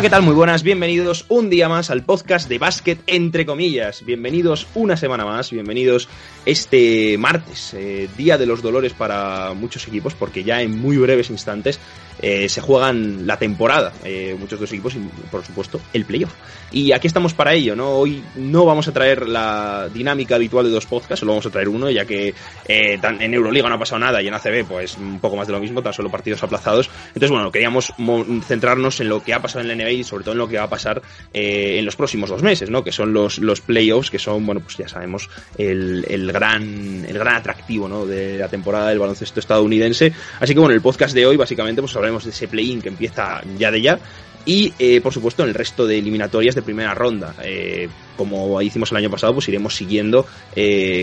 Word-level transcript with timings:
¿qué 0.00 0.08
tal? 0.10 0.22
Muy 0.22 0.34
buenas, 0.34 0.62
bienvenidos 0.62 1.24
un 1.28 1.50
día 1.50 1.68
más 1.68 1.90
al 1.90 2.04
podcast 2.04 2.48
de 2.48 2.58
básquet 2.58 3.00
entre 3.08 3.44
comillas. 3.44 4.04
Bienvenidos 4.04 4.68
una 4.76 4.96
semana 4.96 5.24
más, 5.24 5.50
bienvenidos 5.50 6.08
este 6.46 7.18
martes, 7.18 7.74
eh, 7.74 8.08
día 8.16 8.38
de 8.38 8.46
los 8.46 8.62
dolores 8.62 8.92
para 8.92 9.54
muchos 9.54 9.88
equipos, 9.88 10.14
porque 10.14 10.44
ya 10.44 10.62
en 10.62 10.78
muy 10.78 10.96
breves 10.98 11.30
instantes 11.30 11.80
eh, 12.22 12.48
se 12.48 12.60
juegan 12.60 13.26
la 13.26 13.38
temporada, 13.38 13.92
eh, 14.04 14.36
muchos 14.38 14.58
de 14.60 14.64
los 14.64 14.72
equipos 14.72 14.94
y 14.94 14.98
por 15.30 15.44
supuesto 15.44 15.80
el 15.92 16.04
playoff. 16.04 16.32
Y 16.70 16.92
aquí 16.92 17.06
estamos 17.08 17.34
para 17.34 17.54
ello, 17.54 17.74
¿no? 17.74 17.90
Hoy 17.90 18.22
no 18.36 18.64
vamos 18.64 18.86
a 18.88 18.92
traer 18.92 19.28
la 19.28 19.88
dinámica 19.92 20.36
habitual 20.36 20.64
de 20.64 20.70
dos 20.70 20.86
podcasts, 20.86 21.20
solo 21.20 21.32
vamos 21.32 21.46
a 21.46 21.50
traer 21.50 21.68
uno, 21.68 21.90
ya 21.90 22.04
que 22.04 22.34
en 22.66 23.34
Euroliga 23.34 23.68
no 23.68 23.74
ha 23.74 23.78
pasado 23.78 23.98
nada 23.98 24.22
y 24.22 24.28
en 24.28 24.34
ACB 24.34 24.64
pues 24.66 24.96
un 24.96 25.18
poco 25.18 25.36
más 25.36 25.46
de 25.48 25.52
lo 25.54 25.60
mismo, 25.60 25.82
tan 25.82 25.92
solo 25.92 26.08
partidos 26.10 26.42
aplazados. 26.42 26.88
Entonces, 27.08 27.30
bueno, 27.30 27.50
queríamos 27.50 27.92
mo- 27.98 28.24
centrarnos 28.46 29.00
en 29.00 29.08
lo 29.08 29.22
que 29.22 29.34
ha 29.34 29.42
pasado 29.42 29.60
en 29.60 29.68
la 29.68 29.74
NBA 29.74 29.87
y 29.92 30.04
sobre 30.04 30.24
todo 30.24 30.32
en 30.32 30.38
lo 30.38 30.48
que 30.48 30.56
va 30.56 30.64
a 30.64 30.70
pasar 30.70 31.02
eh, 31.32 31.76
en 31.78 31.84
los 31.84 31.96
próximos 31.96 32.30
dos 32.30 32.42
meses, 32.42 32.70
¿no? 32.70 32.82
Que 32.84 32.92
son 32.92 33.12
los, 33.12 33.38
los 33.38 33.60
playoffs, 33.60 34.10
que 34.10 34.18
son, 34.18 34.44
bueno, 34.46 34.60
pues 34.60 34.76
ya 34.76 34.88
sabemos, 34.88 35.28
el, 35.56 36.04
el 36.08 36.32
gran, 36.32 37.04
el 37.06 37.18
gran 37.18 37.36
atractivo, 37.36 37.88
¿no? 37.88 38.06
De 38.06 38.38
la 38.38 38.48
temporada 38.48 38.88
del 38.88 38.98
baloncesto 38.98 39.40
estadounidense. 39.40 40.12
Así 40.40 40.54
que 40.54 40.60
bueno, 40.60 40.74
el 40.74 40.80
podcast 40.80 41.14
de 41.14 41.26
hoy 41.26 41.36
básicamente 41.36 41.82
pues 41.82 41.94
hablaremos 41.96 42.24
de 42.24 42.30
ese 42.30 42.48
play-in 42.48 42.82
que 42.82 42.88
empieza 42.88 43.42
ya 43.56 43.70
de 43.70 43.80
ya 43.80 43.98
y 44.44 44.72
eh, 44.78 45.00
por 45.02 45.12
supuesto 45.12 45.42
en 45.42 45.50
el 45.50 45.54
resto 45.54 45.86
de 45.86 45.98
eliminatorias 45.98 46.54
de 46.54 46.62
primera 46.62 46.94
ronda. 46.94 47.34
Eh, 47.42 47.88
como 48.16 48.60
hicimos 48.62 48.90
el 48.90 48.96
año 48.98 49.10
pasado, 49.10 49.34
pues 49.34 49.48
iremos 49.48 49.76
siguiendo 49.76 50.26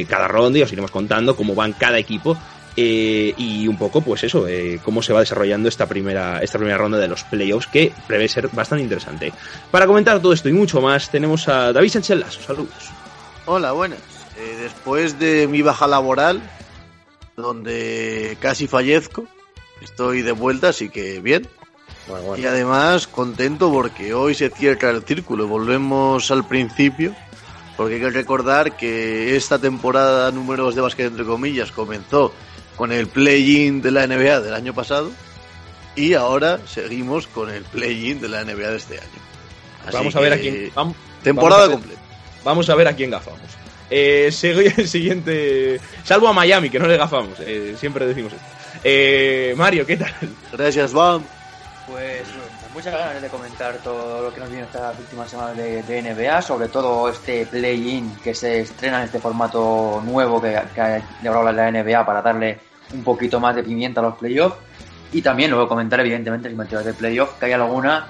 cada 0.09 0.27
ronda 0.27 0.59
y 0.59 0.63
os 0.63 0.71
iremos 0.71 0.91
contando 0.91 1.35
cómo 1.35 1.55
van 1.55 1.73
cada 1.73 1.97
equipo. 1.97 2.37
Eh, 2.77 3.33
y 3.37 3.67
un 3.67 3.77
poco, 3.77 4.01
pues 4.01 4.23
eso, 4.23 4.47
eh, 4.47 4.79
cómo 4.83 5.01
se 5.01 5.13
va 5.13 5.21
desarrollando 5.21 5.69
esta 5.69 5.85
primera, 5.85 6.39
esta 6.41 6.57
primera 6.57 6.77
ronda 6.77 6.97
de 6.97 7.07
los 7.07 7.23
playoffs, 7.23 7.67
que 7.67 7.93
prevé 8.07 8.27
ser 8.27 8.49
bastante 8.49 8.83
interesante. 8.83 9.31
Para 9.71 9.87
comentar 9.87 10.21
todo 10.21 10.33
esto 10.33 10.49
y 10.49 10.53
mucho 10.53 10.81
más, 10.81 11.09
tenemos 11.09 11.47
a 11.47 11.71
David 11.71 11.89
Sánchez 11.89 12.17
Lasso. 12.17 12.41
Saludos. 12.41 12.89
Hola, 13.45 13.71
buenas. 13.71 13.99
Eh, 14.37 14.57
después 14.61 15.17
de 15.19 15.47
mi 15.47 15.61
baja 15.61 15.87
laboral, 15.87 16.41
donde 17.37 18.37
casi 18.41 18.67
fallezco, 18.67 19.25
estoy 19.81 20.21
de 20.21 20.33
vuelta, 20.33 20.69
así 20.69 20.89
que 20.89 21.21
bien. 21.21 21.47
Y 22.37 22.45
además 22.45 23.07
contento 23.07 23.71
porque 23.71 24.13
hoy 24.13 24.35
se 24.35 24.49
cierra 24.49 24.91
el 24.91 25.03
círculo. 25.03 25.47
Volvemos 25.47 26.29
al 26.29 26.45
principio, 26.45 27.15
porque 27.77 27.95
hay 27.95 28.01
que 28.01 28.09
recordar 28.11 28.75
que 28.75 29.35
esta 29.35 29.57
temporada 29.59 30.29
número 30.31 30.65
2 30.65 30.75
de 30.75 30.81
básquet, 30.81 31.07
entre 31.07 31.25
comillas, 31.25 31.71
comenzó 31.71 32.31
con 32.75 32.91
el 32.91 33.07
play-in 33.07 33.81
de 33.81 33.91
la 33.91 34.05
NBA 34.07 34.41
del 34.41 34.53
año 34.53 34.73
pasado 34.73 35.11
y 35.95 36.13
ahora 36.13 36.59
seguimos 36.67 37.27
con 37.27 37.49
el 37.49 37.63
play-in 37.63 38.19
de 38.21 38.27
la 38.29 38.43
NBA 38.43 38.69
de 38.71 38.77
este 38.77 38.95
año. 38.95 39.09
Así 39.87 39.95
vamos 39.97 40.15
a 40.15 40.19
ver 40.19 40.33
a 40.33 40.37
que 40.37 40.41
quién. 40.41 40.73
vam- 40.73 40.93
Temporada 41.23 41.61
vamos 41.67 41.75
a 41.75 41.77
ver- 41.77 41.79
completa. 41.95 42.01
Vamos 42.43 42.69
a 42.69 42.75
ver 42.75 42.87
a 42.87 42.95
quién 42.95 43.09
gafamos. 43.11 43.39
Eh, 43.89 44.25
el 44.77 44.87
siguiente. 44.87 45.79
Salvo 46.03 46.27
a 46.27 46.33
Miami, 46.33 46.69
que 46.69 46.79
no 46.79 46.87
le 46.87 46.97
gafamos. 46.97 47.39
eh, 47.39 47.75
siempre 47.79 48.05
decimos 48.05 48.33
eso. 48.33 48.41
Eh, 48.83 49.53
Mario, 49.57 49.85
¿qué 49.85 49.97
tal? 49.97 50.13
Gracias, 50.51 50.91
Bam. 50.91 51.23
Pues 51.87 52.23
con 52.63 52.73
muchas 52.73 52.93
ganas 52.93 53.21
de 53.21 53.29
comentar 53.29 53.75
todo 53.83 54.23
lo 54.23 54.33
que 54.33 54.39
nos 54.39 54.49
viene 54.49 54.65
estas 54.65 54.97
últimas 54.97 55.29
semanas 55.29 55.55
de, 55.55 55.83
de 55.83 56.01
NBA, 56.01 56.41
sobre 56.41 56.67
todo 56.67 57.09
este 57.09 57.45
play-in 57.45 58.15
que 58.23 58.33
se 58.33 58.61
estrena 58.61 58.99
en 58.99 59.05
este 59.05 59.19
formato 59.19 60.01
nuevo 60.03 60.41
que, 60.41 60.59
que 60.73 60.81
ha 60.81 61.01
llevado 61.21 61.51
la 61.51 61.71
NBA 61.71 62.03
para 62.03 62.23
darle 62.23 62.59
un 62.91 63.03
poquito 63.03 63.39
más 63.39 63.55
de 63.55 63.63
pimienta 63.63 63.99
a 64.01 64.03
los 64.03 64.15
playoffs. 64.15 64.57
Y 65.11 65.21
también 65.21 65.51
luego 65.51 65.67
comentar, 65.67 65.99
evidentemente, 65.99 66.49
las 66.49 66.57
materias 66.57 66.85
de 66.85 66.93
playoff, 66.93 67.37
que 67.39 67.45
hay 67.45 67.51
alguna 67.53 68.07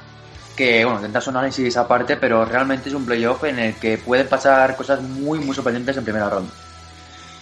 que, 0.55 0.85
bueno, 0.85 1.01
tendrá 1.01 1.19
su 1.19 1.29
análisis 1.29 1.75
aparte, 1.75 2.15
pero 2.15 2.45
realmente 2.45 2.89
es 2.89 2.95
un 2.95 3.05
playoff 3.05 3.43
en 3.43 3.59
el 3.59 3.75
que 3.75 3.97
pueden 3.97 4.27
pasar 4.27 4.75
cosas 4.75 5.01
muy, 5.01 5.39
muy 5.39 5.53
sorprendentes 5.53 5.97
en 5.97 6.03
primera 6.03 6.29
ronda. 6.29 6.51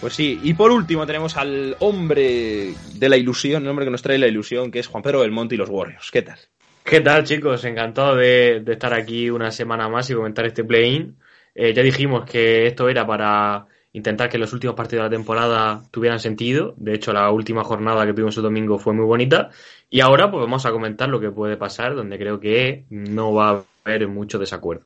Pues 0.00 0.14
sí, 0.14 0.38
y 0.42 0.52
por 0.54 0.70
último 0.70 1.06
tenemos 1.06 1.36
al 1.36 1.76
hombre 1.80 2.74
de 2.94 3.08
la 3.08 3.16
ilusión, 3.16 3.62
el 3.62 3.68
hombre 3.68 3.86
que 3.86 3.90
nos 3.90 4.02
trae 4.02 4.18
la 4.18 4.28
ilusión, 4.28 4.70
que 4.70 4.78
es 4.80 4.86
Juan 4.86 5.02
Pedro 5.02 5.20
Belmonte 5.20 5.54
y 5.54 5.58
los 5.58 5.70
Warriors. 5.70 6.10
¿Qué 6.10 6.22
tal? 6.22 6.38
¿Qué 6.84 7.00
tal, 7.00 7.24
chicos? 7.24 7.64
Encantado 7.64 8.16
de, 8.16 8.60
de 8.60 8.72
estar 8.72 8.92
aquí 8.92 9.30
una 9.30 9.50
semana 9.50 9.88
más 9.88 10.10
y 10.10 10.14
comentar 10.14 10.44
este 10.44 10.64
play-in. 10.64 11.16
Eh, 11.54 11.72
ya 11.72 11.82
dijimos 11.82 12.28
que 12.28 12.66
esto 12.66 12.88
era 12.88 13.06
para 13.06 13.66
intentar 13.94 14.28
que 14.28 14.38
los 14.38 14.52
últimos 14.52 14.74
partidos 14.74 15.04
de 15.04 15.10
la 15.10 15.16
temporada 15.16 15.82
tuvieran 15.90 16.18
sentido. 16.18 16.74
De 16.76 16.94
hecho, 16.94 17.12
la 17.12 17.30
última 17.30 17.64
jornada 17.64 18.04
que 18.04 18.12
tuvimos 18.12 18.36
el 18.36 18.42
domingo 18.42 18.78
fue 18.78 18.92
muy 18.92 19.06
bonita. 19.06 19.50
Y 19.88 20.00
ahora, 20.00 20.30
pues 20.30 20.42
vamos 20.42 20.66
a 20.66 20.72
comentar 20.72 21.08
lo 21.08 21.20
que 21.20 21.30
puede 21.30 21.56
pasar, 21.56 21.94
donde 21.94 22.18
creo 22.18 22.40
que 22.40 22.84
no 22.90 23.32
va 23.32 23.50
a 23.50 23.64
haber 23.84 24.08
mucho 24.08 24.38
desacuerdo. 24.38 24.84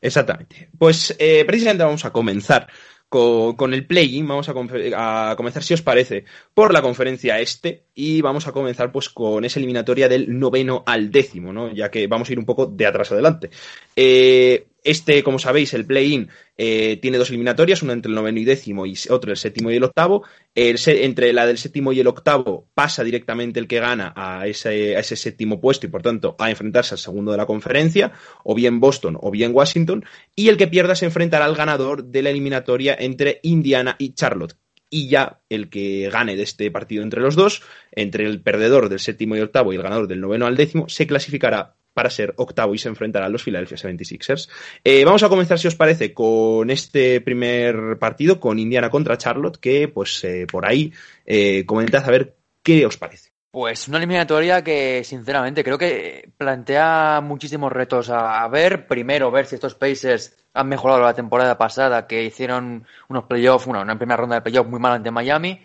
Exactamente. 0.00 0.68
Pues 0.76 1.14
eh, 1.18 1.44
precisamente 1.46 1.84
vamos 1.84 2.04
a 2.04 2.12
comenzar 2.12 2.66
co- 3.12 3.54
con, 3.58 3.74
el 3.74 3.86
play-in. 3.86 4.26
Vamos 4.26 4.48
a, 4.48 4.52
a 4.52 5.36
comenzar, 5.36 5.62
si 5.62 5.74
os 5.74 5.82
parece, 5.82 6.24
por 6.54 6.72
la 6.72 6.80
conferencia 6.80 7.38
este. 7.40 7.84
Y 7.94 8.22
vamos 8.22 8.46
a 8.46 8.52
comenzar 8.52 8.90
pues 8.90 9.10
con 9.10 9.44
esa 9.44 9.60
eliminatoria 9.60 10.08
del 10.08 10.38
noveno 10.38 10.82
al 10.86 11.10
décimo, 11.10 11.52
¿no? 11.52 11.70
Ya 11.74 11.90
que 11.90 12.06
vamos 12.06 12.28
a 12.28 12.32
ir 12.32 12.38
un 12.38 12.46
poco 12.46 12.64
de 12.66 12.86
atrás 12.86 13.12
adelante. 13.12 13.50
Eh, 13.94 14.66
este, 14.84 15.22
como 15.22 15.38
sabéis, 15.38 15.74
el 15.74 15.86
play-in 15.86 16.28
eh, 16.56 16.98
tiene 17.00 17.18
dos 17.18 17.28
eliminatorias, 17.30 17.82
una 17.82 17.92
entre 17.92 18.10
el 18.10 18.16
noveno 18.16 18.40
y 18.40 18.44
décimo 18.44 18.84
y 18.84 18.96
otro 19.10 19.30
el 19.30 19.36
séptimo 19.36 19.70
y 19.70 19.76
el 19.76 19.84
octavo. 19.84 20.24
Entre 20.54 21.32
la 21.32 21.46
del 21.46 21.58
séptimo 21.58 21.92
y 21.92 22.00
el 22.00 22.06
octavo 22.08 22.68
pasa 22.74 23.04
directamente 23.04 23.60
el 23.60 23.68
que 23.68 23.80
gana 23.80 24.12
a 24.16 24.46
ese, 24.46 24.96
a 24.96 25.00
ese 25.00 25.16
séptimo 25.16 25.60
puesto 25.60 25.86
y 25.86 25.90
por 25.90 26.02
tanto 26.02 26.34
a 26.38 26.50
enfrentarse 26.50 26.94
al 26.94 26.98
segundo 26.98 27.30
de 27.30 27.38
la 27.38 27.46
conferencia, 27.46 28.12
o 28.44 28.54
bien 28.54 28.80
Boston 28.80 29.16
o 29.20 29.30
bien 29.30 29.54
Washington, 29.54 30.04
y 30.34 30.48
el 30.48 30.56
que 30.56 30.66
pierda 30.66 30.94
se 30.94 31.06
enfrentará 31.06 31.44
al 31.44 31.56
ganador 31.56 32.04
de 32.04 32.22
la 32.22 32.30
eliminatoria 32.30 32.96
entre 32.98 33.38
Indiana 33.42 33.96
y 33.98 34.14
Charlotte. 34.14 34.56
Y 34.90 35.08
ya 35.08 35.40
el 35.48 35.70
que 35.70 36.10
gane 36.12 36.36
de 36.36 36.42
este 36.42 36.70
partido 36.70 37.02
entre 37.02 37.22
los 37.22 37.34
dos, 37.34 37.62
entre 37.92 38.26
el 38.26 38.42
perdedor 38.42 38.90
del 38.90 39.00
séptimo 39.00 39.36
y 39.36 39.40
octavo 39.40 39.72
y 39.72 39.76
el 39.76 39.82
ganador 39.82 40.06
del 40.06 40.20
noveno 40.20 40.46
al 40.46 40.56
décimo, 40.56 40.86
se 40.88 41.06
clasificará 41.06 41.76
para 41.94 42.10
ser 42.10 42.34
octavo 42.36 42.74
y 42.74 42.78
se 42.78 42.88
enfrentará 42.88 43.26
a 43.26 43.28
los 43.28 43.42
Philadelphia 43.42 43.76
76ers. 43.76 44.48
Eh, 44.84 45.04
vamos 45.04 45.22
a 45.22 45.28
comenzar, 45.28 45.58
si 45.58 45.68
os 45.68 45.74
parece, 45.74 46.12
con 46.12 46.70
este 46.70 47.20
primer 47.20 47.98
partido, 47.98 48.40
con 48.40 48.58
Indiana 48.58 48.90
contra 48.90 49.18
Charlotte, 49.18 49.58
que 49.58 49.88
pues 49.88 50.22
eh, 50.24 50.46
por 50.50 50.68
ahí 50.68 50.92
eh, 51.26 51.64
comentad 51.66 52.04
a 52.04 52.10
ver 52.10 52.36
qué 52.62 52.86
os 52.86 52.96
parece. 52.96 53.32
Pues 53.52 53.86
una 53.86 53.98
eliminatoria 53.98 54.64
que, 54.64 55.04
sinceramente, 55.04 55.62
creo 55.62 55.76
que 55.76 56.30
plantea 56.38 57.20
muchísimos 57.22 57.70
retos 57.70 58.08
a, 58.08 58.48
ver. 58.48 58.86
Primero, 58.86 59.30
ver 59.30 59.44
si 59.44 59.56
estos 59.56 59.74
Pacers 59.74 60.34
han 60.54 60.68
mejorado 60.68 61.02
la 61.02 61.12
temporada 61.12 61.58
pasada, 61.58 62.06
que 62.06 62.24
hicieron 62.24 62.86
unos 63.08 63.24
playoffs, 63.24 63.66
bueno, 63.66 63.82
una 63.82 63.98
primera 63.98 64.16
ronda 64.16 64.36
de 64.36 64.40
playoffs 64.40 64.70
muy 64.70 64.80
mal 64.80 64.94
ante 64.94 65.10
Miami. 65.10 65.60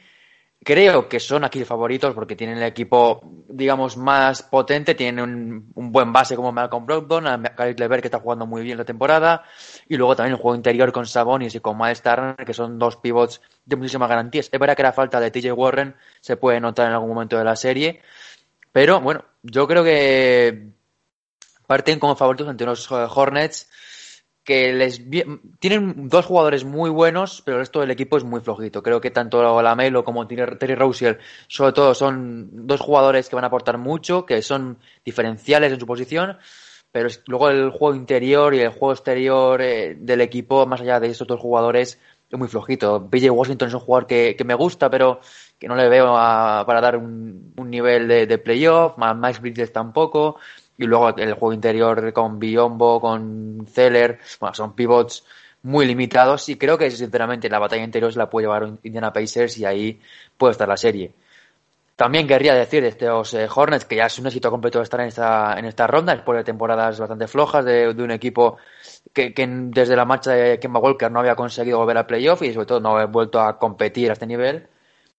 Creo 0.64 1.08
que 1.08 1.20
son 1.20 1.46
aquí 1.46 1.64
favoritos 1.64 2.14
porque 2.14 2.36
tienen 2.36 2.58
el 2.58 2.64
equipo, 2.64 3.22
digamos, 3.48 3.96
más 3.96 4.44
potente, 4.44 4.96
tienen 4.96 5.24
un, 5.24 5.92
buen 5.92 6.12
base 6.12 6.36
como 6.36 6.52
Malcolm 6.52 6.86
Brogdon, 6.86 7.28
a 7.28 7.38
Levert 7.38 8.02
que 8.02 8.08
está 8.08 8.20
jugando 8.20 8.46
muy 8.46 8.64
bien 8.64 8.78
la 8.78 8.84
temporada, 8.84 9.44
y 9.88 9.96
luego 9.96 10.16
también 10.16 10.36
el 10.36 10.42
juego 10.42 10.56
interior 10.56 10.92
con 10.92 11.06
Sabonis 11.06 11.56
y 11.56 11.60
con 11.60 11.78
Miles 11.78 12.02
Turner, 12.02 12.36
que 12.36 12.54
son 12.54 12.78
dos 12.80 12.98
pivots 12.98 13.40
de 13.66 13.76
muchísimas 13.78 14.10
garantías. 14.10 14.50
Es 14.52 14.60
verdad 14.60 14.76
que 14.76 14.84
la 14.84 14.94
falta 14.94 15.20
de 15.22 15.32
TJ 15.32 15.54
Warren 15.54 15.96
se 16.20 16.36
puede 16.36 16.60
notar 16.60 16.88
en 16.88 16.94
algún 16.94 17.10
momento 17.10 17.38
de 17.38 17.46
la 17.46 17.56
serie, 17.56 18.02
pero 18.72 19.00
bueno, 19.00 19.24
yo 19.44 19.68
creo 19.68 19.84
que 19.84 20.72
parten 21.68 22.00
como 22.00 22.16
favoritos 22.16 22.48
ante 22.48 22.64
unos 22.64 22.90
eh, 22.92 23.08
Hornets 23.10 23.70
que 24.48 24.72
les 24.74 25.02
tienen 25.60 26.08
dos 26.08 26.26
jugadores 26.26 26.64
muy 26.64 26.90
buenos, 26.90 27.42
pero 27.46 27.58
el 27.58 27.62
resto 27.64 27.82
del 27.82 27.92
equipo 27.92 28.16
es 28.18 28.24
muy 28.24 28.40
flojito. 28.40 28.82
Creo 28.82 29.02
que 29.02 29.12
tanto 29.12 29.62
Lamelo 29.62 30.06
como 30.06 30.26
Terry 30.26 30.76
Rozier, 30.76 31.20
sobre 31.50 31.74
todo, 31.74 31.94
son 31.94 32.50
dos 32.66 32.80
jugadores 32.80 33.28
que 33.28 33.36
van 33.36 33.44
a 33.44 33.48
aportar 33.48 33.78
mucho, 33.78 34.26
que 34.26 34.42
son 34.42 34.80
diferenciales 35.04 35.74
en 35.74 35.80
su 35.82 35.86
posición, 35.86 36.38
pero 36.92 37.10
luego 37.28 37.50
el 37.50 37.70
juego 37.72 37.96
interior 37.96 38.54
y 38.56 38.60
el 38.62 38.70
juego 38.70 38.94
exterior 38.94 39.62
eh, 39.62 39.96
del 40.00 40.22
equipo, 40.22 40.66
más 40.66 40.82
allá 40.82 41.00
de 41.00 41.08
estos 41.10 41.28
dos 41.28 41.40
jugadores, 41.40 42.00
es 42.30 42.40
muy 42.40 42.48
flojito. 42.48 43.02
BJ 43.02 43.30
Washington 43.32 43.68
es 43.68 43.74
un 43.74 43.80
jugador 43.82 44.08
que, 44.08 44.36
que 44.38 44.44
me 44.46 44.54
gusta, 44.54 44.90
pero 44.90 45.20
que 45.60 45.68
no 45.68 45.76
le 45.76 45.90
veo 45.90 46.16
a- 46.18 46.64
para 46.66 46.82
dar 46.82 46.98
un, 46.98 47.54
un 47.58 47.70
nivel 47.70 48.08
de, 48.08 48.38
playoff. 48.38 48.98
Más 48.98 49.42
Bridges 49.42 49.72
tampoco. 49.74 50.38
Y 50.78 50.86
luego 50.86 51.16
el 51.18 51.34
juego 51.34 51.54
interior 51.54 52.14
con 52.14 52.40
Biombo, 52.40 53.02
con 53.02 53.66
Zeller. 53.68 54.20
Bueno, 54.40 54.54
son 54.54 54.74
pivots 54.74 55.26
muy 55.64 55.86
limitados. 55.86 56.50
Y 56.50 56.58
creo 56.58 56.78
que, 56.78 56.90
sinceramente, 56.92 57.50
la 57.50 57.60
batalla 57.60 57.84
interior 57.84 58.12
se 58.12 58.20
la 58.20 58.30
puede 58.30 58.46
llevar 58.46 58.74
Indiana 58.84 59.14
Pacers 59.14 59.58
y 59.58 59.66
ahí 59.66 60.00
puede 60.38 60.52
estar 60.52 60.68
la 60.68 60.78
serie. 60.78 61.14
También 61.98 62.28
querría 62.28 62.54
decir 62.54 62.84
de 62.84 62.90
estos 62.90 63.34
eh, 63.34 63.48
Hornets 63.54 63.86
que 63.86 63.96
ya 63.96 64.06
es 64.06 64.20
un 64.20 64.28
éxito 64.28 64.52
completo 64.52 64.80
estar 64.84 65.00
en 65.02 65.08
esta, 65.08 65.58
en 65.58 65.66
esta 65.66 65.88
ronda 65.88 66.14
después 66.14 66.38
de 66.38 66.44
temporadas 66.44 67.00
bastante 67.00 67.28
flojas 67.28 67.66
de, 67.66 67.90
un 67.90 68.12
equipo 68.12 68.58
que, 69.12 69.34
desde 69.36 69.96
la 69.96 70.06
marcha 70.06 70.32
de 70.34 70.60
Kemba 70.60 70.80
Walker 70.80 71.12
no 71.12 71.22
había 71.22 71.36
conseguido 71.36 71.80
volver 71.80 71.98
al 71.98 72.06
playoff 72.06 72.44
y 72.44 72.54
sobre 72.54 72.68
todo 72.68 72.80
no 72.82 72.92
había 72.92 73.08
vuelto 73.08 73.42
a 73.42 73.58
competir 73.58 74.12
a 74.12 74.14
este 74.14 74.28
nivel. 74.28 74.68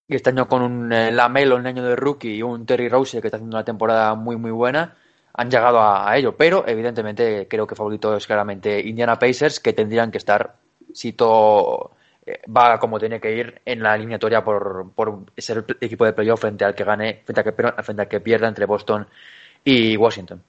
Y 0.07 0.15
este 0.15 0.31
año 0.31 0.47
con 0.49 0.63
un 0.63 0.93
eh, 0.93 1.11
Lamelo, 1.11 1.57
un 1.57 1.67
año 1.67 1.83
de 1.83 1.97
rookie 1.97 2.37
y 2.37 2.43
un 2.43 2.65
Terry 2.65 2.89
Rose 2.89 3.21
que 3.21 3.27
está 3.27 3.39
haciendo 3.39 3.57
una 3.57 3.65
temporada 3.65 4.15
muy 4.15 4.37
muy 4.37 4.53
buena, 4.53 4.97
han 5.39 5.51
llegado 5.51 5.81
a, 5.81 6.17
ello. 6.19 6.37
Pero 6.37 6.65
evidentemente 6.67 7.47
creo 7.49 7.67
que 7.67 7.77
favorito 7.77 8.17
es 8.17 8.27
claramente 8.27 8.81
Indiana 8.81 9.19
Pacers 9.19 9.61
que 9.61 9.73
tendrían 9.73 10.11
que 10.11 10.19
estar 10.19 10.57
si 10.93 11.13
todo 11.13 11.93
eh, 12.27 12.41
va 12.55 12.79
como 12.81 12.99
tiene 12.99 13.21
que 13.21 13.37
ir 13.37 13.61
en 13.65 13.81
la 13.81 13.95
eliminatoria 13.95 14.43
por, 14.43 14.91
por 14.95 15.27
ser 15.37 15.65
el 15.69 15.77
equipo 15.81 16.05
de 16.05 16.13
playoff 16.13 16.41
frente 16.41 16.65
al 16.65 16.75
que 16.75 16.83
gane, 16.83 17.23
frente 17.25 17.41
al 17.41 17.55
que, 17.55 17.99
al 18.03 18.09
que 18.09 18.21
pierda 18.21 18.49
entre 18.49 18.67
Boston 18.67 19.07
y 19.63 19.97
Washington. 19.97 20.43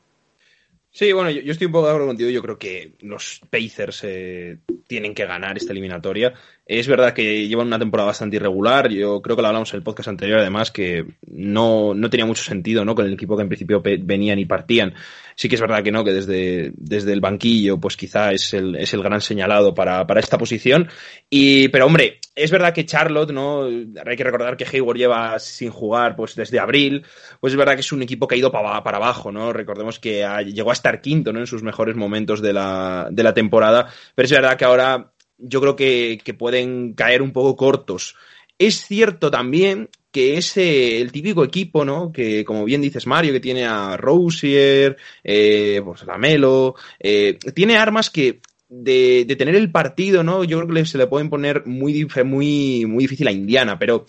Sí, 0.91 1.13
bueno, 1.13 1.29
yo, 1.29 1.41
yo 1.41 1.51
estoy 1.51 1.67
un 1.67 1.73
poco 1.73 1.85
de 1.85 1.91
acuerdo 1.91 2.07
contigo. 2.07 2.31
Yo 2.31 2.41
creo 2.41 2.57
que 2.57 2.93
los 3.01 3.41
Pacers 3.47 4.03
eh, 4.05 4.57
tienen 4.87 5.13
que 5.13 5.27
ganar 5.27 5.55
esta 5.55 5.71
eliminatoria. 5.71 6.33
Es 6.71 6.87
verdad 6.87 7.13
que 7.13 7.47
llevan 7.47 7.65
una 7.65 7.79
temporada 7.79 8.09
bastante 8.09 8.35
irregular. 8.35 8.89
Yo 8.89 9.23
creo 9.23 9.35
que 9.35 9.41
lo 9.41 9.47
hablamos 9.47 9.73
en 9.73 9.77
el 9.77 9.83
podcast 9.83 10.09
anterior, 10.09 10.37
además, 10.37 10.69
que 10.69 11.03
no, 11.25 11.95
no 11.95 12.09
tenía 12.11 12.27
mucho 12.27 12.43
sentido 12.43 12.85
¿no? 12.85 12.93
con 12.93 13.07
el 13.07 13.13
equipo 13.13 13.35
que 13.35 13.41
en 13.41 13.49
principio 13.49 13.81
venían 13.81 14.37
y 14.37 14.45
partían. 14.45 14.93
Sí 15.33 15.49
que 15.49 15.55
es 15.55 15.61
verdad 15.61 15.81
que 15.81 15.91
no, 15.91 16.03
que 16.03 16.13
desde, 16.13 16.71
desde 16.75 17.11
el 17.13 17.21
banquillo, 17.21 17.79
pues 17.79 17.97
quizá 17.97 18.33
es 18.33 18.53
el, 18.53 18.75
es 18.75 18.93
el 18.93 19.01
gran 19.01 19.19
señalado 19.19 19.73
para, 19.73 20.05
para 20.05 20.19
esta 20.19 20.37
posición. 20.37 20.87
Y, 21.27 21.69
pero 21.69 21.87
hombre, 21.87 22.19
es 22.35 22.51
verdad 22.51 22.71
que 22.71 22.85
Charlotte, 22.85 23.31
¿no? 23.31 23.63
Hay 23.63 24.15
que 24.15 24.23
recordar 24.23 24.55
que 24.55 24.67
Hayward 24.71 24.97
lleva 24.97 25.39
sin 25.39 25.71
jugar 25.71 26.15
pues 26.15 26.35
desde 26.35 26.59
abril. 26.59 27.03
Pues 27.39 27.51
es 27.51 27.57
verdad 27.57 27.73
que 27.73 27.81
es 27.81 27.91
un 27.91 28.03
equipo 28.03 28.27
que 28.27 28.35
ha 28.35 28.37
ido 28.37 28.51
para, 28.51 28.83
para 28.83 28.97
abajo, 28.97 29.31
¿no? 29.31 29.53
Recordemos 29.53 29.97
que 29.97 30.23
llegó 30.53 30.69
a 30.69 30.73
estar 30.73 31.01
quinto, 31.01 31.33
¿no? 31.33 31.39
En 31.39 31.47
sus 31.47 31.63
mejores 31.63 31.95
momentos 31.95 32.43
de 32.43 32.53
la, 32.53 33.07
de 33.09 33.23
la 33.23 33.33
temporada. 33.33 33.87
Pero 34.13 34.27
es 34.27 34.31
verdad 34.31 34.55
que 34.55 34.65
ahora 34.65 35.13
yo 35.39 35.61
creo 35.61 35.75
que, 35.75 36.19
que 36.23 36.33
pueden 36.33 36.93
caer 36.93 37.21
un 37.21 37.31
poco 37.31 37.55
cortos. 37.55 38.15
Es 38.57 38.85
cierto 38.85 39.31
también 39.31 39.89
que 40.11 40.37
es 40.37 40.57
eh, 40.57 40.99
el 40.99 41.11
típico 41.11 41.43
equipo, 41.43 41.85
¿no? 41.85 42.11
Que, 42.11 42.43
como 42.43 42.65
bien 42.65 42.81
dices, 42.81 43.07
Mario, 43.07 43.31
que 43.31 43.39
tiene 43.39 43.65
a 43.65 43.95
Rosier, 43.95 44.97
eh, 45.23 45.81
pues 45.83 46.03
Lamelo, 46.05 46.75
eh, 46.99 47.37
tiene 47.53 47.77
armas 47.77 48.09
que 48.09 48.41
de, 48.67 49.25
de 49.25 49.35
tener 49.35 49.55
el 49.55 49.71
partido, 49.71 50.23
¿no? 50.23 50.43
Yo 50.43 50.59
creo 50.61 50.73
que 50.73 50.85
se 50.85 50.97
le 50.97 51.07
pueden 51.07 51.29
poner 51.29 51.65
muy, 51.65 52.07
muy, 52.25 52.85
muy 52.85 53.03
difícil 53.03 53.27
a 53.27 53.31
Indiana, 53.31 53.77
pero 53.77 54.05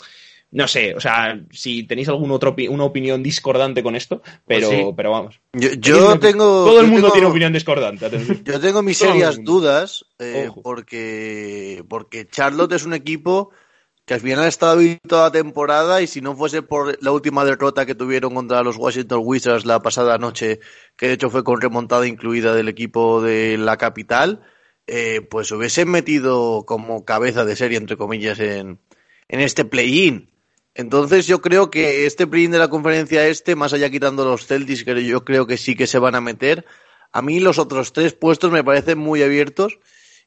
no 0.53 0.67
sé, 0.67 0.95
o 0.95 1.01
sea, 1.01 1.41
si 1.51 1.85
tenéis 1.85 2.09
alguna 2.09 2.35
otra 2.35 2.51
opi- 2.51 2.69
una 2.69 2.85
opinión 2.85 3.23
discordante 3.23 3.83
con 3.83 3.95
esto, 3.95 4.21
pero, 4.47 4.69
Pues 4.69 4.81
sí. 4.81 4.87
pero 4.97 5.11
vamos. 5.13 5.41
Yo, 5.53 5.71
yo 5.75 6.19
tengo. 6.19 6.45
Todo 6.65 6.81
el 6.81 6.87
mundo 6.89 7.03
tengo- 7.09 7.13
tiene 7.13 7.27
opinión 7.29 7.53
discordante. 7.53 8.07
atención. 8.07 8.43
Yo 8.45 8.59
tengo 8.61 8.83
mis 8.83 8.99
Todo 8.99 9.11
serias 9.13 9.39
dudas 9.45 10.05
eh, 10.19 10.49
porque, 10.63 11.85
porque 11.89 12.27
Charlotte 12.29 12.73
es 12.73 12.85
un 12.85 12.95
equipo 12.95 13.51
que 14.07 14.15
al 14.15 14.21
final 14.21 14.41
ha 14.41 14.49
estado 14.49 14.79
bien 14.79 14.99
toda 15.07 15.25
la 15.27 15.31
temporada 15.31 16.03
y 16.03 16.09
si 16.09 16.21
no 16.21 16.35
fuese 16.35 16.63
por 16.63 17.01
la 17.01 17.13
última 17.13 17.45
derrota 17.45 17.87
que 17.87 17.95
tuvieron 17.95 18.35
contra 18.35 18.63
los 18.65 18.77
Washington 18.77 19.21
Wizards 19.23 19.65
la 19.67 19.83
pasada 19.83 20.19
noche, 20.19 20.59
que 20.97 21.07
de 21.09 21.13
hecho 21.15 21.31
fue 21.31 21.45
con 21.45 21.61
remontada 21.61 22.09
incluida 22.09 22.53
del 22.55 22.69
equipo 22.69 23.23
de 23.23 23.57
la 23.57 23.77
capital, 23.77 24.41
eh, 24.89 25.21
pues 25.31 25.53
hubiesen 25.53 25.89
metido 25.91 26.65
como 26.67 27.05
cabeza 27.05 27.45
de 27.45 27.55
serie, 27.55 27.79
entre 27.79 27.97
comillas, 27.97 28.41
en, 28.41 28.81
en 29.29 29.41
este 29.41 29.65
play-in. 29.65 30.29
Entonces 30.75 31.27
yo 31.27 31.41
creo 31.41 31.71
que 31.71 32.07
este 32.07 32.27
play-in 32.27 32.53
de 32.53 32.59
la 32.59 32.69
conferencia 32.69 33.27
este, 33.27 33.57
más 33.57 33.73
allá 33.73 33.91
quitando 33.91 34.25
los 34.25 34.47
Celtics, 34.47 34.85
que 34.85 35.05
yo 35.05 35.25
creo 35.25 35.47
que 35.47 35.57
sí 35.57 35.75
que 35.75 35.87
se 35.87 35.99
van 35.99 36.15
a 36.15 36.21
meter, 36.21 36.65
a 37.13 37.23
mí 37.23 37.41
los 37.41 37.59
otros 37.59 37.93
tres 37.93 38.15
puestos 38.15 38.53
me 38.53 38.63
parecen 38.63 38.99
muy 38.99 39.23
abiertos. 39.23 39.79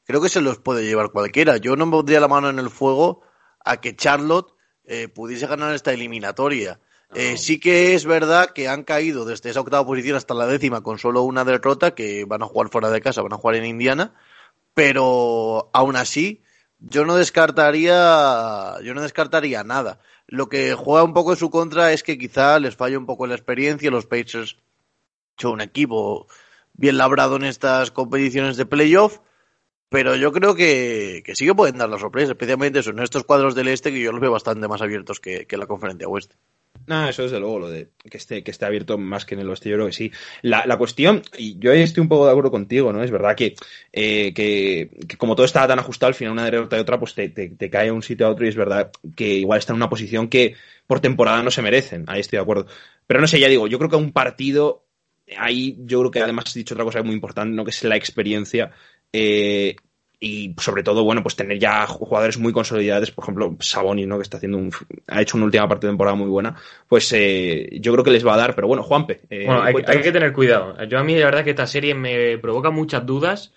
Creo 0.04 0.20
que 0.20 0.28
se 0.28 0.42
los 0.42 0.58
puede 0.58 0.84
llevar 0.84 1.10
cualquiera. 1.10 1.56
Yo 1.56 1.76
no 1.76 1.86
me 1.86 1.92
pondría 1.92 2.20
la 2.20 2.28
mano 2.28 2.50
en 2.50 2.58
el 2.58 2.68
fuego 2.68 3.22
a 3.64 3.80
que 3.80 3.96
Charlotte 3.96 4.52
eh, 4.84 5.08
pudiese 5.08 5.46
ganar 5.46 5.74
esta 5.74 5.92
eliminatoria. 5.92 6.78
Eh, 7.14 7.36
sí 7.38 7.60
que 7.60 7.94
es 7.94 8.04
verdad 8.04 8.50
que 8.50 8.68
han 8.68 8.82
caído 8.82 9.24
desde 9.24 9.50
esa 9.50 9.60
octava 9.60 9.86
posición 9.86 10.16
hasta 10.16 10.34
la 10.34 10.46
décima 10.46 10.82
con 10.82 10.98
solo 10.98 11.22
una 11.22 11.44
derrota, 11.44 11.94
que 11.94 12.24
van 12.24 12.42
a 12.42 12.46
jugar 12.46 12.70
fuera 12.70 12.90
de 12.90 13.00
casa, 13.00 13.22
van 13.22 13.32
a 13.32 13.36
jugar 13.36 13.56
en 13.56 13.66
Indiana, 13.66 14.14
pero 14.74 15.70
aún 15.72 15.94
así 15.94 16.42
yo 16.80 17.04
no 17.04 17.14
descartaría 17.14 18.74
yo 18.82 18.94
no 18.94 19.02
descartaría 19.02 19.62
nada. 19.62 20.00
Lo 20.26 20.48
que 20.48 20.74
juega 20.74 21.04
un 21.04 21.14
poco 21.14 21.32
en 21.32 21.38
su 21.38 21.50
contra 21.50 21.92
es 21.92 22.02
que 22.02 22.18
quizá 22.18 22.58
les 22.58 22.76
falle 22.76 22.96
un 22.96 23.06
poco 23.06 23.26
la 23.26 23.34
experiencia. 23.34 23.90
Los 23.90 24.06
Pacers 24.06 24.56
son 25.36 25.52
un 25.52 25.60
equipo 25.60 26.26
bien 26.72 26.98
labrado 26.98 27.36
en 27.36 27.44
estas 27.44 27.90
competiciones 27.90 28.56
de 28.56 28.66
playoff, 28.66 29.20
pero 29.88 30.16
yo 30.16 30.32
creo 30.32 30.54
que, 30.54 31.22
que 31.24 31.34
sí 31.34 31.46
que 31.46 31.54
pueden 31.54 31.78
dar 31.78 31.88
la 31.88 31.98
sorpresa, 31.98 32.32
especialmente 32.32 32.80
eso, 32.80 32.90
en 32.90 33.00
estos 33.00 33.24
cuadros 33.24 33.54
del 33.54 33.68
este 33.68 33.92
que 33.92 34.00
yo 34.00 34.12
los 34.12 34.20
veo 34.20 34.32
bastante 34.32 34.66
más 34.66 34.82
abiertos 34.82 35.20
que, 35.20 35.46
que 35.46 35.56
la 35.56 35.66
conferencia 35.66 36.08
oeste. 36.08 36.36
No, 36.86 37.08
eso 37.08 37.22
desde 37.22 37.40
luego, 37.40 37.60
lo 37.60 37.70
de 37.70 37.88
que 38.10 38.18
esté, 38.18 38.44
que 38.44 38.50
esté 38.50 38.66
abierto 38.66 38.98
más 38.98 39.24
que 39.24 39.34
en 39.34 39.40
el 39.40 39.48
oeste, 39.48 39.70
yo 39.70 39.76
creo 39.76 39.86
que 39.86 39.92
sí. 39.94 40.12
La, 40.42 40.66
la 40.66 40.76
cuestión, 40.76 41.22
y 41.38 41.58
yo 41.58 41.72
estoy 41.72 42.02
un 42.02 42.08
poco 42.08 42.26
de 42.26 42.32
acuerdo 42.32 42.50
contigo, 42.50 42.92
¿no? 42.92 43.02
Es 43.02 43.10
verdad 43.10 43.34
que, 43.34 43.54
eh, 43.92 44.34
que, 44.34 44.90
que 45.08 45.16
como 45.16 45.34
todo 45.34 45.46
está 45.46 45.66
tan 45.66 45.78
ajustado, 45.78 46.08
al 46.08 46.14
final 46.14 46.32
una 46.34 46.44
derrota 46.44 46.76
de 46.76 46.82
otra, 46.82 46.98
pues 46.98 47.14
te, 47.14 47.30
te, 47.30 47.48
te 47.48 47.70
cae 47.70 47.86
de 47.86 47.92
un 47.92 48.02
sitio 48.02 48.26
a 48.26 48.30
otro 48.30 48.44
y 48.44 48.50
es 48.50 48.56
verdad 48.56 48.90
que 49.16 49.26
igual 49.28 49.60
está 49.60 49.72
en 49.72 49.76
una 49.76 49.88
posición 49.88 50.28
que 50.28 50.56
por 50.86 51.00
temporada 51.00 51.42
no 51.42 51.50
se 51.50 51.62
merecen. 51.62 52.04
Ahí 52.06 52.20
estoy 52.20 52.36
de 52.36 52.42
acuerdo. 52.42 52.66
Pero 53.06 53.20
no 53.20 53.26
sé, 53.28 53.40
ya 53.40 53.48
digo, 53.48 53.66
yo 53.66 53.78
creo 53.78 53.88
que 53.90 53.96
un 53.96 54.12
partido, 54.12 54.84
ahí 55.38 55.76
yo 55.86 56.00
creo 56.00 56.10
que 56.10 56.20
además 56.20 56.44
has 56.48 56.54
dicho 56.54 56.74
otra 56.74 56.84
cosa 56.84 57.02
muy 57.02 57.14
importante, 57.14 57.54
¿no? 57.56 57.64
Que 57.64 57.70
es 57.70 57.82
la 57.84 57.96
experiencia. 57.96 58.72
Eh, 59.10 59.76
y 60.24 60.54
sobre 60.58 60.82
todo, 60.82 61.04
bueno, 61.04 61.22
pues 61.22 61.36
tener 61.36 61.58
ya 61.58 61.86
jugadores 61.86 62.38
muy 62.38 62.50
consolidados, 62.50 63.10
por 63.10 63.24
ejemplo, 63.24 63.54
Saboni, 63.60 64.06
¿no? 64.06 64.16
Que 64.16 64.22
está 64.22 64.38
haciendo 64.38 64.56
un, 64.56 64.70
ha 65.06 65.20
hecho 65.20 65.36
una 65.36 65.44
última 65.44 65.68
parte 65.68 65.86
de 65.86 65.90
temporada 65.90 66.16
muy 66.16 66.28
buena, 66.30 66.56
pues 66.88 67.12
eh, 67.12 67.68
yo 67.78 67.92
creo 67.92 68.02
que 68.02 68.10
les 68.10 68.26
va 68.26 68.32
a 68.32 68.38
dar, 68.38 68.54
pero 68.54 68.66
bueno, 68.66 68.82
Juanpe. 68.82 69.20
eh, 69.28 69.44
Bueno, 69.44 69.62
hay, 69.62 70.00
que 70.00 70.12
tener 70.12 70.32
cuidado. 70.32 70.82
Yo 70.84 70.98
a 70.98 71.04
mí 71.04 71.14
la 71.14 71.26
verdad 71.26 71.44
que 71.44 71.50
esta 71.50 71.66
serie 71.66 71.94
me 71.94 72.38
provoca 72.38 72.70
muchas 72.70 73.04
dudas 73.04 73.52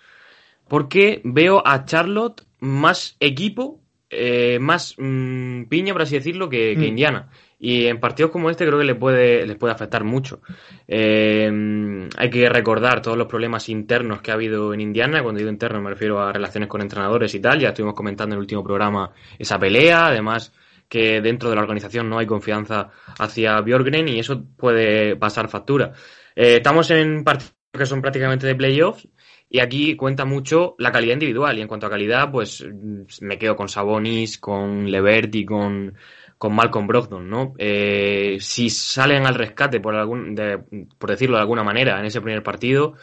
porque 0.68 1.22
veo 1.24 1.62
a 1.66 1.86
Charlotte 1.86 2.42
más 2.60 3.16
equipo, 3.18 3.80
eh, 4.10 4.58
más 4.60 4.94
mm, 4.98 5.64
piña, 5.64 5.94
por 5.94 6.02
así 6.02 6.16
decirlo, 6.16 6.50
que, 6.50 6.74
que 6.74 6.84
Mm. 6.84 6.88
Indiana. 6.88 7.30
Y 7.60 7.86
en 7.86 7.98
partidos 7.98 8.30
como 8.30 8.50
este 8.50 8.64
creo 8.66 8.78
que 8.78 8.84
les 8.84 8.96
puede, 8.96 9.44
les 9.44 9.56
puede 9.56 9.72
afectar 9.72 10.04
mucho. 10.04 10.40
Eh, 10.86 12.08
hay 12.16 12.30
que 12.30 12.48
recordar 12.48 13.02
todos 13.02 13.16
los 13.16 13.26
problemas 13.26 13.68
internos 13.68 14.20
que 14.20 14.30
ha 14.30 14.34
habido 14.34 14.72
en 14.72 14.80
Indiana. 14.80 15.22
Cuando 15.22 15.38
digo 15.38 15.50
internos 15.50 15.82
me 15.82 15.90
refiero 15.90 16.20
a 16.20 16.32
relaciones 16.32 16.68
con 16.68 16.82
entrenadores 16.82 17.34
y 17.34 17.40
tal. 17.40 17.58
Ya 17.58 17.70
estuvimos 17.70 17.94
comentando 17.94 18.34
en 18.34 18.38
el 18.38 18.42
último 18.42 18.62
programa 18.62 19.10
esa 19.38 19.58
pelea. 19.58 20.06
Además, 20.06 20.52
que 20.88 21.20
dentro 21.20 21.50
de 21.50 21.56
la 21.56 21.62
organización 21.62 22.08
no 22.08 22.18
hay 22.18 22.26
confianza 22.26 22.90
hacia 23.18 23.60
Björgren 23.60 24.08
y 24.08 24.18
eso 24.20 24.44
puede 24.56 25.16
pasar 25.16 25.48
factura. 25.48 25.92
Eh, 26.34 26.56
estamos 26.56 26.90
en 26.90 27.24
partidos 27.24 27.54
que 27.72 27.86
son 27.86 28.00
prácticamente 28.00 28.46
de 28.46 28.54
playoffs 28.54 29.06
y 29.50 29.60
aquí 29.60 29.96
cuenta 29.96 30.24
mucho 30.24 30.74
la 30.78 30.90
calidad 30.90 31.14
individual 31.14 31.58
y 31.58 31.60
en 31.60 31.68
cuanto 31.68 31.86
a 31.86 31.90
calidad 31.90 32.30
pues 32.30 32.64
mm, 32.66 33.02
me 33.22 33.38
quedo 33.38 33.56
con 33.56 33.68
Sabonis, 33.68 34.38
con 34.38 34.90
Levert 34.90 35.34
y 35.34 35.44
con, 35.44 35.94
con 36.38 36.54
Malcolm 36.54 36.86
Brogdon, 36.86 37.28
¿no? 37.28 37.54
Eh, 37.58 38.38
si 38.40 38.70
salen 38.70 39.26
al 39.26 39.34
rescate 39.34 39.80
por 39.80 39.94
algún, 39.96 40.34
de- 40.34 40.58
por 40.98 41.10
decirlo 41.10 41.36
de 41.36 41.42
alguna 41.42 41.64
manera 41.64 41.98
en 41.98 42.06
ese 42.06 42.20
primer 42.20 42.42
partido 42.42 42.94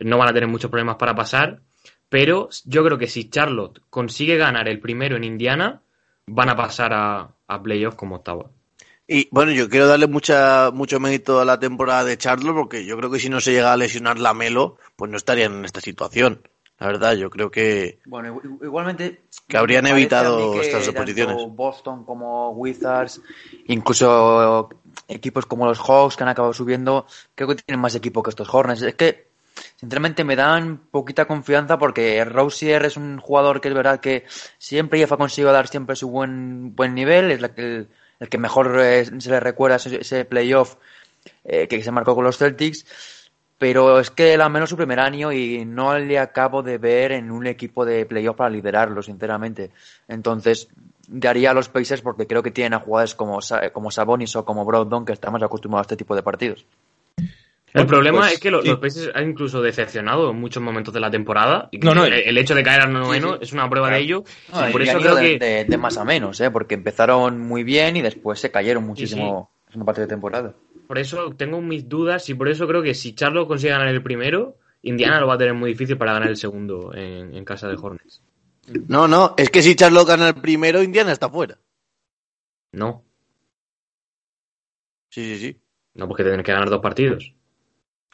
no 0.00 0.18
van 0.18 0.28
a 0.28 0.32
tener 0.32 0.48
muchos 0.48 0.70
problemas 0.70 0.96
para 0.96 1.14
pasar 1.14 1.60
pero 2.08 2.48
yo 2.64 2.84
creo 2.84 2.98
que 2.98 3.06
si 3.06 3.30
Charlotte 3.30 3.80
consigue 3.88 4.36
ganar 4.36 4.68
el 4.68 4.80
primero 4.80 5.16
en 5.16 5.24
Indiana 5.24 5.82
van 6.26 6.48
a 6.48 6.56
pasar 6.56 6.92
a, 6.92 7.34
a 7.46 7.62
playoff 7.62 7.94
como 7.94 8.16
octavo. 8.16 8.52
Y 9.06 9.28
bueno, 9.32 9.52
yo 9.52 9.68
quiero 9.68 9.86
darle 9.88 10.06
mucha, 10.06 10.70
mucho 10.72 11.00
mérito 11.00 11.40
a 11.40 11.44
la 11.44 11.58
temporada 11.58 12.04
de 12.04 12.16
Charlotte 12.18 12.54
porque 12.54 12.84
yo 12.84 12.96
creo 12.96 13.10
que 13.10 13.18
si 13.18 13.28
no 13.28 13.40
se 13.40 13.52
llega 13.52 13.72
a 13.72 13.76
lesionar 13.76 14.18
la 14.18 14.34
Melo, 14.34 14.76
pues 14.96 15.10
no 15.10 15.16
estarían 15.16 15.54
en 15.54 15.64
esta 15.64 15.80
situación. 15.80 16.42
La 16.80 16.86
verdad, 16.86 17.12
yo 17.12 17.28
creo 17.30 17.50
que 17.50 17.98
Bueno, 18.06 18.34
igu- 18.34 18.64
igualmente. 18.64 19.20
Que 19.46 19.58
habrían 19.58 19.86
evitado 19.86 20.52
que 20.54 20.60
estas 20.60 20.86
tanto 20.86 21.00
oposiciones. 21.00 21.36
Boston 21.50 22.04
como 22.04 22.50
Wizards, 22.52 23.20
incluso 23.66 24.68
equipos 25.06 25.46
como 25.46 25.66
los 25.66 25.78
Hawks 25.78 26.16
que 26.16 26.22
han 26.22 26.28
acabado 26.30 26.54
subiendo, 26.54 27.06
creo 27.34 27.48
que 27.48 27.56
tienen 27.56 27.80
más 27.80 27.94
equipo 27.94 28.22
que 28.22 28.30
estos 28.30 28.52
Hornets. 28.52 28.82
Es 28.82 28.94
que 28.94 29.28
sinceramente 29.76 30.24
me 30.24 30.36
dan 30.36 30.78
poquita 30.90 31.26
confianza 31.26 31.78
porque 31.78 32.24
Rousier 32.24 32.84
es 32.86 32.96
un 32.96 33.18
jugador 33.18 33.60
que 33.60 33.68
es 33.68 33.74
verdad 33.74 34.00
que 34.00 34.24
siempre 34.58 34.98
lleva 34.98 35.16
consigo 35.16 35.52
dar 35.52 35.68
siempre 35.68 35.96
su 35.96 36.08
buen, 36.08 36.74
buen 36.74 36.94
nivel, 36.94 37.30
es 37.30 37.40
la 37.40 37.52
que, 37.54 37.60
el, 37.62 37.88
el 38.20 38.28
que 38.28 38.38
mejor 38.38 38.80
eh, 38.80 39.04
se 39.04 39.30
le 39.30 39.40
recuerda 39.40 39.76
ese, 39.76 40.00
ese 40.00 40.24
playoff 40.24 40.76
eh, 41.44 41.68
que 41.68 41.82
se 41.82 41.90
marcó 41.90 42.14
con 42.14 42.24
los 42.24 42.38
Celtics, 42.38 42.86
pero 43.60 44.00
es 44.00 44.10
que 44.10 44.32
él 44.34 44.40
al 44.40 44.50
menos 44.50 44.70
su 44.70 44.76
primer 44.76 44.98
año 44.98 45.30
y 45.32 45.64
no 45.66 45.96
le 45.98 46.18
acabo 46.18 46.62
de 46.62 46.78
ver 46.78 47.12
en 47.12 47.30
un 47.30 47.46
equipo 47.46 47.84
de 47.84 48.06
playoff 48.06 48.36
para 48.36 48.48
liderarlo, 48.50 49.02
sinceramente. 49.02 49.70
Entonces, 50.08 50.68
daría 51.06 51.50
a 51.50 51.54
los 51.54 51.68
Pacers 51.68 52.00
porque 52.00 52.26
creo 52.26 52.42
que 52.42 52.50
tienen 52.50 52.72
a 52.74 52.80
jugadores 52.80 53.14
como, 53.14 53.40
Sa- 53.42 53.68
como 53.70 53.90
Sabonis 53.90 54.34
o 54.36 54.44
como 54.46 54.64
Brogdon 54.64 55.04
que 55.04 55.12
están 55.12 55.32
más 55.34 55.42
acostumbrados 55.42 55.84
a 55.84 55.86
este 55.88 55.96
tipo 55.96 56.16
de 56.16 56.22
partidos. 56.22 56.64
El 57.72 57.86
problema 57.86 58.18
pues, 58.20 58.32
es 58.32 58.40
que 58.40 58.50
los, 58.50 58.62
sí. 58.64 58.68
los 58.70 58.78
Pacers 58.80 59.10
han 59.14 59.30
incluso 59.30 59.62
decepcionado 59.62 60.30
en 60.30 60.40
muchos 60.40 60.60
momentos 60.62 60.92
de 60.92 60.98
la 61.00 61.08
temporada. 61.10 61.68
Y 61.70 61.78
No, 61.78 61.94
no, 61.94 62.04
el, 62.04 62.14
el 62.14 62.38
hecho 62.38 62.54
de 62.56 62.62
caer 62.64 62.80
al 62.80 62.92
noveno 62.92 63.34
sí. 63.34 63.38
es 63.42 63.52
una 63.52 63.68
prueba 63.70 63.90
de 63.90 63.98
ello. 64.00 64.24
No, 64.52 64.68
y 64.68 64.72
por 64.72 64.82
eso 64.82 64.98
creo 64.98 65.14
de, 65.14 65.38
que. 65.38 65.44
de- 65.44 65.64
de 65.66 65.76
más 65.78 65.96
a 65.96 66.04
menos, 66.04 66.40
¿eh? 66.40 66.50
porque 66.50 66.74
empezaron 66.74 67.38
muy 67.38 67.62
bien 67.62 67.96
y 67.96 68.02
después 68.02 68.40
se 68.40 68.50
cayeron 68.50 68.84
muchísimo 68.84 69.50
en 69.70 69.76
una 69.76 69.84
parte 69.84 70.00
de 70.00 70.06
temporada. 70.08 70.52
Por 70.90 70.98
eso 70.98 71.30
tengo 71.36 71.60
mis 71.60 71.88
dudas 71.88 72.28
y 72.30 72.34
por 72.34 72.48
eso 72.48 72.66
creo 72.66 72.82
que 72.82 72.94
si 72.96 73.14
Charlo 73.14 73.46
consigue 73.46 73.70
ganar 73.70 73.86
el 73.86 74.02
primero, 74.02 74.58
Indiana 74.82 75.20
lo 75.20 75.28
va 75.28 75.34
a 75.34 75.38
tener 75.38 75.54
muy 75.54 75.70
difícil 75.70 75.96
para 75.96 76.14
ganar 76.14 76.28
el 76.30 76.36
segundo 76.36 76.92
en, 76.92 77.32
en 77.32 77.44
casa 77.44 77.68
de 77.68 77.76
Hornets. 77.76 78.24
No, 78.88 79.06
no, 79.06 79.34
es 79.36 79.50
que 79.50 79.62
si 79.62 79.76
Charlotte 79.76 80.08
gana 80.08 80.30
el 80.30 80.34
primero, 80.34 80.82
Indiana 80.82 81.12
está 81.12 81.28
fuera. 81.30 81.56
No, 82.72 83.04
Sí, 85.10 85.22
sí, 85.22 85.38
sí. 85.38 85.60
no 85.94 86.08
porque 86.08 86.24
tienen 86.24 86.42
que 86.42 86.50
ganar 86.50 86.68
dos 86.68 86.80
partidos. 86.82 87.34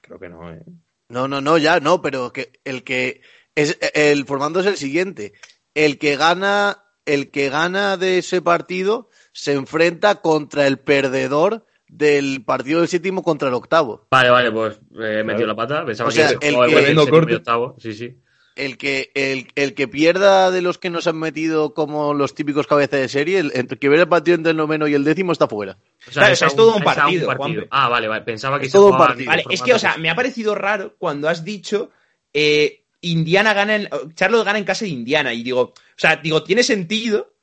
Creo 0.03 0.19
que 0.19 0.29
no, 0.29 0.53
¿eh? 0.53 0.63
No, 1.09 1.27
no, 1.29 1.41
no, 1.41 1.57
ya, 1.57 1.81
no, 1.81 2.03
pero 2.03 2.31
que 2.31 2.61
el 2.63 2.85
que 2.85 3.23
es 3.55 3.79
el 3.95 4.27
formando 4.27 4.61
es 4.61 4.67
el 4.67 4.77
siguiente. 4.77 5.33
El 5.73 5.97
que 5.99 6.17
gana, 6.17 6.85
el 7.07 7.31
que 7.31 7.49
gana 7.49 7.97
de 7.97 8.19
ese 8.19 8.43
partido 8.43 9.09
se 9.33 9.55
enfrenta 9.55 10.21
contra 10.21 10.67
el 10.67 10.79
perdedor 10.79 11.65
del 11.89 12.43
partido 12.45 12.81
del 12.81 12.89
séptimo 12.89 13.23
contra 13.23 13.49
el 13.49 13.55
octavo. 13.55 14.07
Vale, 14.11 14.31
vale, 14.31 14.53
pues 14.53 14.81
eh, 15.01 15.19
he 15.21 15.25
metido 15.25 15.47
la 15.47 15.55
pata. 15.55 15.85
Pensaba 15.85 16.09
O 16.09 16.13
sea, 16.13 16.29
que 16.29 16.49
el 16.49 16.55
que- 16.55 16.71
séptimo 16.77 17.03
y 17.03 17.07
corte. 17.09 17.35
octavo. 17.37 17.77
Sí, 17.79 17.93
sí. 17.95 18.17
El 18.57 18.79
que, 18.79 19.11
el, 19.15 19.49
el 19.55 19.75
que 19.75 19.87
pierda 19.87 20.51
de 20.51 20.63
los 20.63 20.79
que 20.79 20.89
nos 20.89 21.07
han 21.07 21.19
metido 21.19 21.75
como 21.75 22.15
los 22.15 22.35
típicos 22.35 22.67
cabezas 22.67 23.01
de 23.01 23.09
serie, 23.11 23.39
el, 23.39 23.53
el 23.55 23.67
que 23.69 23.77
pierda 23.77 24.05
el 24.05 24.09
partido 24.09 24.35
entre 24.35 24.53
el 24.53 24.57
noveno 24.57 24.89
y 24.89 24.95
el 24.95 25.05
décimo 25.05 25.33
está 25.33 25.47
fuera. 25.47 25.77
O 26.09 26.11
Claro, 26.11 26.33
es 26.33 26.39
o 26.39 26.39
sea, 26.39 26.49
es 26.49 26.55
a 26.55 26.57
todo 26.57 26.71
un 26.73 26.79
es 26.79 26.85
partido. 26.85 27.29
Ah, 27.71 27.91
vale, 27.91 28.09
vale. 28.09 28.25
Pensaba 28.25 28.59
que 28.59 28.65
Es 28.67 28.73
se 28.73 28.79
todo 28.79 28.93
un 28.93 28.97
partido. 28.97 29.29
Vale, 29.29 29.45
es 29.51 29.61
que, 29.61 29.75
o 29.75 29.79
sea, 29.79 29.99
me 29.99 30.09
ha 30.09 30.15
parecido 30.15 30.55
raro 30.55 30.95
cuando 30.97 31.29
has 31.29 31.45
dicho 31.45 31.91
eh, 32.33 32.83
Indiana 33.03 33.53
gana 33.53 33.77
en. 33.77 33.89
Charlotte 34.15 34.47
gana 34.47 34.59
en 34.59 34.65
casa 34.65 34.87
de 34.87 34.91
Indiana. 34.91 35.35
Y 35.35 35.43
digo, 35.43 35.61
o 35.61 35.75
sea, 35.95 36.17
digo, 36.17 36.43
tiene 36.43 36.63
sentido, 36.63 37.35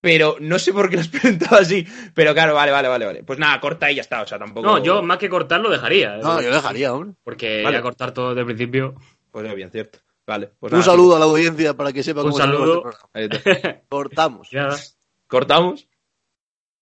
pero 0.00 0.36
no 0.40 0.58
sé 0.58 0.72
por 0.72 0.88
qué 0.88 0.96
lo 0.96 1.02
has 1.02 1.08
presentado 1.08 1.56
así. 1.56 1.86
Pero 2.14 2.34
claro, 2.34 2.54
vale, 2.54 2.70
vale, 2.72 2.88
vale, 2.88 3.06
vale. 3.06 3.22
Pues 3.24 3.38
nada, 3.38 3.60
corta 3.60 3.90
y 3.90 3.96
ya 3.96 4.02
está. 4.02 4.22
O 4.22 4.26
sea, 4.26 4.38
tampoco. 4.38 4.66
No, 4.66 4.82
yo 4.82 5.02
más 5.02 5.18
que 5.18 5.28
cortar 5.28 5.60
lo 5.60 5.70
dejaría. 5.70 6.16
¿eh? 6.16 6.20
No, 6.22 6.40
yo 6.40 6.52
dejaría 6.52 6.90
aún. 6.90 7.16
Porque 7.24 7.62
Vale. 7.62 7.76
ya 7.78 7.82
cortar 7.82 8.12
todo 8.12 8.28
desde 8.30 8.40
el 8.40 8.46
principio. 8.46 8.94
Pues 9.30 9.46
es 9.46 9.54
bien 9.54 9.70
cierto. 9.70 9.98
Vale, 10.26 10.50
pues 10.58 10.72
Un 10.72 10.80
nada, 10.80 10.90
saludo 10.90 11.16
a 11.16 11.18
la 11.18 11.24
audiencia 11.24 11.74
para 11.74 11.92
que 11.92 12.02
sepa 12.02 12.20
Un 12.20 12.32
cómo 12.32 12.38
saludo. 12.38 12.90
Cortamos. 13.88 14.50
Ya. 14.50 14.68
cortamos. 15.26 15.88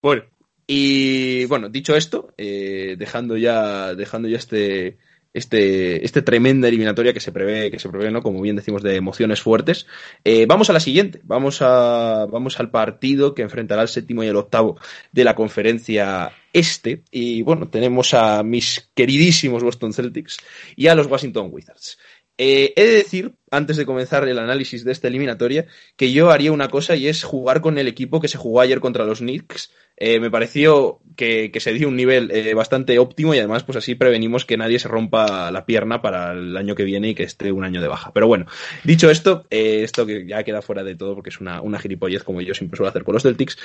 Bueno, 0.02 0.24
y 0.66 1.44
bueno, 1.46 1.68
dicho 1.68 1.94
esto, 1.94 2.34
eh, 2.36 2.96
dejando 2.98 3.36
ya, 3.36 3.94
dejando 3.94 4.26
ya 4.28 4.36
este, 4.36 4.98
este, 5.36 6.04
este 6.04 6.22
tremenda 6.22 6.68
eliminatoria 6.68 7.12
que 7.12 7.20
se 7.20 7.30
prevé, 7.30 7.70
que 7.70 7.78
se 7.78 7.88
prevé, 7.90 8.10
¿no? 8.10 8.22
Como 8.22 8.40
bien 8.40 8.56
decimos, 8.56 8.82
de 8.82 8.96
emociones 8.96 9.42
fuertes. 9.42 9.86
eh, 10.24 10.46
vamos 10.46 10.70
a 10.70 10.72
la 10.72 10.80
siguiente. 10.80 11.20
Vamos 11.24 11.60
a, 11.60 12.26
vamos 12.30 12.58
al 12.58 12.70
partido 12.70 13.34
que 13.34 13.42
enfrentará 13.42 13.82
el 13.82 13.88
séptimo 13.88 14.24
y 14.24 14.28
el 14.28 14.36
octavo 14.36 14.78
de 15.12 15.24
la 15.24 15.34
conferencia 15.34 16.32
este. 16.54 17.02
Y 17.10 17.42
bueno, 17.42 17.68
tenemos 17.68 18.14
a 18.14 18.42
mis 18.42 18.88
queridísimos 18.94 19.62
Boston 19.62 19.92
Celtics 19.92 20.38
y 20.74 20.86
a 20.86 20.94
los 20.94 21.06
Washington 21.06 21.50
Wizards. 21.52 21.98
Eh, 22.38 22.74
he 22.76 22.84
de 22.84 22.90
decir, 22.90 23.34
antes 23.50 23.76
de 23.76 23.86
comenzar 23.86 24.28
el 24.28 24.38
análisis 24.38 24.84
de 24.84 24.92
esta 24.92 25.08
eliminatoria, 25.08 25.66
que 25.96 26.12
yo 26.12 26.30
haría 26.30 26.52
una 26.52 26.68
cosa 26.68 26.94
y 26.94 27.08
es 27.08 27.24
jugar 27.24 27.60
con 27.60 27.78
el 27.78 27.88
equipo 27.88 28.20
que 28.20 28.28
se 28.28 28.36
jugó 28.36 28.60
ayer 28.60 28.80
contra 28.80 29.06
los 29.06 29.20
Knicks. 29.20 29.72
Eh, 29.96 30.20
me 30.20 30.30
pareció 30.30 31.00
que, 31.16 31.50
se 31.58 31.72
dio 31.72 31.88
un 31.88 31.96
nivel 31.96 32.30
eh, 32.30 32.52
bastante 32.52 32.98
óptimo 32.98 33.34
y 33.34 33.38
además 33.38 33.64
pues 33.64 33.76
así 33.76 33.94
prevenimos 33.94 34.44
que 34.44 34.58
nadie 34.58 34.78
se 34.78 34.88
rompa 34.88 35.50
la 35.50 35.64
pierna 35.64 36.02
para 36.02 36.32
el 36.32 36.54
año 36.54 36.74
que 36.74 36.84
viene 36.84 37.10
y 37.10 37.14
que 37.14 37.22
esté 37.22 37.50
un 37.50 37.64
año 37.64 37.80
de 37.80 37.88
baja. 37.88 38.12
Pero 38.12 38.26
bueno, 38.26 38.44
dicho 38.84 39.10
esto, 39.10 39.46
esto 39.48 40.04
que 40.04 40.26
ya 40.26 40.44
queda 40.44 40.60
fuera 40.60 40.84
de 40.84 40.96
todo 40.96 41.14
porque 41.14 41.30
es 41.30 41.40
una, 41.40 41.62
una 41.62 41.78
gilipollez 41.78 42.22
como 42.24 42.42
yo 42.42 42.52
siempre 42.52 42.76
suelo 42.76 42.90
hacer 42.90 43.04
con 43.04 43.14
los 43.14 43.22
Celtics. 43.22 43.56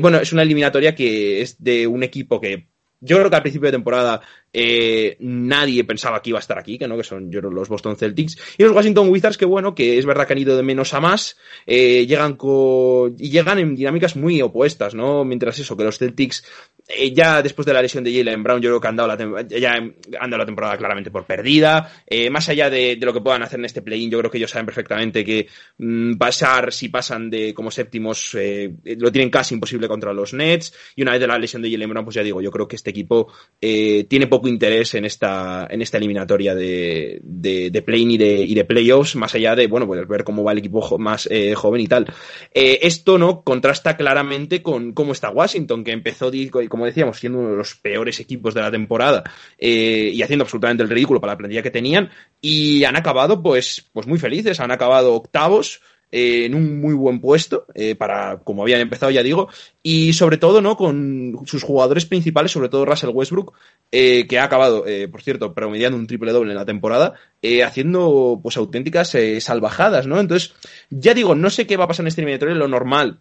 Bueno, 0.00 0.18
es 0.18 0.32
una 0.32 0.42
eliminatoria 0.42 0.96
que 0.96 1.40
es 1.42 1.62
de 1.62 1.86
un 1.86 2.02
equipo 2.02 2.40
que 2.40 2.66
yo 3.00 3.16
creo 3.16 3.30
que 3.30 3.36
al 3.36 3.42
principio 3.42 3.66
de 3.66 3.72
temporada 3.72 4.20
eh, 4.52 5.16
nadie 5.20 5.84
pensaba 5.84 6.20
que 6.20 6.30
iba 6.30 6.38
a 6.38 6.40
estar 6.40 6.58
aquí, 6.58 6.76
que 6.76 6.88
no, 6.88 6.96
que 6.96 7.04
son 7.04 7.30
yo 7.30 7.40
los 7.40 7.68
Boston 7.68 7.96
Celtics 7.96 8.36
y 8.58 8.64
los 8.64 8.72
Washington 8.72 9.08
Wizards, 9.08 9.38
que 9.38 9.44
bueno, 9.44 9.74
que 9.74 9.98
es 9.98 10.06
verdad 10.06 10.26
que 10.26 10.32
han 10.32 10.40
ido 10.40 10.56
de 10.56 10.62
menos 10.62 10.92
a 10.92 11.00
más, 11.00 11.36
eh, 11.66 12.06
llegan 12.06 12.34
con 12.34 13.14
y 13.18 13.30
llegan 13.30 13.58
en 13.58 13.76
dinámicas 13.76 14.16
muy 14.16 14.42
opuestas, 14.42 14.94
¿no? 14.94 15.24
Mientras 15.24 15.58
eso, 15.58 15.76
que 15.76 15.84
los 15.84 15.98
Celtics 15.98 16.44
eh, 16.88 17.12
ya 17.12 17.42
después 17.42 17.64
de 17.64 17.72
la 17.72 17.82
lesión 17.82 18.02
de 18.02 18.12
Jalen 18.12 18.42
Brown, 18.42 18.60
yo 18.60 18.70
creo 18.70 18.80
que 18.80 18.88
han 18.88 18.96
dado 18.96 19.08
la, 19.08 20.44
temporada 20.44 20.76
claramente 20.76 21.10
por 21.10 21.24
perdida. 21.24 21.92
Más 22.30 22.48
allá 22.48 22.68
de, 22.68 22.98
lo 23.00 23.12
que 23.12 23.20
puedan 23.20 23.42
hacer 23.42 23.60
en 23.60 23.66
este 23.66 23.82
play-in, 23.82 24.10
yo 24.10 24.18
creo 24.18 24.30
que 24.30 24.38
ellos 24.38 24.50
saben 24.50 24.66
perfectamente 24.66 25.24
que 25.24 25.46
mm, 25.78 26.16
pasar, 26.16 26.72
si 26.72 26.88
pasan 26.88 27.30
de 27.30 27.54
como 27.54 27.70
séptimos, 27.70 28.36
lo 28.84 29.12
tienen 29.12 29.30
casi 29.30 29.54
imposible 29.54 29.86
contra 29.86 30.12
los 30.12 30.34
Nets. 30.34 30.74
Y 30.96 31.02
una 31.02 31.12
vez 31.12 31.20
de 31.20 31.28
la 31.28 31.38
lesión 31.38 31.62
de 31.62 31.70
Jalen 31.70 31.88
Brown, 31.88 32.04
pues 32.04 32.16
ya 32.16 32.22
digo, 32.24 32.40
yo 32.40 32.50
creo 32.50 32.66
que 32.66 32.76
este 32.76 32.89
equipo 32.90 33.28
eh, 33.62 34.04
tiene 34.08 34.26
poco 34.26 34.48
interés 34.48 34.94
en 34.94 35.04
esta, 35.04 35.66
en 35.68 35.82
esta 35.82 35.98
eliminatoria 35.98 36.54
de, 36.54 37.20
de, 37.22 37.82
play-in 37.82 38.12
y 38.12 38.18
de, 38.18 38.42
y 38.42 38.54
de 38.54 38.64
playoffs, 38.64 39.16
más 39.16 39.34
allá 39.34 39.54
de, 39.54 39.66
bueno, 39.66 39.86
pues 39.86 40.06
ver 40.08 40.24
cómo 40.24 40.42
va 40.42 40.52
el 40.52 40.58
equipo 40.58 40.98
más 40.98 41.28
eh, 41.30 41.54
joven 41.54 41.82
y 41.82 41.86
tal. 41.86 42.06
Eh, 42.54 42.78
esto 42.82 43.18
no 43.18 43.42
contrasta 43.42 43.96
claramente 43.96 44.62
con 44.62 44.92
cómo 44.92 45.12
está 45.12 45.30
Washington, 45.30 45.84
que 45.84 45.92
empezó, 45.92 46.30
como 46.68 46.86
decíamos, 46.86 47.18
siendo 47.18 47.38
uno 47.38 47.50
de 47.50 47.56
los 47.56 47.74
peores 47.74 48.18
equipos 48.20 48.54
de 48.54 48.62
la 48.62 48.70
temporada 48.70 49.24
eh, 49.58 50.10
y 50.12 50.22
haciendo 50.22 50.44
absolutamente 50.44 50.82
el 50.82 50.88
ridículo 50.88 51.20
para 51.20 51.34
la 51.34 51.38
plantilla 51.38 51.62
que 51.62 51.70
tenían, 51.70 52.10
y 52.40 52.84
han 52.84 52.96
acabado 52.96 53.42
pues, 53.42 53.90
pues 53.92 54.06
muy 54.06 54.18
felices, 54.18 54.60
han 54.60 54.70
acabado 54.70 55.14
octavos. 55.14 55.82
Eh, 56.12 56.46
en 56.46 56.54
un 56.54 56.80
muy 56.80 56.94
buen 56.94 57.20
puesto 57.20 57.66
eh, 57.74 57.94
para 57.94 58.38
como 58.38 58.62
habían 58.62 58.80
empezado 58.80 59.12
ya 59.12 59.22
digo 59.22 59.48
y 59.82 60.12
sobre 60.12 60.38
todo 60.38 60.60
no 60.60 60.76
con 60.76 61.38
sus 61.46 61.62
jugadores 61.62 62.06
principales 62.06 62.50
sobre 62.50 62.68
todo 62.68 62.84
Russell 62.84 63.10
Westbrook 63.12 63.52
eh, 63.92 64.26
que 64.28 64.38
ha 64.38 64.44
acabado 64.44 64.84
por 65.10 65.22
cierto 65.22 65.54
promediando 65.54 65.96
un 65.96 66.06
triple 66.06 66.32
doble 66.32 66.50
en 66.50 66.58
la 66.58 66.64
temporada 66.64 67.14
haciendo 67.64 68.40
pues 68.42 68.56
auténticas 68.56 69.16
salvajadas 69.40 70.06
no 70.06 70.18
entonces 70.18 70.54
ya 70.90 71.14
digo 71.14 71.34
no 71.34 71.48
sé 71.48 71.66
qué 71.66 71.76
va 71.76 71.84
a 71.84 71.88
pasar 71.88 72.04
en 72.04 72.08
este 72.08 72.22
eliminatorio 72.22 72.56
lo 72.56 72.68
normal 72.68 73.20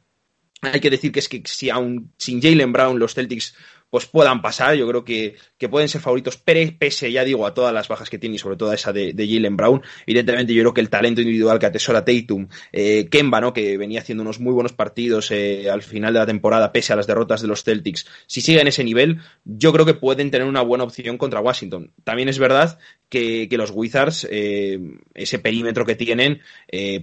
hay 0.62 0.80
que 0.80 0.90
decir 0.90 1.12
que 1.12 1.20
es 1.20 1.30
que 1.30 1.44
si 1.46 1.70
aún 1.70 2.12
sin 2.18 2.42
Jalen 2.42 2.74
Brown 2.74 3.00
los 3.00 3.14
Celtics 3.14 3.56
pues 3.90 4.06
puedan 4.06 4.42
pasar, 4.42 4.76
yo 4.76 4.88
creo 4.88 5.04
que, 5.04 5.36
que 5.60 5.70
pueden 5.70 5.90
ser 5.90 6.02
favoritos, 6.02 6.38
pese, 6.38 7.12
ya 7.12 7.24
digo, 7.26 7.46
a 7.46 7.54
todas 7.54 7.74
las 7.74 7.90
bajas 7.90 8.10
que 8.10 8.18
tiene 8.18 8.38
y 8.38 8.40
sobre 8.40 8.56
todo 8.56 8.72
a 8.72 8.76
esa 8.76 8.94
de, 8.94 9.14
Jalen 9.14 9.58
Brown, 9.58 9.82
evidentemente 10.08 10.54
yo 10.54 10.64
creo 10.64 10.74
que 10.74 10.82
el 10.82 10.90
talento 10.90 11.22
individual 11.22 11.60
que 11.60 11.66
atesora 11.66 12.06
Tatum, 12.06 12.48
eh, 12.72 13.08
Kemba, 13.12 13.42
¿no? 13.42 13.54
que 13.54 13.78
venía 13.78 14.00
haciendo 14.00 14.24
unos 14.24 14.40
muy 14.40 14.54
buenos 14.54 14.72
partidos 14.72 15.30
eh, 15.32 15.70
al 15.70 15.84
final 15.84 16.14
de 16.14 16.20
la 16.20 16.26
temporada, 16.26 16.72
pese 16.72 16.94
a 16.94 16.96
las 16.96 17.08
derrotas 17.08 17.42
de 17.42 17.50
los 17.50 17.64
Celtics, 17.64 18.08
si 18.26 18.40
sigue 18.40 18.62
en 18.62 18.68
ese 18.68 18.86
nivel, 18.86 19.20
yo 19.44 19.74
creo 19.74 19.86
que 19.86 19.94
pueden 19.94 20.32
tener 20.32 20.48
una 20.48 20.62
buena 20.62 20.86
opción 20.86 21.18
contra 21.18 21.42
Washington. 21.42 21.92
También 22.06 22.30
es 22.30 22.40
verdad 22.40 22.80
que, 23.10 23.50
los 23.52 23.72
Wizards, 23.72 24.26
eh, 24.32 24.80
ese 25.14 25.40
perímetro 25.40 25.86
que 25.86 25.96
tienen, 25.96 26.40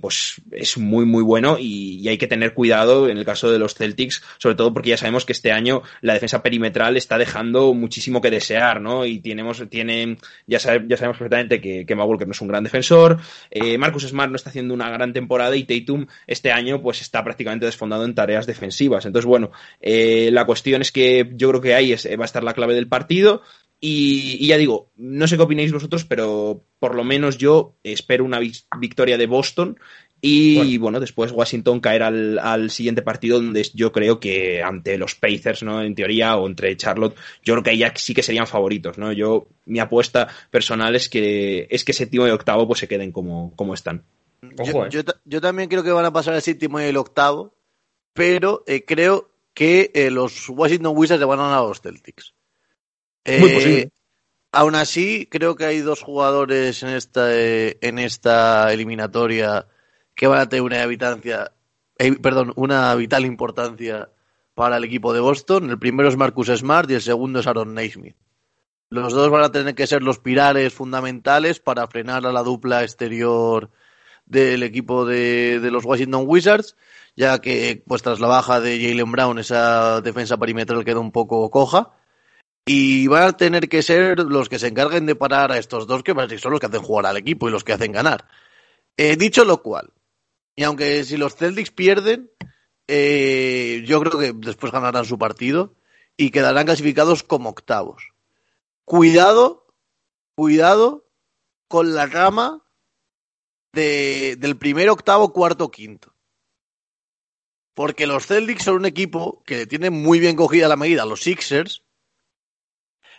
pues 0.01 0.41
es 0.53 0.79
muy, 0.79 1.05
muy 1.05 1.23
bueno 1.23 1.59
y, 1.61 1.99
y 2.01 2.09
hay 2.09 2.17
que 2.17 2.27
tener 2.27 2.55
cuidado 2.55 3.11
en 3.11 3.19
el 3.19 3.27
caso 3.27 3.51
de 3.51 3.59
los 3.59 3.75
Celtics, 3.75 4.23
sobre 4.39 4.55
todo 4.55 4.73
porque 4.73 4.91
ya 4.91 4.97
sabemos 4.97 5.27
que 5.27 5.35
este 5.35 5.53
año 5.53 5.83
la 6.01 6.15
defensa 6.15 6.43
perimetral 6.43 6.97
está 6.97 7.19
dejando 7.19 7.75
muchísimo 7.75 8.23
que 8.23 8.31
desear, 8.31 8.46
¿no? 8.81 9.05
Y 9.07 9.21
tenemos, 9.21 9.63
tiene, 9.69 10.17
ya, 10.47 10.59
sabe- 10.59 10.85
ya 10.89 10.97
sabemos 10.97 11.19
perfectamente 11.19 11.61
que, 11.61 11.85
que 11.87 11.95
Walker 11.95 12.27
no 12.27 12.33
es 12.33 12.41
un 12.41 12.49
gran 12.49 12.65
defensor, 12.65 13.19
eh, 13.51 13.79
Marcus 13.79 14.05
Smart 14.09 14.31
no 14.31 14.37
está 14.37 14.51
haciendo 14.51 14.75
una 14.75 14.91
gran 14.91 15.13
temporada 15.13 15.57
y 15.57 15.65
Tatum 15.65 16.07
este 16.27 16.53
año 16.53 16.83
pues 16.83 17.01
está 17.01 17.23
prácticamente 17.25 17.67
desfondado 17.67 18.05
en 18.05 18.15
tareas 18.15 18.47
defensivas. 18.47 19.07
Entonces, 19.07 19.27
bueno, 19.27 19.51
eh, 19.81 20.31
la 20.33 20.45
cuestión 20.47 20.83
es 20.83 20.93
que 20.93 21.31
yo 21.35 21.49
creo 21.51 21.61
que 21.61 21.75
ahí 21.75 21.93
es- 21.93 22.07
va 22.19 22.23
a 22.23 22.27
estar 22.27 22.45
la 22.45 22.55
clave 22.55 22.75
del 22.75 22.89
partido. 22.89 23.43
Y, 23.79 24.47
ya 24.47 24.57
digo, 24.57 24.91
no 24.97 25.27
sé 25.29 25.37
qué 25.37 25.43
opináis 25.43 25.71
vosotros, 25.71 26.07
pero 26.07 26.65
por 26.79 26.95
lo 26.95 27.05
menos 27.05 27.37
yo 27.37 27.77
espero 27.85 28.25
una 28.25 28.41
vic- 28.41 28.65
victoria 28.81 29.19
de 29.19 29.27
Boston 29.27 29.79
Y 30.21 30.79
bueno, 30.79 30.99
después 30.99 31.31
Washington 31.31 31.81
caerá 31.81 32.09
al, 32.09 32.39
al, 32.39 32.71
siguiente 32.71 33.03
partido 33.03 33.37
donde 33.37 33.63
yo 33.75 33.93
creo 33.93 34.19
que 34.19 34.63
ante 34.63 34.97
los 34.99 35.15
Pacers, 35.15 35.63
¿no? 35.63 35.83
En 35.83 35.95
teoría, 35.95 36.37
o 36.37 36.47
entre 36.47 36.77
Charlotte, 36.77 37.15
yo 37.45 37.55
creo 37.55 37.63
que 37.63 37.71
ahí 37.71 37.79
ya 37.79 37.93
sí 37.95 38.15
que 38.15 38.23
serían 38.23 38.47
favoritos, 38.47 38.99
¿no? 38.99 39.13
Yo, 39.13 39.47
mi 39.67 39.79
apuesta 39.79 40.29
personal 40.51 40.97
es 40.97 41.09
que, 41.09 41.69
es 41.71 41.85
que 41.85 41.93
séptimo 41.93 42.27
y 42.27 42.31
octavo 42.31 42.67
pues 42.67 42.81
se 42.81 42.89
queden 42.89 43.13
como, 43.13 43.55
como 43.57 43.75
están. 43.75 44.05
Ojo, 44.59 44.89
yo, 44.89 45.01
eh. 45.01 45.05
yo, 45.07 45.13
yo, 45.25 45.41
también 45.41 45.69
creo 45.69 45.85
que 45.85 45.93
van 45.93 46.05
a 46.07 46.13
pasar 46.13 46.35
el 46.35 46.43
séptimo 46.43 46.81
y 46.81 46.85
el 46.85 46.97
octavo, 46.97 47.55
pero 48.13 48.65
eh, 48.67 48.85
creo 48.85 49.31
que 49.53 49.91
eh, 49.95 50.11
los 50.11 50.49
Washington 50.49 50.97
Wizards 50.97 51.21
le 51.21 51.27
van 51.27 51.41
a 51.41 51.45
ganar 51.45 51.59
a 51.59 51.69
los 51.69 51.81
Celtics. 51.81 52.35
Muy 53.27 53.51
posible. 53.51 53.91
Aún 54.53 54.75
así, 54.75 55.29
creo 55.31 55.57
que 55.57 55.67
hay 55.67 55.81
dos 55.81 56.01
jugadores 56.01 56.83
en 56.83 56.91
esta, 56.91 57.29
en 57.35 57.99
esta 57.99 58.73
eliminatoria 58.73 59.67
que 60.17 60.27
van 60.27 60.41
a 60.41 60.49
tener 60.49 60.63
una 60.63 60.83
habitancia, 60.83 61.53
eh, 61.99 62.13
perdón, 62.19 62.53
una 62.57 62.93
vital 62.97 63.25
importancia 63.25 64.11
para 64.55 64.79
el 64.79 64.85
equipo 64.85 65.13
de 65.13 65.21
Boston. 65.21 65.71
El 65.71 65.79
primero 65.79 66.09
es 66.09 66.17
Marcus 66.17 66.49
Smart 66.49 66.91
y 66.91 66.95
el 66.95 67.03
segundo 67.03 67.41
es 67.41 67.47
Aaron 67.47 67.75
Naismith. 67.75 68.17
Los 68.89 69.13
dos 69.13 69.31
van 69.31 69.45
a 69.45 69.53
tener 69.53 69.75
que 69.75 69.87
ser 69.87 70.03
los 70.03 70.19
pilares 70.19 70.73
fundamentales 70.73 71.61
para 71.61 71.87
frenar 71.87 72.25
a 72.27 72.33
la 72.33 72.43
dupla 72.43 72.83
exterior 72.83 73.71
del 74.25 74.63
equipo 74.63 75.05
de, 75.05 75.61
los 75.71 75.85
Washington 75.85 76.25
Wizards, 76.27 76.77
ya 77.17 77.41
que 77.41 77.83
pues 77.87 78.03
tras 78.03 78.21
la 78.21 78.29
baja 78.29 78.61
de 78.61 78.81
Jalen 78.81 79.13
Brown 79.13 79.39
esa 79.39 80.01
defensa 80.01 80.37
perimetral 80.39 80.85
queda 80.85 81.01
un 81.01 81.13
poco 81.13 81.51
coja. 81.51 81.91
Y 82.65 83.07
van 83.07 83.23
a 83.25 83.37
tener 83.37 83.69
que 83.69 83.83
ser 83.83 84.19
los 84.21 84.49
que 84.49 84.59
se 84.59 84.69
encarguen 84.69 85.07
de 85.07 85.15
parar 85.15 85.53
a 85.53 85.59
estos 85.59 85.87
dos, 85.87 86.03
que 86.03 86.13
son 86.39 86.53
los 86.53 86.61
que 86.61 86.67
hacen 86.67 86.83
jugar 86.83 87.07
al 87.07 87.17
equipo 87.17 87.49
y 87.49 87.53
los 87.53 87.63
que 87.63 87.73
hacen 87.73 87.93
ganar. 87.93 88.27
Eh, 88.97 89.17
dicho 89.17 89.45
lo 89.45 89.63
cual, 89.63 89.93
y 90.57 90.65
aunque 90.65 91.05
si 91.05 91.19
los 91.19 91.37
Celtics 91.37 91.71
pierden, 91.71 92.31
eh, 92.89 93.85
yo 93.87 94.01
creo 94.01 94.19
que 94.19 94.33
después 94.35 94.73
ganarán 94.73 95.05
su 95.05 95.19
partido 95.19 95.75
y 96.17 96.31
quedarán 96.31 96.65
clasificados 96.65 97.23
como 97.23 97.51
octavos. 97.51 98.15
Cuidado, 98.85 99.67
cuidado 100.35 101.07
con 101.69 101.95
la 101.95 102.07
rama 102.07 102.67
de, 103.75 104.37
del 104.39 104.57
primer 104.57 104.89
octavo, 104.89 105.33
cuarto, 105.33 105.71
quinto. 105.71 106.15
Porque 107.75 108.07
los 108.07 108.27
Celtics 108.27 108.65
son 108.65 108.77
un 108.77 108.87
equipo 108.87 109.43
que 109.45 109.67
tiene 109.67 109.91
muy 109.91 110.19
bien 110.21 110.37
cogida 110.37 110.69
la 110.69 110.77
medida, 110.77 111.05
los 111.05 111.21
Sixers. 111.21 111.83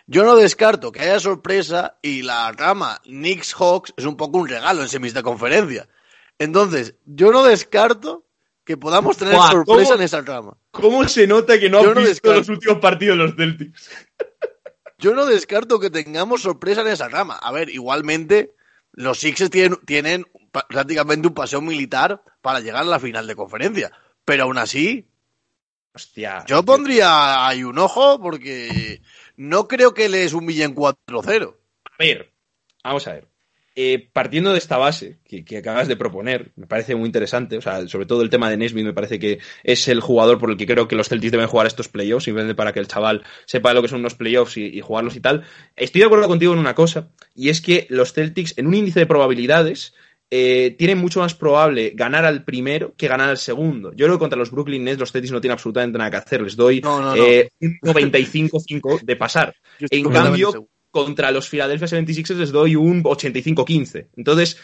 Yo 0.08 0.24
no 0.24 0.34
descarto 0.34 0.90
que 0.90 1.02
haya 1.02 1.20
sorpresa 1.20 2.00
y 2.02 2.22
la 2.22 2.50
rama 2.50 3.00
Knicks 3.04 3.54
Hawks 3.54 3.94
es 3.96 4.06
un 4.06 4.16
poco 4.16 4.38
un 4.38 4.48
regalo 4.48 4.82
en 4.82 4.88
semis 4.88 5.14
de 5.14 5.22
conferencia. 5.22 5.88
Entonces, 6.38 6.94
yo 7.04 7.32
no 7.32 7.44
descarto 7.44 8.24
que 8.64 8.76
podamos 8.76 9.16
tener 9.16 9.34
Buah, 9.34 9.50
sorpresa 9.50 9.94
en 9.94 10.02
esa 10.02 10.20
rama. 10.20 10.56
¿Cómo 10.70 11.06
se 11.08 11.26
nota 11.26 11.58
que 11.58 11.70
no 11.70 11.82
Yo 11.82 11.90
has 11.90 11.94
no 11.96 12.00
visto 12.02 12.08
descarto. 12.10 12.38
los 12.38 12.48
últimos 12.50 12.78
partidos 12.78 13.18
de 13.18 13.24
los 13.24 13.34
Celtics? 13.36 13.90
Yo 14.98 15.14
no 15.14 15.26
descarto 15.26 15.78
que 15.78 15.90
tengamos 15.90 16.42
sorpresa 16.42 16.80
en 16.80 16.88
esa 16.88 17.08
rama. 17.08 17.36
A 17.36 17.52
ver, 17.52 17.70
igualmente, 17.70 18.54
los 18.92 19.20
Sixers 19.20 19.50
tienen, 19.86 20.26
prácticamente 20.68 21.28
un 21.28 21.34
paseo 21.34 21.60
militar 21.60 22.20
para 22.40 22.58
llegar 22.60 22.82
a 22.82 22.86
la 22.86 22.98
final 22.98 23.26
de 23.28 23.36
conferencia. 23.36 23.92
Pero 24.24 24.42
aún 24.44 24.58
así, 24.58 25.08
Hostia. 25.94 26.44
yo 26.48 26.64
pondría 26.64 27.46
ahí 27.46 27.62
un 27.62 27.78
ojo 27.78 28.20
porque 28.20 29.00
no 29.36 29.68
creo 29.68 29.94
que 29.94 30.08
les 30.08 30.32
humillen 30.32 30.74
4-0. 30.74 31.54
A 31.84 31.90
ver, 31.98 32.32
vamos 32.82 33.06
a 33.06 33.12
ver. 33.12 33.28
Eh, 33.80 34.08
partiendo 34.12 34.50
de 34.50 34.58
esta 34.58 34.76
base 34.76 35.18
que, 35.24 35.44
que 35.44 35.58
acabas 35.58 35.86
de 35.86 35.94
proponer, 35.94 36.50
me 36.56 36.66
parece 36.66 36.96
muy 36.96 37.06
interesante. 37.06 37.58
O 37.58 37.60
sea, 37.60 37.86
sobre 37.86 38.06
todo 38.06 38.22
el 38.22 38.28
tema 38.28 38.50
de 38.50 38.56
Nesmith 38.56 38.84
me 38.84 38.92
parece 38.92 39.20
que 39.20 39.38
es 39.62 39.86
el 39.86 40.00
jugador 40.00 40.38
por 40.40 40.50
el 40.50 40.56
que 40.56 40.66
creo 40.66 40.88
que 40.88 40.96
los 40.96 41.08
Celtics 41.08 41.30
deben 41.30 41.46
jugar 41.46 41.68
estos 41.68 41.86
playoffs, 41.86 42.24
simplemente 42.24 42.56
para 42.56 42.72
que 42.72 42.80
el 42.80 42.88
chaval 42.88 43.22
sepa 43.46 43.72
lo 43.74 43.80
que 43.80 43.86
son 43.86 44.00
unos 44.00 44.16
playoffs 44.16 44.56
y, 44.56 44.64
y 44.66 44.80
jugarlos 44.80 45.14
y 45.14 45.20
tal. 45.20 45.44
Estoy 45.76 46.00
de 46.00 46.06
acuerdo 46.06 46.26
contigo 46.26 46.52
en 46.54 46.58
una 46.58 46.74
cosa, 46.74 47.10
y 47.36 47.50
es 47.50 47.60
que 47.60 47.86
los 47.88 48.12
Celtics, 48.12 48.54
en 48.58 48.66
un 48.66 48.74
índice 48.74 48.98
de 48.98 49.06
probabilidades, 49.06 49.94
eh, 50.28 50.74
tienen 50.76 50.98
mucho 50.98 51.20
más 51.20 51.34
probable 51.34 51.92
ganar 51.94 52.24
al 52.24 52.44
primero 52.44 52.94
que 52.96 53.06
ganar 53.06 53.28
al 53.30 53.38
segundo. 53.38 53.92
Yo 53.92 54.06
creo 54.06 54.16
que 54.16 54.22
contra 54.22 54.38
los 54.40 54.50
Brooklyn 54.50 54.82
Nets 54.82 54.98
los 54.98 55.12
Celtics 55.12 55.30
no 55.32 55.40
tienen 55.40 55.52
absolutamente 55.54 55.98
nada 55.98 56.10
que 56.10 56.16
hacer. 56.16 56.42
Les 56.42 56.56
doy 56.56 56.80
No, 56.80 57.00
no, 57.00 57.14
no. 57.14 57.24
eh, 57.24 57.48
un 57.60 57.78
95-5 57.82 59.02
de 59.02 59.14
pasar. 59.14 59.54
En 59.78 60.10
cambio. 60.10 60.68
Contra 61.04 61.30
los 61.30 61.48
Philadelphia 61.48 61.86
76ers 61.86 62.36
les 62.36 62.52
doy 62.52 62.76
un 62.76 63.02
85-15. 63.02 64.08
Entonces, 64.16 64.58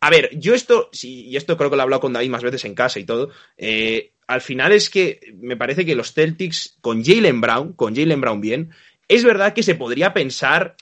a 0.00 0.10
ver, 0.10 0.30
yo 0.38 0.54
esto, 0.54 0.88
sí, 0.92 1.26
y 1.26 1.36
esto 1.36 1.56
creo 1.56 1.70
que 1.70 1.76
lo 1.76 1.82
he 1.82 1.84
hablado 1.84 2.00
con 2.00 2.12
David 2.12 2.30
más 2.30 2.42
veces 2.42 2.64
en 2.64 2.74
casa 2.74 2.98
y 3.00 3.04
todo, 3.04 3.30
eh, 3.56 4.12
al 4.26 4.40
final 4.40 4.72
es 4.72 4.90
que 4.90 5.20
me 5.36 5.56
parece 5.56 5.84
que 5.84 5.94
los 5.94 6.12
Celtics 6.12 6.78
con 6.80 7.04
Jalen 7.04 7.40
Brown, 7.40 7.72
con 7.74 7.94
Jalen 7.94 8.20
Brown 8.20 8.40
bien, 8.40 8.70
es 9.08 9.24
verdad 9.24 9.52
que 9.52 9.62
se 9.62 9.74
podría 9.74 10.14
pensar 10.14 10.76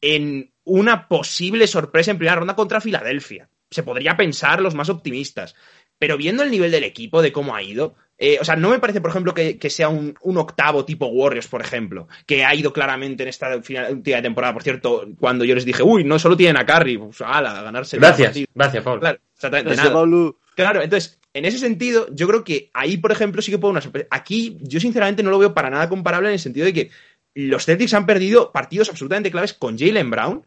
en 0.00 0.52
una 0.64 1.08
posible 1.08 1.66
sorpresa 1.66 2.10
en 2.10 2.18
primera 2.18 2.36
ronda 2.36 2.56
contra 2.56 2.80
Filadelfia. 2.80 3.48
Se 3.70 3.82
podría 3.82 4.16
pensar 4.16 4.60
los 4.60 4.74
más 4.74 4.88
optimistas. 4.88 5.54
Pero 5.98 6.16
viendo 6.16 6.42
el 6.42 6.50
nivel 6.50 6.72
del 6.72 6.84
equipo, 6.84 7.22
de 7.22 7.30
cómo 7.30 7.54
ha 7.54 7.62
ido, 7.62 7.94
eh, 8.24 8.38
o 8.40 8.44
sea, 8.44 8.54
no 8.54 8.70
me 8.70 8.78
parece, 8.78 9.00
por 9.00 9.10
ejemplo, 9.10 9.34
que, 9.34 9.58
que 9.58 9.68
sea 9.68 9.88
un, 9.88 10.14
un, 10.20 10.38
octavo 10.38 10.84
tipo 10.84 11.06
Warriors, 11.06 11.48
por 11.48 11.60
ejemplo, 11.60 12.06
que 12.24 12.44
ha 12.44 12.54
ido 12.54 12.72
claramente 12.72 13.24
en 13.24 13.28
esta 13.28 13.60
final, 13.62 13.94
última 13.94 14.22
temporada. 14.22 14.52
Por 14.52 14.62
cierto, 14.62 15.08
cuando 15.18 15.44
yo 15.44 15.56
les 15.56 15.64
dije, 15.64 15.82
uy, 15.82 16.04
no 16.04 16.20
solo 16.20 16.36
tienen 16.36 16.56
a 16.56 16.64
Curry, 16.64 16.98
pues, 16.98 17.20
ala, 17.20 17.58
a 17.58 17.62
ganarse. 17.64 17.96
Gracias, 17.98 18.38
gracias, 18.54 18.84
Pablo. 18.84 19.00
Claro, 19.00 19.18
exactamente 19.34 19.70
Gracias, 19.70 19.86
nada. 19.86 19.98
Pablo. 19.98 20.38
Claro, 20.54 20.82
entonces, 20.82 21.18
en 21.34 21.46
ese 21.46 21.58
sentido, 21.58 22.06
yo 22.12 22.28
creo 22.28 22.44
que 22.44 22.70
ahí, 22.74 22.96
por 22.96 23.10
ejemplo, 23.10 23.42
sí 23.42 23.50
que 23.50 23.58
puedo 23.58 23.72
una 23.72 23.80
sorpresa. 23.80 24.06
Aquí, 24.12 24.56
yo 24.60 24.78
sinceramente 24.78 25.24
no 25.24 25.30
lo 25.32 25.40
veo 25.40 25.52
para 25.52 25.68
nada 25.68 25.88
comparable 25.88 26.28
en 26.28 26.34
el 26.34 26.38
sentido 26.38 26.66
de 26.66 26.72
que 26.72 26.90
los 27.34 27.64
Celtics 27.64 27.94
han 27.94 28.06
perdido 28.06 28.52
partidos 28.52 28.88
absolutamente 28.88 29.32
claves 29.32 29.52
con 29.52 29.76
Jalen 29.76 30.10
Brown 30.10 30.44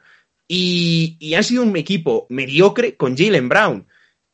y, 0.47 1.17
y 1.19 1.33
han 1.33 1.43
sido 1.43 1.63
un 1.63 1.75
equipo 1.75 2.25
mediocre 2.29 2.95
con 2.95 3.17
Jalen 3.17 3.49
Brown. 3.49 3.85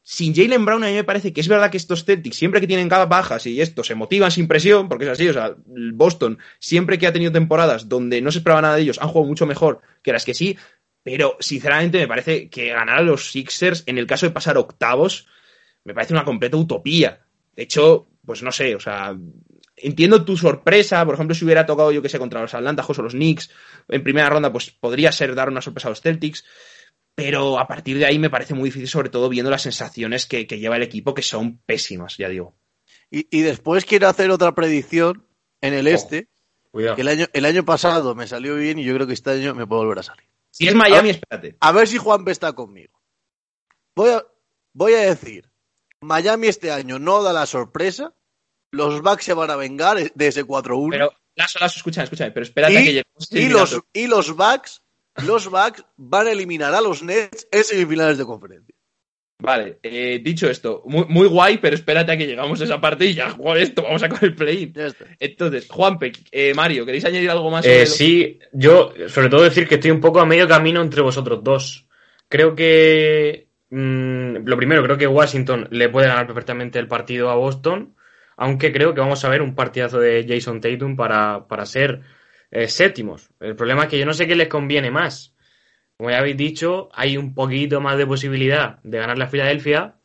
Sin 0.04 0.34
Jalen 0.34 0.66
Brown, 0.66 0.84
a 0.84 0.88
mí 0.88 0.94
me 0.94 1.04
parece 1.04 1.32
que 1.32 1.42
es 1.42 1.48
verdad 1.48 1.70
que 1.70 1.78
estos 1.78 2.06
Celtics, 2.06 2.36
siempre 2.36 2.60
que 2.60 2.68
tienen 2.68 2.90
bajas 2.90 3.46
y 3.46 3.62
esto, 3.62 3.84
se 3.84 3.94
motivan 3.94 4.32
sin 4.32 4.48
presión, 4.48 4.90
porque 4.90 5.06
es 5.06 5.12
así, 5.12 5.28
o 5.28 5.34
sea, 5.34 5.56
Boston, 5.66 6.40
siempre 6.60 6.98
que 6.98 7.06
ha 7.06 7.14
tenido 7.14 7.32
temporadas 7.32 7.88
donde 7.88 8.20
no 8.22 8.32
se 8.32 8.40
esperaba 8.40 8.62
nada 8.62 8.76
de 8.76 8.82
ellos, 8.82 9.00
han 9.00 9.10
jugado 9.10 9.28
mucho 9.28 9.46
mejor 9.46 9.82
que 10.02 10.12
las 10.12 10.26
que 10.26 10.34
sí, 10.34 10.58
pero 11.04 11.38
sinceramente 11.40 12.00
me 12.00 12.08
parece 12.08 12.50
que 12.50 12.70
ganar 12.70 13.00
a 13.00 13.04
los 13.04 13.32
Sixers, 13.32 13.84
en 13.86 13.98
el 13.98 14.08
caso 14.08 14.26
de 14.26 14.32
pasar 14.32 14.58
octavos, 14.58 15.28
me 15.84 15.94
parece 15.94 16.14
una 16.14 16.26
completa 16.26 16.58
utopía. 16.58 17.26
De 17.56 17.64
hecho, 17.64 18.08
pues 18.26 18.42
no 18.44 18.52
sé, 18.52 18.76
o 18.76 18.80
sea, 18.80 19.16
entiendo 19.76 20.26
tu 20.26 20.38
sorpresa, 20.38 21.04
por 21.06 21.16
ejemplo, 21.16 21.36
si 21.36 21.46
hubiera 21.46 21.66
tocado, 21.66 21.92
yo 21.92 22.02
que 22.02 22.10
sé, 22.10 22.20
contra 22.20 22.42
los 22.42 22.54
Atlanta 22.54 22.86
o 22.88 23.02
los 23.02 23.14
Knicks 23.14 23.52
en 23.88 24.04
primera 24.04 24.30
ronda, 24.30 24.52
pues 24.52 24.72
podría 24.72 25.12
ser 25.12 25.36
dar 25.36 25.50
una 25.50 25.62
sorpresa 25.62 25.88
a 25.88 25.92
los 25.92 26.02
Celtics, 26.02 26.46
pero 27.16 27.60
a 27.60 27.68
partir 27.68 27.98
de 27.98 28.06
ahí 28.06 28.20
me 28.20 28.30
parece 28.30 28.54
muy 28.54 28.70
difícil, 28.70 28.88
sobre 28.88 29.10
todo 29.10 29.30
viendo 29.30 29.52
las 29.52 29.62
sensaciones 29.62 30.26
que, 30.26 30.48
que 30.48 30.60
lleva 30.60 30.78
el 30.78 30.84
equipo, 30.84 31.14
que 31.14 31.22
son 31.22 31.60
pésimas, 31.66 32.18
ya 32.18 32.30
digo. 32.30 32.56
Y, 33.10 33.28
y 33.36 33.42
después 33.42 33.86
quiero 33.86 34.08
hacer 34.08 34.32
otra 34.32 34.56
predicción 34.56 35.28
en 35.62 35.74
el 35.74 35.88
este. 35.88 36.28
Cuidado. 36.72 36.96
que 36.96 37.02
el 37.02 37.10
año, 37.10 37.26
el 37.34 37.46
año 37.46 37.66
pasado 37.66 38.16
me 38.16 38.28
salió 38.28 38.56
bien 38.56 38.80
y 38.80 38.86
yo 38.86 38.96
creo 38.96 39.06
que 39.06 39.14
este 39.14 39.32
año 39.32 39.54
me 39.54 39.68
puede 39.68 39.82
volver 39.82 40.00
a 40.00 40.04
salir. 40.04 40.26
Si 40.52 40.68
es 40.68 40.76
Miami, 40.76 41.10
espérate. 41.10 41.58
A 41.60 41.72
ver 41.72 41.88
si 41.88 41.98
Juan 41.98 42.24
está 42.28 42.54
conmigo. 42.54 43.02
Voy 43.96 44.12
a, 44.12 44.24
voy 44.74 44.94
a 44.94 45.00
decir, 45.00 45.50
Miami 46.02 46.48
este 46.48 46.72
año 46.72 46.98
no 46.98 47.24
da 47.24 47.34
la 47.34 47.46
sorpresa, 47.46 48.14
los 48.72 49.02
Bucks 49.02 49.26
se 49.26 49.34
van 49.34 49.52
a 49.52 49.56
vengar 49.56 49.98
de 50.14 50.28
ese 50.28 50.46
4-1 50.46 50.90
Pero, 50.92 51.14
Lazo, 51.36 51.60
Lazo, 51.60 51.78
escúchame, 51.78 52.06
escúchame, 52.06 52.32
pero 52.32 52.46
espérate 52.46 52.78
a 52.78 52.80
que 52.80 52.86
lleguemos 52.86 53.32
y 53.32 53.50
los, 53.50 53.82
y 53.94 54.08
los 54.08 54.36
Bucks, 54.36 54.82
los 55.26 55.50
Bucks 55.50 55.84
van 55.98 56.28
a 56.28 56.32
eliminar 56.32 56.74
a 56.74 56.82
los 56.82 57.04
Nets 57.04 57.48
en 57.52 57.64
semifinales 57.64 58.18
de 58.18 58.26
conferencia. 58.26 58.76
Vale, 59.40 59.80
eh, 59.82 60.22
dicho 60.24 60.48
esto, 60.48 60.84
muy, 60.86 61.06
muy, 61.10 61.28
guay, 61.28 61.58
pero 61.58 61.76
espérate 61.76 62.12
a 62.12 62.18
que 62.18 62.28
llegamos 62.28 62.62
a 62.62 62.64
esa 62.64 62.80
parte 62.80 63.08
y 63.08 63.16
ya, 63.16 63.32
joder, 63.32 63.64
esto, 63.64 63.82
vamos 63.82 64.04
a 64.04 64.10
con 64.10 64.20
el 64.22 64.36
play-in. 64.36 64.72
Está. 64.76 65.06
Entonces, 65.20 65.68
Juanpe, 65.68 66.12
eh, 66.32 66.54
Mario, 66.54 66.86
¿queréis 66.86 67.06
añadir 67.06 67.32
algo 67.32 67.50
más? 67.50 67.66
Eh, 67.66 67.80
lo- 67.80 67.86
sí, 67.88 68.38
yo 68.54 68.94
sobre 69.08 69.30
todo 69.30 69.42
decir 69.44 69.68
que 69.68 69.76
estoy 69.76 69.90
un 69.90 70.00
poco 70.00 70.20
a 70.20 70.28
medio 70.28 70.48
camino 70.48 70.80
entre 70.82 71.02
vosotros 71.02 71.44
dos. 71.44 71.88
Creo 72.30 72.54
que 72.54 73.48
mm, 73.72 74.46
lo 74.46 74.58
primero, 74.58 74.84
creo 74.84 74.98
que 75.00 75.08
Washington 75.08 75.68
le 75.72 75.90
puede 75.90 76.08
ganar 76.08 76.28
perfectamente 76.28 76.78
el 76.78 76.88
partido 76.88 77.32
a 77.32 77.36
Boston, 77.36 77.96
aunque 78.38 78.72
creo 78.72 78.94
que 78.94 79.02
vamos 79.02 79.26
a 79.26 79.30
ver 79.30 79.42
un 79.42 79.56
partidazo 79.56 80.00
de 80.00 80.24
Jason 80.30 80.62
Tatum 80.62 80.96
para, 80.96 81.48
para 81.48 81.66
ser 81.66 82.02
eh, 82.52 82.68
séptimos. 82.68 83.30
El 83.40 83.56
problema 83.56 83.84
es 83.84 83.90
que 83.90 83.98
yo 83.98 84.06
no 84.06 84.14
sé 84.14 84.28
qué 84.28 84.36
les 84.36 84.48
conviene 84.48 84.92
más. 84.92 85.34
Como 85.98 86.10
ya 86.10 86.20
habéis 86.20 86.38
dicho, 86.38 86.90
hay 86.94 87.18
un 87.18 87.34
poquito 87.34 87.80
más 87.80 87.98
de 87.98 88.08
posibilidad 88.08 88.80
de 88.84 88.98
ganar 88.98 89.18
la 89.18 89.28
Filadelfia. 89.28 89.96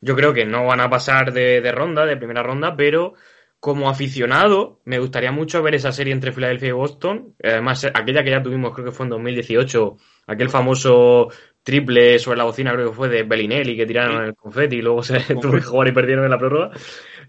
Yo 0.00 0.16
creo 0.16 0.34
que 0.34 0.44
no 0.44 0.66
van 0.66 0.80
a 0.80 0.90
pasar 0.90 1.32
de, 1.32 1.60
de 1.60 1.72
ronda, 1.72 2.04
de 2.04 2.16
primera 2.16 2.42
ronda, 2.42 2.76
pero 2.76 3.14
como 3.62 3.88
aficionado, 3.88 4.80
me 4.84 4.98
gustaría 4.98 5.30
mucho 5.30 5.62
ver 5.62 5.76
esa 5.76 5.92
serie 5.92 6.12
entre 6.12 6.32
Filadelfia 6.32 6.70
y 6.70 6.72
Boston. 6.72 7.36
Además, 7.40 7.84
aquella 7.84 8.24
que 8.24 8.30
ya 8.30 8.42
tuvimos, 8.42 8.74
creo 8.74 8.86
que 8.86 8.90
fue 8.90 9.06
en 9.06 9.10
2018, 9.10 9.98
aquel 10.26 10.48
famoso 10.48 11.28
triple 11.62 12.18
sobre 12.18 12.38
la 12.38 12.44
bocina, 12.44 12.72
creo 12.72 12.90
que 12.90 12.96
fue 12.96 13.08
de 13.08 13.22
Bellinelli, 13.22 13.76
que 13.76 13.86
tiraron 13.86 14.24
el 14.24 14.34
confeti 14.34 14.78
y 14.78 14.82
luego 14.82 15.04
se 15.04 15.20
tuvo 15.40 15.52
que 15.52 15.60
jugar 15.60 15.86
y 15.86 15.92
perdieron 15.92 16.24
en 16.24 16.32
la 16.32 16.38
prórroga. 16.38 16.72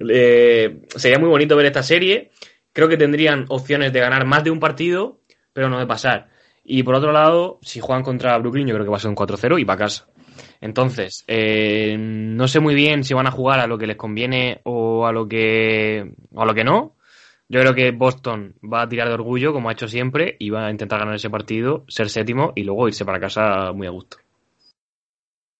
Eh, 0.09 0.81
sería 0.95 1.19
muy 1.19 1.29
bonito 1.29 1.55
ver 1.55 1.67
esta 1.67 1.83
serie. 1.83 2.31
Creo 2.73 2.89
que 2.89 2.97
tendrían 2.97 3.45
opciones 3.49 3.93
de 3.93 3.99
ganar 3.99 4.25
más 4.25 4.43
de 4.43 4.51
un 4.51 4.59
partido, 4.59 5.19
pero 5.53 5.69
no 5.69 5.79
de 5.79 5.87
pasar. 5.87 6.29
Y 6.63 6.83
por 6.83 6.95
otro 6.95 7.11
lado, 7.11 7.59
si 7.61 7.79
juegan 7.79 8.03
contra 8.03 8.37
Brooklyn, 8.37 8.67
yo 8.67 8.73
creo 8.73 8.85
que 8.85 8.91
va 8.91 8.97
a 8.97 8.99
ser 8.99 9.09
un 9.09 9.15
4-0 9.15 9.59
y 9.59 9.63
va 9.63 9.77
casa. 9.77 10.07
Entonces, 10.61 11.23
eh, 11.27 11.95
no 11.99 12.47
sé 12.47 12.59
muy 12.59 12.73
bien 12.73 13.03
si 13.03 13.13
van 13.13 13.27
a 13.27 13.31
jugar 13.31 13.59
a 13.59 13.67
lo 13.67 13.77
que 13.77 13.87
les 13.87 13.97
conviene 13.97 14.61
o 14.63 15.05
a 15.05 15.11
lo 15.11 15.27
que, 15.27 16.13
o 16.33 16.41
a 16.41 16.45
lo 16.45 16.53
que 16.53 16.63
no. 16.63 16.95
Yo 17.49 17.59
creo 17.59 17.75
que 17.75 17.91
Boston 17.91 18.55
va 18.63 18.83
a 18.83 18.89
tirar 18.89 19.09
de 19.09 19.13
orgullo, 19.13 19.53
como 19.53 19.69
ha 19.69 19.73
hecho 19.73 19.87
siempre, 19.87 20.37
y 20.39 20.49
va 20.49 20.65
a 20.65 20.71
intentar 20.71 20.99
ganar 20.99 21.15
ese 21.15 21.29
partido, 21.29 21.83
ser 21.87 22.09
séptimo 22.09 22.53
y 22.55 22.63
luego 22.63 22.87
irse 22.87 23.05
para 23.05 23.19
casa 23.19 23.71
muy 23.73 23.85
a 23.85 23.91
gusto. 23.91 24.22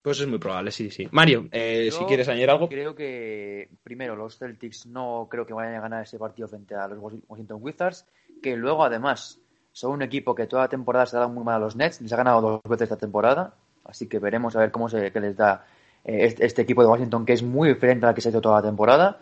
Pues 0.04 0.20
es 0.20 0.28
muy 0.28 0.38
probable, 0.38 0.70
sí, 0.72 0.92
sí. 0.92 1.08
Mario, 1.12 1.48
eh, 1.50 1.90
si 1.90 2.04
quieres 2.04 2.28
añadir 2.28 2.50
algo. 2.50 2.68
Creo 2.68 2.94
que, 2.94 3.70
primero, 3.84 4.18
los 4.18 4.38
Celtics 4.38 4.86
no 4.86 5.30
creo 5.32 5.46
que 5.46 5.54
vayan 5.54 5.76
a 5.76 5.80
ganar 5.80 6.04
ese 6.04 6.20
partido 6.20 6.50
frente 6.50 6.76
a 6.76 6.90
los 6.90 7.00
Washington 7.30 7.60
Wizards, 7.62 8.06
que 8.42 8.58
luego, 8.58 8.84
además, 8.84 9.40
son 9.72 9.94
un 9.94 10.02
equipo 10.02 10.36
que 10.36 10.46
toda 10.46 10.64
la 10.64 10.68
temporada 10.68 11.06
se 11.06 11.16
ha 11.16 11.20
dado 11.20 11.32
muy 11.32 11.46
mal 11.46 11.56
a 11.56 11.60
los 11.60 11.78
Nets, 11.78 12.02
les 12.02 12.12
ha 12.12 12.18
ganado 12.18 12.42
dos 12.42 12.62
veces 12.66 12.84
esta 12.84 12.98
temporada, 12.98 13.56
así 13.86 14.10
que 14.10 14.20
veremos 14.20 14.58
a 14.58 14.60
ver 14.60 14.72
cómo 14.72 14.90
se 14.90 15.10
qué 15.10 15.22
les 15.22 15.38
da 15.38 15.66
eh, 16.04 16.26
este, 16.26 16.46
este 16.46 16.64
equipo 16.64 16.82
de 16.82 16.90
Washington, 16.90 17.26
que 17.26 17.32
es 17.32 17.42
muy 17.42 17.70
diferente 17.70 18.06
al 18.06 18.14
que 18.14 18.20
se 18.20 18.28
ha 18.28 18.32
hecho 18.32 18.42
toda 18.42 18.58
la 18.58 18.68
temporada. 18.68 19.22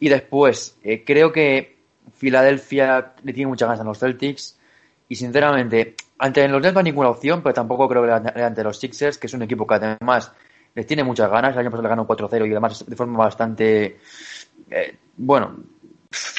Y 0.00 0.08
después, 0.08 0.78
eh, 0.82 1.04
creo 1.04 1.30
que 1.30 1.76
Filadelfia 2.14 3.12
le 3.22 3.34
tiene 3.34 3.48
muchas 3.48 3.68
ganas 3.68 3.80
a 3.80 3.84
los 3.84 3.98
Celtics, 3.98 4.58
y 5.12 5.14
sinceramente, 5.14 5.94
ante 6.20 6.48
los 6.48 6.62
Nets 6.62 6.72
no 6.72 6.78
hay 6.80 6.84
ninguna 6.84 7.10
opción, 7.10 7.42
pero 7.42 7.52
tampoco 7.52 7.86
creo 7.86 8.00
que 8.00 8.08
le 8.34 8.44
ante- 8.44 8.64
los 8.64 8.78
Sixers, 8.78 9.18
que 9.18 9.26
es 9.26 9.34
un 9.34 9.42
equipo 9.42 9.66
que 9.66 9.74
además 9.74 10.32
les 10.74 10.86
tiene 10.86 11.04
muchas 11.04 11.30
ganas. 11.30 11.52
El 11.52 11.58
año 11.58 11.70
pasado 11.70 11.82
le 11.82 11.88
ganó 11.90 12.06
4-0 12.06 12.46
y 12.46 12.50
además 12.50 12.82
de 12.86 12.96
forma 12.96 13.18
bastante, 13.18 13.98
eh, 14.70 14.96
bueno, 15.18 15.54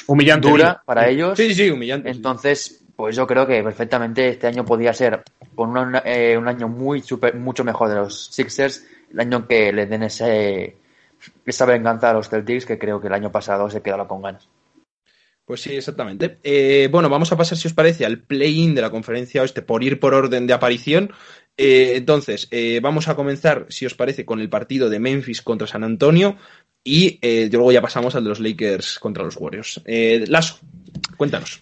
Humillante. 0.07 0.47
dura 0.49 0.81
para 0.83 1.07
ellos. 1.07 1.37
Sí, 1.37 1.53
sí, 1.53 1.69
humillante. 1.69 2.09
Entonces, 2.09 2.83
pues 2.95 3.15
yo 3.15 3.27
creo 3.27 3.45
que 3.45 3.61
perfectamente 3.61 4.27
este 4.29 4.47
año 4.47 4.65
podría 4.65 4.91
ser 4.91 5.21
con 5.53 5.69
una- 5.77 6.01
eh, 6.03 6.35
un 6.35 6.47
año 6.47 6.67
muy 6.67 7.01
super, 7.01 7.35
mucho 7.35 7.63
mejor 7.63 7.89
de 7.89 7.95
los 7.97 8.25
Sixers, 8.33 8.87
el 9.11 9.19
año 9.19 9.47
que 9.47 9.71
les 9.71 9.87
den 9.87 10.01
ese, 10.01 10.77
esa 11.45 11.65
venganza 11.67 12.09
a 12.09 12.13
los 12.13 12.27
Celtics, 12.27 12.65
que 12.65 12.79
creo 12.79 12.99
que 12.99 13.05
el 13.05 13.13
año 13.13 13.31
pasado 13.31 13.69
se 13.69 13.83
quedaron 13.83 14.07
con 14.07 14.23
ganas. 14.23 14.49
Pues 15.45 15.61
sí, 15.61 15.75
exactamente. 15.75 16.39
Eh, 16.43 16.87
bueno, 16.89 17.09
vamos 17.09 17.31
a 17.31 17.37
pasar, 17.37 17.57
si 17.57 17.67
os 17.67 17.73
parece, 17.73 18.05
al 18.05 18.19
play-in 18.19 18.73
de 18.73 18.81
la 18.81 18.89
conferencia 18.89 19.41
oeste 19.41 19.61
por 19.61 19.83
ir 19.83 19.99
por 19.99 20.13
orden 20.13 20.47
de 20.47 20.53
aparición. 20.53 21.11
Eh, 21.57 21.93
entonces, 21.95 22.47
eh, 22.51 22.79
vamos 22.81 23.09
a 23.09 23.15
comenzar, 23.15 23.65
si 23.69 23.85
os 23.85 23.93
parece, 23.93 24.25
con 24.25 24.39
el 24.39 24.49
partido 24.49 24.89
de 24.89 24.99
Memphis 24.99 25.41
contra 25.41 25.67
San 25.67 25.83
Antonio 25.83 26.37
y 26.83 27.19
luego 27.49 27.71
ya 27.71 27.81
pasamos 27.81 28.15
al 28.15 28.23
de 28.23 28.29
los 28.29 28.39
Lakers 28.39 28.99
contra 28.99 29.23
los 29.23 29.37
Warriors. 29.37 29.81
Lasso, 30.27 30.59
cuéntanos. 31.15 31.61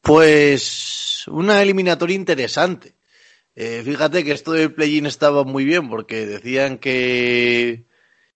Pues 0.00 1.24
una 1.28 1.62
eliminatoria 1.62 2.16
interesante. 2.16 2.94
Fíjate 3.54 4.24
que 4.24 4.32
esto 4.32 4.52
del 4.52 4.72
play-in 4.72 5.06
estaba 5.06 5.44
muy 5.44 5.64
bien 5.64 5.88
porque 5.88 6.26
decían 6.26 6.78
que, 6.78 7.84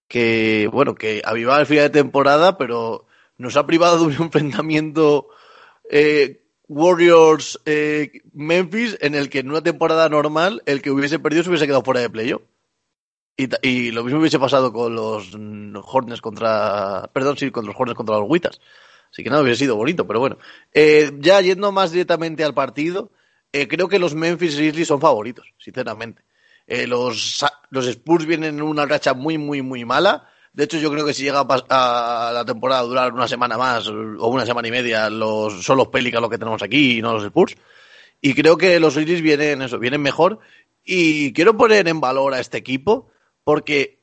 que, 0.07 0.69
bueno, 0.71 0.95
que 0.95 1.23
avivaba 1.25 1.61
el 1.61 1.67
final 1.67 1.85
de 1.85 1.91
temporada, 1.91 2.59
pero 2.59 3.07
nos 3.38 3.57
ha 3.57 3.66
privado 3.66 3.99
de 3.99 4.16
un 4.16 4.25
enfrentamiento 4.25 5.29
eh, 5.90 6.42
Warriors-Memphis 6.68 8.99
en 9.01 9.14
el 9.14 9.31
que 9.31 9.40
en 9.40 9.51
una 9.51 9.62
temporada 9.62 10.09
normal 10.09 10.62
el 10.66 10.81
que 10.83 10.90
hubiese 10.90 11.18
perdido 11.18 11.42
se 11.42 11.51
hubiese 11.51 11.66
quedado 11.66 11.83
fuera 11.83 12.01
de 12.01 12.11
playoff. 12.11 12.42
Y, 13.37 13.49
y 13.68 13.90
lo 13.90 14.05
mismo 14.05 14.20
hubiese 14.20 14.38
pasado 14.38 14.73
con 14.73 14.94
los 14.94 15.35
Hornets 15.35 16.20
contra, 16.20 17.11
perdón, 17.12 17.37
sí, 17.37 17.51
con 17.51 17.66
los 17.66 17.75
Hornets 17.77 17.97
contra 17.97 18.18
los 18.18 18.29
Witas. 18.29 18.61
Así 19.11 19.23
que 19.23 19.31
nada, 19.31 19.42
hubiese 19.42 19.61
sido 19.61 19.77
bonito, 19.77 20.07
pero 20.07 20.20
bueno. 20.20 20.38
Eh, 20.73 21.12
ya 21.20 21.40
yendo 21.40 21.70
más 21.70 21.92
directamente 21.92 22.42
al 22.44 22.55
partido, 22.55 23.12
eh, 23.53 23.68
creo 23.68 23.88
que 23.88 24.01
los 24.01 24.14
Memphis 24.14 24.57
Grizzlies 24.57 24.88
son 24.88 25.01
favoritos, 25.01 25.53
sinceramente. 25.59 26.23
Eh, 26.66 26.87
los, 26.87 27.44
los 27.70 27.87
Spurs 27.87 28.27
vienen 28.27 28.57
en 28.57 28.62
una 28.62 28.87
racha 28.87 29.14
muy, 29.14 29.38
muy, 29.38 29.62
muy 29.62 29.85
mala. 29.85 30.29
De 30.55 30.64
hecho, 30.64 30.79
yo 30.79 30.90
creo 30.90 31.05
que 31.05 31.12
si 31.12 31.25
llega 31.25 31.45
a, 31.69 32.31
la 32.33 32.45
temporada 32.45 32.81
a 32.81 32.85
durar 32.85 33.12
una 33.12 33.27
semana 33.27 33.59
más 33.59 33.88
o 33.88 34.29
una 34.29 34.47
semana 34.47 34.69
y 34.69 34.71
media, 34.71 35.11
los, 35.11 35.64
son 35.64 35.77
los 35.77 35.88
Pelicans 35.88 36.23
los 36.23 36.31
que 36.31 36.38
tenemos 36.38 36.62
aquí 36.62 36.99
y 36.99 37.03
no 37.03 37.12
los 37.12 37.25
Spurs. 37.25 37.57
Y 38.21 38.35
creo 38.35 38.57
que 38.57 38.79
los 38.79 38.95
Grizzlies 38.95 39.21
vienen, 39.21 39.62
eso, 39.62 39.81
vienen 39.81 40.01
mejor. 40.01 40.38
Y 40.85 41.33
quiero 41.33 41.57
poner 41.57 41.88
en 41.88 42.01
valor 42.01 42.35
a 42.35 42.40
este 42.40 42.57
equipo 42.57 43.11
porque 43.43 43.99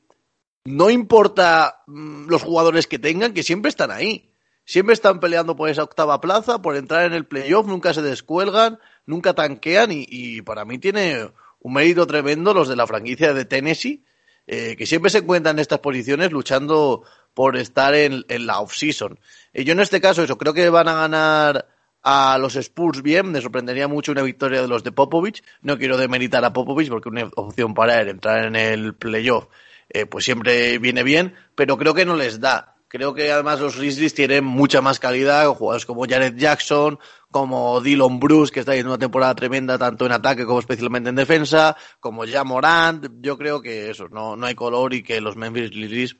no 0.64 0.90
importa 0.90 1.82
mm, 1.86 2.28
los 2.28 2.42
jugadores 2.42 2.86
que 2.86 2.98
tengan, 2.98 3.32
que 3.32 3.42
siempre 3.42 3.70
están 3.70 3.90
ahí. 3.90 4.30
Siempre 4.66 4.92
están 4.92 5.20
peleando 5.20 5.56
por 5.56 5.70
esa 5.70 5.82
octava 5.82 6.20
plaza, 6.20 6.60
por 6.60 6.76
entrar 6.76 7.06
en 7.06 7.14
el 7.14 7.26
playoff, 7.26 7.66
nunca 7.66 7.94
se 7.94 8.02
descuelgan, 8.02 8.78
nunca 9.06 9.34
tanquean 9.34 9.88
y 9.90 10.42
para 10.42 10.64
mí 10.64 10.78
tiene 10.78 11.30
un 11.62 11.72
mérito 11.72 12.06
tremendo 12.06 12.52
los 12.52 12.68
de 12.68 12.76
la 12.76 12.86
franquicia 12.86 13.32
de 13.32 13.44
Tennessee, 13.44 14.04
eh, 14.46 14.76
que 14.76 14.86
siempre 14.86 15.10
se 15.10 15.18
encuentran 15.18 15.56
en 15.56 15.60
estas 15.60 15.80
posiciones 15.80 16.32
luchando 16.32 17.04
por 17.34 17.56
estar 17.56 17.94
en, 17.94 18.24
la 18.28 18.60
off-season. 18.60 19.18
Eh, 19.52 19.64
yo 19.64 19.72
en 19.72 19.80
este 19.80 20.00
caso 20.00 20.22
eso, 20.22 20.38
creo 20.38 20.54
que 20.54 20.68
van 20.68 20.88
a 20.88 20.94
ganar 20.94 21.68
a 22.02 22.36
los 22.38 22.56
Spurs 22.56 23.02
bien, 23.02 23.30
me 23.30 23.40
sorprendería 23.40 23.86
mucho 23.86 24.12
una 24.12 24.22
victoria 24.22 24.60
de 24.60 24.68
los 24.68 24.82
de 24.82 24.92
Popovich, 24.92 25.42
no 25.60 25.78
quiero 25.78 25.96
demeritar 25.96 26.44
a 26.44 26.52
Popovich 26.52 26.88
porque 26.88 27.08
una 27.08 27.30
opción 27.36 27.74
para 27.74 28.00
él 28.00 28.08
entrar 28.08 28.44
en 28.44 28.56
el 28.56 28.94
playoff 28.94 29.46
eh, 29.94 30.06
pues 30.06 30.24
siempre 30.24 30.78
viene 30.78 31.02
bien, 31.02 31.34
pero 31.54 31.76
creo 31.76 31.94
que 31.94 32.06
no 32.06 32.16
les 32.16 32.40
da. 32.40 32.71
Creo 32.92 33.14
que 33.14 33.32
además 33.32 33.58
los 33.58 33.78
Grizzlies 33.78 34.12
tienen 34.12 34.44
mucha 34.44 34.82
más 34.82 35.00
calidad, 35.00 35.46
jugadores 35.46 35.86
como 35.86 36.04
Jared 36.06 36.36
Jackson, 36.36 36.98
como 37.30 37.80
Dylan 37.80 38.20
Bruce, 38.20 38.52
que 38.52 38.60
está 38.60 38.76
en 38.76 38.86
una 38.86 38.98
temporada 38.98 39.34
tremenda 39.34 39.78
tanto 39.78 40.04
en 40.04 40.12
ataque 40.12 40.44
como 40.44 40.58
especialmente 40.58 41.08
en 41.08 41.16
defensa, 41.16 41.74
como 42.00 42.26
ya 42.26 42.44
Morant. 42.44 43.06
Yo 43.22 43.38
creo 43.38 43.62
que 43.62 43.88
eso, 43.88 44.10
no, 44.10 44.36
no 44.36 44.44
hay 44.44 44.54
color 44.54 44.92
y 44.92 45.02
que 45.02 45.22
los 45.22 45.36
Memphis 45.36 45.70
Grizzlies 45.70 46.16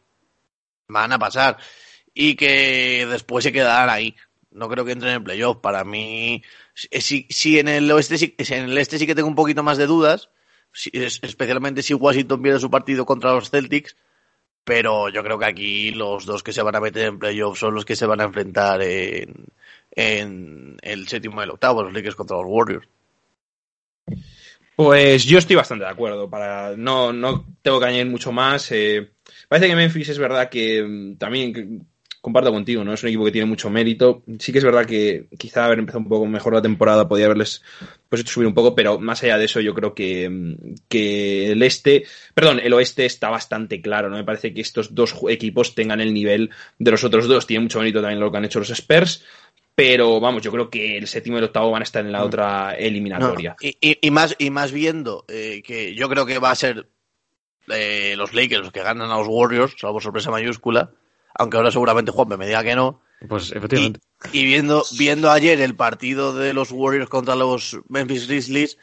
van 0.89 1.13
a 1.13 1.19
pasar 1.19 1.59
y 2.15 2.37
que 2.37 3.07
después 3.07 3.45
se 3.45 3.53
quedarán 3.53 3.91
ahí. 3.91 4.17
No 4.51 4.67
creo 4.71 4.87
que 4.87 4.93
entren 4.93 5.17
en 5.17 5.25
playoff. 5.25 5.59
Para 5.59 5.85
mí, 5.85 6.43
si, 6.73 7.27
si 7.29 7.59
en 7.59 7.69
el 7.69 7.93
oeste 7.93 8.17
si 8.17 8.35
en 8.39 8.71
el 8.71 8.79
este 8.79 8.99
sí 8.99 9.07
que 9.07 9.15
tengo 9.15 9.29
un 9.29 9.35
poquito 9.35 9.63
más 9.63 9.77
de 9.77 9.87
dudas, 9.87 10.31
especialmente 10.73 11.83
si 11.83 11.93
Washington 11.93 12.41
pierde 12.41 12.61
su 12.61 12.71
partido 12.71 13.05
contra 13.05 13.35
los 13.35 13.51
Celtics, 13.51 13.95
pero 14.65 15.09
yo 15.09 15.23
creo 15.23 15.39
que 15.39 15.47
aquí 15.47 15.91
los 15.91 16.27
dos 16.27 16.43
que 16.43 16.53
se 16.53 16.63
van 16.63 16.77
a 16.77 16.81
meter 16.81 17.07
en 17.07 17.19
playoff 17.19 17.59
son 17.59 17.75
los 17.75 17.85
que 17.85 17.97
se 17.97 18.07
van 18.07 18.21
a 18.21 18.25
enfrentar 18.25 18.81
en, 18.83 19.47
el 20.83 21.09
séptimo 21.09 21.41
y 21.41 21.45
el 21.45 21.51
octavo, 21.51 21.83
los 21.83 21.93
Lakers 21.93 22.15
contra 22.15 22.37
los 22.37 22.47
Warriors. 22.49 22.89
Pues 24.75 25.25
yo 25.25 25.39
estoy 25.39 25.57
bastante 25.57 25.85
de 25.85 25.91
acuerdo. 25.91 26.31
Para, 26.31 26.77
no, 26.77 27.13
no 27.13 27.45
tengo 27.61 27.79
que 27.79 27.87
añadir 27.87 28.07
mucho 28.07 28.33
más. 28.33 28.73
eh, 28.73 29.11
parece 29.49 29.69
que 29.69 29.77
Memphis 29.77 30.09
es 30.09 30.19
verdad 30.19 30.49
que 30.49 30.83
mm, 30.83 31.17
también 31.17 31.87
comparto 32.23 32.51
contigo, 32.53 32.83
¿no? 32.85 32.95
Es 32.95 33.03
un 33.03 33.09
equipo 33.11 33.25
que 33.27 33.33
tiene 33.33 33.47
mucho 33.47 33.69
mérito. 33.69 34.23
Sí 34.39 34.53
que 34.53 34.59
es 34.59 34.65
verdad 34.65 34.87
que 34.87 35.27
quizá 35.37 35.67
haber 35.67 35.81
empezado 35.81 35.99
un 36.05 36.09
poco 36.09 36.25
mejor 36.25 36.55
la 36.55 36.63
temporada 36.63 37.07
podía 37.09 37.27
haberles 37.27 37.63
pues 38.09 38.23
hecho 38.23 38.33
subir 38.33 38.47
un 38.49 38.55
poco, 38.55 38.75
pero 38.75 38.99
más 38.99 39.23
allá 39.25 39.37
de 39.39 39.45
eso 39.45 39.61
yo 39.61 39.75
creo 39.75 39.93
que, 39.95 40.29
mm, 40.31 40.55
que 40.89 41.51
el 41.53 41.63
este, 41.63 42.05
perdón, 42.33 42.61
el 42.61 42.73
oeste 42.73 43.05
está 43.05 43.29
bastante 43.29 43.83
claro, 43.83 44.09
¿no? 44.09 44.17
Me 44.17 44.25
parece 44.25 44.55
que 44.55 44.61
estos 44.63 44.95
dos 44.95 45.15
equipos 45.29 45.75
tengan 45.75 46.01
el 46.01 46.15
nivel 46.15 46.49
de 46.79 46.91
los 46.93 47.05
otros 47.05 47.27
dos. 47.29 47.47
Tiene 47.47 47.65
mucho 47.65 47.81
mérito 47.81 48.01
también 48.01 48.21
lo 48.21 48.31
que 48.31 48.39
han 48.39 48.45
hecho 48.47 48.61
los 48.61 48.71
Spurs. 48.71 49.25
Pero 49.75 50.21
vamos, 50.21 50.43
yo 50.43 50.53
creo 50.53 50.71
que 50.71 50.99
el 50.99 51.09
séptimo 51.09 51.37
y 51.37 51.39
el 51.39 51.45
octavo 51.45 51.71
van 51.71 51.83
a 51.83 51.85
estar 51.85 52.05
en 52.05 52.13
la 52.13 52.23
otra 52.25 52.75
eliminatoria. 52.75 53.57
No, 53.61 53.67
y, 53.69 53.77
y- 53.81 53.99
y 54.01 54.11
más, 54.11 54.37
y 54.39 54.51
más 54.51 54.71
viendo 54.71 55.25
eh, 55.29 55.63
que 55.65 55.95
yo 55.95 56.09
creo 56.09 56.25
que 56.27 56.39
va 56.39 56.51
a 56.51 56.55
ser 56.55 56.87
eh, 57.69 58.15
los 58.17 58.35
Lakers 58.35 58.63
los 58.63 58.73
que 58.73 58.83
ganan 58.83 59.11
a 59.11 59.17
los 59.17 59.27
Warriors, 59.29 59.75
salvo 59.79 60.01
sorpresa 60.01 60.31
mayúscula, 60.31 60.91
aunque 61.35 61.57
ahora 61.57 61.71
seguramente 61.71 62.11
Juan 62.13 62.29
me 62.39 62.47
diga 62.47 62.63
que 62.63 62.75
no. 62.77 63.01
Pues 63.29 63.51
Y, 63.53 63.59
efectivamente. 63.59 64.01
y 64.33 64.45
viendo, 64.45 64.85
viendo 64.99 65.31
ayer 65.31 65.61
el 65.61 65.77
partido 65.77 66.35
de 66.35 66.53
los 66.55 66.73
Warriors 66.73 67.09
contra 67.09 67.37
los 67.37 67.79
Memphis 67.89 68.27
Grizzlies, 68.27 68.79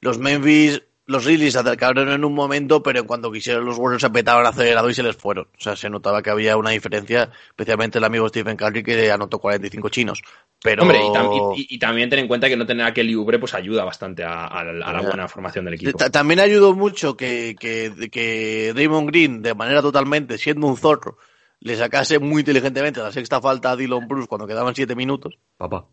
los 0.00 0.18
Memphis, 0.18 0.82
los 1.04 1.26
Grizzlies 1.26 1.52
se 1.52 1.58
acercaron 1.58 2.08
en 2.08 2.24
un 2.24 2.32
momento, 2.34 2.82
pero 2.82 3.00
en 3.00 3.06
cuanto 3.06 3.30
quisieron 3.30 3.66
los 3.66 3.76
Warriors 3.76 4.00
se 4.02 4.08
petaron 4.08 4.46
acelerado 4.46 4.88
y 4.88 4.94
se 4.94 5.02
les 5.02 5.14
fueron. 5.16 5.44
O 5.58 5.60
sea, 5.60 5.76
se 5.76 5.90
notaba 5.90 6.22
que 6.22 6.30
había 6.30 6.56
una 6.56 6.70
diferencia, 6.70 7.30
especialmente 7.48 7.98
el 7.98 8.04
amigo 8.04 8.28
Stephen 8.30 8.56
Curry 8.56 8.82
que 8.82 9.10
anotó 9.12 9.38
45 9.38 9.88
chinos. 9.90 10.22
Pero... 10.62 10.82
Hombre, 10.84 10.98
y, 11.04 11.08
tam- 11.10 11.52
y- 11.56 11.66
y 11.74 11.78
también 11.78 12.08
ten 12.08 12.20
en 12.20 12.28
cuenta 12.28 12.48
que 12.48 12.56
no 12.56 12.64
tener 12.64 12.86
a 12.86 12.94
Kelly 12.94 13.14
Oubre 13.14 13.38
pues 13.38 13.52
ayuda 13.52 13.84
bastante 13.84 14.24
a, 14.24 14.46
a 14.46 14.64
la 14.64 14.86
a 14.86 14.92
la 14.94 15.02
Ya. 15.02 15.08
buena 15.08 15.28
formación 15.28 15.66
del 15.66 15.74
equipo. 15.74 15.98
Ta- 15.98 16.08
También 16.08 16.40
ayudó 16.40 16.72
mucho 16.72 17.14
que, 17.16 17.56
que, 17.60 18.08
que 18.10 18.72
Draymond 18.74 19.08
Green, 19.10 19.42
de 19.42 19.54
manera 19.54 19.82
totalmente, 19.82 20.38
siendo 20.38 20.66
un 20.68 20.76
zorro, 20.78 21.18
le 21.64 21.76
sacase 21.76 22.18
muy 22.18 22.40
inteligentemente 22.40 23.00
la 23.00 23.12
sexta 23.12 23.40
falta 23.40 23.70
a 23.70 23.76
Dylan 23.76 24.08
Bruce 24.08 24.28
cuando 24.28 24.46
quedaban 24.46 24.74
siete 24.74 24.94
minutos. 24.94 25.38
Papá. 25.56 25.86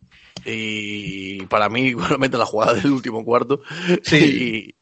Y 0.46 1.44
para 1.46 1.70
mí, 1.70 1.82
igualmente, 1.90 2.38
la 2.38 2.46
jugada 2.46 2.74
del 2.74 2.92
último 2.92 3.24
cuarto. 3.24 3.62
Sí. 4.04 4.76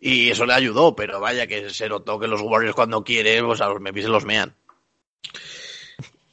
y 0.00 0.28
eso 0.30 0.46
le 0.46 0.52
ayudó, 0.54 0.94
pero 0.94 1.18
vaya 1.20 1.46
que 1.46 1.70
se 1.70 1.88
notó 1.88 2.20
que 2.20 2.28
los 2.28 2.40
Warriors 2.40 2.74
cuando 2.74 3.02
quieren, 3.02 3.46
pues 3.46 3.60
a 3.60 3.68
los 3.68 3.80
Memphis 3.80 4.04
se 4.04 4.10
los 4.10 4.24
mean. 4.24 4.54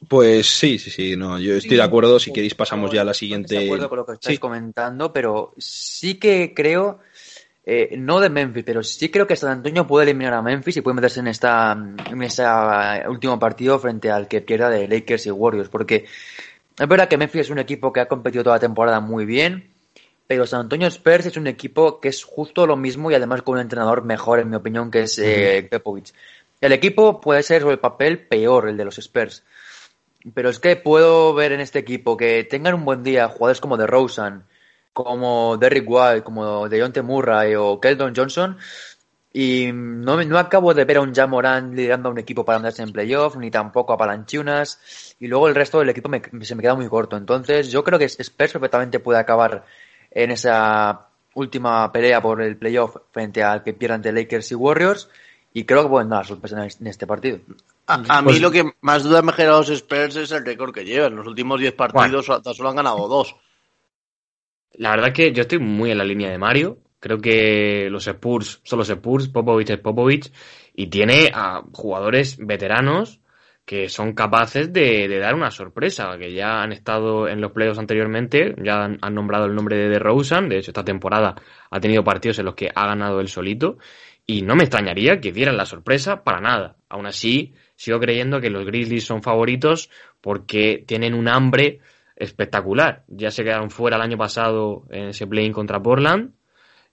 Pues 0.08 0.46
sí, 0.48 0.78
sí, 0.78 0.92
sí, 0.92 1.16
no, 1.16 1.40
yo 1.40 1.56
estoy 1.56 1.78
de 1.78 1.84
acuerdo. 1.84 2.20
Si 2.20 2.32
queréis 2.32 2.54
pasamos 2.54 2.92
ya 2.92 3.02
a 3.02 3.06
la 3.06 3.14
siguiente. 3.14 3.56
Estoy 3.56 3.64
de 3.66 3.66
acuerdo 3.66 3.90
con 3.90 3.98
lo 4.00 4.06
que 4.06 4.12
estáis 4.14 4.36
Sí. 4.36 4.40
comentando, 4.40 5.12
pero 5.12 5.54
sí 5.58 6.16
que 6.16 6.54
creo, 6.56 7.00
eh, 7.68 7.96
no 7.98 8.20
de 8.20 8.30
Memphis, 8.30 8.64
pero 8.64 8.84
sí 8.84 9.10
creo 9.10 9.26
que 9.26 9.36
San 9.36 9.52
Antonio 9.52 9.88
puede 9.88 10.10
eliminar 10.10 10.36
a 10.36 10.42
Memphis 10.42 10.78
y 10.78 10.82
puede 10.82 10.96
meterse 10.96 11.20
en 11.20 11.28
esta 11.28 11.72
en 11.72 12.22
ese 12.22 12.44
último 13.08 13.40
partido 13.40 13.80
frente 13.80 14.12
al 14.12 14.28
que 14.28 14.42
pierda 14.42 14.70
de 14.70 14.88
Lakers 14.88 15.26
y 15.26 15.32
Warriors, 15.32 15.70
porque 15.70 16.06
es 16.78 16.88
verdad 16.88 17.08
que 17.08 17.18
Memphis 17.18 17.42
es 17.42 17.50
un 17.50 17.58
equipo 17.58 17.92
que 17.92 18.02
ha 18.02 18.08
competido 18.08 18.44
toda 18.44 18.58
la 18.58 18.60
temporada 18.60 19.00
muy 19.00 19.26
bien, 19.26 19.72
pero 20.28 20.46
San 20.46 20.62
Antonio 20.62 20.88
Spurs 20.88 21.26
es 21.26 21.38
un 21.38 21.48
equipo 21.48 22.00
que 22.00 22.10
es 22.10 22.24
justo 22.24 22.68
lo 22.68 22.76
mismo 22.76 23.10
y 23.10 23.16
además 23.16 23.42
con 23.42 23.56
un 23.56 23.62
entrenador 23.62 24.04
mejor, 24.04 24.40
en 24.40 24.50
mi 24.50 24.56
opinión, 24.56 24.92
que 24.92 25.02
es 25.02 25.18
eh, 25.18 25.68
Popovich. 25.70 26.14
El 26.62 26.72
equipo 26.72 27.22
puede 27.22 27.44
ser 27.44 27.62
sobre 27.62 27.74
el 27.74 27.80
papel 27.80 28.20
peor, 28.28 28.70
el 28.70 28.78
de 28.78 28.86
los 28.86 28.98
Spurs. 28.98 29.44
Pero 30.34 30.50
es 30.50 30.60
que 30.60 30.76
puedo 30.76 31.34
ver 31.34 31.52
en 31.52 31.62
este 31.62 31.80
equipo 31.80 32.18
que 32.18 32.44
tengan 32.44 32.74
un 32.74 32.86
buen 32.86 33.04
día 33.04 33.28
jugadores 33.28 33.62
como 33.62 33.78
DeRozan, 33.78 34.46
como 35.06 35.58
Derrick 35.58 35.84
White, 35.86 36.24
como 36.24 36.70
Deontay 36.70 37.04
Murray 37.04 37.54
o 37.56 37.82
Keldon 37.82 38.14
Johnson. 38.16 38.58
Y 39.34 39.70
no, 39.74 40.16
me- 40.16 40.24
no 40.26 40.40
acabo 40.40 40.74
de 40.74 40.86
ver 40.86 40.96
a 40.96 41.02
un 41.02 41.14
Jamoran 41.14 41.76
liderando 41.76 42.08
a 42.08 42.14
un 42.14 42.18
equipo 42.20 42.46
para 42.46 42.56
andarse 42.56 42.82
en 42.82 42.94
playoff, 42.94 43.36
ni 43.36 43.52
tampoco 43.52 43.92
a 43.92 43.98
Palanchunas. 43.98 44.80
Y 45.20 45.28
luego 45.28 45.50
el 45.50 45.56
resto 45.56 45.80
del 45.80 45.90
equipo 45.90 46.08
me- 46.08 46.22
se 46.46 46.56
me 46.56 46.62
queda 46.62 46.76
muy 46.76 46.88
corto. 46.88 47.18
Entonces 47.18 47.70
yo 47.70 47.84
creo 47.84 48.00
que 48.00 48.06
Spurs 48.06 48.54
perfectamente 48.54 49.00
puede 49.02 49.20
acabar 49.20 49.66
en 50.12 50.32
esa 50.32 51.08
última 51.34 51.92
pelea 51.92 52.22
por 52.22 52.42
el 52.42 52.56
playoff 52.56 52.96
frente 53.12 53.44
al 53.44 53.64
que 53.64 53.74
pierdan 53.74 54.02
de 54.02 54.14
Lakers 54.14 54.54
y 54.54 54.56
Warriors. 54.56 55.10
Y 55.52 55.66
creo 55.66 55.84
que 55.84 55.90
pueden 55.90 56.08
dar 56.10 56.26
sorpresa 56.26 56.56
en 56.58 56.64
este- 56.68 56.84
en 56.86 56.88
este 56.88 57.06
partido. 57.06 57.40
A, 57.88 57.96
a 57.96 57.98
mí 57.98 58.08
Pues- 58.24 58.42
lo 58.42 58.50
que 58.50 58.72
más 58.80 59.04
duda 59.04 59.22
me 59.22 59.32
ha 59.32 59.36
generado 59.36 59.60
los 59.60 59.70
Spurs 59.70 60.16
es 60.16 60.32
el 60.32 60.46
récord 60.46 60.74
que 60.74 60.86
llevan. 60.86 61.18
Los 61.18 61.28
últimos 61.28 61.60
10 61.60 61.74
partidos 61.74 62.26
solo- 62.26 62.54
solo 62.54 62.70
han 62.70 62.76
ganado 62.78 63.06
dos. 63.10 63.36
La 64.78 64.92
verdad 64.92 65.14
que 65.14 65.32
yo 65.32 65.42
estoy 65.42 65.60
muy 65.60 65.92
en 65.92 65.98
la 65.98 66.04
línea 66.04 66.30
de 66.30 66.38
Mario. 66.38 66.80
Creo 67.00 67.20
que 67.20 67.88
los 67.90 68.08
Spurs 68.08 68.62
son 68.64 68.80
los 68.80 68.90
Spurs, 68.90 69.28
Popovich 69.30 69.70
es 69.70 69.80
Popovich, 69.80 70.32
y 70.74 70.88
tiene 70.88 71.30
a 71.34 71.62
jugadores 71.72 72.38
veteranos 72.40 73.20
que 73.66 73.90
son 73.90 74.14
capaces 74.14 74.72
de, 74.72 75.08
de 75.08 75.20
dar 75.20 75.34
una 75.34 75.50
sorpresa, 75.50 76.18
que 76.20 76.34
ya 76.34 76.62
han 76.62 76.72
estado 76.72 77.28
en 77.28 77.42
los 77.42 77.52
playoffs 77.52 77.80
anteriormente, 77.80 78.54
ya 78.64 78.84
han, 78.84 79.00
han 79.02 79.16
nombrado 79.16 79.46
el 79.46 79.56
nombre 79.56 79.76
de 79.76 79.90
DeRozan, 79.90 80.50
de 80.50 80.60
hecho 80.60 80.70
esta 80.70 80.86
temporada 80.86 81.36
ha 81.72 81.80
tenido 81.80 82.04
partidos 82.04 82.38
en 82.38 82.46
los 82.46 82.54
que 82.54 82.70
ha 82.74 82.86
ganado 82.86 83.20
él 83.20 83.28
solito, 83.28 83.78
y 84.28 84.44
no 84.44 84.56
me 84.56 84.64
extrañaría 84.64 85.20
que 85.20 85.32
dieran 85.32 85.58
la 85.58 85.66
sorpresa 85.66 86.24
para 86.24 86.42
nada. 86.42 86.76
Aún 86.90 87.08
así, 87.08 87.54
sigo 87.76 88.00
creyendo 88.00 88.42
que 88.42 88.50
los 88.50 88.66
Grizzlies 88.66 89.06
son 89.06 89.22
favoritos 89.22 89.90
porque 90.22 90.84
tienen 90.86 91.14
un 91.14 91.28
hambre 91.28 91.80
espectacular. 92.16 93.04
Ya 93.08 93.32
se 93.32 93.44
quedaron 93.44 93.70
fuera 93.70 93.98
el 93.98 94.04
año 94.04 94.18
pasado 94.18 94.84
en 94.90 95.10
ese 95.10 95.28
play-in 95.28 95.54
contra 95.54 95.82
Portland. 95.82 96.32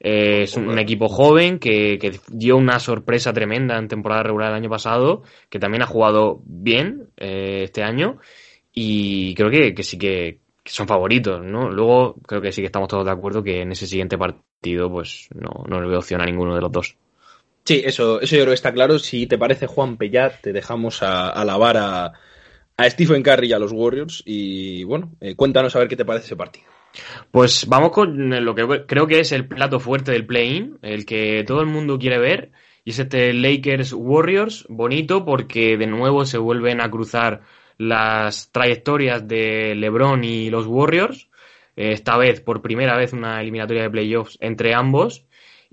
Eh, 0.00 0.42
es 0.42 0.56
un, 0.56 0.68
un 0.68 0.80
equipo 0.80 1.08
joven 1.08 1.61
que, 1.61 1.96
que 1.98 2.18
dio 2.28 2.56
una 2.56 2.80
sorpresa 2.80 3.32
tremenda 3.32 3.78
en 3.78 3.87
temporada 3.87 4.24
regular 4.24 4.50
el 4.50 4.56
año 4.56 4.68
pasado, 4.68 5.22
que 5.48 5.61
también 5.61 5.82
ha 5.82 5.87
jugado 5.87 6.40
bien 6.44 7.11
eh, 7.16 7.61
este 7.64 7.85
año 7.85 8.18
y 8.72 9.35
creo 9.37 9.48
que, 9.48 9.74
que 9.74 9.85
sí 9.85 9.98
que, 9.98 10.40
que 10.64 10.72
son 10.72 10.88
favoritos, 10.88 11.44
¿no? 11.44 11.70
Luego 11.70 12.16
creo 12.26 12.40
que 12.40 12.50
sí 12.50 12.62
que 12.62 12.66
estamos 12.66 12.88
todos 12.88 13.04
de 13.04 13.12
acuerdo 13.12 13.44
que 13.44 13.62
en 13.62 13.70
ese 13.70 13.87
siguiente 13.87 14.18
partido 14.18 14.90
pues 14.90 15.28
no, 15.35 15.64
no 15.68 15.80
le 15.80 15.88
veo 15.88 15.98
opción 15.98 16.20
a 16.20 16.26
ninguno 16.26 16.56
de 16.56 16.62
los 16.62 16.72
dos. 16.72 16.96
Sí, 17.64 17.80
eso, 17.85 18.20
eso 18.20 18.35
yo 18.35 18.42
creo 18.42 18.50
que 18.50 18.54
está 18.54 18.72
claro. 18.72 18.98
Si 18.98 19.28
te 19.28 19.38
parece, 19.38 19.68
Juan 19.68 19.96
Pellat, 19.96 20.40
te 20.40 20.52
dejamos 20.52 21.00
a, 21.04 21.28
a 21.30 21.44
lavar 21.44 21.76
a, 21.76 22.12
a 22.82 22.90
Stephen 22.90 23.22
Curry 23.22 23.48
y 23.48 23.52
a 23.52 23.58
los 23.58 23.72
Warriors. 23.72 24.22
Y 24.26 24.84
bueno, 24.84 25.12
eh, 25.20 25.34
cuéntanos 25.34 25.74
a 25.74 25.78
ver 25.78 25.88
qué 25.88 25.96
te 25.96 26.04
parece 26.04 26.26
ese 26.26 26.36
partido. 26.36 26.66
Pues 27.30 27.66
vamos 27.68 27.92
con 27.92 28.44
lo 28.44 28.54
que 28.54 28.84
creo 28.86 29.06
que 29.06 29.20
es 29.20 29.32
el 29.32 29.46
plato 29.48 29.80
fuerte 29.80 30.12
del 30.12 30.26
play-in, 30.26 30.78
el 30.82 31.06
que 31.06 31.44
todo 31.46 31.60
el 31.60 31.66
mundo 31.66 31.98
quiere 31.98 32.18
ver, 32.18 32.52
y 32.84 32.90
es 32.90 32.98
este 32.98 33.32
Lakers 33.32 33.94
Warriors, 33.94 34.66
bonito 34.68 35.24
porque 35.24 35.78
de 35.78 35.86
nuevo 35.86 36.26
se 36.26 36.38
vuelven 36.38 36.80
a 36.80 36.90
cruzar 36.90 37.42
las 37.78 38.50
trayectorias 38.52 39.26
de 39.26 39.74
LeBron 39.74 40.22
y 40.24 40.50
los 40.50 40.66
Warriors, 40.66 41.30
eh, 41.76 41.92
esta 41.92 42.18
vez 42.18 42.42
por 42.42 42.60
primera 42.60 42.96
vez 42.96 43.14
una 43.14 43.40
eliminatoria 43.40 43.84
de 43.84 43.90
playoffs 43.90 44.36
entre 44.40 44.74
ambos, 44.74 45.24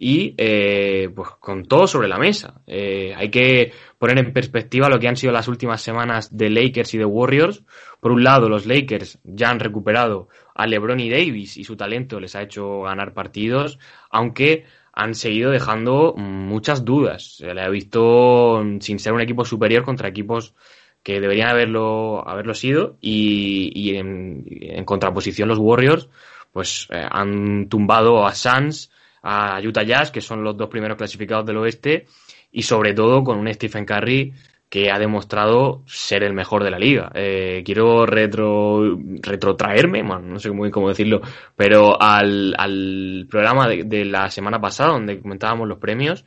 y 0.02 0.34
eh, 0.38 1.10
pues 1.14 1.30
con 1.42 1.66
todo 1.66 1.86
sobre 1.86 2.08
la 2.08 2.18
mesa. 2.18 2.62
Eh, 2.66 3.14
hay 3.16 3.30
que 3.30 3.74
poner 3.98 4.18
en 4.18 4.32
perspectiva 4.32 4.88
lo 4.88 4.98
que 4.98 5.10
han 5.10 5.18
sido 5.18 5.34
las 5.34 5.50
últimas 5.50 5.82
semanas 5.82 6.36
de 6.36 6.50
Lakers 6.50 6.94
y 6.94 6.98
de 6.98 7.06
Warriors. 7.06 7.64
Por 8.00 8.14
un 8.14 8.24
lado, 8.24 8.48
los 8.48 8.66
Lakers 8.66 9.20
ya 9.26 9.50
han 9.50 9.60
recuperado 9.60 10.30
a 10.56 10.66
LeBron 10.68 11.02
y 11.02 11.10
Davis 11.10 11.58
y 11.58 11.66
su 11.66 11.76
talento 11.76 12.22
les 12.22 12.34
ha 12.38 12.44
hecho 12.44 12.84
ganar 12.84 13.14
partidos, 13.14 13.78
aunque 14.10 14.64
han 14.94 15.16
seguido 15.16 15.52
dejando 15.52 16.16
muchas 16.16 16.86
dudas. 16.86 17.36
Se 17.36 17.54
le 17.54 17.62
ha 17.62 17.70
visto 17.70 18.64
sin 18.80 19.00
ser 19.00 19.12
un 19.12 19.22
equipo 19.22 19.44
superior 19.44 19.84
contra 19.84 20.08
equipos 20.08 20.56
que 21.04 21.20
deberían 21.20 21.50
haberlo, 21.50 22.26
haberlo 22.26 22.54
sido 22.54 22.98
y, 23.02 23.72
y 23.76 23.98
en, 23.98 24.86
contraposición 24.86 25.50
los 25.50 25.60
Warriors 25.60 26.10
pues 26.52 26.88
eh, 26.90 27.06
han 27.10 27.68
tumbado 27.70 28.26
a 28.26 28.34
Suns, 28.34 28.92
a 29.22 29.60
Utah 29.64 29.84
Jazz, 29.84 30.12
que 30.12 30.22
son 30.22 30.44
los 30.44 30.58
dos 30.58 30.70
primeros 30.70 30.98
clasificados 30.98 31.46
del 31.46 31.58
oeste, 31.58 32.06
y 32.52 32.64
sobre 32.64 32.94
todo 32.94 33.24
con 33.24 33.38
un 33.38 33.54
Stephen 33.54 33.86
Curry 33.86 34.34
que 34.70 34.92
ha 34.92 35.00
demostrado 35.00 35.82
ser 35.88 36.24
el 36.24 36.34
mejor 36.34 36.64
de 36.64 36.70
la 36.70 36.78
liga. 36.78 37.12
Eh, 37.16 37.64
quiero 37.66 38.06
retro, 38.06 39.00
retrotraerme, 39.22 40.04
bueno, 40.04 40.22
no 40.22 40.40
sé 40.40 40.52
muy 40.52 40.68
bien 40.68 40.72
cómo 40.72 40.90
decirlo, 40.90 41.22
pero 41.56 42.00
al, 42.00 42.54
al 42.56 43.26
programa 43.30 43.68
de, 43.68 43.84
de, 43.84 44.06
la 44.06 44.30
semana 44.30 44.62
pasada 44.62 44.92
donde 44.92 45.20
comentábamos 45.20 45.68
los 45.68 45.80
premios 45.80 46.24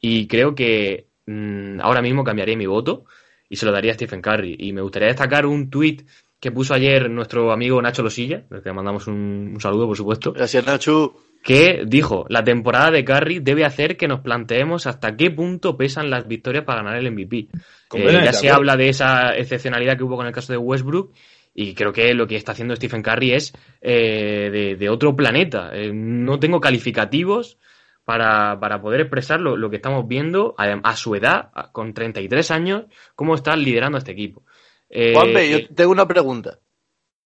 y 0.00 0.28
creo 0.28 0.54
que 0.54 1.06
mmm, 1.26 1.80
ahora 1.80 2.00
mismo 2.00 2.22
cambiaría 2.22 2.56
mi 2.56 2.66
voto 2.66 3.06
y 3.48 3.56
se 3.56 3.66
lo 3.66 3.72
daría 3.72 3.90
a 3.90 3.94
Stephen 3.94 4.22
Curry. 4.22 4.54
Y 4.60 4.72
me 4.72 4.82
gustaría 4.82 5.08
destacar 5.08 5.44
un 5.44 5.68
tuit 5.68 6.02
que 6.38 6.52
puso 6.52 6.74
ayer 6.74 7.10
nuestro 7.10 7.50
amigo 7.50 7.82
Nacho 7.82 8.04
Losilla, 8.04 8.44
al 8.52 8.62
que 8.62 8.72
mandamos 8.72 9.08
un, 9.08 9.50
un 9.54 9.60
saludo, 9.60 9.88
por 9.88 9.96
supuesto. 9.96 10.32
Gracias, 10.32 10.64
Nacho 10.64 11.16
que 11.42 11.84
dijo, 11.86 12.26
la 12.28 12.44
temporada 12.44 12.90
de 12.90 13.04
Curry 13.04 13.40
debe 13.40 13.64
hacer 13.64 13.96
que 13.96 14.08
nos 14.08 14.20
planteemos 14.20 14.86
hasta 14.86 15.16
qué 15.16 15.30
punto 15.30 15.76
pesan 15.76 16.10
las 16.10 16.28
victorias 16.28 16.64
para 16.64 16.82
ganar 16.82 16.98
el 16.98 17.10
MVP. 17.10 17.48
Eh, 17.94 18.20
ya 18.24 18.32
se 18.32 18.50
habla 18.50 18.76
de 18.76 18.88
esa 18.88 19.34
excepcionalidad 19.34 19.96
que 19.96 20.04
hubo 20.04 20.16
con 20.16 20.26
el 20.26 20.32
caso 20.32 20.52
de 20.52 20.58
Westbrook 20.58 21.12
y 21.54 21.74
creo 21.74 21.92
que 21.92 22.14
lo 22.14 22.26
que 22.26 22.36
está 22.36 22.52
haciendo 22.52 22.76
Stephen 22.76 23.02
Curry 23.02 23.32
es 23.32 23.52
eh, 23.80 24.50
de, 24.50 24.76
de, 24.76 24.88
otro 24.88 25.16
planeta. 25.16 25.70
Eh, 25.72 25.90
no 25.92 26.38
tengo 26.38 26.60
calificativos 26.60 27.58
para, 28.04 28.58
para 28.60 28.80
poder 28.80 29.00
expresar 29.02 29.40
lo, 29.40 29.56
lo, 29.56 29.70
que 29.70 29.76
estamos 29.76 30.06
viendo 30.06 30.54
a, 30.58 30.64
a, 30.64 30.96
su 30.96 31.14
edad, 31.14 31.50
con 31.72 31.92
33 31.92 32.50
años, 32.50 32.84
cómo 33.14 33.34
está 33.34 33.56
liderando 33.56 33.98
este 33.98 34.12
equipo. 34.12 34.44
Eh, 34.88 35.12
Juanpe, 35.14 35.50
yo 35.50 35.74
tengo 35.74 35.92
una 35.92 36.08
pregunta. 36.08 36.58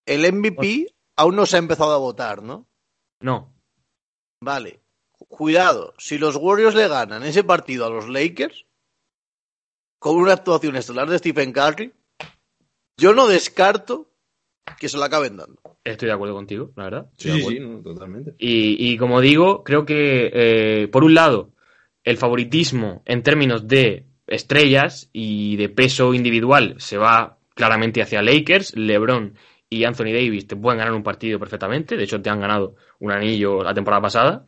El 0.04 0.30
MVP 0.30 0.86
aún 1.16 1.36
no 1.36 1.46
se 1.46 1.56
ha 1.56 1.60
empezado 1.60 1.94
a 1.94 1.98
votar, 1.98 2.42
¿no? 2.42 2.66
No. 3.20 3.53
Vale. 4.44 4.80
Cuidado, 5.28 5.94
si 5.98 6.18
los 6.18 6.36
Warriors 6.36 6.74
le 6.74 6.86
ganan 6.86 7.22
ese 7.24 7.44
partido 7.44 7.86
a 7.86 7.90
los 7.90 8.08
Lakers, 8.08 8.66
con 9.98 10.16
una 10.16 10.34
actuación 10.34 10.76
estelar 10.76 11.08
de 11.08 11.18
Stephen 11.18 11.52
Curry, 11.52 11.92
yo 12.98 13.14
no 13.14 13.26
descarto 13.26 14.10
que 14.78 14.88
se 14.88 14.98
lo 14.98 15.04
acaben 15.04 15.36
dando. 15.36 15.60
Estoy 15.82 16.08
de 16.08 16.14
acuerdo 16.14 16.34
contigo, 16.34 16.72
la 16.76 16.84
verdad. 16.84 17.10
Sí, 17.16 17.40
sí, 17.40 17.58
no, 17.58 17.80
totalmente. 17.80 18.34
Y, 18.38 18.92
y, 18.92 18.98
como 18.98 19.20
digo, 19.20 19.64
creo 19.64 19.86
que, 19.86 20.30
eh, 20.32 20.88
por 20.88 21.04
un 21.04 21.14
lado, 21.14 21.52
el 22.04 22.18
favoritismo 22.18 23.02
en 23.06 23.22
términos 23.22 23.66
de 23.66 24.04
estrellas 24.26 25.08
y 25.12 25.56
de 25.56 25.68
peso 25.70 26.12
individual 26.14 26.76
se 26.78 26.98
va 26.98 27.38
claramente 27.54 28.02
hacia 28.02 28.22
Lakers, 28.22 28.76
LeBron 28.76 29.36
y 29.74 29.84
Anthony 29.84 30.12
Davis 30.12 30.46
te 30.46 30.56
pueden 30.56 30.78
ganar 30.78 30.94
un 30.94 31.02
partido 31.02 31.38
perfectamente, 31.38 31.96
de 31.96 32.04
hecho 32.04 32.22
te 32.22 32.30
han 32.30 32.40
ganado 32.40 32.76
un 33.00 33.10
anillo 33.10 33.62
la 33.62 33.74
temporada 33.74 34.02
pasada, 34.02 34.46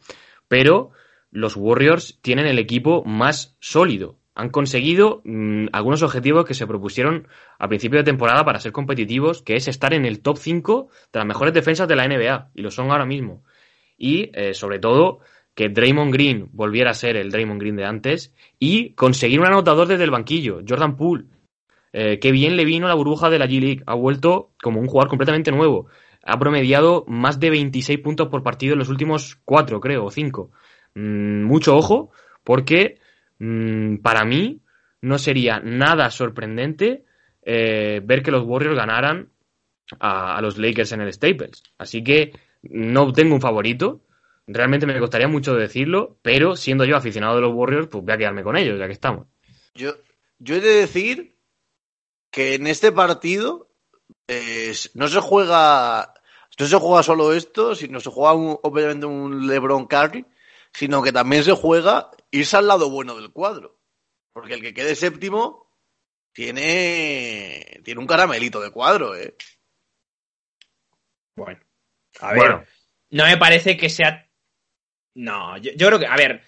pero 0.48 0.92
los 1.30 1.56
Warriors 1.56 2.18
tienen 2.22 2.46
el 2.46 2.58
equipo 2.58 3.04
más 3.04 3.56
sólido. 3.60 4.18
Han 4.34 4.50
conseguido 4.50 5.22
mmm, 5.24 5.66
algunos 5.72 6.02
objetivos 6.02 6.44
que 6.44 6.54
se 6.54 6.66
propusieron 6.66 7.26
a 7.58 7.68
principio 7.68 7.98
de 7.98 8.04
temporada 8.04 8.44
para 8.44 8.60
ser 8.60 8.70
competitivos, 8.70 9.42
que 9.42 9.56
es 9.56 9.66
estar 9.66 9.94
en 9.94 10.04
el 10.04 10.20
top 10.20 10.36
5 10.38 10.88
de 11.12 11.18
las 11.18 11.26
mejores 11.26 11.54
defensas 11.54 11.88
de 11.88 11.96
la 11.96 12.06
NBA, 12.06 12.50
y 12.54 12.62
lo 12.62 12.70
son 12.70 12.90
ahora 12.90 13.06
mismo. 13.06 13.42
Y 13.98 14.30
eh, 14.34 14.54
sobre 14.54 14.78
todo 14.78 15.20
que 15.54 15.70
Draymond 15.70 16.12
Green 16.12 16.50
volviera 16.52 16.90
a 16.90 16.94
ser 16.94 17.16
el 17.16 17.30
Draymond 17.30 17.60
Green 17.60 17.76
de 17.76 17.86
antes 17.86 18.34
y 18.58 18.90
conseguir 18.90 19.40
un 19.40 19.46
anotador 19.46 19.88
desde 19.88 20.04
el 20.04 20.10
banquillo, 20.10 20.60
Jordan 20.68 20.96
Poole, 20.96 21.24
eh, 21.98 22.18
qué 22.18 22.30
bien 22.30 22.56
le 22.56 22.66
vino 22.66 22.88
la 22.88 22.94
burbuja 22.94 23.30
de 23.30 23.38
la 23.38 23.46
G-League. 23.46 23.82
Ha 23.86 23.94
vuelto 23.94 24.50
como 24.62 24.80
un 24.80 24.86
jugador 24.86 25.08
completamente 25.08 25.50
nuevo. 25.50 25.88
Ha 26.22 26.38
promediado 26.38 27.06
más 27.08 27.40
de 27.40 27.48
26 27.48 28.00
puntos 28.00 28.28
por 28.28 28.42
partido 28.42 28.74
en 28.74 28.80
los 28.80 28.90
últimos 28.90 29.38
cuatro, 29.46 29.80
creo, 29.80 30.04
o 30.04 30.10
cinco. 30.10 30.50
Mm, 30.94 31.44
mucho 31.44 31.74
ojo, 31.74 32.10
porque 32.44 32.98
mm, 33.38 33.96
para 34.02 34.26
mí 34.26 34.60
no 35.00 35.16
sería 35.16 35.58
nada 35.60 36.10
sorprendente 36.10 37.04
eh, 37.40 38.02
ver 38.04 38.22
que 38.22 38.30
los 38.30 38.44
Warriors 38.44 38.76
ganaran 38.76 39.30
a, 39.98 40.36
a 40.36 40.42
los 40.42 40.58
Lakers 40.58 40.92
en 40.92 41.00
el 41.00 41.14
Staples. 41.14 41.62
Así 41.78 42.04
que 42.04 42.32
no 42.60 43.10
tengo 43.12 43.34
un 43.34 43.40
favorito. 43.40 44.02
Realmente 44.46 44.86
me 44.86 44.98
costaría 44.98 45.28
mucho 45.28 45.54
decirlo, 45.54 46.18
pero 46.20 46.56
siendo 46.56 46.84
yo 46.84 46.94
aficionado 46.94 47.36
de 47.36 47.40
los 47.40 47.54
Warriors, 47.54 47.88
pues 47.88 48.04
voy 48.04 48.12
a 48.12 48.18
quedarme 48.18 48.42
con 48.42 48.58
ellos, 48.58 48.78
ya 48.78 48.84
que 48.84 48.92
estamos. 48.92 49.28
Yo, 49.74 49.94
yo 50.38 50.56
he 50.56 50.60
de 50.60 50.74
decir 50.74 51.35
que 52.30 52.54
en 52.54 52.66
este 52.66 52.92
partido 52.92 53.70
eh, 54.28 54.74
no 54.94 55.08
se 55.08 55.20
juega 55.20 56.12
no 56.58 56.66
se 56.66 56.76
juega 56.78 57.02
solo 57.02 57.32
esto, 57.34 57.74
sino 57.74 58.00
se 58.00 58.10
juega 58.10 58.32
un- 58.34 58.58
obviamente 58.62 59.04
un 59.06 59.46
LeBron 59.46 59.86
Curry, 59.86 60.24
sino 60.72 61.02
que 61.02 61.12
también 61.12 61.44
se 61.44 61.52
juega 61.52 62.10
irse 62.30 62.56
al 62.56 62.66
lado 62.66 62.88
bueno 62.90 63.14
del 63.16 63.30
cuadro. 63.30 63.78
Porque 64.32 64.54
el 64.54 64.62
que 64.62 64.72
quede 64.74 64.94
séptimo 64.94 65.70
tiene, 66.32 67.80
tiene 67.84 68.00
un 68.00 68.06
caramelito 68.06 68.60
de 68.60 68.70
cuadro, 68.70 69.14
¿eh? 69.16 69.34
Bueno, 71.36 71.60
a 72.20 72.32
ver, 72.32 72.38
Bueno, 72.38 72.64
no 73.10 73.24
me 73.24 73.36
parece 73.36 73.76
que 73.76 73.88
sea. 73.90 74.28
No, 75.14 75.56
yo, 75.58 75.72
yo 75.76 75.86
creo 75.88 75.98
que, 75.98 76.06
a 76.06 76.16
ver, 76.16 76.42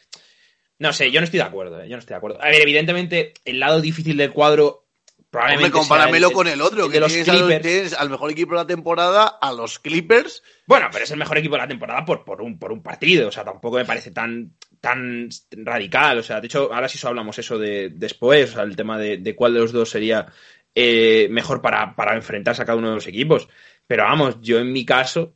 no 0.78 0.92
sé, 0.92 1.10
yo 1.10 1.20
no 1.20 1.24
estoy 1.24 1.38
de 1.38 1.44
acuerdo, 1.46 1.80
¿eh? 1.82 1.88
yo 1.88 1.96
no 1.96 2.00
estoy 2.00 2.14
de 2.14 2.18
acuerdo. 2.18 2.42
A 2.42 2.46
ver, 2.48 2.60
evidentemente, 2.62 3.34
el 3.44 3.60
lado 3.60 3.80
difícil 3.80 4.16
del 4.16 4.32
cuadro 4.32 4.87
probablemente. 5.30 5.66
Hombre, 5.66 5.78
compáramelo 5.80 6.30
con 6.32 6.46
el 6.48 6.60
otro, 6.60 6.86
el 6.86 6.92
que 6.92 7.00
los 7.00 7.12
tienes, 7.12 7.28
Clippers. 7.28 7.62
tienes 7.62 7.92
al 7.94 8.10
mejor 8.10 8.30
equipo 8.30 8.52
de 8.52 8.58
la 8.58 8.66
temporada, 8.66 9.26
a 9.40 9.52
los 9.52 9.78
Clippers. 9.78 10.42
Bueno, 10.66 10.88
pero 10.90 11.04
es 11.04 11.10
el 11.10 11.18
mejor 11.18 11.38
equipo 11.38 11.54
de 11.54 11.62
la 11.62 11.68
temporada 11.68 12.04
por, 12.04 12.24
por, 12.24 12.42
un, 12.42 12.58
por 12.58 12.72
un 12.72 12.82
partido. 12.82 13.28
O 13.28 13.32
sea, 13.32 13.44
tampoco 13.44 13.76
me 13.76 13.84
parece 13.84 14.10
tan, 14.10 14.52
tan 14.80 15.28
radical. 15.52 16.18
O 16.18 16.22
sea, 16.22 16.40
de 16.40 16.46
hecho, 16.46 16.72
ahora 16.72 16.88
sí 16.88 16.98
hablamos 17.06 17.38
eso 17.38 17.58
de, 17.58 17.90
después. 17.90 18.50
O 18.50 18.54
sea, 18.54 18.62
el 18.62 18.76
tema 18.76 18.98
de, 18.98 19.18
de 19.18 19.34
cuál 19.34 19.54
de 19.54 19.60
los 19.60 19.72
dos 19.72 19.90
sería 19.90 20.26
eh, 20.74 21.28
mejor 21.30 21.60
para, 21.60 21.96
para 21.96 22.14
enfrentarse 22.14 22.62
a 22.62 22.64
cada 22.64 22.78
uno 22.78 22.90
de 22.90 22.94
los 22.94 23.06
equipos. 23.06 23.48
Pero 23.86 24.04
vamos, 24.04 24.40
yo 24.40 24.58
en 24.58 24.72
mi 24.72 24.84
caso, 24.84 25.34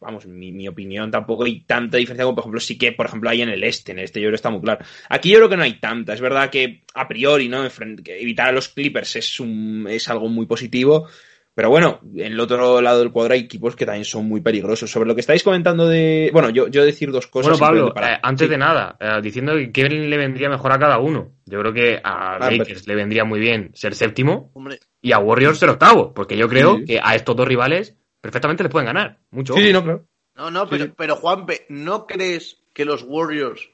vamos, 0.00 0.26
mi, 0.26 0.52
mi 0.52 0.68
opinión 0.68 1.10
tampoco 1.10 1.44
hay 1.44 1.60
tanta 1.60 1.98
diferencia 1.98 2.24
como, 2.24 2.34
por 2.36 2.42
ejemplo, 2.42 2.60
sí 2.60 2.78
que, 2.78 2.92
por 2.92 3.06
ejemplo, 3.06 3.30
hay 3.30 3.42
en 3.42 3.48
el 3.50 3.62
este. 3.64 3.92
En 3.92 3.98
el 3.98 4.04
este 4.04 4.20
yo 4.20 4.24
creo 4.24 4.32
que 4.32 4.36
está 4.36 4.50
muy 4.50 4.60
claro. 4.60 4.84
Aquí 5.08 5.30
yo 5.30 5.36
creo 5.36 5.48
que 5.48 5.56
no 5.56 5.62
hay 5.62 5.78
tanta. 5.78 6.14
Es 6.14 6.20
verdad 6.20 6.50
que 6.50 6.82
a 6.94 7.06
priori, 7.08 7.48
¿no? 7.48 7.64
Evitar 8.06 8.48
a 8.48 8.52
los 8.52 8.68
Clippers 8.68 9.16
es, 9.16 9.40
un, 9.40 9.86
es 9.88 10.08
algo 10.08 10.28
muy 10.28 10.46
positivo. 10.46 11.06
Pero 11.54 11.70
bueno, 11.70 11.98
en 12.14 12.32
el 12.34 12.38
otro 12.38 12.80
lado 12.80 13.00
del 13.00 13.10
cuadro 13.10 13.34
hay 13.34 13.40
equipos 13.40 13.74
que 13.74 13.84
también 13.84 14.04
son 14.04 14.26
muy 14.28 14.40
peligrosos. 14.40 14.88
Sobre 14.92 15.08
lo 15.08 15.14
que 15.16 15.22
estáis 15.22 15.42
comentando 15.42 15.88
de. 15.88 16.30
Bueno, 16.32 16.50
yo, 16.50 16.68
yo 16.68 16.84
decir 16.84 17.10
dos 17.10 17.26
cosas. 17.26 17.58
bueno 17.58 17.58
Pablo, 17.58 17.84
simplemente 17.86 18.00
para- 18.00 18.14
eh, 18.14 18.20
antes 18.22 18.46
Sí. 18.46 18.50
de 18.52 18.58
nada, 18.58 18.96
eh, 19.00 19.20
diciendo 19.20 19.54
que 19.56 19.72
qué 19.72 19.88
le 19.88 20.16
vendría 20.16 20.48
mejor 20.48 20.70
a 20.72 20.78
cada 20.78 20.98
uno. 21.00 21.32
Yo 21.46 21.58
creo 21.58 21.72
que 21.72 21.96
a 21.96 22.36
Ah, 22.36 22.50
Lakers 22.50 22.86
le 22.86 22.94
vendría 22.94 23.24
muy 23.24 23.40
bien 23.40 23.70
ser 23.74 23.96
séptimo 23.96 24.52
Hombre, 24.54 24.78
y 25.02 25.10
a 25.10 25.18
Warriors 25.18 25.58
ser 25.58 25.70
octavo, 25.70 26.14
porque 26.14 26.36
yo 26.36 26.48
creo 26.48 26.76
Sí. 26.78 26.84
que 26.84 27.00
a 27.02 27.16
estos 27.16 27.34
dos 27.34 27.48
rivales 27.48 27.96
perfectamente 28.20 28.62
les 28.62 28.72
pueden 28.72 28.86
ganar. 28.86 29.18
Mucho. 29.30 29.54
Sí, 29.54 29.62
sí, 29.66 29.72
no, 29.72 29.82
claro. 29.82 30.04
no, 30.34 30.50
no, 30.50 30.68
pero, 30.68 30.84
sí. 30.86 30.92
pero 30.96 31.16
Juanpe, 31.16 31.66
¿no 31.68 32.06
crees 32.06 32.58
que 32.74 32.84
los 32.84 33.02
Warriors, 33.02 33.70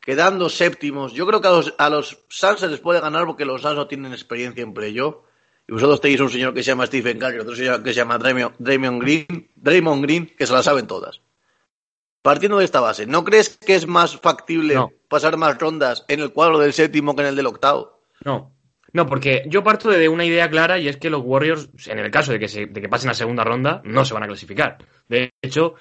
quedando 0.00 0.48
séptimos, 0.48 1.12
yo 1.12 1.26
creo 1.26 1.40
que 1.40 1.48
a 1.48 1.52
los, 1.52 1.74
a 1.78 1.90
los 1.90 2.24
Suns 2.28 2.60
se 2.60 2.68
les 2.68 2.80
puede 2.80 3.00
ganar 3.00 3.26
porque 3.26 3.44
los 3.44 3.62
Suns 3.62 3.76
no 3.76 3.86
tienen 3.86 4.12
experiencia 4.12 4.62
en 4.62 4.74
playoff? 4.74 5.16
Y 5.68 5.72
vosotros 5.72 6.00
tenéis 6.00 6.20
un 6.20 6.30
señor 6.30 6.52
que 6.52 6.62
se 6.64 6.68
llama 6.72 6.86
Stephen 6.86 7.18
Curry, 7.18 7.38
otro 7.38 7.54
señor 7.54 7.82
que 7.82 7.90
se 7.90 7.96
llama 7.96 8.18
Draymond, 8.18 8.56
Draymond 8.58 9.00
Green, 9.02 9.50
Draymond 9.54 10.02
Green, 10.02 10.26
que 10.36 10.46
se 10.46 10.52
la 10.52 10.62
saben 10.64 10.86
todas. 10.88 11.20
Partiendo 12.22 12.58
de 12.58 12.64
esta 12.64 12.80
base, 12.80 13.06
¿no 13.06 13.24
crees 13.24 13.56
que 13.56 13.74
es 13.76 13.86
más 13.86 14.16
factible 14.16 14.74
No. 14.74 14.90
pasar 15.08 15.36
más 15.36 15.58
rondas 15.58 16.04
en 16.08 16.20
el 16.20 16.32
cuadro 16.32 16.58
del 16.58 16.72
séptimo 16.72 17.14
que 17.14 17.22
en 17.22 17.28
el 17.28 17.36
del 17.36 17.46
octavo? 17.46 18.02
No. 18.24 18.52
No, 18.92 19.06
porque 19.06 19.44
yo 19.46 19.62
parto 19.62 19.88
de 19.90 20.08
una 20.08 20.24
idea 20.24 20.48
clara 20.50 20.78
y 20.78 20.88
es 20.88 20.96
que 20.96 21.10
los 21.10 21.22
Warriors, 21.24 21.70
en 21.86 21.98
el 21.98 22.10
caso 22.10 22.32
de 22.32 22.38
que, 22.38 22.48
se- 22.48 22.66
de 22.66 22.80
que 22.80 22.88
pasen 22.88 23.10
a 23.10 23.14
segunda 23.14 23.44
ronda, 23.44 23.80
no 23.84 24.04
se 24.04 24.14
van 24.14 24.22
a 24.24 24.26
clasificar. 24.26 24.78
De 25.08 25.30
hecho, 25.42 25.74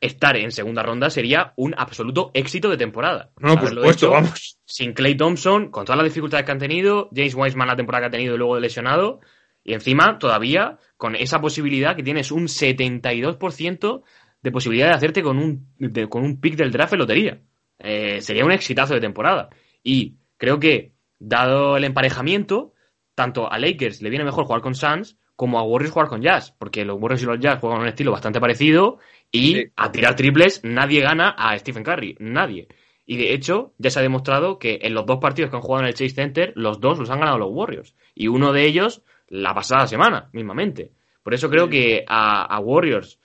estar 0.00 0.36
en 0.36 0.50
segunda 0.52 0.82
ronda 0.82 1.08
sería 1.10 1.52
un 1.56 1.74
absoluto 1.76 2.30
éxito 2.34 2.68
de 2.68 2.76
temporada. 2.76 3.30
No, 3.40 3.54
por 3.58 3.68
supuesto, 3.70 4.06
hecho 4.06 4.10
vamos. 4.12 4.58
Sin 4.64 4.92
Clay 4.92 5.16
Thompson, 5.16 5.70
con 5.70 5.84
todas 5.84 5.98
las 5.98 6.04
dificultades 6.12 6.44
que 6.44 6.52
han 6.52 6.58
tenido, 6.58 7.08
James 7.14 7.34
Wiseman 7.34 7.68
la 7.68 7.76
temporada 7.76 8.02
que 8.02 8.08
ha 8.08 8.10
tenido 8.18 8.34
y 8.34 8.38
luego 8.38 8.58
lesionado, 8.58 9.20
y 9.64 9.72
encima 9.74 10.18
todavía 10.18 10.78
con 10.96 11.14
esa 11.16 11.40
posibilidad 11.40 11.96
que 11.96 12.02
tienes 12.02 12.30
un 12.30 12.48
72% 12.48 14.02
de 14.42 14.52
posibilidad 14.52 14.88
de 14.88 14.94
hacerte 14.94 15.22
con 15.22 15.38
un, 15.38 15.68
de- 15.78 16.08
con 16.08 16.24
un 16.24 16.40
pick 16.40 16.56
del 16.56 16.70
draft 16.70 16.92
en 16.92 16.98
lotería. 16.98 17.40
Eh, 17.78 18.20
sería 18.20 18.44
un 18.44 18.52
exitazo 18.52 18.94
de 18.94 19.00
temporada. 19.00 19.48
Y 19.82 20.14
creo 20.36 20.58
que, 20.60 20.92
dado 21.18 21.76
el 21.76 21.84
emparejamiento, 21.84 22.72
tanto 23.14 23.50
a 23.50 23.58
Lakers 23.58 24.02
le 24.02 24.10
viene 24.10 24.24
mejor 24.24 24.44
jugar 24.44 24.60
con 24.62 24.74
Suns 24.74 25.16
como 25.34 25.58
a 25.58 25.62
Warriors 25.62 25.92
jugar 25.92 26.08
con 26.08 26.22
Jazz, 26.22 26.54
porque 26.58 26.84
los 26.84 26.98
Warriors 27.00 27.22
y 27.22 27.26
los 27.26 27.38
Jazz 27.40 27.58
juegan 27.60 27.80
un 27.80 27.88
estilo 27.88 28.10
bastante 28.12 28.40
parecido 28.40 28.98
y 29.30 29.54
Sí. 29.54 29.64
a 29.76 29.92
tirar 29.92 30.16
triples 30.16 30.60
nadie 30.64 31.00
gana 31.00 31.30
a 31.36 31.58
Stephen 31.58 31.82
Curry, 31.84 32.16
nadie. 32.20 32.68
Y 33.04 33.18
de 33.18 33.34
hecho, 33.34 33.72
ya 33.78 33.90
se 33.90 33.98
ha 33.98 34.02
demostrado 34.02 34.58
que 34.58 34.78
en 34.82 34.94
los 34.94 35.06
dos 35.06 35.18
partidos 35.18 35.50
que 35.50 35.56
han 35.56 35.62
jugado 35.62 35.82
en 35.82 35.88
el 35.88 35.94
Chase 35.94 36.14
Center, 36.14 36.52
los 36.56 36.80
dos 36.80 36.98
los 36.98 37.10
han 37.10 37.20
ganado 37.20 37.38
los 37.38 37.50
Warriors. 37.52 37.94
Y 38.14 38.28
uno 38.28 38.52
de 38.52 38.64
ellos 38.66 39.02
la 39.28 39.54
pasada 39.54 39.86
semana, 39.86 40.28
mismamente. 40.32 40.90
Por 41.22 41.34
eso 41.34 41.48
creo 41.50 41.68
que 41.68 42.04
a, 42.08 42.42
a 42.44 42.58
Warriors 42.60 43.20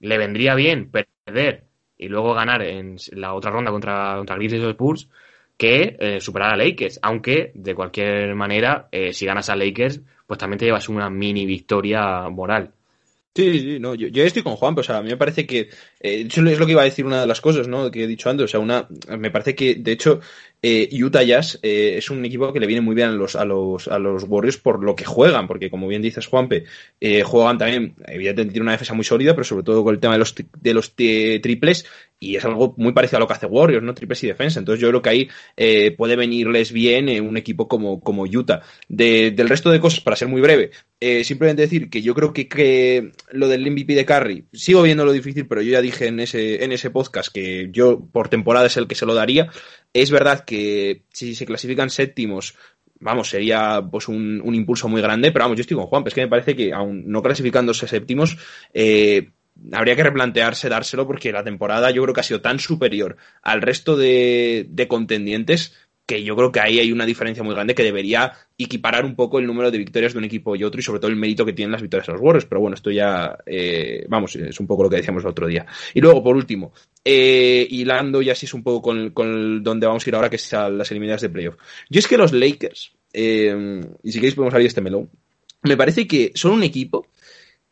le 0.00 0.18
vendría 0.18 0.54
bien 0.54 0.90
perder 0.90 1.64
y 1.96 2.08
luego 2.08 2.34
ganar 2.34 2.62
en 2.62 2.96
la 3.12 3.34
otra 3.34 3.50
ronda 3.50 3.70
contra, 3.70 4.14
contra 4.16 4.36
Grizzlies 4.36 4.64
o 4.64 4.70
Spurs 4.70 5.08
que 5.56 5.96
eh, 5.98 6.20
superar 6.20 6.54
a 6.54 6.56
Lakers. 6.56 6.98
Aunque, 7.02 7.52
de 7.54 7.74
cualquier 7.74 8.34
manera, 8.34 8.88
eh, 8.92 9.12
si 9.12 9.26
ganas 9.26 9.48
a 9.48 9.56
Lakers, 9.56 10.00
pues 10.26 10.38
también 10.38 10.58
te 10.58 10.64
llevas 10.66 10.88
una 10.88 11.10
mini 11.10 11.46
victoria 11.46 12.28
moral. 12.28 12.72
Sí, 13.36 13.58
sí, 13.58 13.78
no, 13.80 13.96
yo, 13.96 14.22
estoy 14.22 14.44
con 14.44 14.54
Juan, 14.54 14.78
o 14.78 14.82
sea, 14.84 14.98
a 14.98 15.02
mí 15.02 15.08
me 15.08 15.16
parece 15.16 15.44
que, 15.44 15.68
eh, 15.98 16.26
eso 16.28 16.46
es 16.46 16.58
lo 16.58 16.66
que 16.66 16.72
iba 16.72 16.82
a 16.82 16.84
decir 16.84 17.04
una 17.04 17.20
de 17.20 17.26
las 17.26 17.40
cosas, 17.40 17.66
¿no? 17.66 17.90
Que 17.90 18.04
he 18.04 18.06
dicho 18.06 18.30
antes, 18.30 18.44
o 18.44 18.48
sea, 18.48 18.60
una, 18.60 18.86
me 19.18 19.32
parece 19.32 19.56
que, 19.56 19.74
de 19.74 19.90
hecho, 19.90 20.20
eh, 20.66 20.88
Utah 20.92 21.22
Jazz 21.22 21.58
eh, 21.62 21.96
es 21.98 22.08
un 22.08 22.24
equipo 22.24 22.50
que 22.50 22.58
le 22.58 22.66
viene 22.66 22.80
muy 22.80 22.94
bien 22.94 23.08
a 23.08 23.12
los, 23.12 23.36
a 23.36 23.44
los, 23.44 23.86
a 23.86 23.98
los 23.98 24.24
Warriors 24.26 24.56
por 24.56 24.82
lo 24.82 24.96
que 24.96 25.04
juegan, 25.04 25.46
porque 25.46 25.68
como 25.68 25.86
bien 25.88 26.00
dices, 26.00 26.26
Juanpe, 26.26 26.64
eh, 27.02 27.22
juegan 27.22 27.58
también, 27.58 27.94
evidentemente 28.06 28.52
tiene 28.54 28.62
una 28.62 28.72
defensa 28.72 28.94
muy 28.94 29.04
sólida, 29.04 29.34
pero 29.34 29.44
sobre 29.44 29.62
todo 29.62 29.84
con 29.84 29.94
el 29.94 30.00
tema 30.00 30.14
de 30.14 30.20
los, 30.20 30.34
de 30.34 30.72
los 30.72 30.94
triples, 30.94 31.84
y 32.18 32.36
es 32.36 32.44
algo 32.46 32.74
muy 32.78 32.92
parecido 32.92 33.18
a 33.18 33.20
lo 33.20 33.26
que 33.26 33.34
hace 33.34 33.44
Warriors, 33.44 33.84
¿no? 33.84 33.92
Triples 33.92 34.24
y 34.24 34.28
defensa. 34.28 34.58
Entonces 34.58 34.80
yo 34.80 34.88
creo 34.88 35.02
que 35.02 35.10
ahí 35.10 35.28
puede 35.98 36.16
venirles 36.16 36.72
bien 36.72 37.10
un 37.20 37.36
equipo 37.36 37.68
como, 37.68 38.00
como 38.00 38.22
Utah. 38.22 38.62
De- 38.88 39.32
del 39.32 39.50
resto 39.50 39.70
de 39.70 39.80
cosas, 39.80 40.00
para 40.00 40.16
ser 40.16 40.28
muy 40.28 40.40
breve, 40.40 40.70
simplemente 41.22 41.60
decir 41.60 41.90
que 41.90 42.00
yo 42.00 42.14
creo 42.14 42.32
que, 42.32 42.48
que 42.48 43.12
lo 43.32 43.48
del 43.48 43.70
MVP 43.70 43.94
de 43.94 44.06
Curry, 44.06 44.44
sigo 44.54 44.80
viendo 44.80 45.04
lo 45.04 45.12
difícil, 45.12 45.46
pero 45.46 45.60
yo 45.60 45.72
ya 45.72 45.82
dije 45.82 46.06
en 46.06 46.20
ese, 46.20 46.64
en 46.64 46.72
ese 46.72 46.88
podcast 46.88 47.30
que 47.30 47.68
yo 47.70 48.00
por 48.10 48.28
temporada 48.30 48.68
es 48.68 48.78
el 48.78 48.86
que 48.86 48.94
se 48.94 49.04
lo 49.04 49.12
daría. 49.14 49.50
Es 49.92 50.10
verdad 50.10 50.44
que 50.44 50.53
si 51.10 51.34
se 51.34 51.46
clasifican 51.46 51.90
séptimos, 51.90 52.54
vamos, 53.00 53.28
sería 53.28 53.82
pues 53.90 54.08
un, 54.08 54.40
un 54.42 54.54
impulso 54.54 54.88
muy 54.88 55.02
grande, 55.02 55.32
pero 55.32 55.44
vamos, 55.44 55.56
yo 55.56 55.62
estoy 55.62 55.76
con 55.76 55.86
Juan, 55.86 56.04
es 56.06 56.14
que 56.14 56.22
me 56.22 56.28
parece 56.28 56.56
que 56.56 56.72
aún 56.72 57.04
no 57.06 57.22
clasificándose 57.22 57.86
séptimos, 57.86 58.38
eh, 58.72 59.30
habría 59.72 59.96
que 59.96 60.02
replantearse 60.02 60.68
dárselo 60.68 61.06
porque 61.06 61.32
la 61.32 61.44
temporada 61.44 61.90
yo 61.90 62.02
creo 62.02 62.14
que 62.14 62.20
ha 62.20 62.24
sido 62.24 62.40
tan 62.40 62.58
superior 62.58 63.16
al 63.42 63.62
resto 63.62 63.96
de, 63.96 64.66
de 64.68 64.88
contendientes 64.88 65.74
que 66.06 66.22
yo 66.22 66.36
creo 66.36 66.52
que 66.52 66.60
ahí 66.60 66.78
hay 66.78 66.92
una 66.92 67.06
diferencia 67.06 67.42
muy 67.42 67.54
grande 67.54 67.74
que 67.74 67.82
debería 67.82 68.32
equiparar 68.58 69.04
un 69.04 69.16
poco 69.16 69.38
el 69.38 69.46
número 69.46 69.70
de 69.70 69.78
victorias 69.78 70.12
de 70.12 70.18
un 70.18 70.24
equipo 70.24 70.54
y 70.54 70.62
otro 70.62 70.78
y 70.78 70.82
sobre 70.82 71.00
todo 71.00 71.10
el 71.10 71.16
mérito 71.16 71.46
que 71.46 71.54
tienen 71.54 71.72
las 71.72 71.80
victorias 71.80 72.06
de 72.06 72.12
los 72.12 72.22
Warriors. 72.22 72.46
Pero 72.46 72.60
bueno, 72.60 72.74
esto 72.74 72.90
ya, 72.90 73.38
eh, 73.46 74.04
vamos, 74.08 74.36
es 74.36 74.60
un 74.60 74.66
poco 74.66 74.82
lo 74.82 74.90
que 74.90 74.96
decíamos 74.96 75.22
el 75.24 75.30
otro 75.30 75.46
día. 75.46 75.64
Y 75.94 76.00
luego, 76.00 76.22
por 76.22 76.36
último, 76.36 76.72
eh, 77.04 77.66
hilando 77.70 78.20
ya 78.20 78.34
sí 78.34 78.46
es 78.46 78.54
un 78.54 78.62
poco 78.62 78.82
con, 78.82 79.10
con 79.10 79.62
donde 79.62 79.86
vamos 79.86 80.06
a 80.06 80.10
ir 80.10 80.14
ahora, 80.14 80.28
que 80.28 80.36
es 80.36 80.52
a 80.52 80.68
las 80.68 80.90
eliminadas 80.90 81.22
de 81.22 81.30
playoff. 81.30 81.56
Yo 81.88 82.00
es 82.00 82.06
que 82.06 82.18
los 82.18 82.32
Lakers, 82.32 82.92
eh, 83.12 83.80
y 84.02 84.12
si 84.12 84.18
queréis 84.18 84.34
podemos 84.34 84.54
abrir 84.54 84.66
este 84.66 84.82
melón, 84.82 85.08
me 85.62 85.76
parece 85.76 86.06
que 86.06 86.32
son 86.34 86.52
un 86.52 86.62
equipo 86.62 87.08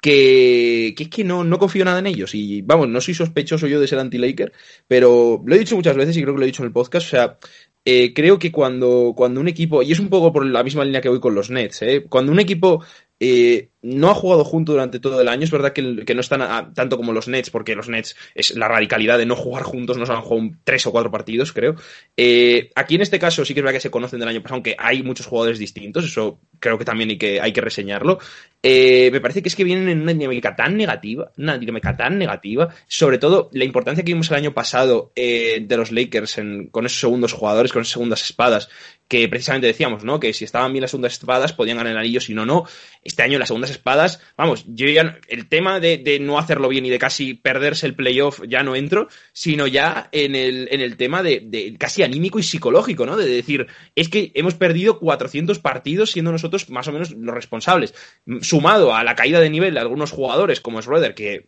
que, 0.02 0.94
que 0.96 1.04
es 1.04 1.08
que 1.08 1.22
no, 1.22 1.44
no 1.44 1.58
confío 1.58 1.84
nada 1.84 2.00
en 2.00 2.08
ellos. 2.08 2.34
Y 2.34 2.62
vamos, 2.62 2.88
no 2.88 3.00
soy 3.00 3.14
sospechoso 3.14 3.68
yo 3.68 3.80
de 3.80 3.86
ser 3.86 4.00
anti-Laker, 4.00 4.52
pero 4.88 5.42
lo 5.46 5.54
he 5.54 5.58
dicho 5.58 5.76
muchas 5.76 5.96
veces 5.96 6.16
y 6.16 6.22
creo 6.22 6.34
que 6.34 6.38
lo 6.38 6.44
he 6.44 6.46
dicho 6.46 6.62
en 6.62 6.66
el 6.66 6.72
podcast. 6.72 7.06
O 7.06 7.10
sea, 7.10 7.38
eh, 7.84 8.12
creo 8.14 8.38
que 8.38 8.52
cuando, 8.52 9.12
cuando 9.16 9.40
un 9.40 9.48
equipo, 9.48 9.82
y 9.82 9.92
es 9.92 9.98
un 9.98 10.08
poco 10.08 10.32
por 10.32 10.46
la 10.46 10.62
misma 10.62 10.84
línea 10.84 11.00
que 11.00 11.08
voy 11.08 11.20
con 11.20 11.34
los 11.34 11.50
Nets, 11.50 11.82
¿eh? 11.82 12.06
cuando 12.08 12.32
un 12.32 12.40
equipo 12.40 12.84
eh, 13.18 13.71
no 13.82 14.10
ha 14.10 14.14
jugado 14.14 14.44
junto 14.44 14.72
durante 14.72 15.00
todo 15.00 15.20
el 15.20 15.28
año. 15.28 15.44
Es 15.44 15.50
verdad 15.50 15.72
que, 15.72 16.04
que 16.04 16.14
no 16.14 16.20
están 16.20 16.72
tanto 16.72 16.96
como 16.96 17.12
los 17.12 17.28
Nets, 17.28 17.50
porque 17.50 17.74
los 17.74 17.88
Nets 17.88 18.16
es 18.34 18.56
la 18.56 18.68
radicalidad 18.68 19.18
de 19.18 19.26
no 19.26 19.36
jugar 19.36 19.64
juntos, 19.64 19.98
no 19.98 20.06
se 20.06 20.12
han 20.12 20.22
jugado 20.22 20.50
tres 20.64 20.86
o 20.86 20.92
cuatro 20.92 21.10
partidos, 21.10 21.52
creo. 21.52 21.74
Eh, 22.16 22.70
aquí 22.74 22.94
en 22.94 23.02
este 23.02 23.18
caso 23.18 23.44
sí 23.44 23.54
que 23.54 23.60
es 23.60 23.64
verdad 23.64 23.76
que 23.76 23.80
se 23.80 23.90
conocen 23.90 24.20
del 24.20 24.28
año 24.28 24.40
pasado, 24.40 24.56
aunque 24.56 24.76
hay 24.78 25.02
muchos 25.02 25.26
jugadores 25.26 25.58
distintos, 25.58 26.04
eso 26.04 26.40
creo 26.60 26.78
que 26.78 26.84
también 26.84 27.10
hay 27.10 27.18
que, 27.18 27.40
hay 27.40 27.52
que 27.52 27.60
reseñarlo. 27.60 28.18
Eh, 28.62 29.10
me 29.10 29.20
parece 29.20 29.42
que 29.42 29.48
es 29.48 29.56
que 29.56 29.64
vienen 29.64 29.88
en 29.88 30.02
una 30.02 30.12
dinámica 30.12 30.54
tan 30.54 30.76
negativa, 30.76 31.32
una 31.36 31.58
dinámica 31.58 31.96
tan 31.96 32.16
negativa, 32.18 32.68
sobre 32.86 33.18
todo 33.18 33.50
la 33.52 33.64
importancia 33.64 34.04
que 34.04 34.12
vimos 34.12 34.30
el 34.30 34.36
año 34.36 34.54
pasado 34.54 35.10
eh, 35.16 35.64
de 35.66 35.76
los 35.76 35.90
Lakers 35.90 36.36
con 36.70 36.86
esos 36.86 37.00
segundos 37.00 37.32
jugadores, 37.32 37.72
con 37.72 37.82
esas 37.82 37.94
segundas 37.94 38.22
espadas, 38.22 38.68
que 39.08 39.28
precisamente 39.28 39.66
decíamos, 39.66 40.04
¿no? 40.04 40.20
Que 40.20 40.32
si 40.32 40.44
estaban 40.44 40.72
bien 40.72 40.82
las 40.82 40.92
segundas 40.92 41.12
espadas 41.12 41.52
podían 41.52 41.76
ganar 41.76 41.92
el 41.92 41.98
anillo, 41.98 42.20
si 42.20 42.32
no, 42.32 42.46
no. 42.46 42.64
Este 43.02 43.22
año 43.22 43.38
las 43.38 43.48
segundas 43.48 43.71
espadas, 43.72 44.20
vamos, 44.36 44.64
yo 44.68 44.86
ya, 44.88 45.18
el 45.28 45.48
tema 45.48 45.80
de, 45.80 46.18
no 46.20 46.38
hacerlo 46.38 46.68
bien 46.68 46.86
y 46.86 46.90
de 46.90 46.98
casi 46.98 47.34
perderse 47.34 47.86
el 47.86 47.94
playoff 47.94 48.40
ya 48.48 48.62
no 48.62 48.76
entro, 48.76 49.08
sino 49.32 49.66
ya 49.66 50.08
en 50.12 50.34
el, 50.34 50.68
en 50.70 50.80
el 50.80 50.96
tema 50.96 51.22
de, 51.22 51.74
casi 51.78 52.02
anímico 52.02 52.38
y 52.38 52.42
psicológico, 52.42 53.06
¿no? 53.06 53.16
De 53.16 53.26
decir, 53.26 53.66
es 53.94 54.08
que 54.08 54.32
hemos 54.34 54.54
perdido 54.54 54.98
400 54.98 55.58
partidos 55.58 56.12
siendo 56.12 56.32
nosotros 56.32 56.70
más 56.70 56.88
o 56.88 56.92
menos 56.92 57.10
los 57.10 57.34
responsables. 57.34 57.94
Sumado 58.40 58.94
a 58.94 59.04
la 59.04 59.16
caída 59.16 59.40
de 59.40 59.50
nivel 59.50 59.74
de 59.74 59.80
algunos 59.80 60.10
jugadores 60.10 60.60
como 60.60 60.80
Schroeder, 60.80 61.14
que 61.14 61.46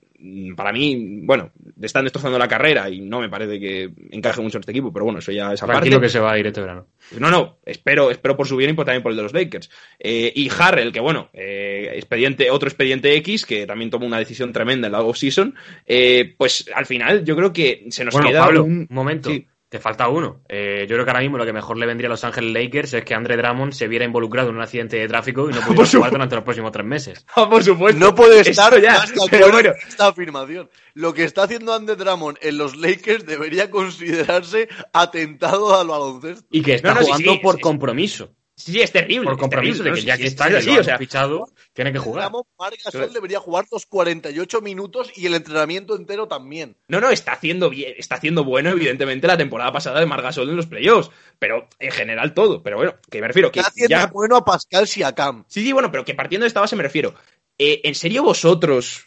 para 0.57 0.73
mí, 0.73 1.21
bueno, 1.23 1.51
están 1.83 2.05
destrozando 2.05 2.39
la 2.39 2.49
carrera 2.49 2.89
y 2.89 3.01
no 3.01 3.21
me 3.21 3.29
parece 3.29 3.61
que 3.61 3.91
encaje 4.11 4.41
mucho 4.41 4.57
en 4.59 4.61
este 4.61 4.73
equipo, 4.73 4.93
pero 4.93 5.05
bueno, 5.05 5.19
eso 5.19 5.33
ya 5.33 5.53
es 5.53 5.63
aparte. 5.63 5.81
Tranquilo 5.81 6.01
que 6.01 6.09
se 6.09 6.19
va 6.21 6.33
a 6.33 6.39
ir 6.39 6.47
este 6.47 6.61
verano. 6.61 6.87
No, 7.19 7.31
no, 7.31 7.59
espero, 7.67 8.11
espero 8.11 8.37
por 8.37 8.47
su 8.49 8.57
bien 8.57 8.71
y 8.71 8.73
por- 8.73 8.85
también 8.87 9.03
por 9.03 9.13
el 9.13 9.17
de 9.17 9.23
los 9.25 9.33
Lakers. 9.35 9.71
Eh, 9.99 10.33
y 10.35 10.51
Harrell, 10.59 10.93
que 10.93 11.01
bueno, 11.01 11.29
eh, 11.33 11.93
expediente, 11.97 12.51
otro 12.51 12.69
expediente 12.69 13.15
X, 13.17 13.45
que 13.45 13.67
también 13.67 13.91
tomó 13.91 14.07
una 14.07 14.19
decisión 14.19 14.53
tremenda 14.53 14.87
en 14.87 14.93
la 14.93 15.03
off-season, 15.03 15.55
eh, 15.87 16.35
pues 16.39 16.71
al 16.75 16.87
final 16.87 17.25
yo 17.25 17.37
creo 17.37 17.53
que 17.53 17.85
se 17.91 18.05
nos 18.05 18.15
Bueno, 18.15 18.29
queda 18.29 18.41
Pablo, 18.45 18.65
un... 18.65 18.71
un 18.73 18.87
momento. 18.91 19.29
Sí. 19.31 19.47
Te 19.75 19.81
falta 19.81 20.07
uno. 20.07 20.41
Eh, 20.49 20.87
yo 20.89 20.95
creo 20.95 21.05
que 21.05 21.11
ahora 21.11 21.21
mismo 21.23 21.37
lo 21.37 21.45
que 21.45 21.53
mejor 21.53 21.77
le 21.77 21.85
vendría 21.85 22.07
a 22.07 22.11
Los 22.11 22.23
Ángeles 22.23 22.53
Lakers 22.53 22.95
es 22.95 23.05
que 23.05 23.13
Andre 23.13 23.37
Drummond 23.37 23.73
se 23.73 23.89
viera 23.89 24.05
involucrado 24.05 24.51
en 24.51 24.55
un 24.55 24.63
accidente 24.63 24.99
de 24.99 25.09
tráfico 25.09 25.51
y 25.51 25.53
no 25.53 25.61
pudiera 25.67 25.85
jugar 25.85 26.13
durante 26.13 26.37
los 26.37 26.45
próximos 26.45 26.71
tres 26.71 26.87
meses. 26.87 27.27
Ah, 27.35 27.51
por 27.51 27.65
supuesto. 27.65 27.99
No 27.99 28.15
puede 28.15 28.39
Eso 28.43 28.51
estar 28.51 28.81
ya, 28.81 29.05
pero 29.29 29.51
bueno. 29.51 29.73
esta 29.89 30.07
afirmación. 30.07 30.71
Lo 30.95 31.13
que 31.13 31.25
está 31.25 31.43
haciendo 31.43 31.75
Andy 31.75 31.97
Drummond 31.97 32.39
en 32.41 32.57
los 32.57 32.77
Lakers 32.77 33.27
debería 33.27 33.69
considerarse 33.69 34.69
atentado 34.93 35.77
al 35.81 35.89
baloncesto. 35.89 36.47
Y 36.53 36.63
que 36.63 36.75
está 36.75 36.91
No, 36.91 36.95
no, 36.95 37.01
sí, 37.01 37.07
jugando 37.07 37.33
sí, 37.33 37.39
por 37.43 37.57
sí. 37.57 37.61
compromiso. 37.61 38.31
Sí, 38.57 38.81
es 38.81 38.93
terrible. 38.93 39.27
Por 39.27 39.39
compromiso 39.39 39.83
terrible, 39.83 40.01
de 40.01 40.01
que 40.01 40.07
ya 40.07 40.17
que 40.17 40.23
sí, 40.23 40.29
está, 40.29 40.47
sí, 40.47 40.55
que 40.55 40.61
sí, 40.61 40.67
lo 40.67 40.73
han 40.75 40.81
o 40.81 40.85
sea, 40.85 40.99
fichado, 40.99 41.49
tiene 41.73 41.93
que 41.93 41.99
jugar. 41.99 42.25
Drummond, 42.25 42.47
Marc 42.59 42.77
Gasol 42.85 43.13
debería 43.13 43.41
jugar 43.41 43.67
los 43.71 43.85
48 43.87 44.61
minutos 44.61 45.11
y 45.17 45.27
el 45.27 45.35
entrenamiento 45.35 45.97
entero 45.97 46.29
también. 46.29 46.77
No, 46.87 47.01
no, 47.01 47.11
está 47.11 47.33
haciendo 47.33 47.69
bien, 47.69 47.95
está 47.99 48.15
haciendo 48.15 48.45
bueno, 48.45 48.71
evidentemente, 48.71 49.27
la 49.27 49.37
temporada 49.37 49.73
pasada 49.73 49.99
de 49.99 50.07
Margasol 50.07 50.49
en 50.49 50.57
los 50.57 50.67
playoffs, 50.67 51.11
pero 51.39 51.69
en 51.81 51.91
general 51.91 52.33
todo. 52.33 52.63
Pero 52.63 52.77
bueno, 52.77 52.95
que 53.11 53.21
me 53.21 53.27
refiero 53.27 53.51
que 53.51 53.59
Está 53.59 53.71
haciendo 53.71 53.91
ya 53.91 54.07
bueno 54.07 54.37
a 54.37 54.45
Pascal 54.45 54.87
Siakam. 54.87 55.45
Sí, 55.49 55.63
sí, 55.65 55.73
bueno, 55.73 55.91
pero 55.91 56.05
que 56.05 56.15
partiendo 56.15 56.45
de 56.45 56.49
esta 56.49 56.61
base 56.61 56.77
me 56.77 56.85
refiero. 56.85 57.15
Eh, 57.59 57.81
¿En 57.85 57.95
serio 57.95 58.23
vosotros? 58.23 59.07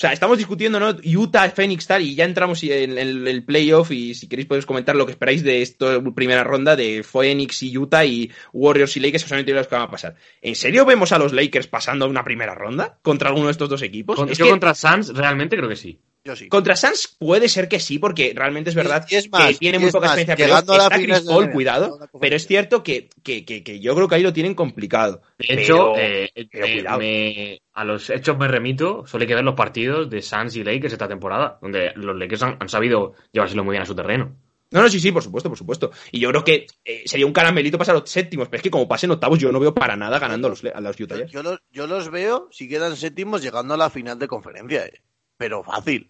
O 0.00 0.02
sea, 0.02 0.14
estamos 0.14 0.38
discutiendo, 0.38 0.80
¿no? 0.80 0.96
Utah, 1.04 1.50
Phoenix, 1.50 1.86
tal, 1.86 2.00
y 2.00 2.14
ya 2.14 2.24
entramos 2.24 2.62
en 2.62 2.96
el, 2.96 3.44
playoff. 3.44 3.90
Y 3.90 4.14
si 4.14 4.28
queréis, 4.28 4.48
podéis 4.48 4.64
comentar 4.64 4.96
lo 4.96 5.04
que 5.04 5.12
esperáis 5.12 5.42
de 5.42 5.60
esta 5.60 6.00
primera 6.14 6.42
ronda 6.42 6.74
de 6.74 7.02
Phoenix 7.02 7.62
y 7.64 7.76
Utah 7.76 8.06
y 8.06 8.32
Warriors 8.54 8.96
y 8.96 9.00
Lakers, 9.00 9.24
que 9.24 9.28
solamente 9.28 9.52
los 9.52 9.66
que 9.66 9.74
van 9.74 9.84
a 9.84 9.90
pasar. 9.90 10.14
¿En 10.40 10.54
serio 10.54 10.86
vemos 10.86 11.12
a 11.12 11.18
los 11.18 11.34
Lakers 11.34 11.66
pasando 11.66 12.08
una 12.08 12.24
primera 12.24 12.54
ronda 12.54 12.98
contra 13.02 13.28
alguno 13.28 13.48
de 13.48 13.52
estos 13.52 13.68
dos 13.68 13.82
equipos? 13.82 14.16
Con- 14.16 14.30
es 14.30 14.38
yo 14.38 14.46
que 14.46 14.52
contra 14.52 14.74
Suns 14.74 15.12
realmente 15.12 15.58
creo 15.58 15.68
que 15.68 15.76
sí. 15.76 16.00
Yo 16.22 16.36
sí. 16.36 16.48
contra 16.48 16.76
Suns 16.76 17.16
puede 17.18 17.48
ser 17.48 17.66
que 17.68 17.80
sí, 17.80 17.98
porque 17.98 18.32
realmente 18.36 18.68
es 18.70 18.76
verdad 18.76 19.06
Y 19.08 19.14
es 19.14 19.30
más, 19.30 19.48
que 19.48 19.54
tiene 19.54 19.78
y 19.78 19.80
muy 19.80 19.86
es 19.88 19.92
poca 19.94 20.08
más, 20.08 20.18
experiencia. 20.18 20.46
llegando 20.46 20.72
Pero 20.72 20.82
a 20.84 20.88
la 20.88 20.94
está 20.96 21.06
Chris 21.06 21.20
Paul, 21.26 21.50
cuidado, 21.50 21.98
pero 22.20 22.36
es 22.36 22.46
cierto 22.46 22.82
que, 22.82 23.08
que, 23.22 23.44
que, 23.46 23.62
que 23.64 23.80
yo 23.80 23.94
creo 23.94 24.06
que 24.06 24.14
ahí 24.16 24.22
lo 24.22 24.32
tienen 24.32 24.54
complicado. 24.54 25.22
De 25.38 25.54
hecho, 25.54 25.92
Pero- 25.94 25.96
eh, 25.96 26.30
pero 26.52 26.66
eh, 26.66 26.98
me- 26.98 27.62
a 27.72 27.84
los 27.84 28.10
hechos 28.10 28.36
me 28.36 28.48
remito. 28.48 29.06
Solo 29.06 29.22
hay 29.22 29.28
que 29.28 29.34
ver 29.34 29.44
los 29.44 29.54
partidos 29.54 30.10
de 30.10 30.20
Suns 30.20 30.56
y 30.56 30.62
Lakers 30.64 30.92
esta 30.92 31.08
temporada, 31.08 31.58
donde 31.62 31.92
los 31.94 32.14
Lakers 32.16 32.42
han, 32.42 32.56
han 32.60 32.68
sabido 32.68 33.14
llevárselo 33.32 33.64
muy 33.64 33.72
bien 33.72 33.82
a 33.82 33.86
su 33.86 33.94
terreno. 33.94 34.36
No, 34.72 34.82
no, 34.82 34.88
sí, 34.88 35.00
sí, 35.00 35.10
por 35.10 35.22
supuesto, 35.22 35.48
por 35.48 35.58
supuesto. 35.58 35.90
Y 36.12 36.20
yo 36.20 36.28
creo 36.28 36.44
que 36.44 36.66
eh, 36.84 37.02
sería 37.06 37.26
un 37.26 37.32
caramelito 37.32 37.76
pasar 37.78 37.96
a 37.96 38.00
los 38.00 38.10
séptimos, 38.10 38.46
pero 38.48 38.58
es 38.58 38.62
que 38.62 38.70
como 38.70 38.86
pasen 38.86 39.10
octavos, 39.10 39.38
yo 39.38 39.50
no 39.50 39.58
veo 39.58 39.74
para 39.74 39.96
nada 39.96 40.18
ganando 40.20 40.46
a 40.46 40.50
los, 40.50 40.62
a 40.64 40.80
los 40.80 41.00
Utah 41.00 41.24
yo 41.26 41.42
los, 41.42 41.58
yo 41.72 41.86
los 41.88 42.08
veo 42.10 42.48
si 42.52 42.68
quedan 42.68 42.94
séptimos 42.96 43.42
llegando 43.42 43.74
a 43.74 43.76
la 43.76 43.90
final 43.90 44.18
de 44.18 44.28
conferencia. 44.28 44.84
eh. 44.86 45.00
Pero 45.40 45.64
fácil. 45.64 46.06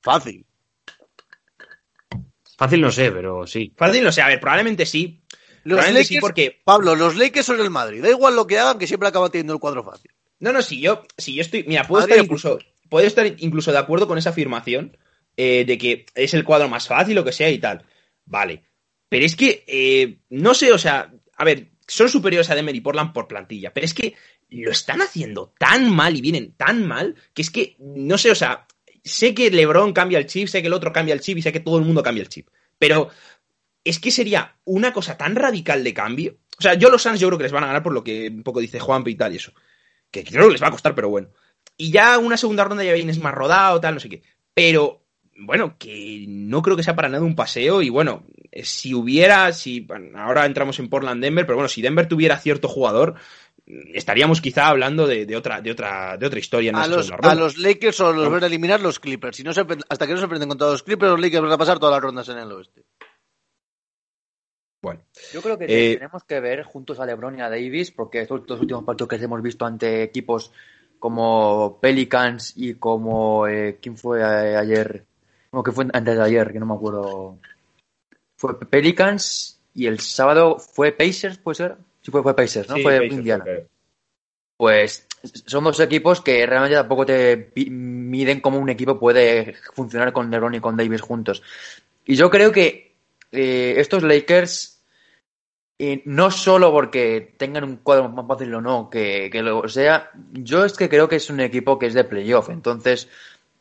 Fácil. 0.00 0.46
Fácil 2.56 2.80
no 2.80 2.92
sé, 2.92 3.10
pero 3.10 3.44
sí. 3.44 3.72
Fácil, 3.76 4.04
no 4.04 4.12
sé, 4.12 4.22
a 4.22 4.28
ver, 4.28 4.38
probablemente 4.38 4.86
sí. 4.86 5.20
Los 5.64 5.78
probablemente 5.78 5.98
Lakers, 5.98 6.08
sí, 6.08 6.18
porque. 6.20 6.60
Pablo, 6.62 6.94
los 6.94 7.16
Lakers 7.16 7.44
son 7.44 7.60
el 7.60 7.70
Madrid. 7.70 8.00
Da 8.00 8.10
igual 8.10 8.36
lo 8.36 8.46
que 8.46 8.60
hagan, 8.60 8.78
que 8.78 8.86
siempre 8.86 9.08
acaban 9.08 9.32
teniendo 9.32 9.52
el 9.52 9.58
cuadro 9.58 9.82
fácil. 9.82 10.12
No, 10.38 10.52
no, 10.52 10.62
sí, 10.62 10.80
yo, 10.80 11.02
sí, 11.18 11.34
yo 11.34 11.40
estoy. 11.40 11.64
Mira, 11.64 11.88
puedo 11.88 12.02
Madrid 12.02 12.12
estar 12.12 12.24
incluso. 12.24 12.58
Puedo 12.88 13.04
estar 13.04 13.26
incluso 13.38 13.72
de 13.72 13.78
acuerdo 13.78 14.06
con 14.06 14.16
esa 14.16 14.30
afirmación 14.30 14.96
eh, 15.36 15.64
de 15.66 15.76
que 15.76 16.06
es 16.14 16.32
el 16.34 16.44
cuadro 16.44 16.68
más 16.68 16.86
fácil, 16.86 17.16
lo 17.16 17.24
que 17.24 17.32
sea 17.32 17.50
y 17.50 17.58
tal. 17.58 17.84
Vale. 18.26 18.62
Pero 19.08 19.26
es 19.26 19.34
que, 19.34 19.64
eh, 19.66 20.18
no 20.30 20.54
sé, 20.54 20.70
o 20.70 20.78
sea, 20.78 21.12
a 21.36 21.44
ver, 21.44 21.72
son 21.88 22.08
superiores 22.08 22.48
a 22.48 22.54
Denver 22.54 22.76
y 22.76 22.80
Portland 22.80 23.12
por 23.12 23.26
plantilla, 23.26 23.74
pero 23.74 23.86
es 23.86 23.92
que 23.92 24.14
lo 24.52 24.70
están 24.70 25.02
haciendo 25.02 25.52
tan 25.58 25.94
mal 25.94 26.16
y 26.16 26.20
vienen 26.20 26.52
tan 26.52 26.86
mal 26.86 27.16
que 27.34 27.42
es 27.42 27.50
que, 27.50 27.76
no 27.78 28.18
sé, 28.18 28.30
o 28.30 28.34
sea, 28.34 28.66
sé 29.04 29.34
que 29.34 29.50
LeBron 29.50 29.92
cambia 29.92 30.18
el 30.18 30.26
chip, 30.26 30.48
sé 30.48 30.60
que 30.60 30.68
el 30.68 30.74
otro 30.74 30.92
cambia 30.92 31.14
el 31.14 31.20
chip 31.20 31.38
y 31.38 31.42
sé 31.42 31.52
que 31.52 31.60
todo 31.60 31.78
el 31.78 31.84
mundo 31.84 32.02
cambia 32.02 32.22
el 32.22 32.28
chip, 32.28 32.48
pero 32.78 33.10
es 33.84 33.98
que 33.98 34.10
sería 34.10 34.56
una 34.64 34.92
cosa 34.92 35.16
tan 35.16 35.34
radical 35.34 35.82
de 35.82 35.94
cambio. 35.94 36.36
O 36.58 36.62
sea, 36.62 36.74
yo 36.74 36.90
los 36.90 37.02
Suns 37.02 37.18
yo 37.18 37.28
creo 37.28 37.38
que 37.38 37.44
les 37.44 37.52
van 37.52 37.64
a 37.64 37.68
ganar 37.68 37.82
por 37.82 37.92
lo 37.92 38.04
que 38.04 38.28
un 38.28 38.42
poco 38.42 38.60
dice 38.60 38.78
Juanpe 38.78 39.10
y 39.10 39.16
tal 39.16 39.32
y 39.32 39.36
eso. 39.36 39.52
Que 40.10 40.22
creo 40.22 40.46
que 40.46 40.52
les 40.52 40.62
va 40.62 40.68
a 40.68 40.72
costar, 40.72 40.94
pero 40.94 41.08
bueno. 41.08 41.28
Y 41.76 41.90
ya 41.90 42.18
una 42.18 42.36
segunda 42.36 42.64
ronda 42.64 42.84
ya 42.84 42.92
vienes 42.92 43.18
más 43.18 43.34
rodado, 43.34 43.80
tal, 43.80 43.94
no 43.94 44.00
sé 44.00 44.08
qué. 44.08 44.22
Pero, 44.54 45.04
bueno, 45.36 45.76
que 45.78 46.26
no 46.28 46.62
creo 46.62 46.76
que 46.76 46.82
sea 46.82 46.94
para 46.94 47.08
nada 47.08 47.24
un 47.24 47.34
paseo. 47.34 47.82
Y 47.82 47.88
bueno, 47.88 48.24
si 48.62 48.94
hubiera, 48.94 49.52
si 49.52 49.86
ahora 50.14 50.46
entramos 50.46 50.78
en 50.78 50.88
Portland 50.88 51.22
Denver, 51.22 51.46
pero 51.46 51.56
bueno, 51.56 51.68
si 51.68 51.82
Denver 51.82 52.06
tuviera 52.06 52.38
cierto 52.38 52.68
jugador, 52.68 53.14
estaríamos 53.66 54.40
quizá 54.40 54.68
hablando 54.68 55.06
de, 55.06 55.24
de 55.26 55.36
otra, 55.36 55.60
de 55.60 55.70
otra, 55.70 56.16
de 56.16 56.26
otra 56.26 56.38
historia 56.38 56.70
en 56.70 56.76
A 56.76 56.86
los, 56.86 57.08
ronda. 57.10 57.30
a 57.30 57.34
los 57.34 57.56
Lakers 57.58 57.96
solo 57.96 58.12
los 58.12 58.24
No. 58.24 58.30
van 58.30 58.42
a 58.44 58.46
eliminar 58.46 58.80
los 58.80 58.98
Clippers. 58.98 59.36
Si 59.36 59.42
no 59.44 59.52
se, 59.52 59.64
hasta 59.88 60.06
que 60.06 60.14
no 60.14 60.20
se 60.20 60.28
prenden 60.28 60.48
contra 60.48 60.68
los 60.68 60.82
Clippers, 60.82 61.12
los 61.12 61.20
Lakers 61.20 61.42
van 61.42 61.52
a 61.52 61.58
pasar 61.58 61.78
todas 61.78 61.94
las 61.94 62.02
rondas 62.02 62.28
en 62.28 62.38
el 62.38 62.50
oeste. 62.52 62.82
Bueno, 64.82 65.00
Yo 65.32 65.40
creo 65.42 65.56
que 65.56 65.66
Eh, 65.68 65.94
tenemos 65.94 66.24
que 66.24 66.40
ver 66.40 66.64
juntos 66.64 66.98
a 66.98 67.06
LeBron 67.06 67.38
y 67.38 67.40
a 67.40 67.48
Davis, 67.48 67.92
porque 67.92 68.22
estos 68.22 68.44
dos 68.46 68.60
últimos 68.60 68.82
partidos 68.84 69.08
que 69.10 69.16
hemos 69.24 69.40
visto 69.40 69.64
ante 69.64 70.02
equipos 70.02 70.52
como 70.98 71.78
Pelicans 71.80 72.54
y 72.56 72.74
como. 72.74 73.46
eh, 73.46 73.78
¿Quién 73.80 73.96
fue 73.96 74.24
ayer? 74.24 75.04
No, 75.52 75.62
que 75.62 75.70
fue 75.70 75.86
antes 75.92 76.16
de 76.16 76.22
ayer, 76.22 76.52
que 76.52 76.58
no 76.58 76.66
me 76.66 76.74
acuerdo. 76.74 77.38
Fue 78.36 78.58
Pelicans 78.58 79.60
y 79.72 79.86
el 79.86 80.00
sábado 80.00 80.58
fue 80.58 80.90
Pacers, 80.90 81.38
¿puede 81.38 81.54
ser? 81.54 81.76
Sí, 82.02 82.10
fue, 82.10 82.22
fue 82.22 82.36
Pacers, 82.36 82.68
¿no? 82.68 82.76
sí, 82.76 82.82
fue 82.82 82.96
Pacers, 82.96 83.14
Indiana. 83.14 83.44
Pues 84.56 85.06
son 85.46 85.64
dos 85.64 85.80
equipos 85.80 86.20
que 86.20 86.44
realmente 86.46 86.76
tampoco 86.76 87.06
te 87.06 87.52
miden 87.70 88.40
cómo 88.40 88.58
un 88.58 88.68
equipo 88.68 88.98
puede 88.98 89.54
funcionar 89.72 90.12
con 90.12 90.30
LeBron 90.30 90.54
y 90.54 90.60
con 90.60 90.76
Davis 90.76 91.00
juntos. 91.00 91.42
Y 92.04 92.16
yo 92.16 92.30
creo 92.30 92.52
que 92.52 92.94
eh, 93.30 93.74
estos 93.76 94.02
Lakers, 94.02 94.82
eh, 95.78 96.02
no 96.04 96.30
solo 96.30 96.72
porque 96.72 97.34
tengan 97.36 97.64
un 97.64 97.76
cuadro 97.76 98.08
más 98.08 98.26
fácil 98.26 98.54
o 98.54 98.60
no, 98.60 98.90
que, 98.90 99.30
que 99.30 99.42
lo 99.42 99.68
sea, 99.68 100.10
yo 100.32 100.64
es 100.64 100.74
que 100.74 100.88
creo 100.88 101.08
que 101.08 101.16
es 101.16 101.30
un 101.30 101.40
equipo 101.40 101.78
que 101.78 101.86
es 101.86 101.94
de 101.94 102.04
playoff. 102.04 102.50
Entonces, 102.50 103.08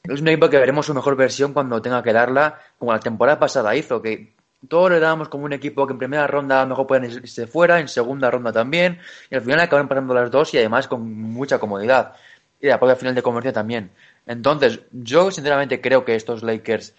es 0.03 0.21
un 0.21 0.27
equipo 0.27 0.49
que 0.49 0.57
veremos 0.57 0.87
su 0.87 0.93
mejor 0.93 1.15
versión 1.15 1.53
cuando 1.53 1.81
tenga 1.81 2.01
que 2.01 2.13
darla, 2.13 2.59
como 2.79 2.91
la 2.91 2.99
temporada 2.99 3.39
pasada 3.39 3.75
hizo, 3.75 4.01
que 4.01 4.33
todos 4.67 4.91
le 4.91 4.99
dábamos 4.99 5.29
como 5.29 5.45
un 5.45 5.53
equipo 5.53 5.87
que 5.87 5.93
en 5.93 5.99
primera 5.99 6.27
ronda 6.27 6.65
mejor 6.65 6.87
pueden 6.87 7.05
irse 7.05 7.47
fuera, 7.47 7.79
en 7.79 7.87
segunda 7.87 8.29
ronda 8.31 8.51
también, 8.51 8.99
y 9.29 9.35
al 9.35 9.41
final 9.41 9.59
acaban 9.59 9.87
pasando 9.87 10.13
las 10.13 10.31
dos 10.31 10.53
y 10.53 10.57
además 10.59 10.87
con 10.87 11.01
mucha 11.13 11.59
comodidad. 11.59 12.13
Y 12.59 12.67
la 12.67 12.79
propia 12.79 12.95
final 12.95 13.15
de 13.15 13.23
comercio 13.23 13.51
también. 13.53 13.91
Entonces, 14.27 14.81
yo 14.91 15.31
sinceramente 15.31 15.81
creo 15.81 16.05
que 16.05 16.15
estos 16.15 16.43
Lakers 16.43 16.93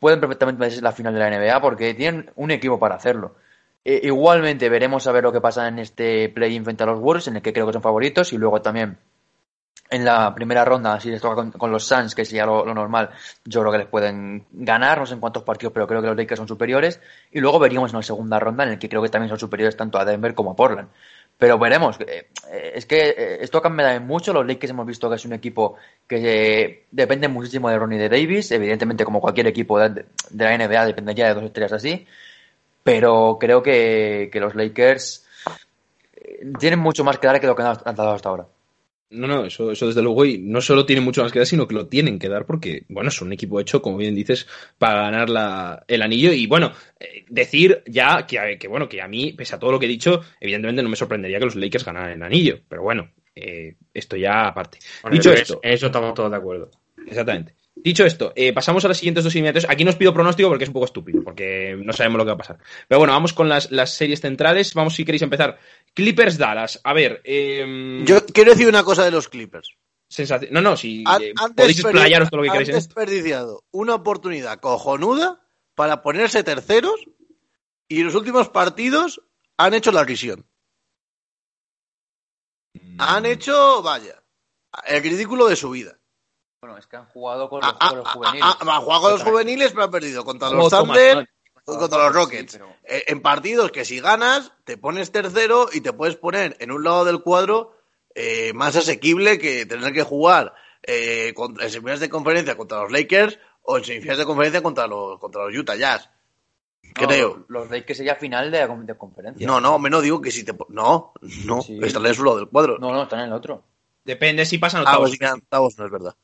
pueden 0.00 0.20
perfectamente 0.20 0.60
meterse 0.60 0.82
la 0.82 0.92
final 0.92 1.14
de 1.14 1.20
la 1.20 1.28
NBA 1.28 1.60
porque 1.60 1.94
tienen 1.94 2.30
un 2.36 2.50
equipo 2.50 2.78
para 2.78 2.96
hacerlo. 2.96 3.36
E- 3.84 4.00
igualmente 4.04 4.68
veremos 4.68 5.06
a 5.06 5.12
ver 5.12 5.24
lo 5.24 5.32
que 5.32 5.40
pasa 5.40 5.68
en 5.68 5.78
este 5.78 6.28
play-in 6.28 6.64
frente 6.64 6.82
a 6.84 6.86
los 6.86 7.00
Warriors, 7.00 7.28
en 7.28 7.36
el 7.36 7.42
que 7.42 7.52
creo 7.52 7.66
que 7.66 7.72
son 7.72 7.82
favoritos, 7.82 8.32
y 8.32 8.38
luego 8.38 8.60
también 8.62 8.98
en 9.90 10.04
la 10.04 10.34
primera 10.34 10.64
ronda, 10.64 10.98
si 10.98 11.10
les 11.10 11.20
toca 11.20 11.50
con, 11.50 11.70
los 11.70 11.86
Suns, 11.86 12.14
que 12.14 12.24
sería 12.24 12.46
lo, 12.46 12.64
lo 12.64 12.74
normal, 12.74 13.10
yo 13.44 13.60
creo 13.60 13.72
que 13.72 13.78
les 13.78 13.86
pueden 13.86 14.44
ganar, 14.52 14.98
no 14.98 15.06
sé 15.06 15.14
en 15.14 15.20
cuántos 15.20 15.42
partidos, 15.42 15.72
pero 15.72 15.86
creo 15.86 16.00
que 16.00 16.08
los 16.08 16.16
Lakers 16.16 16.38
son 16.38 16.48
superiores. 16.48 17.00
Y 17.30 17.40
luego 17.40 17.58
veríamos 17.58 17.92
en 17.92 17.98
la 17.98 18.02
segunda 18.02 18.40
ronda, 18.40 18.64
en 18.64 18.70
el 18.70 18.78
que 18.78 18.88
creo 18.88 19.02
que 19.02 19.08
también 19.08 19.28
son 19.28 19.38
superiores 19.38 19.76
tanto 19.76 19.98
a 19.98 20.04
Denver 20.04 20.34
como 20.34 20.52
a 20.52 20.56
Portland. 20.56 20.88
Pero 21.38 21.58
veremos. 21.58 21.98
Eh, 22.00 22.28
eh, 22.50 22.72
Es 22.74 22.86
que 22.86 23.10
eh, 23.10 23.38
esto 23.40 23.60
cambia 23.60 23.98
mucho. 24.00 24.32
Los 24.32 24.46
Lakers 24.46 24.70
hemos 24.70 24.86
visto 24.86 25.08
que 25.08 25.16
es 25.16 25.24
un 25.24 25.32
equipo 25.32 25.76
que 26.06 26.62
eh, 26.62 26.84
depende 26.90 27.28
muchísimo 27.28 27.68
de 27.68 27.78
Ronnie 27.78 27.98
de 27.98 28.08
Davis. 28.08 28.50
Evidentemente, 28.52 29.04
como 29.04 29.20
cualquier 29.20 29.46
equipo 29.48 29.78
de, 29.78 30.06
la 30.36 30.56
NBA, 30.56 30.86
dependería 30.86 31.28
de 31.28 31.34
dos 31.34 31.44
estrellas 31.44 31.72
así. 31.72 32.06
Pero 32.82 33.38
creo 33.40 33.62
que, 33.62 34.30
los 34.34 34.54
Lakers 34.54 35.26
tienen 36.58 36.78
mucho 36.78 37.04
más 37.04 37.18
que 37.18 37.26
dar 37.26 37.40
que 37.40 37.46
lo 37.46 37.56
que 37.56 37.62
han 37.62 37.94
dado 37.96 38.12
hasta 38.12 38.28
ahora. 38.28 38.46
No, 39.14 39.26
no, 39.26 39.44
eso, 39.46 39.70
eso 39.70 39.86
desde 39.86 40.02
luego, 40.02 40.24
y 40.24 40.38
no 40.38 40.60
solo 40.60 40.84
tienen 40.84 41.04
mucho 41.04 41.22
más 41.22 41.32
que 41.32 41.38
dar, 41.38 41.46
sino 41.46 41.66
que 41.66 41.74
lo 41.74 41.86
tienen 41.86 42.18
que 42.18 42.28
dar 42.28 42.46
porque, 42.46 42.84
bueno, 42.88 43.08
es 43.08 43.22
un 43.22 43.32
equipo 43.32 43.60
hecho, 43.60 43.80
como 43.80 43.96
bien 43.96 44.14
dices, 44.14 44.46
para 44.78 45.02
ganar 45.02 45.30
la, 45.30 45.84
el 45.88 46.02
anillo. 46.02 46.32
Y 46.32 46.46
bueno, 46.46 46.72
eh, 46.98 47.24
decir 47.28 47.82
ya 47.86 48.26
que, 48.26 48.58
que, 48.58 48.68
bueno, 48.68 48.88
que 48.88 49.00
a 49.00 49.08
mí, 49.08 49.32
pese 49.32 49.54
a 49.54 49.58
todo 49.58 49.72
lo 49.72 49.78
que 49.78 49.86
he 49.86 49.88
dicho, 49.88 50.20
evidentemente 50.40 50.82
no 50.82 50.88
me 50.88 50.96
sorprendería 50.96 51.38
que 51.38 51.44
los 51.46 51.56
Lakers 51.56 51.84
ganaran 51.84 52.12
el 52.12 52.22
anillo. 52.22 52.60
Pero 52.68 52.82
bueno, 52.82 53.10
eh, 53.34 53.76
esto 53.92 54.16
ya 54.16 54.48
aparte. 54.48 54.78
Bueno, 55.02 55.16
Dicho 55.16 55.32
esto, 55.32 55.60
En 55.62 55.72
eso 55.72 55.86
estamos 55.86 56.14
todos 56.14 56.30
de 56.30 56.36
acuerdo. 56.36 56.70
Exactamente. 57.06 57.54
Dicho 57.76 58.04
esto, 58.04 58.32
eh, 58.36 58.52
pasamos 58.52 58.84
a 58.84 58.88
las 58.88 58.98
siguientes 58.98 59.24
dos 59.24 59.34
eliminatorias. 59.34 59.70
Aquí 59.70 59.84
no 59.84 59.90
os 59.90 59.96
pido 59.96 60.14
pronóstico 60.14 60.48
porque 60.48 60.64
es 60.64 60.70
un 60.70 60.74
poco 60.74 60.86
estúpido, 60.86 61.22
porque 61.24 61.76
no 61.76 61.92
sabemos 61.92 62.18
lo 62.18 62.24
que 62.24 62.28
va 62.28 62.34
a 62.34 62.38
pasar. 62.38 62.58
Pero 62.88 63.00
bueno, 63.00 63.12
vamos 63.12 63.32
con 63.32 63.48
las, 63.48 63.70
las 63.72 63.94
series 63.94 64.20
centrales. 64.20 64.74
Vamos, 64.74 64.94
si 64.94 65.04
queréis 65.04 65.22
empezar. 65.22 65.58
Clippers 65.92 66.38
Dallas. 66.38 66.80
A 66.84 66.92
ver. 66.92 67.20
Eh, 67.24 68.02
Yo 68.06 68.24
quiero 68.26 68.52
decir 68.52 68.68
una 68.68 68.84
cosa 68.84 69.04
de 69.04 69.10
los 69.10 69.28
Clippers. 69.28 69.76
No, 70.50 70.60
no, 70.60 70.76
si 70.76 71.02
Han, 71.06 71.22
eh, 71.22 71.32
han 71.36 71.54
podéis 71.54 71.80
explayaros 71.80 72.30
todo 72.30 72.42
lo 72.42 72.44
que 72.44 72.50
han 72.50 72.56
en 72.56 72.62
esto. 72.62 72.74
desperdiciado 72.76 73.64
una 73.72 73.96
oportunidad 73.96 74.60
cojonuda 74.60 75.40
para 75.74 76.02
ponerse 76.02 76.44
terceros 76.44 77.00
y 77.88 78.00
en 78.00 78.06
los 78.06 78.14
últimos 78.14 78.48
partidos 78.48 79.20
han 79.56 79.74
hecho 79.74 79.90
la 79.90 80.04
risión. 80.04 80.46
Han 82.98 83.26
hecho, 83.26 83.82
vaya, 83.82 84.22
el 84.86 85.02
ridículo 85.02 85.48
de 85.48 85.56
su 85.56 85.70
vida. 85.70 85.98
Bueno, 86.64 86.78
es 86.78 86.86
que 86.86 86.96
han 86.96 87.04
jugado 87.04 87.50
con 87.50 87.60
los, 87.60 87.74
Ah, 87.78 87.88
con 87.90 87.98
los 87.98 88.06
ah, 88.06 88.10
juveniles. 88.14 88.42
ah, 88.42 88.58
ah, 88.58 88.76
han 88.76 88.82
jugado 88.82 89.02
con 89.02 89.10
los 89.12 89.22
juveniles, 89.22 89.70
pero 89.72 89.84
han 89.84 89.90
perdido 89.90 90.24
contra 90.24 90.48
los 90.48 90.70
Thunder, 90.70 91.28
contra 91.62 91.98
los 91.98 92.06
sí, 92.08 92.12
Rockets. 92.14 92.52
pero- 92.54 92.68
Eh, 92.84 93.04
En 93.08 93.20
partidos 93.20 93.70
que 93.70 93.84
si 93.84 94.00
ganas, 94.00 94.50
te 94.64 94.78
pones 94.78 95.12
tercero 95.12 95.68
y 95.74 95.82
te 95.82 95.92
puedes 95.92 96.16
poner 96.16 96.56
en 96.60 96.70
un 96.70 96.82
lado 96.82 97.04
del 97.04 97.20
cuadro 97.20 97.76
eh, 98.14 98.54
más 98.54 98.76
asequible 98.76 99.38
que 99.38 99.66
tener 99.66 99.92
que 99.92 100.04
jugar 100.04 100.54
eh, 100.84 101.34
contra- 101.34 101.64
en 101.64 101.70
semifinales 101.70 102.00
de 102.00 102.08
conferencia 102.08 102.56
contra 102.56 102.80
los 102.82 102.90
Lakers 102.92 103.38
o 103.62 103.76
en 103.76 103.84
semifinales 103.84 104.18
de 104.20 104.24
conferencia 104.24 104.62
contra 104.62 104.86
los, 104.86 105.18
contra 105.20 105.44
los 105.44 105.54
Utah 105.58 105.76
Jazz. 105.76 106.08
No, 106.82 107.06
Creo. 107.08 107.44
Los 107.48 107.70
Lakers 107.70 107.98
sería 107.98 108.14
final 108.14 108.50
de, 108.50 108.66
la- 108.66 108.74
de 108.74 108.96
conferencia. 108.96 109.46
No, 109.46 109.60
no, 109.60 109.78
menos 109.78 110.02
digo 110.02 110.22
que 110.22 110.30
si 110.30 110.44
te... 110.44 110.56
No, 110.70 111.12
no, 111.44 111.60
Sí. 111.60 111.78
están 111.82 112.06
en 112.06 112.14
su 112.14 112.24
lado 112.24 112.38
del 112.38 112.48
cuadro. 112.48 112.78
No, 112.78 112.90
no, 112.90 113.02
están 113.02 113.20
en 113.20 113.26
el 113.26 113.32
otro. 113.34 113.64
Depende 114.04 114.44
si 114.44 114.58
pasan 114.58 114.82
ah, 114.82 114.84
octavos. 114.90 115.08
pues 115.16 115.18
sí, 115.18 115.24
octavos 115.42 115.78
no 115.78 115.86
es 115.86 115.90
verdad. 115.90 116.14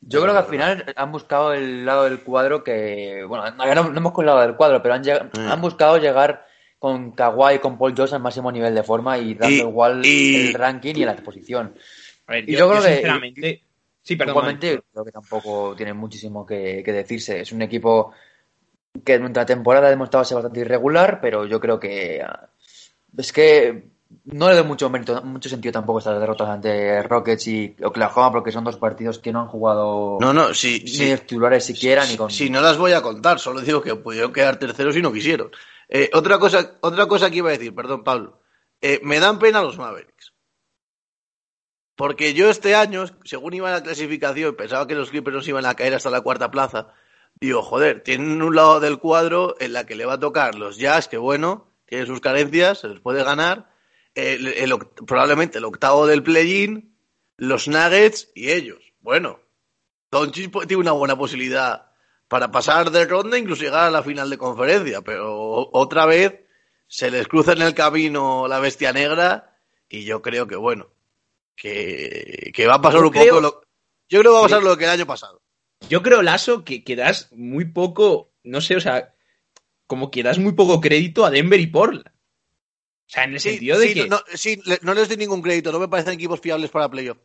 Yo 0.00 0.20
creo 0.22 0.32
que 0.34 0.38
al 0.38 0.46
final 0.46 0.92
han 0.94 1.12
buscado 1.12 1.52
el 1.52 1.84
lado 1.84 2.04
del 2.04 2.20
cuadro 2.20 2.62
que, 2.62 3.24
bueno, 3.26 3.50
no, 3.52 3.74
no, 3.74 3.96
hemos 3.96 4.12
con 4.12 4.22
el 4.24 4.26
lado 4.26 4.40
del 4.42 4.54
cuadro, 4.56 4.80
pero 4.82 4.94
han, 4.94 5.02
lleg- 5.02 5.30
Mm. 5.36 5.50
han 5.50 5.60
buscado 5.60 5.98
llegar 5.98 6.46
con 6.78 7.12
Kawhi 7.12 7.54
y 7.54 7.58
con 7.58 7.76
Paul 7.78 7.94
George 7.96 8.14
al 8.14 8.22
máximo 8.22 8.52
nivel 8.52 8.74
de 8.74 8.82
forma 8.82 9.18
y 9.18 9.34
dando 9.34 9.56
Y- 9.56 9.60
igual 9.60 10.04
y- 10.04 10.48
el 10.48 10.54
ranking 10.54 10.94
y 10.94 11.04
la 11.04 11.16
posición. 11.16 11.74
A 12.26 12.32
ver, 12.32 12.48
Y 12.48 12.52
yo, 12.52 12.58
yo 12.58 12.68
creo 12.70 12.80
yo 12.80 12.86
que- 12.86 12.92
sinceramente. 12.94 13.62
Sí, 14.02 14.14
perdón. 14.14 14.32
Igualmente, 14.34 14.82
creo 14.92 15.04
que 15.04 15.10
tampoco 15.12 15.74
tiene 15.76 15.92
muchísimo 15.92 16.46
que, 16.46 16.82
que 16.84 16.92
decirse. 16.92 17.40
Es 17.40 17.50
un 17.50 17.62
equipo 17.62 18.12
que 19.04 19.16
durante 19.18 19.40
la 19.40 19.46
temporada 19.46 19.88
ha 19.88 19.90
demostrado 19.90 20.24
ser 20.24 20.36
bastante 20.36 20.60
irregular, 20.60 21.18
pero 21.20 21.44
yo 21.46 21.58
creo 21.58 21.80
que 21.80 22.22
ah, 22.22 22.48
es 23.18 23.32
que 23.32 23.88
no 24.24 24.48
le 24.48 24.56
doy 24.56 24.64
mucho 24.64 24.88
mérito, 24.90 25.20
mucho 25.22 25.48
sentido 25.48 25.72
tampoco 25.72 25.98
estas 25.98 26.20
derrotas 26.20 26.48
ante 26.48 27.02
Rockets 27.02 27.46
y 27.48 27.76
Oklahoma, 27.82 28.32
porque 28.32 28.52
son 28.52 28.64
dos 28.64 28.76
partidos 28.76 29.18
que 29.18 29.32
no 29.32 29.40
han 29.40 29.48
jugado 29.48 30.18
No, 30.20 30.32
no, 30.32 30.54
sí, 30.54 30.80
ni 30.84 30.88
sí. 30.88 31.16
titulares 31.18 31.64
siquiera, 31.64 32.06
ni 32.06 32.16
con... 32.16 32.30
Si 32.30 32.50
no 32.50 32.60
las 32.60 32.78
voy 32.78 32.92
a 32.92 33.02
contar, 33.02 33.38
solo 33.38 33.60
digo 33.60 33.82
que 33.82 33.94
pudieron 33.96 34.32
quedar 34.32 34.58
terceros 34.58 34.96
y 34.96 35.02
no 35.02 35.12
quisieron. 35.12 35.50
Eh, 35.88 36.10
otra, 36.12 36.38
cosa, 36.38 36.76
otra 36.80 37.06
cosa 37.06 37.30
que 37.30 37.38
iba 37.38 37.48
a 37.48 37.52
decir, 37.52 37.74
perdón, 37.74 38.04
Pablo. 38.04 38.40
Eh, 38.80 39.00
me 39.02 39.20
dan 39.20 39.38
pena 39.38 39.62
los 39.62 39.78
Mavericks. 39.78 40.34
Porque 41.96 42.34
yo 42.34 42.50
este 42.50 42.74
año, 42.74 43.06
según 43.24 43.54
iba 43.54 43.70
la 43.70 43.82
clasificación, 43.82 44.54
pensaba 44.54 44.86
que 44.86 44.94
los 44.94 45.10
Clippers 45.10 45.36
nos 45.36 45.48
iban 45.48 45.64
a 45.64 45.74
caer 45.74 45.94
hasta 45.94 46.10
la 46.10 46.20
cuarta 46.20 46.50
plaza. 46.50 46.88
Digo, 47.40 47.62
joder, 47.62 48.02
tienen 48.02 48.42
un 48.42 48.54
lado 48.54 48.80
del 48.80 48.98
cuadro 48.98 49.56
en 49.60 49.72
la 49.72 49.86
que 49.86 49.96
le 49.96 50.04
va 50.04 50.14
a 50.14 50.20
tocar 50.20 50.56
los 50.56 50.76
Jazz, 50.76 51.08
que 51.08 51.16
bueno, 51.16 51.68
tienen 51.86 52.06
sus 52.06 52.20
carencias, 52.20 52.80
se 52.80 52.88
les 52.88 53.00
puede 53.00 53.24
ganar. 53.24 53.75
El- 54.16 54.78
probablemente 55.06 55.58
el 55.58 55.64
octavo 55.64 56.06
del 56.06 56.22
play-in, 56.22 56.96
los 57.36 57.68
Nuggets 57.68 58.30
y 58.34 58.50
ellos. 58.50 58.78
Bueno, 59.00 59.38
Doncic 60.10 60.50
tiene 60.66 60.80
una 60.80 60.92
buena 60.92 61.16
posibilidad 61.16 61.90
para 62.28 62.50
pasar 62.50 62.90
de 62.90 63.04
ronda, 63.04 63.38
incluso 63.38 63.62
llegar 63.62 63.84
a 63.84 63.90
la 63.90 64.02
final 64.02 64.30
de 64.30 64.38
conferencia, 64.38 65.02
pero 65.02 65.68
otra 65.72 66.06
vez 66.06 66.34
se 66.88 67.10
les 67.10 67.28
cruza 67.28 67.52
en 67.52 67.62
el 67.62 67.74
camino 67.74 68.48
la 68.48 68.58
bestia 68.58 68.92
negra 68.92 69.58
y 69.88 70.04
yo 70.04 70.22
creo 70.22 70.46
que 70.46 70.56
bueno, 70.56 70.88
que, 71.54 72.50
que 72.54 72.66
va 72.66 72.74
a 72.74 72.80
pasar 72.80 73.00
Yo 73.00 73.06
un 73.06 73.12
creo- 73.12 73.28
poco 73.28 73.40
lo, 73.40 73.62
yo 74.08 74.20
creo 74.20 74.32
que 74.32 74.34
va 74.34 74.38
a 74.40 74.42
pasar 74.42 74.62
lo 74.62 74.76
que 74.76 74.84
el 74.84 74.90
año 74.90 75.06
pasado. 75.06 75.42
Yo 75.88 76.02
creo, 76.02 76.22
Lasso, 76.22 76.64
que, 76.64 76.82
que 76.84 76.96
das 76.96 77.28
muy 77.32 77.66
poco. 77.66 78.32
No 78.44 78.60
sé, 78.60 78.76
o 78.76 78.80
sea. 78.80 79.12
Como 79.86 80.10
que 80.10 80.22
das 80.24 80.38
muy 80.38 80.52
poco 80.52 80.80
crédito 80.80 81.24
a 81.24 81.30
Denver 81.30 81.60
y 81.60 81.66
Portland. 81.68 82.10
O 83.06 83.08
sea, 83.08 83.24
en 83.24 83.34
el 83.34 83.40
Sí, 83.40 83.50
sentido 83.50 83.78
de 83.78 83.88
sí, 83.88 83.94
que. 83.94 84.08
no, 84.08 84.20
sí, 84.34 84.60
no 84.82 84.94
les 84.94 85.08
doy 85.08 85.16
ningún 85.16 85.40
crédito, 85.42 85.70
no 85.70 85.78
me 85.78 85.88
parecen 85.88 86.14
equipos 86.14 86.40
fiables 86.40 86.70
para 86.70 86.88
playoff. 86.90 87.18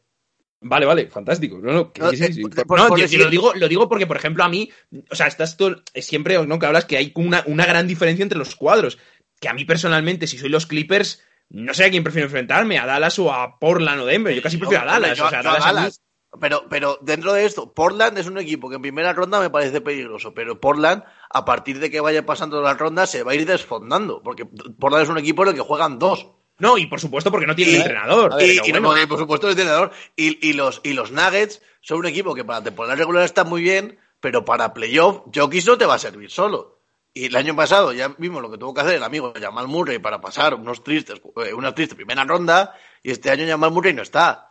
Vale, 0.64 0.86
vale, 0.86 1.08
fantástico. 1.08 1.58
No, 1.58 1.72
no, 1.74 1.92
que 1.92 2.02
No, 2.02 2.12
sí, 2.12 2.18
sí, 2.18 2.24
eh, 2.24 2.34
sí. 2.34 2.42
por- 2.44 2.68
Por- 2.68 2.80
no, 2.80 2.88
por 2.88 3.00
yo- 3.00 3.18
lo, 3.18 3.30
digo, 3.32 3.54
lo 3.56 3.68
digo 3.68 3.90
porque, 3.90 4.06
por 4.06 4.16
ejemplo, 4.18 4.44
a 4.44 4.50
mí, 4.50 4.70
o 5.10 5.16
sea, 5.16 5.26
estás 5.26 5.58
todo, 5.58 5.82
es 5.96 6.06
siempre, 6.06 6.38
¿no? 6.46 6.60
Que 6.60 6.66
hablas 6.68 6.86
que 6.86 6.98
hay 6.98 7.12
una, 7.16 7.44
una 7.48 7.66
gran 7.66 7.88
diferencia 7.88 8.22
entre 8.22 8.38
los 8.38 8.56
cuadros. 8.56 9.00
Que 9.40 9.50
a 9.50 9.54
mí 9.54 9.66
personalmente, 9.66 10.28
si 10.28 10.38
soy 10.38 10.50
los 10.50 10.68
Clippers, 10.68 11.24
no 11.50 11.74
sé 11.74 11.86
a 11.86 11.90
quién 11.90 12.04
prefiero 12.04 12.28
enfrentarme, 12.28 12.78
a 12.78 12.86
Dallas 12.86 13.18
o 13.18 13.34
a 13.34 13.58
Portland 13.58 14.02
o 14.02 14.06
Denver. 14.06 14.36
Yo 14.36 14.44
casi 14.44 14.58
prefiero 14.58 14.84
a 14.84 14.86
Dallas. 14.86 15.18
yo- 15.18 15.26
o 15.26 15.30
sea, 15.32 15.42
yo 15.42 15.50
a 15.50 15.54
Dallas 15.54 15.66
a 15.66 15.70
mí- 15.72 15.76
Dallas. 15.78 16.02
Pero, 16.40 16.64
pero 16.70 16.98
dentro 17.02 17.34
de 17.34 17.46
esto, 17.46 17.74
Portland 17.74 18.18
es 18.18 18.28
un 18.28 18.38
equipo 18.38 18.70
que 18.70 18.76
en 18.78 18.82
primera 18.82 19.12
ronda 19.12 19.40
me 19.42 19.50
parece 19.50 19.82
peligroso, 19.82 20.34
pero 20.34 20.60
Portland, 20.62 21.04
a 21.30 21.44
partir 21.44 21.80
de 21.80 21.92
que 21.92 22.00
vaya 22.00 22.26
pasando 22.26 22.62
las 22.62 22.78
rondas, 22.78 23.12
se 23.12 23.24
va 23.24 23.34
a 23.34 23.36
ir 23.36 23.46
desfondando, 23.46 24.22
porque 24.24 24.46
Portland 24.46 25.04
es 25.04 25.10
un 25.10 25.18
equipo 25.18 25.44
en 25.44 25.50
el 25.50 25.56
que 25.56 25.62
juegan 25.62 26.00
dos. 26.00 26.28
No, 26.58 26.78
y 26.78 26.86
por 26.86 27.00
supuesto 27.02 27.32
porque 27.32 27.48
no 27.48 27.56
tiene 27.56 27.74
Y- 27.74 27.76
entrenador. 27.78 28.36
y, 28.40 28.60
y 28.66 28.72
bueno. 28.72 29.08
por 29.10 29.18
supuesto 29.20 29.48
el 29.48 29.52
entrenador. 29.54 29.92
Y, 30.16 30.48
y 30.48 30.54
los, 30.54 30.80
y 30.84 30.94
los 30.94 31.12
Nuggets 31.12 31.62
son 31.82 31.98
un 32.00 32.06
equipo 32.06 32.34
que 32.36 32.46
para 32.46 32.64
temporada 32.64 32.96
regular 32.96 33.24
está 33.26 33.44
muy 33.44 33.62
bien, 33.64 34.00
pero 34.20 34.46
para 34.46 34.74
playoff, 34.74 35.24
Jokic 35.36 35.66
no 35.66 35.78
te 35.78 35.86
va 35.86 35.96
a 35.96 36.00
servir 36.00 36.30
solo. 36.30 36.80
Y 37.14 37.26
el 37.26 37.36
año 37.36 37.56
pasado 37.58 37.92
ya 37.92 38.14
vimos 38.20 38.42
lo 38.42 38.50
que 38.50 38.58
tuvo 38.58 38.74
que 38.74 38.82
hacer 38.82 38.94
el 38.96 39.04
amigo 39.04 39.34
Jamal 39.38 39.68
Murray 39.68 40.00
para 40.00 40.22
pasar 40.22 40.54
unos 40.54 40.82
tristes, 40.84 41.20
eh, 41.46 41.54
una 41.54 41.76
triste 41.76 41.96
primera 41.96 42.24
ronda, 42.24 42.74
y 43.04 43.12
este 43.12 43.32
año 43.32 43.46
Jamal 43.46 43.72
Murray 43.72 43.94
no 43.94 44.02
está. 44.04 44.51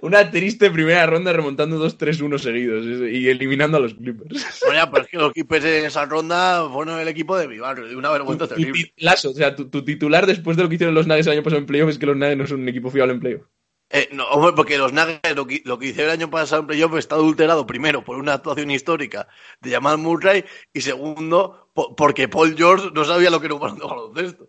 Una 0.00 0.30
triste 0.30 0.70
primera 0.70 1.06
ronda 1.06 1.32
remontando 1.32 1.78
2-3-1 1.84 2.38
seguidos 2.38 2.84
y 3.10 3.28
eliminando 3.28 3.76
a 3.76 3.80
los 3.80 3.94
Clippers. 3.94 4.60
Ya, 4.72 4.90
pero 4.90 5.04
es 5.04 5.10
que 5.10 5.16
los 5.16 5.32
Clippers 5.32 5.64
en 5.64 5.84
esa 5.86 6.04
ronda 6.06 6.68
fueron 6.72 6.98
el 7.00 7.08
equipo 7.08 7.36
de 7.36 7.48
mi 7.48 7.58
barrio, 7.58 7.86
de 7.86 7.96
una 7.96 8.10
vergüenza 8.10 8.48
Tu 8.48 8.54
terrible. 8.54 8.92
Lasso, 8.96 9.30
o 9.30 9.34
sea, 9.34 9.54
tu, 9.54 9.68
tu 9.68 9.84
titular 9.84 10.26
después 10.26 10.56
de 10.56 10.62
lo 10.62 10.68
que 10.68 10.74
hicieron 10.76 10.94
los 10.94 11.06
Nuggets 11.06 11.26
el 11.26 11.34
año 11.34 11.42
pasado 11.42 11.60
en 11.60 11.66
playoff 11.66 11.90
es 11.90 11.98
que 11.98 12.06
los 12.06 12.16
Nuggets 12.16 12.38
no 12.38 12.46
son 12.46 12.60
un 12.62 12.68
equipo 12.68 12.90
fiable 12.90 13.14
en 13.14 13.20
playoff. 13.20 13.42
Eh, 13.88 14.08
no, 14.12 14.26
hombre, 14.30 14.52
porque 14.56 14.78
los 14.78 14.92
Nuggets, 14.92 15.36
lo 15.36 15.46
que, 15.46 15.62
lo 15.64 15.78
que 15.78 15.86
hicieron 15.86 16.10
el 16.12 16.18
año 16.20 16.30
pasado 16.30 16.62
en 16.62 16.66
playoff 16.66 16.96
está 16.96 17.14
adulterado, 17.14 17.66
primero, 17.66 18.02
por 18.04 18.16
una 18.18 18.34
actuación 18.34 18.70
histórica 18.72 19.28
de 19.60 19.70
Jamal 19.70 19.98
Murray, 19.98 20.44
y 20.72 20.80
segundo, 20.80 21.70
po- 21.72 21.94
porque 21.94 22.26
Paul 22.26 22.56
George 22.56 22.90
no 22.92 23.04
sabía 23.04 23.30
lo 23.30 23.38
que 23.38 23.46
era 23.46 23.54
un 23.54 23.60
baloncesto. 23.60 24.48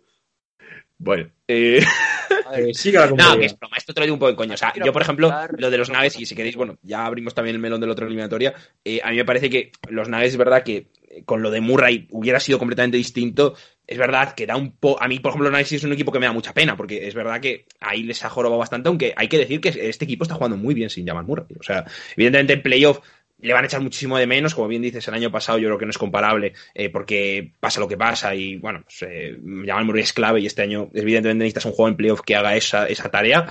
Bueno, 0.98 1.30
eh... 1.46 1.80
Ver, 2.50 2.72
la 2.92 3.06
No, 3.06 3.38
que 3.38 3.46
es 3.46 3.58
broma, 3.58 3.76
esto 3.76 3.92
te 3.92 4.00
lo 4.00 4.06
digo 4.06 4.14
un 4.14 4.20
poco 4.20 4.30
de 4.30 4.36
coño. 4.36 4.54
O 4.54 4.56
sea, 4.56 4.72
yo, 4.82 4.92
por 4.92 5.02
ejemplo, 5.02 5.32
lo 5.56 5.70
de 5.70 5.78
los 5.78 5.90
Nuggets, 5.90 6.18
y 6.18 6.26
si 6.26 6.34
queréis, 6.34 6.56
bueno, 6.56 6.78
ya 6.82 7.04
abrimos 7.04 7.34
también 7.34 7.56
el 7.56 7.60
melón 7.60 7.80
del 7.80 7.90
otro 7.90 8.06
eliminatoria. 8.06 8.54
eh, 8.84 9.00
a 9.02 9.10
mí 9.10 9.16
me 9.16 9.24
parece 9.24 9.50
que 9.50 9.72
los 9.88 10.08
Nuggets, 10.08 10.32
es 10.32 10.36
verdad 10.36 10.62
que 10.62 10.88
eh, 11.10 11.24
con 11.24 11.42
lo 11.42 11.50
de 11.50 11.60
Murray 11.60 12.06
hubiera 12.10 12.40
sido 12.40 12.58
completamente 12.58 12.96
distinto. 12.96 13.54
Es 13.86 13.98
verdad 13.98 14.34
que 14.34 14.46
da 14.46 14.56
un 14.56 14.72
poco. 14.72 15.02
A 15.02 15.08
mí, 15.08 15.18
por 15.18 15.30
ejemplo, 15.30 15.48
los 15.48 15.52
Nuggets 15.52 15.72
es 15.72 15.84
un 15.84 15.92
equipo 15.92 16.12
que 16.12 16.18
me 16.18 16.26
da 16.26 16.32
mucha 16.32 16.54
pena, 16.54 16.76
porque 16.76 17.06
es 17.06 17.14
verdad 17.14 17.40
que 17.40 17.66
ahí 17.80 18.02
les 18.02 18.24
ha 18.24 18.30
jorobado 18.30 18.58
bastante, 18.58 18.88
aunque 18.88 19.14
hay 19.16 19.28
que 19.28 19.38
decir 19.38 19.60
que 19.60 19.68
este 19.68 20.04
equipo 20.04 20.24
está 20.24 20.34
jugando 20.34 20.56
muy 20.56 20.74
bien 20.74 20.90
sin 20.90 21.06
Jamal 21.06 21.24
Murray. 21.24 21.46
O 21.58 21.62
sea, 21.62 21.84
evidentemente 22.16 22.54
en 22.54 22.62
playoff 22.62 23.00
le 23.40 23.52
van 23.52 23.64
a 23.64 23.66
echar 23.66 23.80
muchísimo 23.80 24.18
de 24.18 24.26
menos, 24.26 24.54
como 24.54 24.68
bien 24.68 24.82
dices, 24.82 25.06
el 25.08 25.14
año 25.14 25.30
pasado 25.30 25.58
yo 25.58 25.68
creo 25.68 25.78
que 25.78 25.86
no 25.86 25.90
es 25.90 25.98
comparable, 25.98 26.54
eh, 26.74 26.90
porque 26.90 27.52
pasa 27.60 27.80
lo 27.80 27.88
que 27.88 27.96
pasa 27.96 28.34
y 28.34 28.56
bueno, 28.56 28.82
pues, 28.84 29.02
eh, 29.02 29.38
Jamal 29.64 29.84
Murray 29.84 30.02
es 30.02 30.12
clave 30.12 30.40
y 30.40 30.46
este 30.46 30.62
año 30.62 30.90
evidentemente 30.92 31.44
necesitas 31.44 31.66
un 31.66 31.72
juego 31.72 31.88
en 31.88 31.96
playoff 31.96 32.20
que 32.22 32.36
haga 32.36 32.56
esa, 32.56 32.86
esa 32.86 33.10
tarea. 33.10 33.48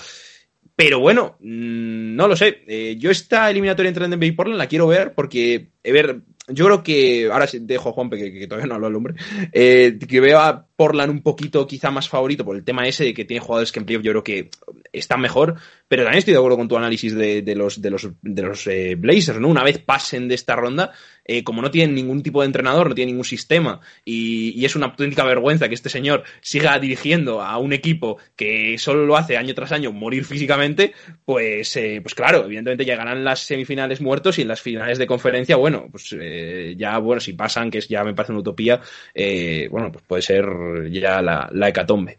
Pero 0.78 0.99
bueno, 0.99 1.38
mm, 1.39 2.15
no 2.15 2.28
lo 2.28 2.36
sé. 2.36 2.61
Eh, 2.67 2.97
yo 2.99 3.09
esta 3.09 3.49
eliminatoria 3.49 3.89
entre 3.89 4.07
Denver 4.07 4.30
y 4.30 4.32
Portland 4.32 4.59
la 4.59 4.67
quiero 4.67 4.86
ver 4.86 5.15
porque, 5.15 5.71
eh, 5.84 5.91
ver, 5.91 6.21
yo 6.49 6.65
creo 6.65 6.84
que, 6.84 7.30
ahora 7.32 7.47
dejo 7.51 7.89
a 7.89 7.93
Juanpe, 7.93 8.17
que, 8.17 8.32
que 8.32 8.47
todavía 8.47 8.67
no 8.67 8.75
hablo 8.75 8.88
el 8.88 8.95
hombre, 8.95 9.15
eh, 9.51 9.97
que 10.07 10.19
veo 10.19 10.39
a 10.39 10.67
Portland 10.78 11.11
un 11.11 11.21
poquito 11.23 11.65
quizá 11.65 11.89
más 11.89 12.07
favorito 12.07 12.45
por 12.45 12.55
el 12.55 12.63
tema 12.63 12.88
ese 12.88 13.05
de 13.05 13.13
que 13.15 13.25
tiene 13.25 13.43
jugadores 13.43 13.71
que 13.71 13.80
en 13.80 13.86
playoff 13.86 14.03
yo 14.03 14.11
creo 14.11 14.23
que 14.23 14.49
están 14.93 15.19
mejor, 15.19 15.55
pero 15.88 16.03
también 16.03 16.19
estoy 16.19 16.34
de 16.34 16.38
acuerdo 16.38 16.57
con 16.57 16.67
tu 16.67 16.78
análisis 16.78 17.15
de, 17.15 17.41
de 17.41 17.55
los, 17.55 17.82
de 17.82 17.89
los, 17.89 18.07
de 18.21 18.41
los 18.43 18.67
eh, 18.67 18.95
Blazers, 18.95 19.39
¿no? 19.39 19.47
Una 19.47 19.63
vez 19.63 19.80
pasen 19.80 20.28
de 20.28 20.36
esta 20.36 20.55
ronda, 20.55 20.91
eh, 21.28 21.43
como 21.43 21.61
no 21.61 21.71
tienen 21.71 21.95
ningún 21.95 22.23
tipo 22.23 22.41
de 22.41 22.47
entrenador, 22.47 22.89
no 22.89 22.95
tienen 22.95 23.13
ningún 23.13 23.25
sistema, 23.25 23.80
y, 24.05 24.65
es 24.67 24.75
una 24.75 24.88
auténtica 24.88 25.23
vergüenza 25.23 25.69
que 25.69 25.75
este 25.75 25.89
señor 25.89 26.23
siga 26.41 26.78
dirigiendo 26.78 27.41
a 27.41 27.57
un 27.57 27.71
equipo 27.71 28.17
que 28.36 28.78
solo 28.78 29.05
lo 29.05 29.15
hace 29.15 29.38
año 29.38 29.53
tras 29.53 29.71
año 29.71 29.93
morir 29.93 30.25
físicamente, 30.25 30.93
pues, 31.23 31.75
eh, 31.78 31.99
pues 32.01 32.13
claro, 32.15 32.45
evidentemente 32.45 32.84
llegarán 32.86 33.23
las 33.23 33.39
semifinales 33.39 34.01
muertos 34.01 34.38
y 34.39 34.41
en 34.41 34.49
las 34.49 34.61
finales 34.61 34.97
de 34.97 35.07
conferencia, 35.07 35.55
bueno, 35.55 35.88
pues 35.91 36.13
eh, 36.19 36.75
ya, 36.78 36.97
bueno, 36.97 37.21
si 37.21 37.34
pasan, 37.34 37.71
que 37.71 37.78
es, 37.78 37.88
ya 37.88 38.03
me 38.03 38.13
parece 38.13 38.34
una 38.34 38.41
utopía, 38.41 38.82
eh, 39.13 39.67
bueno, 39.71 39.91
pues 39.91 40.03
puede 40.05 40.21
ser 40.21 40.45
ya 40.91 41.21
la, 41.21 41.49
la 41.51 41.69
hecatombe. 41.69 42.17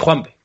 Juanpe. 0.00 0.37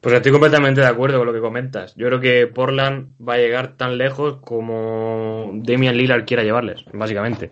Pues 0.00 0.14
estoy 0.14 0.32
completamente 0.32 0.80
de 0.80 0.86
acuerdo 0.86 1.18
con 1.18 1.26
lo 1.26 1.32
que 1.32 1.40
comentas. 1.40 1.94
Yo 1.96 2.06
creo 2.06 2.20
que 2.20 2.46
Portland 2.46 3.08
va 3.20 3.34
a 3.34 3.38
llegar 3.38 3.76
tan 3.76 3.98
lejos 3.98 4.38
como 4.40 5.50
Damian 5.54 5.96
Lillard 5.96 6.24
quiera 6.24 6.42
llevarles, 6.42 6.84
básicamente. 6.92 7.50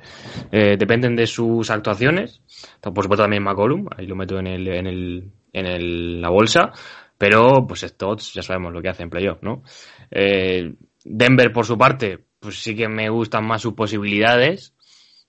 Eh, 0.53 0.77
dependen 0.79 1.17
de 1.17 1.27
sus 1.27 1.71
actuaciones. 1.71 2.41
Por 2.81 3.03
supuesto 3.03 3.25
también 3.25 3.43
McCollum, 3.43 3.87
ahí 3.97 4.07
lo 4.07 4.17
meto 4.17 4.39
en 4.39 4.47
el, 4.47 4.69
en 4.69 4.87
el, 4.87 5.31
en 5.53 5.67
el, 5.67 6.21
la 6.21 6.29
bolsa. 6.29 6.73
Pero, 7.19 7.67
pues 7.67 7.83
estos 7.83 8.35
ya 8.35 8.43
sabemos 8.43 8.73
lo 8.73 8.83
que 8.83 8.91
hacen 8.91 9.05
en 9.05 9.11
playoff, 9.11 9.43
¿no? 9.43 9.63
Eh, 10.11 10.75
Denver, 11.05 11.53
por 11.53 11.65
su 11.65 11.79
parte, 11.79 12.19
pues 12.41 12.63
sí 12.63 12.77
que 12.77 12.89
me 12.89 13.09
gustan 13.09 13.47
más 13.47 13.63
sus 13.63 13.75
posibilidades. 13.75 14.75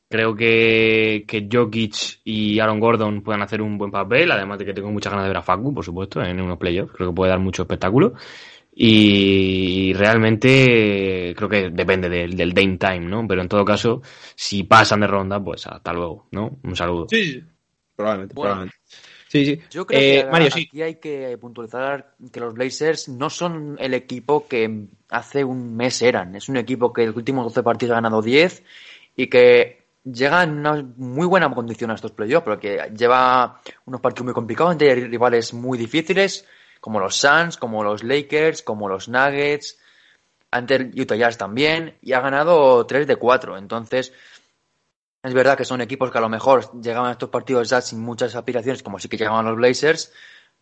Creo 0.10 0.36
que, 0.36 1.26
que 1.28 1.50
Jokic 1.52 2.22
y 2.24 2.60
Aaron 2.60 2.80
Gordon 2.80 3.22
puedan 3.22 3.42
hacer 3.42 3.62
un 3.62 3.78
buen 3.78 3.92
papel, 3.92 4.32
además 4.32 4.58
de 4.60 4.66
que 4.66 4.74
tengo 4.74 4.90
muchas 4.92 5.12
ganas 5.12 5.26
de 5.26 5.30
ver 5.32 5.38
a 5.38 5.42
Facu, 5.42 5.74
por 5.74 5.84
supuesto, 5.84 6.22
en 6.24 6.40
unos 6.40 6.58
playoffs. 6.58 6.94
Creo 6.94 7.10
que 7.10 7.16
puede 7.16 7.30
dar 7.32 7.40
mucho 7.40 7.64
espectáculo. 7.64 8.14
Y 8.80 9.92
realmente 9.94 11.34
creo 11.36 11.50
que 11.50 11.70
depende 11.72 12.08
del, 12.10 12.38
del 12.38 12.54
Dame 12.54 12.78
Time, 12.78 13.00
¿no? 13.02 13.28
Pero 13.28 13.42
en 13.42 13.50
todo 13.50 13.66
caso, 13.66 14.02
si 14.36 14.64
pasan 14.64 15.00
de 15.02 15.08
ronda, 15.08 15.44
pues 15.44 15.66
hasta 15.68 15.92
luego, 15.94 16.28
¿no? 16.32 16.58
Un 16.64 16.76
saludo. 16.76 17.08
Sí, 17.10 17.44
probablemente, 17.96 18.34
Bueno. 18.36 18.50
probablemente. 18.52 18.78
Sí, 19.30 19.46
sí. 19.46 19.60
Yo 19.72 19.86
creo 19.86 20.00
Eh, 20.00 20.24
que 20.24 20.32
Mario, 20.32 20.48
aquí 20.52 20.70
sí. 20.72 20.82
hay 20.82 20.96
que 20.96 21.38
puntualizar 21.38 22.14
que 22.32 22.40
los 22.40 22.54
Blazers 22.54 23.10
no 23.10 23.30
son 23.30 23.76
el 23.80 23.94
equipo 23.94 24.48
que 24.48 24.86
hace 25.10 25.44
un 25.44 25.76
mes 25.76 26.02
eran. 26.02 26.36
Es 26.36 26.48
un 26.48 26.56
equipo 26.58 26.94
que 26.94 27.02
en 27.02 27.08
los 27.08 27.18
últimos 27.18 27.44
12 27.46 27.62
partidos 27.64 27.92
ha 27.94 27.96
ganado 27.96 28.22
10 28.22 28.64
y 29.18 29.28
que 29.28 29.87
llega 30.12 30.44
en 30.44 30.60
una 30.60 30.86
muy 30.96 31.26
buena 31.26 31.54
condición 31.54 31.92
a 31.92 31.96
estos 31.96 32.12
playoffs, 32.12 32.46
porque 32.46 32.92
lleva 32.96 33.62
unos 33.86 34.02
partidos 34.02 34.26
muy 34.26 34.34
complicados 34.34 34.72
ante 34.72 34.94
rivales 34.96 35.54
muy 35.54 35.78
difíciles, 35.78 36.46
como 36.80 37.00
los 37.00 37.16
Suns, 37.16 37.58
como 37.58 37.84
los 37.84 38.04
Lakers, 38.04 38.62
como 38.62 38.88
los 38.88 39.10
Nuggets, 39.10 39.80
ante 40.52 40.92
Utah 40.96 41.16
Jazz 41.16 41.38
también, 41.38 41.98
y 42.02 42.14
ha 42.14 42.22
ganado 42.22 42.86
3 42.86 43.08
de 43.08 43.16
4. 43.18 43.58
Entonces, 43.58 44.14
es 45.24 45.34
verdad 45.34 45.58
que 45.58 45.66
son 45.66 45.82
equipos 45.82 46.12
que 46.12 46.18
a 46.18 46.22
lo 46.22 46.30
mejor 46.30 46.72
llegaban 46.80 47.10
a 47.10 47.14
estos 47.14 47.30
partidos 47.30 47.70
ya 47.70 47.82
sin 47.82 48.00
muchas 48.00 48.36
aspiraciones, 48.36 48.84
como 48.84 49.00
sí 49.00 49.10
que 49.10 49.18
llegaban 49.18 49.46
los 49.46 49.58
Blazers, 49.58 50.14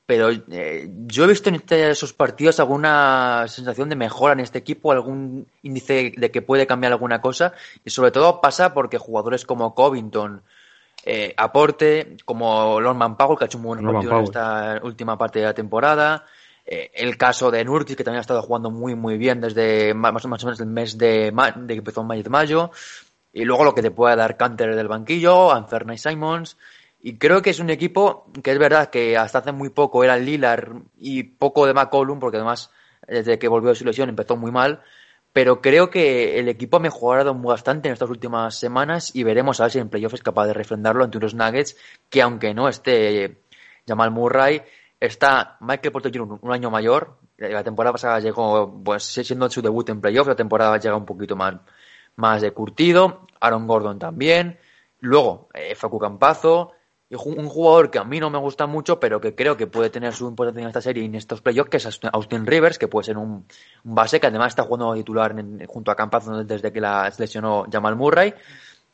pero 0.06 0.30
eh, 0.30 0.88
yo 1.08 1.24
he 1.24 1.28
visto 1.28 1.50
en 1.50 1.56
este- 1.56 1.90
esos 1.90 2.14
partidos 2.14 2.60
alguna 2.60 3.46
sensación 3.48 3.90
de 3.90 3.96
mejora 3.96 4.34
en 4.34 4.40
este 4.42 4.60
equipo, 4.60 4.92
algún 4.92 5.48
índice 5.64 6.14
de 6.16 6.32
que 6.32 6.42
puede 6.42 6.68
cambiar 6.68 6.92
alguna 6.94 7.22
cosa, 7.22 7.54
y 7.84 7.90
sobre 7.90 8.12
todo 8.12 8.40
pasa 8.42 8.74
porque 8.74 8.98
jugadores 8.98 9.46
como 9.46 9.74
Covington, 9.74 10.42
eh, 11.06 11.34
Aporte, 11.38 12.18
como 12.26 12.80
Norman 12.82 13.18
Powell, 13.18 13.38
que 13.38 13.44
ha 13.46 13.48
hecho 13.48 13.58
un 13.58 13.64
buen 13.64 13.80
partido 13.94 14.12
en 14.12 14.18
esta 14.26 14.80
última 14.84 15.18
parte 15.18 15.40
de 15.40 15.46
la 15.46 15.54
temporada, 15.54 16.26
eh, 16.66 16.92
el 16.96 17.16
caso 17.18 17.52
de 17.52 17.64
Nurkic, 17.64 17.98
que 17.98 18.04
también 18.04 18.20
ha 18.20 18.22
estado 18.22 18.42
jugando 18.42 18.72
muy 18.72 18.96
muy 18.96 19.18
bien 19.18 19.40
desde 19.42 19.94
más, 19.94 20.14
más 20.14 20.26
o 20.26 20.48
menos 20.48 20.60
el 20.60 20.66
mes 20.68 20.98
de, 20.98 21.32
ma- 21.32 21.52
de 21.52 21.74
que 21.74 21.80
empezó 21.80 22.02
en 22.02 22.08
mayo 22.08 22.24
de 22.24 22.30
mayo, 22.30 22.72
y 23.34 23.44
luego 23.44 23.64
lo 23.66 23.76
que 23.76 23.82
te 23.82 23.92
puede 23.92 24.16
dar 24.16 24.38
Canter 24.38 24.76
del 24.76 24.88
banquillo, 24.88 25.52
Anferna 25.52 25.94
y 25.94 25.98
Simons. 25.98 26.58
Y 27.08 27.20
creo 27.20 27.44
que 27.44 27.52
es 27.52 27.60
un 27.60 27.70
equipo 27.70 28.26
que 28.42 28.50
es 28.50 28.58
verdad 28.58 28.90
que 28.90 29.16
hasta 29.16 29.38
hace 29.38 29.52
muy 29.52 29.70
poco 29.70 30.04
era 30.04 30.16
el 30.16 30.26
Lillard 30.26 30.74
y 30.98 31.22
poco 31.22 31.68
de 31.68 31.74
McCollum, 31.76 32.18
porque 32.18 32.38
además 32.38 32.72
desde 33.08 33.38
que 33.38 33.48
volvió 33.48 33.70
de 33.70 33.76
su 33.76 33.86
lesión 33.86 34.10
empezó 34.10 34.38
muy 34.38 34.52
mal. 34.52 34.82
Pero 35.32 35.62
creo 35.62 35.92
que 35.92 36.40
el 36.40 36.50
equipo 36.50 36.78
ha 36.78 36.80
mejorado 36.80 37.36
bastante 37.36 37.90
en 37.90 37.94
estas 37.94 38.10
últimas 38.10 38.56
semanas 38.58 39.16
y 39.16 39.22
veremos 39.22 39.60
a 39.60 39.66
ver 39.66 39.72
si 39.74 39.78
en 39.78 39.90
playoff 39.90 40.16
es 40.16 40.24
capaz 40.24 40.48
de 40.48 40.54
refrendarlo 40.54 41.04
ante 41.04 41.20
unos 41.20 41.36
Nuggets 41.36 41.78
que 42.10 42.24
aunque 42.24 42.56
no 42.56 42.68
esté 42.68 43.38
Jamal 43.88 44.10
Murray, 44.10 44.64
está 45.00 45.58
Michael 45.60 45.92
Porter 45.92 46.12
Jr. 46.12 46.40
un 46.42 46.52
año 46.52 46.72
mayor. 46.72 47.20
La 47.38 47.64
temporada 47.64 47.92
pasada 47.92 48.20
llegó, 48.20 48.82
pues 48.84 49.04
siendo 49.04 49.48
su 49.52 49.62
debut 49.62 49.88
en 49.90 50.02
playoff, 50.02 50.28
la 50.28 50.36
temporada 50.36 50.80
llega 50.80 50.96
un 50.96 51.06
poquito 51.06 51.36
más, 51.36 51.54
más 52.16 52.42
de 52.42 52.50
curtido. 52.50 53.28
Aaron 53.40 53.68
Gordon 53.68 54.00
también. 54.00 54.58
Luego, 55.02 55.50
eh, 55.54 55.76
Facu 55.76 56.00
Campazo. 56.00 56.72
Un 57.16 57.48
jugador 57.50 57.90
que 57.92 58.00
a 58.00 58.04
mí 58.04 58.20
no 58.20 58.30
me 58.30 58.38
gusta 58.38 58.66
mucho, 58.68 59.00
pero 59.00 59.20
que 59.22 59.36
creo 59.36 59.56
que 59.58 59.68
puede 59.68 59.90
tener 59.90 60.14
su 60.14 60.28
importancia 60.28 60.62
en 60.62 60.68
esta 60.68 60.82
serie 60.82 61.04
y 61.04 61.06
en 61.08 61.16
estos 61.16 61.42
playoffs, 61.42 61.70
que 61.70 61.78
es 61.78 61.86
Austin- 61.86 62.46
Rivers, 62.46 62.78
que 62.78 62.88
puede 62.88 63.06
ser 63.06 63.18
un, 63.18 63.46
base 63.84 64.20
que 64.20 64.28
además 64.28 64.50
está 64.50 64.64
jugando 64.64 64.94
titular 64.94 65.32
en- 65.40 65.66
junto 65.68 65.92
a 65.92 65.96
Campazo 65.96 66.44
desde 66.44 66.72
que 66.72 66.82
la 66.82 67.12
lesionó 67.18 67.66
Jamal 67.72 67.96
Murray. 67.96 68.34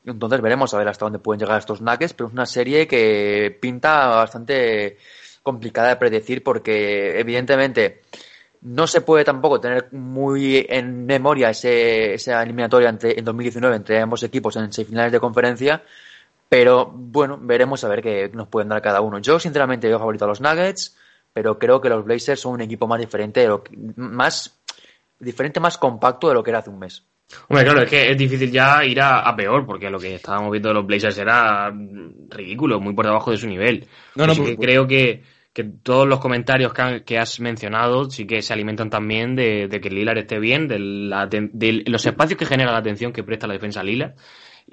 Entonces 0.05 0.41
veremos 0.41 0.73
a 0.73 0.77
ver 0.77 0.87
hasta 0.87 1.05
dónde 1.05 1.19
pueden 1.19 1.39
llegar 1.39 1.59
estos 1.59 1.81
Nuggets, 1.81 2.13
pero 2.13 2.27
es 2.27 2.33
una 2.33 2.45
serie 2.45 2.87
que 2.87 3.55
pinta 3.61 4.07
bastante 4.07 4.97
complicada 5.43 5.89
de 5.89 5.95
predecir 5.97 6.43
porque 6.43 7.19
evidentemente 7.19 8.01
no 8.61 8.85
se 8.85 9.01
puede 9.01 9.23
tampoco 9.23 9.59
tener 9.59 9.91
muy 9.91 10.65
en 10.69 11.05
memoria 11.05 11.49
ese, 11.49 12.13
esa 12.13 12.43
eliminatoria 12.43 12.89
entre, 12.89 13.17
en 13.17 13.25
2019 13.25 13.75
entre 13.75 13.99
ambos 13.99 14.21
equipos 14.23 14.55
en 14.55 14.71
semifinales 14.71 15.11
de 15.11 15.19
conferencia, 15.19 15.83
pero 16.51 16.91
bueno, 16.93 17.39
veremos 17.41 17.81
a 17.85 17.87
ver 17.87 18.01
qué 18.01 18.29
nos 18.33 18.49
pueden 18.49 18.67
dar 18.67 18.81
cada 18.81 18.99
uno. 18.99 19.19
Yo 19.19 19.39
sinceramente 19.39 19.87
veo 19.87 19.97
favorito 19.99 20.25
a 20.25 20.27
los 20.27 20.41
Nuggets, 20.41 20.97
pero 21.31 21.57
creo 21.57 21.79
que 21.79 21.87
los 21.87 22.03
Blazers 22.03 22.41
son 22.41 22.55
un 22.55 22.61
equipo 22.61 22.87
más 22.87 22.99
diferente, 22.99 23.39
de 23.39 23.47
lo 23.47 23.63
que- 23.63 23.71
más 23.95 24.59
diferente, 25.17 25.61
más 25.61 25.77
compacto 25.77 26.27
de 26.27 26.33
lo 26.33 26.43
que 26.43 26.49
era 26.49 26.59
hace 26.59 26.69
un 26.69 26.79
mes. 26.79 27.05
Hombre, 27.47 27.63
claro, 27.63 27.81
es 27.83 27.89
que 27.89 28.11
es 28.11 28.17
difícil 28.17 28.51
ya 28.51 28.83
ir 28.83 28.99
a, 28.99 29.21
a 29.21 29.33
peor, 29.33 29.65
porque 29.65 29.89
lo 29.89 29.97
que 29.97 30.15
estábamos 30.15 30.51
viendo 30.51 30.67
de 30.67 30.75
los 30.75 30.85
Blazers 30.85 31.17
era 31.19 31.71
ridículo, 32.29 32.81
muy 32.81 32.93
por 32.93 33.05
debajo 33.05 33.31
de 33.31 33.37
su 33.37 33.47
nivel. 33.47 33.87
No, 34.15 34.25
no, 34.25 34.33
Así 34.33 34.43
que 34.43 34.57
creo 34.57 34.85
que, 34.87 35.23
que 35.53 35.63
todos 35.63 36.05
los 36.05 36.19
comentarios 36.19 36.73
que, 36.73 36.81
han- 36.81 36.99
que 37.05 37.17
has 37.17 37.39
mencionado 37.39 38.09
sí 38.09 38.27
que 38.27 38.41
se 38.41 38.51
alimentan 38.51 38.89
también 38.89 39.37
de, 39.37 39.69
de 39.69 39.79
que 39.79 39.89
Lillard 39.89 40.17
esté 40.17 40.37
bien, 40.37 40.67
de, 40.67 40.79
la 40.79 41.27
de 41.27 41.83
los 41.87 42.05
espacios 42.05 42.37
que 42.37 42.45
genera 42.45 42.73
la 42.73 42.79
atención 42.79 43.13
que 43.13 43.23
presta 43.23 43.47
la 43.47 43.53
defensa 43.53 43.81
Lillard. 43.81 44.15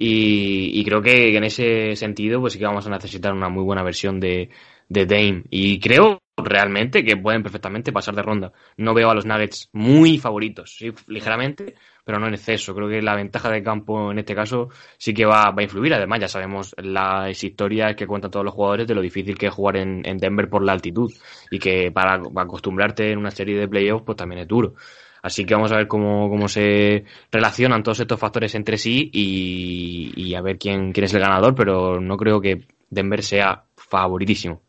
Y, 0.01 0.79
y 0.79 0.85
creo 0.85 1.03
que 1.03 1.37
en 1.37 1.43
ese 1.43 1.97
sentido, 1.97 2.41
pues 2.41 2.53
sí 2.53 2.59
que 2.61 2.67
vamos 2.67 2.87
a 2.87 2.91
necesitar 2.91 3.33
una 3.33 3.49
muy 3.49 3.65
buena 3.65 3.83
versión 3.83 4.21
de, 4.21 4.49
de 4.89 5.07
Dame. 5.07 5.43
Y 5.51 5.81
creo 5.81 6.23
realmente 6.37 7.05
que 7.05 7.17
pueden 7.17 7.43
perfectamente 7.43 7.93
pasar 7.93 8.15
de 8.15 8.23
ronda. 8.23 8.53
No 8.77 8.95
veo 8.95 9.11
a 9.11 9.15
los 9.15 9.27
Nuggets 9.27 9.71
muy 9.73 10.19
favoritos, 10.19 10.77
sí, 10.79 10.93
ligeramente, 11.09 11.75
pero 12.05 12.21
no 12.21 12.29
en 12.29 12.35
exceso. 12.35 12.77
Creo 12.77 12.89
que 12.89 13.03
la 13.03 13.17
ventaja 13.17 13.51
de 13.51 13.61
campo 13.61 14.13
en 14.13 14.21
este 14.21 14.37
caso 14.37 14.69
sí 14.97 15.13
que 15.13 15.25
va, 15.25 15.51
va 15.51 15.57
a 15.59 15.65
influir. 15.65 15.93
Además, 15.95 16.21
ya 16.21 16.29
sabemos 16.29 16.77
las 16.79 17.43
historias 17.43 17.97
que 17.97 18.07
cuentan 18.07 18.31
todos 18.31 18.45
los 18.45 18.55
jugadores 18.55 18.87
de 18.87 18.95
lo 18.95 19.01
difícil 19.01 19.37
que 19.37 19.47
es 19.49 19.53
jugar 19.53 19.79
en, 19.79 20.03
en 20.05 20.19
Denver 20.19 20.49
por 20.49 20.65
la 20.65 20.73
altitud 20.75 21.13
y 21.51 21.59
que 21.59 21.91
para 21.91 22.23
acostumbrarte 22.37 23.11
en 23.11 23.19
una 23.19 23.33
serie 23.33 23.59
de 23.59 23.67
playoffs 23.67 24.05
pues 24.07 24.17
también 24.17 24.43
es 24.43 24.47
duro. 24.47 24.75
Así 25.23 25.45
que 25.45 25.55
vamos 25.55 25.73
a 25.73 25.77
ver 25.77 25.89
cómo, 25.89 26.29
cómo 26.29 26.49
se 26.49 27.05
relacionan 27.31 27.83
todos 27.83 28.01
estos 28.01 28.19
factores 28.19 28.55
entre 28.55 28.79
sí 28.79 29.11
y, 29.13 30.13
y 30.17 30.35
a 30.35 30.41
ver 30.41 30.59
quién, 30.59 30.93
quién 30.93 31.05
es 31.05 31.15
el 31.15 31.21
ganador, 31.21 31.55
pero 31.55 32.01
no 32.01 32.17
creo 32.17 32.41
que 32.41 32.67
Denver 32.91 33.23
sea 33.23 33.65
favoritísimo. 33.77 34.63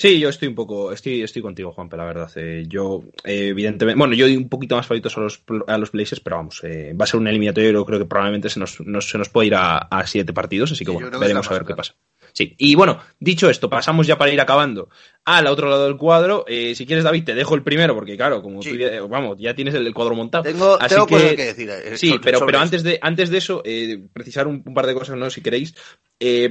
Sí, 0.00 0.20
yo 0.20 0.28
estoy 0.28 0.46
un 0.46 0.54
poco, 0.54 0.92
estoy, 0.92 1.22
estoy 1.22 1.42
contigo, 1.42 1.72
Juanpe, 1.72 1.96
la 1.96 2.04
verdad. 2.04 2.30
Eh, 2.36 2.66
yo, 2.68 3.02
eh, 3.24 3.48
evidentemente, 3.48 3.98
bueno, 3.98 4.14
yo 4.14 4.26
doy 4.26 4.36
un 4.36 4.48
poquito 4.48 4.76
más 4.76 4.86
favoritos 4.86 5.16
a 5.16 5.20
los, 5.22 5.42
a 5.66 5.76
los 5.76 5.90
Blazers, 5.90 6.20
pero 6.20 6.36
vamos, 6.36 6.60
eh, 6.62 6.94
va 6.94 7.02
a 7.02 7.06
ser 7.08 7.18
un 7.18 7.26
eliminatorio, 7.26 7.72
yo 7.72 7.84
creo 7.84 7.98
que 7.98 8.04
probablemente 8.04 8.48
se 8.48 8.60
nos, 8.60 8.80
nos- 8.82 9.10
se 9.10 9.18
nos 9.18 9.28
puede 9.28 9.48
ir 9.48 9.56
a, 9.56 9.76
a 9.78 10.06
siete 10.06 10.32
partidos, 10.32 10.70
así 10.70 10.84
que 10.84 10.92
Sí, 10.92 10.96
bueno, 10.98 11.18
veremos 11.18 11.50
a 11.50 11.54
ver 11.54 11.64
qué 11.64 11.74
pasa. 11.74 11.96
Sí, 12.32 12.54
y 12.58 12.76
bueno, 12.76 13.00
dicho 13.18 13.50
esto, 13.50 13.68
pasamos 13.68 14.06
ya 14.06 14.16
para 14.16 14.32
ir 14.32 14.40
acabando 14.40 14.88
al 15.24 15.48
otro 15.48 15.68
lado 15.68 15.86
del 15.86 15.96
cuadro. 15.96 16.44
Si 16.46 16.86
quieres, 16.86 17.02
David, 17.02 17.24
te 17.24 17.34
dejo 17.34 17.56
el 17.56 17.64
primero, 17.64 17.96
porque 17.96 18.16
claro, 18.16 18.40
como 18.40 18.62
Sí. 18.62 18.70
tú 18.70 18.76
ya, 18.76 19.02
vamos, 19.02 19.36
ya 19.40 19.54
tienes 19.54 19.74
el, 19.74 19.84
el 19.84 19.92
cuadro 19.94 20.14
montado. 20.14 20.44
Tengo, 20.44 20.80
Así 20.80 20.94
tengo 20.94 21.06
que- 21.08 21.14
cosas 21.14 21.32
que 21.34 21.44
decir. 21.44 21.70
Sí, 21.96 22.10
sobre- 22.10 22.20
pero, 22.22 22.38
sobre 22.38 22.52
pero 22.52 22.62
antes 22.62 22.84
de, 22.84 23.00
antes 23.02 23.30
de 23.30 23.38
eso, 23.38 23.62
eh, 23.64 23.98
precisar 24.12 24.46
un, 24.46 24.62
un 24.64 24.74
par 24.74 24.86
de 24.86 24.94
cosas, 24.94 25.16
¿no? 25.16 25.28
Si 25.28 25.40
queréis. 25.40 25.74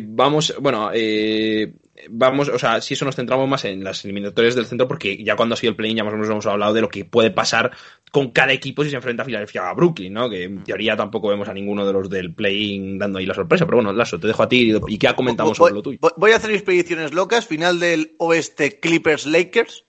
Vamos, 0.01 0.53
bueno, 0.59 0.89
eh, 0.93 1.73
vamos, 2.09 2.49
o 2.49 2.59
sea, 2.59 2.81
si 2.81 2.93
eso 2.93 3.05
nos 3.05 3.15
centramos 3.15 3.47
más 3.47 3.65
en 3.65 3.83
las 3.83 4.03
eliminatorias 4.05 4.55
del 4.55 4.65
centro, 4.65 4.87
porque 4.87 5.23
ya 5.23 5.35
cuando 5.35 5.53
ha 5.53 5.57
sido 5.57 5.71
el 5.71 5.75
play 5.75 5.93
ya 5.93 6.03
más 6.03 6.13
o 6.13 6.17
menos 6.17 6.29
hemos 6.29 6.45
hablado 6.45 6.73
de 6.73 6.81
lo 6.81 6.89
que 6.89 7.05
puede 7.05 7.31
pasar 7.31 7.71
con 8.11 8.31
cada 8.31 8.53
equipo 8.53 8.83
si 8.83 8.89
se 8.89 8.95
enfrenta 8.95 9.23
a 9.23 9.25
Filadelfia 9.25 9.69
a 9.69 9.73
Brooklyn, 9.73 10.13
¿no? 10.13 10.29
Que 10.29 10.43
en 10.43 10.63
teoría 10.63 10.95
tampoco 10.95 11.29
vemos 11.29 11.47
a 11.47 11.53
ninguno 11.53 11.85
de 11.85 11.93
los 11.93 12.09
del 12.09 12.33
play-in 12.33 12.97
dando 12.97 13.19
ahí 13.19 13.25
la 13.25 13.33
sorpresa. 13.33 13.65
Pero 13.65 13.77
bueno, 13.77 13.93
Lasso, 13.93 14.19
te 14.19 14.27
dejo 14.27 14.43
a 14.43 14.49
ti 14.49 14.73
y 14.87 14.97
ya 14.97 15.15
comentamos 15.15 15.57
sobre 15.57 15.73
lo 15.73 15.81
tuyo. 15.81 15.99
Voy, 16.01 16.11
voy 16.17 16.31
a 16.31 16.37
hacer 16.37 16.51
mis 16.51 16.63
predicciones 16.63 17.13
locas. 17.13 17.47
Final 17.47 17.79
del 17.79 18.15
oeste 18.19 18.79
Clippers-Lakers. 18.79 19.85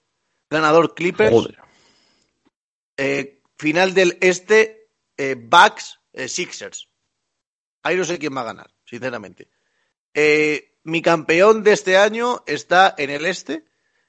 Ganador 0.50 0.94
Clippers. 0.94 1.30
Joder. 1.30 1.58
Eh, 2.96 3.40
final 3.56 3.94
del 3.94 4.18
este 4.20 4.90
eh, 5.16 5.36
Bucks 5.38 6.00
eh, 6.12 6.28
Sixers. 6.28 6.88
Ahí 7.82 7.96
no 7.96 8.04
sé 8.04 8.18
quién 8.18 8.36
va 8.36 8.42
a 8.42 8.44
ganar, 8.44 8.70
sinceramente. 8.84 9.48
Eh, 10.14 10.67
mi 10.88 11.02
campeón 11.02 11.62
de 11.62 11.72
este 11.72 11.96
año 11.96 12.42
está 12.46 12.94
en 12.98 13.10
el 13.10 13.26
este. 13.26 13.64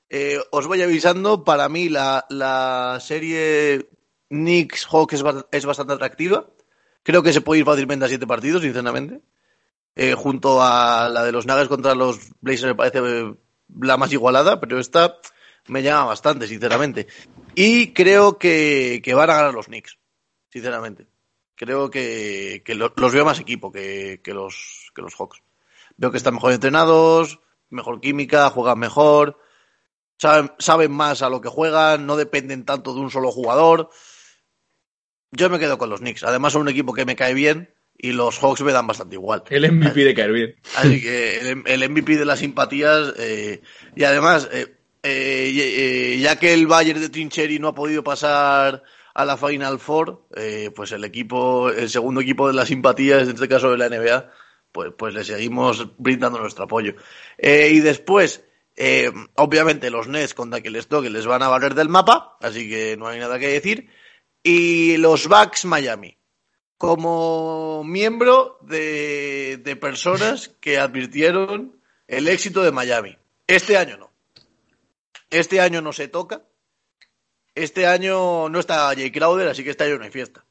Eh, 0.09 0.39
os 0.51 0.65
voy 0.65 0.81
avisando, 0.81 1.43
para 1.43 1.69
mí 1.69 1.89
la, 1.89 2.25
la 2.29 2.97
serie 3.01 3.89
Knicks 4.29 4.85
Hawks 4.85 5.13
es, 5.15 5.23
es 5.51 5.65
bastante 5.65 5.93
atractiva. 5.93 6.47
Creo 7.03 7.21
que 7.23 7.33
se 7.33 7.41
puede 7.41 7.59
ir 7.59 7.65
fácilmente 7.65 8.05
a 8.05 8.07
siete 8.07 8.25
partidos, 8.27 8.61
sinceramente. 8.61 9.21
Eh, 9.95 10.13
junto 10.13 10.61
a 10.61 11.09
la 11.09 11.23
de 11.23 11.31
los 11.31 11.45
Nuggets 11.45 11.67
contra 11.67 11.95
los 11.95 12.17
Blazers 12.41 12.67
me 12.67 12.75
parece 12.75 12.99
eh, 12.99 13.35
la 13.81 13.97
más 13.97 14.11
igualada, 14.13 14.59
pero 14.59 14.79
esta 14.79 15.17
me 15.67 15.83
llama 15.83 16.05
bastante, 16.05 16.47
sinceramente. 16.47 17.07
Y 17.55 17.93
creo 17.93 18.37
que, 18.37 19.01
que 19.03 19.13
van 19.13 19.29
a 19.29 19.35
ganar 19.35 19.53
los 19.53 19.65
Knicks, 19.67 19.97
sinceramente. 20.51 21.07
Creo 21.55 21.89
que, 21.89 22.61
que 22.63 22.73
lo- 22.75 22.93
los 22.95 23.13
veo 23.13 23.25
más 23.25 23.39
equipo 23.39 23.71
que, 23.71 24.21
que 24.23 24.33
los, 24.33 24.91
que 24.95 25.01
los 25.01 25.13
Hawks. 25.15 25.41
Veo 25.99 26.11
que 26.11 26.17
están 26.17 26.35
mejor 26.35 26.53
entrenados, 26.53 27.41
mejor 27.69 27.99
química, 27.99 28.49
juegan 28.49 28.79
mejor, 28.79 29.37
saben, 30.17 30.49
saben 30.57 30.93
más 30.93 31.21
a 31.21 31.29
lo 31.29 31.41
que 31.41 31.49
juegan, 31.49 32.05
no 32.05 32.15
dependen 32.15 32.63
tanto 32.63 32.93
de 32.93 33.01
un 33.01 33.11
solo 33.11 33.31
jugador. 33.31 33.89
Yo 35.31 35.49
me 35.49 35.59
quedo 35.59 35.77
con 35.77 35.89
los 35.89 35.99
Knicks. 35.99 36.23
Además, 36.23 36.53
son 36.53 36.61
un 36.61 36.69
equipo 36.69 36.93
que 36.93 37.03
me 37.03 37.17
cae 37.17 37.33
bien 37.33 37.73
y 37.97 38.13
los 38.13 38.39
Hawks 38.39 38.61
me 38.61 38.71
dan 38.71 38.87
bastante 38.87 39.15
igual. 39.15 39.43
El 39.49 39.69
MVP 39.69 40.05
de 40.05 40.13
caer 40.15 40.31
bien. 40.31 40.55
Así 40.77 41.01
que 41.01 41.39
el, 41.39 41.63
el 41.65 41.89
MVP 41.89 42.15
de 42.15 42.25
las 42.25 42.39
simpatías. 42.39 43.13
eh, 43.17 43.61
y 43.93 44.05
además, 44.05 44.47
eh, 44.53 44.73
eh, 45.03 45.51
eh, 45.53 46.19
ya 46.21 46.37
que 46.37 46.53
el 46.53 46.65
Bayern 46.65 47.01
de 47.01 47.09
Trincheri 47.09 47.59
no 47.59 47.67
ha 47.67 47.75
podido 47.75 48.05
pasar 48.05 48.83
a 49.13 49.25
la 49.25 49.35
Final 49.35 49.79
Four, 49.79 50.27
pues 50.73 50.93
el 50.93 51.03
equipo, 51.03 51.69
el 51.69 51.89
segundo 51.89 52.21
equipo 52.21 52.47
de 52.47 52.53
las 52.53 52.69
simpatías, 52.69 53.23
en 53.23 53.33
este 53.35 53.49
caso 53.49 53.69
de 53.69 53.77
la 53.77 53.89
NBA, 53.89 54.31
pues, 54.79 54.93
pues 54.97 55.13
le 55.13 55.23
seguimos 55.25 55.87
brindando 55.97 56.39
nuestro 56.39 56.63
apoyo. 56.63 56.95
Eh, 57.37 57.69
y 57.73 57.79
después, 57.79 58.45
eh, 58.77 59.11
obviamente, 59.35 59.89
los 59.89 60.07
Nets 60.07 60.33
contra 60.33 60.61
que 60.61 60.69
les 60.69 60.87
toque 60.87 61.09
les 61.09 61.25
van 61.25 61.43
a 61.43 61.49
barrer 61.49 61.75
del 61.75 61.89
mapa, 61.89 62.37
así 62.41 62.69
que 62.69 62.95
no 62.95 63.07
hay 63.07 63.19
nada 63.19 63.39
que 63.39 63.49
decir. 63.49 63.89
Y 64.41 64.95
los 64.97 65.27
Bucks 65.27 65.65
Miami 65.65 66.17
como 66.77 67.83
miembro 67.83 68.57
de, 68.61 69.59
de 69.61 69.75
personas 69.75 70.55
que 70.61 70.77
advirtieron 70.77 71.77
el 72.07 72.29
éxito 72.29 72.63
de 72.63 72.71
Miami. 72.71 73.17
Este 73.47 73.75
año 73.75 73.97
no. 73.97 74.13
Este 75.29 75.59
año 75.59 75.81
no 75.81 75.91
se 75.91 76.07
toca. 76.07 76.43
Este 77.53 77.85
año 77.85 78.47
no 78.47 78.59
está 78.59 78.87
Jay 78.95 79.11
Crowder, 79.11 79.49
así 79.49 79.65
que 79.65 79.71
este 79.71 79.83
año 79.83 79.97
no 79.97 80.05
hay 80.05 80.11
fiesta. 80.11 80.45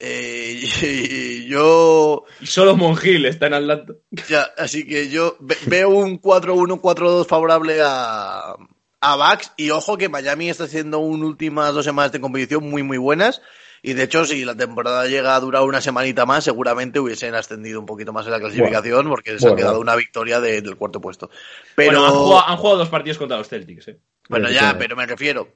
Eh, 0.00 0.60
y 0.62 1.46
yo, 1.48 2.24
Y 2.40 2.46
solo 2.46 2.76
Mongil 2.76 3.26
está 3.26 3.46
en 3.48 3.54
Atlanta. 3.54 3.94
ya, 4.28 4.42
así 4.56 4.86
que 4.86 5.08
yo 5.08 5.36
ve- 5.40 5.56
veo 5.66 5.90
un 5.90 6.20
4-1, 6.20 6.80
4-2 6.80 7.26
favorable 7.26 7.80
a, 7.82 8.54
a 9.00 9.16
Bucks 9.16 9.52
y 9.56 9.70
ojo 9.70 9.96
que 9.98 10.08
Miami 10.08 10.50
está 10.50 10.64
haciendo 10.64 10.98
un 11.00 11.24
últimas 11.24 11.74
dos 11.74 11.84
semanas 11.84 12.12
de 12.12 12.20
competición 12.20 12.68
muy 12.68 12.82
muy 12.82 12.98
buenas 12.98 13.42
y 13.82 13.92
de 13.92 14.02
hecho 14.04 14.24
si 14.24 14.44
la 14.44 14.56
temporada 14.56 15.06
llega 15.06 15.36
a 15.36 15.40
durar 15.40 15.62
una 15.62 15.80
semanita 15.80 16.26
más 16.26 16.42
seguramente 16.44 16.98
hubiesen 17.00 17.34
ascendido 17.36 17.78
un 17.80 17.86
poquito 17.86 18.12
más 18.12 18.26
en 18.26 18.32
la 18.32 18.40
clasificación 18.40 19.08
porque 19.08 19.38
se 19.38 19.46
ha 19.46 19.50
bueno. 19.50 19.56
quedado 19.56 19.80
una 19.80 19.94
victoria 19.96 20.40
de- 20.40 20.62
del 20.62 20.76
cuarto 20.76 21.00
puesto. 21.00 21.30
Pero 21.76 21.90
Bueno, 22.00 22.06
han 22.06 22.12
jugado, 22.14 22.46
han 22.48 22.56
jugado 22.56 22.78
dos 22.78 22.88
partidos 22.88 23.18
contra 23.18 23.38
los 23.38 23.48
Celtics, 23.48 23.88
¿eh? 23.88 23.98
bueno, 24.28 24.50
ya, 24.50 24.76
pero 24.78 24.94
me 24.96 25.06
refiero. 25.06 25.48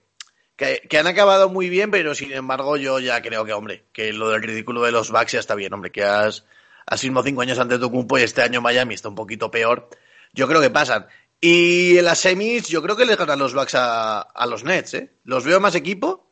Que, 0.57 0.83
han 0.99 1.07
acabado 1.07 1.49
muy 1.49 1.69
bien, 1.69 1.91
pero 1.91 2.15
sin 2.15 2.33
embargo 2.33 2.77
yo 2.77 3.01
ya 3.01 3.21
creo 3.23 3.45
que, 3.45 3.53
hombre, 3.53 3.85
que 3.93 4.13
lo 4.13 4.31
del 4.31 4.43
ridículo 4.43 4.83
de 4.83 4.93
los 4.93 5.11
Bucks 5.11 5.33
ya 5.33 5.41
está 5.41 5.55
bien, 5.55 5.73
hombre, 5.73 5.91
que 5.91 6.05
has, 6.05 6.45
has 6.87 7.01
cinco 7.01 7.41
años 7.41 7.59
antes 7.59 7.81
de 7.81 7.85
tu 7.87 7.91
cumpo 7.91 8.19
y 8.19 8.23
este 8.23 8.43
año 8.43 8.61
Miami 8.61 8.95
está 8.95 9.09
un 9.09 9.15
poquito 9.15 9.51
peor. 9.51 9.89
Yo 10.33 10.47
creo 10.47 10.61
que 10.61 10.71
pasan. 10.71 11.07
Y 11.41 11.99
en 11.99 12.05
las 12.05 12.19
semis 12.21 12.69
yo 12.69 12.83
creo 12.83 12.97
que 12.97 13.05
les 13.05 13.17
ganan 13.17 13.39
los 13.39 13.55
Bucks 13.55 13.75
a, 13.75 14.21
a 14.21 14.47
los 14.47 14.63
Nets, 14.63 14.95
¿eh? 14.95 15.13
Los 15.25 15.45
veo 15.45 15.59
más 15.59 15.75
equipo. 15.75 16.31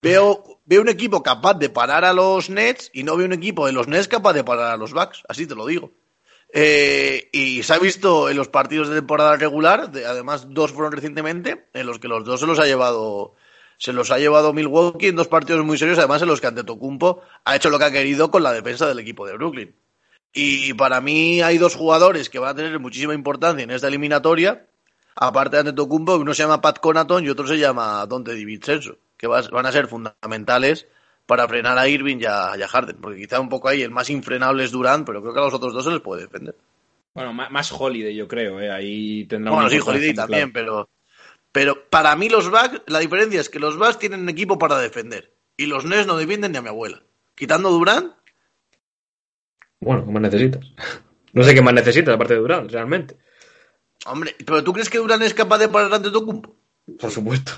Veo, 0.00 0.60
veo 0.64 0.80
un 0.80 0.88
equipo 0.88 1.22
capaz 1.22 1.54
de 1.54 1.70
parar 1.70 2.04
a 2.04 2.12
los 2.12 2.50
Nets 2.50 2.90
y 2.92 3.02
no 3.02 3.16
veo 3.16 3.26
un 3.26 3.32
equipo 3.32 3.66
de 3.66 3.72
los 3.72 3.88
Nets 3.88 4.08
capaz 4.08 4.32
de 4.32 4.44
parar 4.44 4.72
a 4.72 4.76
los 4.76 4.92
Bucks, 4.92 5.22
así 5.28 5.46
te 5.46 5.54
lo 5.54 5.66
digo. 5.66 5.92
Eh, 6.52 7.28
y 7.32 7.62
se 7.62 7.74
ha 7.74 7.78
visto 7.78 8.30
en 8.30 8.36
los 8.36 8.48
partidos 8.48 8.88
de 8.88 8.94
temporada 8.96 9.36
regular, 9.36 9.90
de- 9.90 10.06
además 10.06 10.46
dos 10.48 10.72
fueron 10.72 10.92
recientemente, 10.92 11.68
en 11.74 11.86
los 11.86 11.98
que 11.98 12.08
los 12.08 12.24
dos 12.24 12.40
se 12.40 12.46
los 12.46 12.58
ha 12.58 12.64
llevado 12.66 13.34
se 13.78 13.92
los 13.94 14.10
ha 14.10 14.18
llevado 14.18 14.52
Milwaukee 14.52 15.06
en 15.08 15.16
dos 15.16 15.28
partidos 15.28 15.64
muy 15.64 15.78
serios, 15.78 15.98
además 15.98 16.20
en 16.22 16.28
los 16.28 16.40
que 16.40 16.48
Antetokounmpo 16.48 17.22
ha 17.44 17.56
hecho 17.56 17.70
lo 17.70 17.78
que 17.78 17.84
ha 17.86 17.90
querido 17.92 18.30
con 18.30 18.42
la 18.42 18.52
defensa 18.52 18.86
del 18.86 18.98
equipo 18.98 19.26
de 19.26 19.34
Brooklyn. 19.34 19.74
Y 20.32 20.74
para 20.74 21.00
mí 21.00 21.40
hay 21.40 21.58
dos 21.58 21.74
jugadores 21.74 22.28
que 22.28 22.38
van 22.38 22.50
a 22.50 22.54
tener 22.54 22.78
muchísima 22.78 23.14
importancia 23.14 23.64
en 23.64 23.70
esta 23.70 23.88
eliminatoria, 23.88 24.66
aparte 25.16 25.56
de 25.56 25.60
Antetokounmpo, 25.60 26.16
uno 26.16 26.34
se 26.34 26.42
llama 26.42 26.60
Pat 26.60 26.78
Conaton 26.80 27.24
y 27.24 27.28
otro 27.30 27.46
se 27.46 27.58
llama 27.58 28.04
Dante 28.06 28.34
DiVincenzo, 28.34 28.98
que 29.16 29.26
va- 29.26 29.42
van 29.50 29.66
a 29.66 29.72
ser 29.72 29.86
fundamentales 29.88 30.86
para 31.26 31.46
frenar 31.48 31.78
a 31.78 31.88
Irving 31.88 32.18
y 32.20 32.24
a, 32.26 32.52
y 32.58 32.62
a 32.62 32.68
Harden, 32.68 32.96
porque 33.00 33.20
quizá 33.20 33.40
un 33.40 33.48
poco 33.48 33.68
ahí 33.68 33.82
el 33.82 33.90
más 33.90 34.10
infrenable 34.10 34.64
es 34.64 34.70
Durant, 34.70 35.06
pero 35.06 35.20
creo 35.22 35.32
que 35.34 35.40
a 35.40 35.44
los 35.44 35.54
otros 35.54 35.72
dos 35.74 35.84
se 35.84 35.90
les 35.90 36.00
puede 36.00 36.22
defender. 36.22 36.54
Bueno, 37.14 37.32
más 37.32 37.72
Holiday, 37.72 38.14
yo 38.14 38.28
creo, 38.28 38.60
¿eh? 38.60 38.70
Ahí 38.70 39.24
tendrá 39.26 39.52
Bueno, 39.52 39.68
sí, 39.68 39.78
Holiday 39.84 40.14
también, 40.14 40.52
pero, 40.52 40.88
pero 41.58 41.88
para 41.90 42.14
mí 42.14 42.28
los 42.28 42.48
Bucks, 42.48 42.82
la 42.86 43.00
diferencia 43.00 43.40
es 43.40 43.48
que 43.50 43.58
los 43.58 43.76
Bucks 43.76 43.98
tienen 43.98 44.20
un 44.20 44.28
equipo 44.28 44.58
para 44.60 44.78
defender 44.78 45.34
y 45.56 45.66
los 45.66 45.84
Nets 45.84 46.06
no 46.06 46.16
defienden 46.16 46.52
ni 46.52 46.58
a 46.58 46.62
mi 46.62 46.68
abuela. 46.68 47.02
Quitando 47.34 47.68
Durant, 47.70 48.12
Bueno, 49.80 50.04
¿qué 50.06 50.12
más 50.12 50.22
necesitas? 50.22 50.64
No 51.32 51.42
sé 51.42 51.54
qué 51.54 51.60
más 51.60 51.74
necesitas 51.74 52.14
aparte 52.14 52.34
de 52.34 52.40
Durant, 52.40 52.70
realmente. 52.70 53.16
hombre, 54.06 54.36
pero 54.46 54.62
¿tú 54.62 54.72
crees 54.72 54.88
que 54.88 54.98
Durant 54.98 55.22
es 55.24 55.34
capaz 55.34 55.58
de 55.58 55.68
parar 55.68 55.92
ante 55.92 56.10
Tocumpo? 56.12 56.54
Por 57.00 57.10
supuesto. 57.10 57.52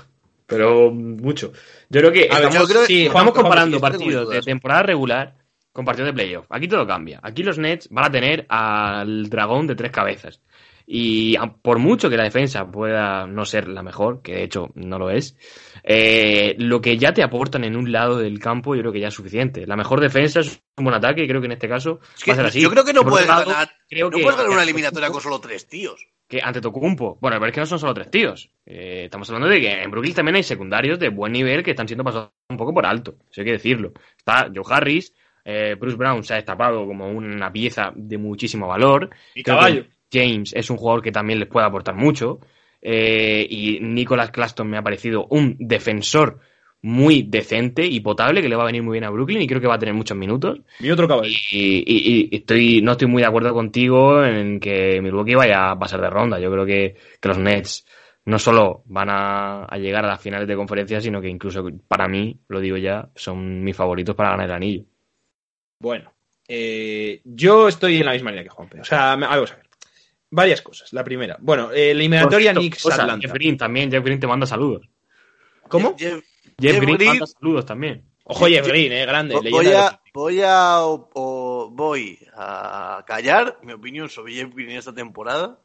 Pero 0.47 0.89
mucho. 0.91 1.53
Yo 1.89 2.01
creo 2.01 2.11
que 2.11 2.27
A 2.31 2.39
ver, 2.39 2.47
estamos, 2.49 2.67
yo 2.67 2.73
creo- 2.73 2.85
sí, 2.87 2.95
Juan- 3.03 3.07
estamos 3.07 3.33
Juan, 3.33 3.43
comparando 3.43 3.79
partidos 3.79 4.29
de 4.29 4.41
temporada 4.41 4.81
regular 4.83 5.35
con 5.71 5.85
partidos 5.85 6.07
de 6.07 6.13
playoff. 6.13 6.47
Aquí 6.49 6.67
todo 6.67 6.87
cambia. 6.87 7.19
Aquí 7.21 7.43
los 7.43 7.59
Nets 7.59 7.87
van 7.91 8.05
a 8.05 8.11
tener 8.11 8.47
al 8.49 9.29
dragón 9.29 9.67
de 9.67 9.75
tres 9.75 9.91
cabezas. 9.91 10.41
Y 10.85 11.35
por 11.61 11.79
mucho 11.79 12.09
que 12.09 12.17
la 12.17 12.23
defensa 12.23 12.69
pueda 12.69 13.25
no 13.27 13.45
ser 13.45 13.67
la 13.67 13.83
mejor, 13.83 14.21
que 14.21 14.33
de 14.35 14.43
hecho 14.43 14.69
no 14.75 14.97
lo 14.99 15.09
es, 15.09 15.37
eh, 15.83 16.55
lo 16.57 16.81
que 16.81 16.97
ya 16.97 17.13
te 17.13 17.23
aportan 17.23 17.63
en 17.63 17.75
un 17.75 17.91
lado 17.91 18.17
del 18.17 18.39
campo 18.39 18.75
yo 18.75 18.81
creo 18.81 18.91
que 18.93 18.99
ya 18.99 19.07
es 19.07 19.13
suficiente. 19.13 19.65
La 19.65 19.75
mejor 19.75 19.99
defensa 19.99 20.41
es 20.41 20.61
un 20.77 20.85
buen 20.85 20.95
ataque 20.95 21.23
y 21.23 21.27
creo 21.27 21.41
que 21.41 21.47
en 21.47 21.53
este 21.53 21.67
caso 21.69 21.99
Es 22.15 22.23
que 22.23 22.31
va 22.31 22.33
a 22.33 22.37
ser 22.37 22.45
así. 22.47 22.61
yo 22.61 22.69
creo 22.69 22.83
que 22.83 22.93
no 22.93 23.03
puedes 23.03 23.27
lado, 23.27 23.49
ganar, 23.51 23.69
creo 23.89 24.09
no 24.09 24.17
que- 24.17 24.23
puedes 24.23 24.37
ganar 24.37 24.51
una 24.53 24.63
eliminatoria 24.63 25.09
con 25.09 25.21
solo 25.21 25.39
tres 25.39 25.67
tíos. 25.67 26.05
que 26.27 26.39
ante 26.41 26.61
Tocumpo. 26.61 27.17
Bueno, 27.19 27.35
pero 27.39 27.47
es 27.49 27.53
que 27.53 27.59
no 27.59 27.65
son 27.65 27.77
solo 27.79 27.93
tres 27.93 28.09
tíos. 28.09 28.49
Eh, 28.65 29.01
estamos 29.05 29.29
hablando 29.29 29.49
de 29.49 29.59
que 29.59 29.81
en 29.83 29.91
Brooklyn 29.91 30.13
también 30.13 30.35
hay 30.37 30.43
secundarios 30.43 30.97
de 30.97 31.09
buen 31.09 31.33
nivel 31.33 31.61
que 31.61 31.71
están 31.71 31.87
siendo 31.89 32.05
pasados 32.05 32.29
un 32.49 32.55
poco 32.55 32.73
por 32.73 32.85
alto. 32.85 33.15
Eso 33.29 33.41
hay 33.41 33.45
que 33.45 33.51
decirlo. 33.51 33.91
Está 34.17 34.49
Joe 34.53 34.63
Harris, 34.69 35.13
eh, 35.43 35.75
Bruce 35.77 35.97
Brown 35.97 36.23
se 36.23 36.31
ha 36.31 36.35
destapado 36.37 36.85
como 36.87 37.09
una 37.09 37.51
pieza 37.51 37.91
de 37.95 38.17
muchísimo 38.17 38.65
valor. 38.65 39.09
Y 39.35 39.43
Creo 39.43 39.57
que 39.57 39.59
caballo. 39.59 39.85
James 40.11 40.53
es 40.53 40.69
un 40.69 40.77
jugador 40.77 41.01
que 41.01 41.11
también 41.11 41.39
les 41.39 41.47
puede 41.47 41.65
aportar 41.65 41.95
mucho. 41.95 42.39
Eh, 42.81 43.45
y 43.49 43.79
Nicholas 43.79 44.31
Claston 44.31 44.69
me 44.69 44.77
ha 44.77 44.81
parecido 44.81 45.27
un 45.29 45.55
defensor 45.59 46.39
muy 46.83 47.21
decente 47.21 47.85
y 47.85 47.99
potable 47.99 48.41
que 48.41 48.49
le 48.49 48.55
va 48.55 48.63
a 48.63 48.65
venir 48.65 48.81
muy 48.81 48.93
bien 48.93 49.03
a 49.03 49.11
Brooklyn 49.11 49.39
y 49.41 49.47
creo 49.47 49.61
que 49.61 49.67
va 49.67 49.75
a 49.75 49.79
tener 49.79 49.93
muchos 49.93 50.17
minutos. 50.17 50.59
Y 50.79 50.89
otro 50.89 51.07
caballo. 51.07 51.29
Y, 51.51 51.83
y- 51.85 52.29
y 52.31 52.35
estoy, 52.37 52.81
no 52.81 52.93
estoy 52.93 53.07
muy 53.07 53.21
de 53.21 53.27
acuerdo 53.27 53.53
contigo 53.53 54.25
en 54.25 54.59
que 54.59 54.99
Milwaukee 54.99 55.35
vaya 55.35 55.69
a 55.71 55.77
pasar 55.79 56.01
de 56.01 56.09
ronda. 56.09 56.39
Yo 56.39 56.51
creo 56.51 56.65
que, 56.65 56.95
que 57.21 57.27
los 57.27 57.37
Nets 57.37 57.85
no 58.25 58.39
solo 58.39 58.81
van 58.85 59.09
a, 59.11 59.65
a 59.65 59.77
llegar 59.77 60.03
a 60.05 60.07
las 60.07 60.21
finales 60.21 60.47
de 60.47 60.55
conferencia, 60.55 60.99
sino 61.01 61.21
que 61.21 61.29
incluso 61.29 61.63
para 61.87 62.07
mí, 62.07 62.39
lo 62.47 62.59
digo 62.59 62.77
ya, 62.77 63.09
son 63.15 63.63
mis 63.63 63.75
favoritos 63.75 64.15
para 64.15 64.31
ganar 64.31 64.47
el 64.47 64.55
anillo. 64.55 64.83
Bueno, 65.79 66.11
eh, 66.47 67.21
yo 67.25 67.67
estoy 67.67 67.97
en 67.97 68.05
la 68.07 68.13
misma 68.13 68.31
línea 68.31 68.43
que 68.43 68.49
Juanpe. 68.49 68.81
O 68.81 68.83
sea, 68.83 69.15
me- 69.17 69.27
vamos 69.27 69.51
a 69.51 69.55
ver. 69.55 69.65
Varias 70.31 70.61
cosas. 70.61 70.91
La 70.93 71.03
primera, 71.03 71.37
bueno, 71.41 71.71
eh, 71.71 71.91
eliminatoria 71.91 72.51
cierto, 72.51 72.59
Knicks 72.61 72.85
Atlanta. 72.85 73.21
Jeff 73.21 73.33
Green 73.33 73.57
también, 73.57 73.91
Jeff 73.91 74.03
Green 74.03 74.19
te 74.19 74.27
manda 74.27 74.45
saludos. 74.45 74.87
¿Cómo? 75.67 75.95
Jeff- 75.97 75.99
Jeff, 75.99 76.23
Jeff 76.59 76.79
Green, 76.81 76.95
Green- 76.97 77.09
manda 77.09 77.27
saludos 77.27 77.65
también. 77.65 78.05
Ojo, 78.23 78.45
Jeff 78.47 78.65
Green, 78.67 78.91
eh, 78.93 79.05
grande. 79.05 79.35
Voy 79.51 79.65
a, 79.75 80.01
voy 80.13 80.41
a 80.41 80.81
o- 80.85 81.09
o 81.13 81.69
voy 81.71 82.19
a 82.33 83.03
callar 83.05 83.59
mi 83.63 83.73
opinión 83.73 84.09
sobre 84.09 84.33
Jeff 84.33 84.53
Green 84.53 84.71
esta 84.71 84.93
temporada 84.93 85.59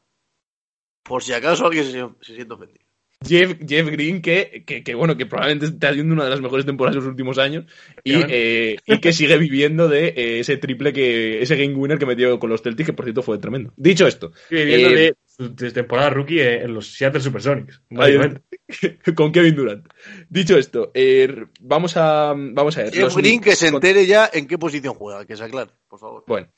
por 1.04 1.22
si 1.22 1.32
acaso 1.32 1.66
alguien 1.66 1.84
se, 1.84 2.08
se 2.26 2.34
siente 2.34 2.54
ofendido. 2.54 2.84
Jeff, 3.28 3.56
Jeff 3.66 3.88
Green, 3.88 4.22
que, 4.22 4.64
que, 4.66 4.82
que, 4.82 4.94
bueno, 4.94 5.16
que 5.16 5.26
probablemente 5.26 5.66
está 5.66 5.90
haciendo 5.90 6.14
una 6.14 6.24
de 6.24 6.30
las 6.30 6.40
mejores 6.40 6.66
temporadas 6.66 6.96
de 6.96 7.00
los 7.00 7.10
últimos 7.10 7.38
años 7.38 7.64
y, 8.04 8.14
eh, 8.14 8.76
y 8.86 8.98
que 9.00 9.12
sigue 9.12 9.36
viviendo 9.38 9.88
de 9.88 10.08
eh, 10.08 10.40
ese 10.40 10.56
triple 10.56 10.92
que, 10.92 11.42
ese 11.42 11.56
game 11.56 11.74
winner 11.74 11.98
que 11.98 12.06
metió 12.06 12.38
con 12.38 12.50
los 12.50 12.62
Celtics, 12.62 12.86
que 12.86 12.92
por 12.92 13.04
cierto 13.04 13.22
fue 13.22 13.38
tremendo. 13.38 13.72
Dicho 13.76 14.06
esto, 14.06 14.32
Sigue 14.48 14.64
viviendo 14.64 14.90
eh, 14.90 15.14
de, 15.38 15.70
temporada 15.70 16.10
rookie 16.10 16.40
en 16.40 16.66
en 16.66 16.74
los 16.74 16.86
Seattle 16.88 17.20
Supersonics. 17.20 17.80
Con 19.14 19.32
Kevin 19.32 19.54
Durant. 19.54 19.86
Dicho 20.28 20.56
esto, 20.56 20.90
eh, 20.94 21.46
vamos 21.60 21.96
a 21.96 22.34
vamos 22.36 22.76
a 22.76 22.82
ver. 22.82 22.92
Jeff 22.92 23.02
los 23.04 23.16
Green 23.16 23.40
que 23.40 23.54
se 23.54 23.68
entere 23.68 24.06
ya 24.06 24.28
en 24.32 24.46
qué 24.46 24.58
posición 24.58 24.94
juega, 24.94 25.24
que 25.24 25.36
se 25.36 25.44
aclare, 25.44 25.70
por 25.88 26.00
favor. 26.00 26.24
Bueno, 26.26 26.48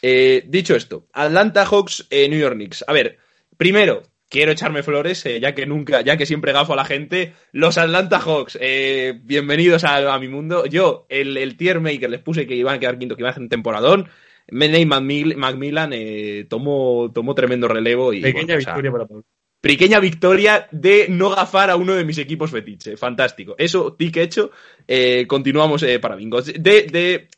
eh, 0.00 0.44
dicho 0.46 0.74
esto, 0.74 1.08
Atlanta 1.12 1.64
Hawks, 1.66 2.06
eh, 2.10 2.28
New 2.28 2.38
York 2.38 2.54
Knicks. 2.54 2.84
A 2.86 2.92
ver, 2.92 3.18
primero, 3.56 4.02
quiero 4.28 4.52
echarme 4.52 4.82
flores, 4.82 5.24
eh, 5.26 5.40
ya 5.40 5.54
que 5.54 5.66
nunca, 5.66 6.02
ya 6.02 6.16
que 6.16 6.26
siempre 6.26 6.52
gafo 6.52 6.74
a 6.74 6.76
la 6.76 6.84
gente. 6.84 7.32
Los 7.52 7.78
Atlanta 7.78 8.20
Hawks, 8.20 8.58
eh, 8.60 9.18
bienvenidos 9.22 9.84
a, 9.84 10.14
a 10.14 10.18
mi 10.18 10.28
mundo. 10.28 10.66
Yo, 10.66 11.06
el, 11.08 11.36
el 11.36 11.56
tier 11.56 11.80
maker, 11.80 12.10
les 12.10 12.20
puse 12.20 12.46
que 12.46 12.54
iban 12.54 12.76
a 12.76 12.78
quedar 12.78 12.98
quinto, 12.98 13.16
que 13.16 13.22
iban 13.22 13.28
a 13.28 13.32
hacer 13.32 13.42
un 13.42 13.48
temporadón. 13.48 14.08
Nate 14.50 14.86
McMill- 14.86 15.36
McMillan 15.36 15.92
eh, 15.92 16.46
tomó, 16.48 17.10
tomó 17.12 17.34
tremendo 17.34 17.68
relevo 17.68 18.12
y 18.12 18.20
Pequeña 18.22 18.54
bueno, 18.54 18.58
o 18.58 18.62
sea, 18.62 18.72
victoria 18.72 18.92
para 18.92 19.06
Pablo. 19.06 19.24
pequeña 19.60 20.00
victoria 20.00 20.68
de 20.72 21.06
no 21.08 21.30
gafar 21.30 21.70
a 21.70 21.76
uno 21.76 21.94
de 21.94 22.04
mis 22.04 22.18
equipos 22.18 22.50
fetiche. 22.50 22.96
Fantástico. 22.96 23.54
Eso, 23.58 23.94
tic 23.94 24.16
hecho. 24.16 24.50
Eh, 24.86 25.26
continuamos 25.26 25.84
para 26.00 26.16
bingos. 26.16 26.46
De, 26.46 26.82
de, 26.84 27.28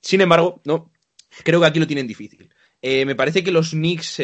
sin 0.00 0.20
embargo, 0.20 0.60
no, 0.64 0.92
creo 1.42 1.60
que 1.60 1.66
aquí 1.66 1.80
lo 1.80 1.86
tienen 1.88 2.06
difícil. 2.06 2.48
Me 2.82 3.14
parece 3.16 3.42
que 3.42 3.50
los 3.50 3.70
Knicks 3.70 4.22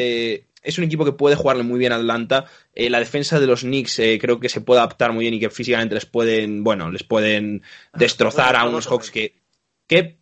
es 0.67 0.79
un 0.79 0.85
equipo 0.85 1.05
que 1.05 1.13
puede 1.13 1.37
jugarle 1.37 1.63
muy 1.63 1.79
bien 1.79 1.93
a 1.93 1.97
Atlanta. 1.97 2.45
Eh, 2.75 2.91
la 2.91 2.99
defensa 2.99 3.39
de 3.39 3.47
los 3.47 3.61
Knicks 3.61 4.01
eh, 4.01 4.19
creo 4.21 4.41
que 4.41 4.49
se 4.49 4.61
puede 4.61 4.81
adaptar 4.81 5.13
muy 5.13 5.23
bien 5.23 5.35
y 5.35 5.41
que 5.41 5.49
físicamente 5.49 5.95
les 5.95 6.07
pueden, 6.07 6.65
bueno, 6.65 6.91
les 6.91 7.05
pueden 7.05 7.63
destrozar 7.95 8.55
bueno, 8.55 8.67
a 8.67 8.69
unos 8.69 8.87
Hawks 8.89 9.13
que, 9.13 9.37
que 9.87 10.19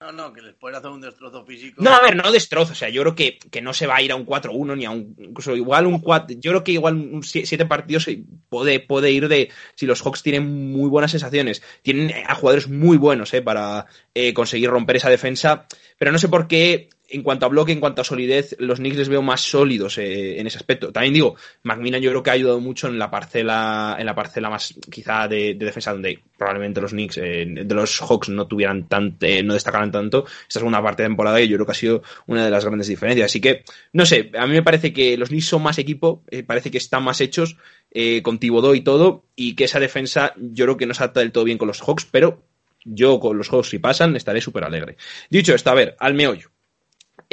No, 0.00 0.10
no, 0.12 0.32
que 0.32 0.40
les 0.40 0.54
pueden 0.54 0.78
hacer 0.78 0.90
un 0.90 1.02
destrozo 1.02 1.44
físico. 1.44 1.82
no, 1.82 1.94
a 1.94 2.00
ver, 2.00 2.16
no 2.16 2.32
destrozo. 2.32 2.72
O 2.72 2.74
sea, 2.74 2.88
yo 2.88 3.02
creo 3.02 3.14
que, 3.14 3.38
que 3.38 3.60
no 3.60 3.74
se 3.74 3.86
va 3.86 3.96
a 3.96 4.02
ir 4.02 4.12
a 4.12 4.16
un 4.16 4.24
4-1 4.24 4.78
ni 4.78 4.86
a 4.86 4.90
un. 4.90 5.14
Incluso 5.18 5.54
igual 5.54 5.86
un 5.86 5.98
4. 5.98 6.38
Yo 6.40 6.52
creo 6.52 6.64
que 6.64 6.72
igual 6.72 6.94
un 6.94 7.22
7 7.22 7.66
partidos 7.66 8.08
puede, 8.48 8.80
puede 8.80 9.10
ir 9.10 9.28
de. 9.28 9.50
Si 9.74 9.84
los 9.84 10.00
Hawks 10.00 10.22
tienen 10.22 10.72
muy 10.72 10.88
buenas 10.88 11.10
sensaciones, 11.10 11.62
tienen 11.82 12.12
a 12.26 12.34
jugadores 12.34 12.66
muy 12.66 12.96
buenos 12.96 13.34
eh, 13.34 13.42
para 13.42 13.84
eh, 14.14 14.32
conseguir 14.32 14.70
romper 14.70 14.96
esa 14.96 15.10
defensa. 15.10 15.66
Pero 15.98 16.12
no 16.12 16.18
sé 16.18 16.28
por 16.28 16.48
qué, 16.48 16.88
en 17.12 17.22
cuanto 17.22 17.46
a 17.46 17.48
bloque, 17.48 17.72
en 17.72 17.80
cuanto 17.80 18.00
a 18.00 18.04
solidez, 18.04 18.56
los 18.58 18.78
Knicks 18.78 18.96
les 18.96 19.08
veo 19.08 19.22
más 19.22 19.42
sólidos 19.42 19.98
eh, 19.98 20.40
en 20.40 20.46
ese 20.46 20.56
aspecto. 20.56 20.90
También 20.92 21.14
digo, 21.14 21.36
McMillan 21.62 22.00
yo 22.00 22.10
creo 22.10 22.22
que 22.22 22.30
ha 22.30 22.32
ayudado 22.32 22.60
mucho 22.60 22.88
en 22.88 22.98
la 22.98 23.10
parcela, 23.10 23.96
en 23.98 24.06
la 24.06 24.14
parcela 24.14 24.48
más 24.50 24.74
quizá 24.90 25.28
de, 25.28 25.54
de 25.54 25.64
defensa, 25.66 25.92
donde 25.92 26.18
probablemente 26.36 26.80
los 26.80 26.92
Knicks, 26.92 27.18
eh, 27.18 27.46
de 27.46 27.74
los 27.74 28.00
Hawks 28.00 28.30
no 28.30 28.46
tuvieran 28.46 28.88
tan, 28.88 29.16
eh, 29.20 29.42
no 29.42 29.54
destacaran 29.54 29.92
tanto. 29.92 30.24
Esta 30.48 30.60
segunda 30.60 30.82
parte 30.82 31.02
de 31.02 31.08
temporada 31.08 31.40
y 31.40 31.48
yo 31.48 31.56
creo 31.56 31.66
que 31.66 31.72
ha 31.72 31.76
sido 31.76 32.02
una 32.26 32.44
de 32.44 32.50
las 32.50 32.64
grandes 32.64 32.88
diferencias. 32.88 33.26
Así 33.26 33.40
que, 33.40 33.64
no 33.92 34.06
sé, 34.06 34.30
a 34.36 34.46
mí 34.46 34.54
me 34.54 34.62
parece 34.62 34.92
que 34.92 35.16
los 35.16 35.28
Knicks 35.28 35.46
son 35.46 35.62
más 35.62 35.78
equipo, 35.78 36.22
eh, 36.30 36.42
parece 36.42 36.70
que 36.70 36.78
están 36.78 37.04
más 37.04 37.20
hechos, 37.20 37.56
eh, 37.90 38.22
con 38.22 38.38
Thibodeau 38.38 38.74
y 38.74 38.80
todo, 38.80 39.24
y 39.36 39.54
que 39.54 39.64
esa 39.64 39.78
defensa 39.78 40.32
yo 40.36 40.64
creo 40.64 40.76
que 40.78 40.86
no 40.86 40.94
se 40.94 41.02
adapta 41.02 41.20
del 41.20 41.32
todo 41.32 41.44
bien 41.44 41.58
con 41.58 41.68
los 41.68 41.82
Hawks, 41.82 42.06
pero 42.10 42.42
yo 42.84 43.20
con 43.20 43.36
los 43.36 43.48
Hawks 43.50 43.68
si 43.68 43.78
pasan 43.78 44.16
estaré 44.16 44.40
súper 44.40 44.64
alegre. 44.64 44.96
Dicho 45.30 45.54
esto, 45.54 45.70
a 45.70 45.74
ver, 45.74 45.96
al 45.98 46.14
meollo. 46.14 46.51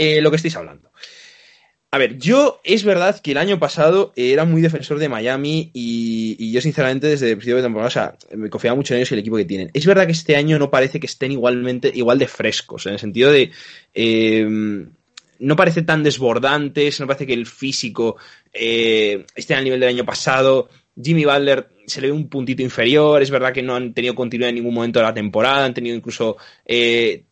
Eh, 0.01 0.21
lo 0.21 0.29
que 0.29 0.37
estáis 0.37 0.55
hablando. 0.55 0.91
A 1.91 1.97
ver, 1.97 2.17
yo 2.17 2.61
es 2.63 2.85
verdad 2.85 3.19
que 3.19 3.31
el 3.31 3.37
año 3.37 3.59
pasado 3.59 4.13
era 4.15 4.45
muy 4.45 4.61
defensor 4.61 4.97
de 4.97 5.09
Miami 5.09 5.71
y, 5.73 6.37
y 6.39 6.53
yo 6.53 6.61
sinceramente 6.61 7.07
desde 7.07 7.31
el 7.31 7.35
principio 7.35 7.57
de 7.57 7.63
temporada, 7.63 7.87
o 7.87 7.91
sea, 7.91 8.17
me 8.33 8.49
confiaba 8.49 8.77
mucho 8.77 8.93
en 8.93 8.99
ellos 8.99 9.11
y 9.11 9.15
el 9.15 9.19
equipo 9.19 9.35
que 9.35 9.43
tienen. 9.43 9.71
Es 9.73 9.85
verdad 9.85 10.05
que 10.05 10.13
este 10.13 10.37
año 10.37 10.57
no 10.57 10.71
parece 10.71 11.01
que 11.01 11.07
estén 11.07 11.33
igualmente, 11.33 11.91
igual 11.93 12.17
de 12.17 12.27
frescos, 12.27 12.85
en 12.85 12.93
el 12.93 12.99
sentido 12.99 13.29
de... 13.31 13.51
eh, 13.93 14.47
no 15.39 15.55
parece 15.55 15.81
tan 15.81 16.03
desbordantes, 16.03 16.99
no 16.99 17.07
parece 17.07 17.25
que 17.25 17.33
el 17.33 17.45
físico 17.45 18.17
eh, 18.53 19.25
esté 19.35 19.55
al 19.55 19.63
nivel 19.63 19.79
del 19.79 19.89
año 19.89 20.05
pasado. 20.05 20.69
Jimmy 21.01 21.25
Butler 21.25 21.67
se 21.87 22.01
le 22.01 22.07
ve 22.07 22.13
un 22.13 22.29
puntito 22.29 22.61
inferior, 22.61 23.21
es 23.21 23.31
verdad 23.31 23.53
que 23.53 23.63
no 23.63 23.75
han 23.75 23.93
tenido 23.93 24.15
continuidad 24.15 24.49
en 24.49 24.55
ningún 24.55 24.73
momento 24.73 24.99
de 24.99 25.05
la 25.05 25.13
temporada, 25.13 25.65
han 25.65 25.73
tenido 25.73 25.95
incluso 25.95 26.37
eh, 26.65 27.23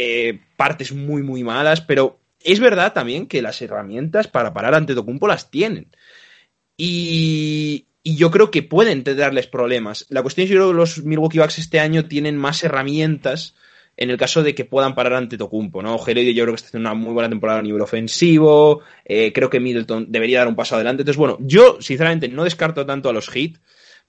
eh, 0.00 0.38
partes 0.56 0.92
muy, 0.92 1.22
muy 1.22 1.42
malas, 1.42 1.80
pero 1.80 2.20
es 2.38 2.60
verdad 2.60 2.92
también 2.92 3.26
que 3.26 3.42
las 3.42 3.60
herramientas 3.60 4.28
para 4.28 4.54
parar 4.54 4.76
ante 4.76 4.94
Tocumpo 4.94 5.26
las 5.26 5.50
tienen. 5.50 5.88
Y, 6.76 7.86
y 8.04 8.14
yo 8.14 8.30
creo 8.30 8.52
que 8.52 8.62
pueden 8.62 9.02
darles 9.02 9.48
problemas. 9.48 10.06
La 10.08 10.22
cuestión 10.22 10.44
es 10.44 10.50
yo 10.50 10.58
creo 10.58 10.68
que 10.68 10.76
los 10.76 11.04
Milwaukee 11.04 11.40
Bucks 11.40 11.58
este 11.58 11.80
año 11.80 12.06
tienen 12.06 12.36
más 12.36 12.62
herramientas 12.62 13.56
en 13.96 14.10
el 14.10 14.16
caso 14.16 14.44
de 14.44 14.54
que 14.54 14.64
puedan 14.64 14.94
parar 14.94 15.14
ante 15.14 15.36
Tocumpo, 15.36 15.82
¿no? 15.82 15.98
Geredio 15.98 16.30
yo 16.30 16.44
creo 16.44 16.54
que 16.54 16.58
está 16.58 16.68
haciendo 16.68 16.88
una 16.88 16.94
muy 16.94 17.12
buena 17.12 17.28
temporada 17.28 17.58
a 17.58 17.62
nivel 17.62 17.80
ofensivo, 17.80 18.82
eh, 19.04 19.32
creo 19.32 19.50
que 19.50 19.58
Middleton 19.58 20.06
debería 20.12 20.38
dar 20.38 20.46
un 20.46 20.54
paso 20.54 20.76
adelante. 20.76 21.02
Entonces, 21.02 21.18
bueno, 21.18 21.38
yo 21.40 21.78
sinceramente 21.80 22.28
no 22.28 22.44
descarto 22.44 22.86
tanto 22.86 23.08
a 23.08 23.12
los 23.12 23.28
Heat, 23.28 23.58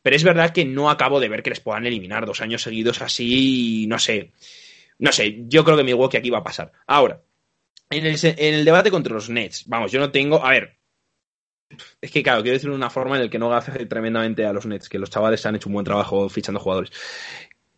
pero 0.03 0.15
es 0.15 0.23
verdad 0.23 0.51
que 0.51 0.65
no 0.65 0.91
acabo 0.91 1.19
de 1.19 1.29
ver 1.29 1.41
que 1.41 1.49
les 1.49 1.59
puedan 1.59 1.87
eliminar 1.87 2.27
dos 2.27 2.41
años 2.41 2.61
seguidos 2.61 3.01
así, 3.01 3.87
no 3.87 3.97
sé. 3.97 4.31
No 4.99 5.11
sé, 5.11 5.43
yo 5.47 5.63
creo 5.63 5.77
que 5.77 5.83
Milwaukee 5.83 6.17
aquí 6.17 6.29
va 6.29 6.39
a 6.39 6.43
pasar. 6.43 6.71
Ahora, 6.85 7.23
en 7.89 8.05
el, 8.05 8.65
debate 8.65 8.91
contra 8.91 9.13
los 9.13 9.29
Nets, 9.29 9.65
vamos, 9.67 9.91
yo 9.91 9.99
no 9.99 10.11
tengo. 10.11 10.45
A 10.45 10.51
ver. 10.51 10.77
Es 12.01 12.11
que, 12.11 12.23
claro, 12.23 12.41
quiero 12.41 12.55
decirlo 12.55 12.73
de 12.73 12.79
una 12.79 12.89
forma 12.89 13.15
en 13.15 13.23
la 13.23 13.29
que 13.29 13.39
no 13.39 13.49
gafe 13.49 13.85
tremendamente 13.85 14.45
a 14.45 14.53
los 14.53 14.65
Nets, 14.65 14.89
que 14.89 14.99
los 14.99 15.09
chavales 15.09 15.45
han 15.45 15.55
hecho 15.55 15.69
un 15.69 15.73
buen 15.73 15.85
trabajo 15.85 16.27
fichando 16.29 16.59
jugadores. 16.59 16.91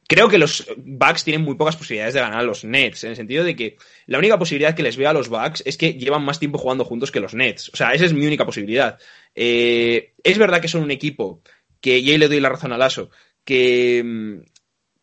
Creo 0.07 0.28
que 0.28 0.38
los 0.38 0.67
Bucks 0.78 1.24
tienen 1.24 1.43
muy 1.43 1.55
pocas 1.55 1.78
posibilidades 1.78 2.13
de 2.13 2.19
ganar 2.19 2.39
a 2.39 2.43
los 2.43 2.65
Nets, 2.65 3.03
en 3.03 3.11
el 3.11 3.15
sentido 3.15 3.43
de 3.43 3.55
que 3.55 3.78
la 4.07 4.17
única 4.17 4.38
posibilidad 4.38 4.76
que 4.76 4.84
les 4.84 4.97
veo 4.97 5.09
a 5.09 5.13
los 5.13 5.30
Bucks 5.30 5.63
es 5.65 5.78
que 5.78 5.93
llevan 5.93 6.24
más 6.24 6.39
tiempo 6.39 6.57
jugando 6.57 6.84
juntos 6.84 7.11
que 7.11 7.19
los 7.19 7.34
Nets. 7.34 7.69
O 7.74 7.78
sea, 7.78 7.93
esa 7.93 8.05
es 8.05 8.13
mi 8.13 8.26
única 8.26 8.45
posibilidad. 8.45 8.97
Eh, 9.36 10.13
es 10.24 10.38
verdad 10.38 10.59
que 10.61 10.67
son 10.67 10.84
un 10.84 10.91
equipo 10.91 11.41
que, 11.80 11.99
y 11.99 12.11
ahí 12.11 12.17
le 12.17 12.28
doy 12.28 12.39
la 12.39 12.49
razón 12.49 12.74
a 12.74 12.78
Lasso, 12.78 13.09
que, 13.45 14.01
mm, 14.03 14.51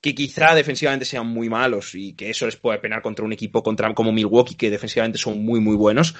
que 0.00 0.14
quizá 0.14 0.54
defensivamente 0.54 1.04
sean 1.04 1.26
muy 1.26 1.48
malos 1.48 1.94
y 1.94 2.12
que 2.14 2.30
eso 2.30 2.46
les 2.46 2.56
puede 2.56 2.78
penar 2.78 3.02
contra 3.02 3.24
un 3.24 3.32
equipo 3.32 3.62
contra, 3.62 3.92
como 3.94 4.12
Milwaukee, 4.12 4.54
que 4.54 4.70
defensivamente 4.70 5.18
son 5.18 5.44
muy, 5.44 5.60
muy 5.60 5.76
buenos. 5.76 6.14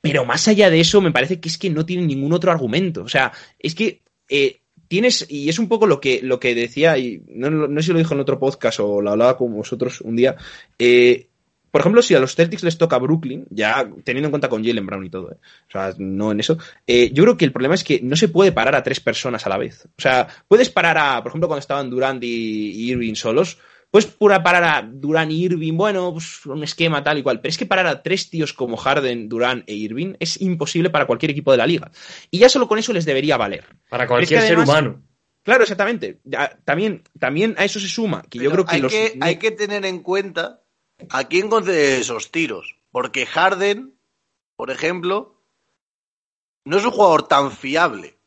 Pero 0.00 0.24
más 0.24 0.48
allá 0.48 0.70
de 0.70 0.80
eso, 0.80 1.00
me 1.00 1.12
parece 1.12 1.40
que 1.40 1.48
es 1.48 1.58
que 1.58 1.68
no 1.70 1.84
tienen 1.84 2.06
ningún 2.06 2.32
otro 2.32 2.50
argumento. 2.50 3.02
O 3.02 3.08
sea, 3.08 3.32
es 3.58 3.74
que 3.74 4.02
eh, 4.28 4.60
tienes, 4.88 5.26
y 5.28 5.48
es 5.48 5.58
un 5.58 5.68
poco 5.68 5.86
lo 5.86 6.00
que, 6.00 6.20
lo 6.22 6.40
que 6.40 6.54
decía, 6.54 6.96
y 6.98 7.22
no, 7.28 7.50
no- 7.50 7.80
sé 7.82 7.86
si 7.88 7.92
lo 7.92 7.98
dijo 7.98 8.14
en 8.14 8.20
otro 8.20 8.38
podcast 8.38 8.80
o 8.80 9.02
lo 9.02 9.10
hablaba 9.10 9.36
con 9.36 9.54
vosotros 9.54 10.00
un 10.00 10.16
día. 10.16 10.36
eh, 10.78 11.28
por 11.70 11.80
ejemplo, 11.80 12.02
si 12.02 12.14
a 12.14 12.20
los 12.20 12.34
Celtics 12.34 12.62
les 12.62 12.78
toca 12.78 12.98
Brooklyn, 12.98 13.46
ya 13.50 13.88
teniendo 14.04 14.28
en 14.28 14.30
cuenta 14.30 14.48
con 14.48 14.64
Jalen 14.64 14.86
Brown 14.86 15.04
y 15.04 15.10
todo, 15.10 15.32
¿eh? 15.32 15.36
o 15.68 15.70
sea, 15.70 15.94
no 15.98 16.32
en 16.32 16.40
eso, 16.40 16.58
eh, 16.86 17.10
yo 17.12 17.22
creo 17.24 17.36
que 17.36 17.44
el 17.44 17.52
problema 17.52 17.74
es 17.74 17.84
que 17.84 18.00
no 18.02 18.16
se 18.16 18.28
puede 18.28 18.52
parar 18.52 18.74
a 18.74 18.82
tres 18.82 19.00
personas 19.00 19.46
a 19.46 19.48
la 19.48 19.58
vez. 19.58 19.86
O 19.86 20.00
sea, 20.00 20.26
puedes 20.48 20.70
parar 20.70 20.98
a, 20.98 21.22
por 21.22 21.30
ejemplo, 21.30 21.48
cuando 21.48 21.60
estaban 21.60 21.90
Durant 21.90 22.22
y, 22.24 22.90
Irving 22.90 23.14
solos, 23.14 23.58
puedes 23.90 24.06
pura 24.06 24.42
parar 24.42 24.64
a 24.64 24.88
Durant 24.90 25.30
y 25.30 25.44
Irving, 25.44 25.76
bueno, 25.76 26.12
pues 26.12 26.44
un 26.46 26.62
esquema 26.64 27.02
tal 27.02 27.18
y 27.18 27.22
cual, 27.22 27.40
pero 27.40 27.50
es 27.50 27.58
que 27.58 27.66
parar 27.66 27.86
a 27.86 28.02
tres 28.02 28.30
tíos 28.30 28.52
como 28.52 28.76
Harden, 28.76 29.28
Durant 29.28 29.68
e 29.68 29.74
Irving 29.74 30.14
es 30.18 30.40
imposible 30.40 30.90
para 30.90 31.06
cualquier 31.06 31.30
equipo 31.30 31.52
de 31.52 31.58
la 31.58 31.66
liga. 31.66 31.90
Y 32.30 32.38
ya 32.38 32.48
solo 32.48 32.66
con 32.66 32.78
eso 32.78 32.92
les 32.92 33.04
debería 33.04 33.36
valer. 33.36 33.64
Para 33.88 34.06
Pero 34.06 34.20
es 34.20 34.28
que 34.28 34.34
cualquier 34.34 34.42
ser 34.42 34.58
humano. 34.58 35.02
Claro, 35.42 35.62
exactamente. 35.62 36.20
También, 36.64 37.02
también 37.18 37.54
a 37.56 37.64
eso 37.64 37.80
se 37.80 37.88
suma, 37.88 38.22
que 38.28 38.38
yo 38.38 38.50
creo 38.50 38.64
que 38.64 38.74
hay, 38.74 38.82
los... 38.82 38.92
que, 38.92 39.16
hay 39.20 39.36
que 39.36 39.50
tener 39.50 39.86
en 39.86 40.00
cuenta 40.00 40.60
a 41.10 41.24
quién 41.24 41.48
concede 41.48 41.98
esos 42.00 42.30
tiros. 42.30 42.76
Porque 42.90 43.24
Harden, 43.26 43.94
por 44.56 44.70
ejemplo, 44.70 45.42
no 46.64 46.76
es 46.78 46.84
un 46.84 46.90
jugador 46.90 47.26
tan 47.28 47.50
fiable. 47.52 48.18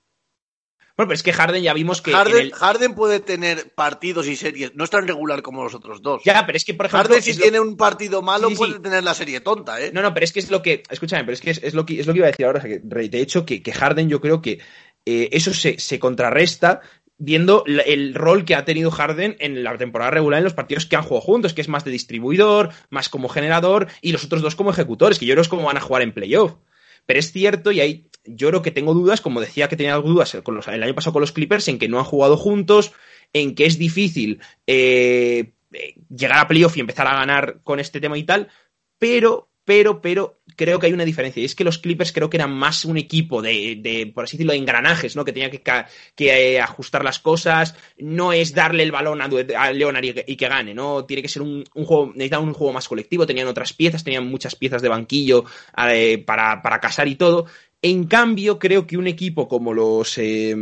Bueno, 0.95 1.07
pero 1.07 1.13
es 1.15 1.23
que 1.23 1.33
Harden 1.33 1.63
ya 1.63 1.73
vimos 1.73 2.03
que... 2.03 2.11
en 2.11 2.17
Harden, 2.17 2.37
el- 2.41 2.53
Harden 2.53 2.93
puede 2.93 3.19
tener 3.19 3.73
partidos 3.73 4.27
y 4.27 4.35
series, 4.35 4.75
no 4.75 4.83
es 4.83 4.91
tan 4.91 5.07
regular 5.07 5.41
como 5.41 5.63
los 5.63 5.73
otros 5.73 6.03
dos. 6.03 6.21
Ya, 6.23 6.45
pero 6.45 6.55
es 6.55 6.63
que, 6.65 6.75
por 6.75 6.85
ejemplo... 6.85 7.07
Harden, 7.09 7.23
si 7.23 7.33
lo- 7.33 7.41
tiene 7.41 7.59
un 7.59 7.75
partido 7.75 8.21
malo, 8.21 8.49
Sí, 8.49 8.53
sí, 8.53 8.57
puede 8.59 8.73
sí. 8.73 8.79
tener 8.79 9.03
la 9.03 9.15
serie 9.15 9.39
tonta, 9.41 9.81
¿eh? 9.81 9.91
No, 9.91 10.03
no, 10.03 10.13
pero 10.13 10.23
es 10.23 10.31
que 10.31 10.39
es 10.39 10.51
lo 10.51 10.61
que. 10.61 10.83
Escúchame, 10.89 11.23
pero 11.23 11.33
es 11.33 11.41
que 11.41 11.49
es, 11.49 11.63
es 11.63 11.73
lo, 11.73 11.83
que, 11.85 11.99
es 11.99 12.05
lo 12.05 12.13
que 12.13 12.19
iba 12.19 12.27
a 12.27 12.31
decir 12.31 12.45
ahora. 12.45 12.61
que, 12.61 12.77
de 12.79 13.21
hecho, 13.21 13.43
que, 13.43 13.63
que 13.63 13.73
Harden, 13.73 14.07
yo 14.07 14.21
creo 14.21 14.39
que 14.39 14.59
eh, 15.05 15.29
eso 15.31 15.51
se, 15.51 15.79
se 15.79 15.97
contrarresta 15.97 16.81
viendo 17.17 17.63
el 17.65 18.13
rol 18.13 18.43
que 18.45 18.55
ha 18.55 18.65
tenido 18.65 18.91
Harden 18.91 19.35
en 19.39 19.63
la 19.63 19.77
temporada 19.77 20.11
regular 20.11 20.39
en 20.39 20.43
los 20.43 20.53
partidos 20.53 20.85
que 20.85 20.95
han 20.95 21.03
jugado 21.03 21.21
juntos, 21.21 21.53
que 21.53 21.61
es 21.61 21.69
más 21.69 21.85
de 21.85 21.91
distribuidor, 21.91 22.71
más 22.89 23.09
como 23.09 23.29
generador, 23.29 23.87
y 24.01 24.11
los 24.11 24.25
otros 24.25 24.41
dos 24.41 24.55
como 24.55 24.71
ejecutores, 24.71 25.19
que 25.19 25.25
yo 25.25 25.33
creo 25.33 25.41
es 25.41 25.47
como 25.47 25.63
van 25.63 25.77
a 25.77 25.81
jugar 25.81 26.01
en 26.01 26.11
playoff. 26.11 26.55
Pero 27.05 27.19
es 27.19 27.31
cierto, 27.31 27.71
y 27.71 27.81
ahí 27.81 28.07
yo 28.25 28.49
creo 28.49 28.61
que 28.61 28.71
tengo 28.71 28.93
dudas, 28.93 29.21
como 29.21 29.41
decía 29.41 29.67
que 29.67 29.75
tenía 29.75 29.95
dudas 29.95 30.33
el 30.35 30.83
año 30.83 30.95
pasado 30.95 31.13
con 31.13 31.21
los 31.21 31.31
Clippers, 31.31 31.67
en 31.67 31.79
que 31.79 31.89
no 31.89 31.99
han 31.99 32.05
jugado 32.05 32.37
juntos, 32.37 32.93
en 33.33 33.55
que 33.55 33.65
es 33.65 33.77
difícil 33.77 34.39
eh, 34.67 35.53
eh, 35.73 35.95
llegar 36.15 36.39
a 36.39 36.47
playoff 36.47 36.77
y 36.77 36.81
empezar 36.81 37.07
a 37.07 37.15
ganar 37.15 37.59
con 37.63 37.79
este 37.79 37.99
tema 37.99 38.17
y 38.17 38.23
tal, 38.23 38.49
pero, 38.97 39.49
pero, 39.65 40.01
pero 40.01 40.39
creo 40.55 40.79
que 40.79 40.87
hay 40.87 40.93
una 40.93 41.05
diferencia. 41.05 41.41
Y 41.41 41.45
es 41.45 41.55
que 41.55 41.63
los 41.63 41.77
Clippers 41.77 42.11
creo 42.11 42.29
que 42.29 42.37
eran 42.37 42.51
más 42.51 42.85
un 42.85 42.97
equipo 42.97 43.41
de, 43.41 43.77
de 43.81 44.11
por 44.13 44.23
así 44.25 44.37
decirlo, 44.37 44.53
de 44.53 44.59
engranajes, 44.59 45.15
¿no? 45.15 45.23
Que 45.25 45.33
tenía 45.33 45.49
que, 45.51 45.61
que 46.15 46.53
eh, 46.55 46.59
ajustar 46.61 47.03
las 47.03 47.19
cosas. 47.19 47.75
No 47.97 48.33
es 48.33 48.53
darle 48.53 48.83
el 48.83 48.91
balón 48.91 49.21
a, 49.21 49.29
a 49.57 49.71
Leonard 49.71 50.03
y, 50.03 50.35
que- 50.35 50.47
gane, 50.47 50.73
¿no? 50.73 51.05
Tiene 51.05 51.21
que 51.21 51.29
ser 51.29 51.41
un, 51.41 51.63
un 51.73 51.85
juego, 51.85 52.07
necesitaban 52.15 52.47
un 52.47 52.53
juego 52.53 52.73
más 52.73 52.87
colectivo. 52.87 53.25
Tenían 53.25 53.47
otras 53.47 53.73
piezas, 53.73 54.03
tenían 54.03 54.27
muchas 54.27 54.55
piezas 54.55 54.81
de 54.81 54.89
banquillo 54.89 55.45
eh, 55.89 56.17
para, 56.25 56.61
para 56.61 56.79
casar 56.79 57.07
y 57.07 57.15
todo. 57.15 57.45
En 57.85 58.05
cambio, 58.05 58.59
creo 58.59 58.87
que 58.87 58.97
un 58.97 59.07
equipo 59.07 59.49
como 59.49 59.73
los, 59.73 60.17
eh, 60.17 60.55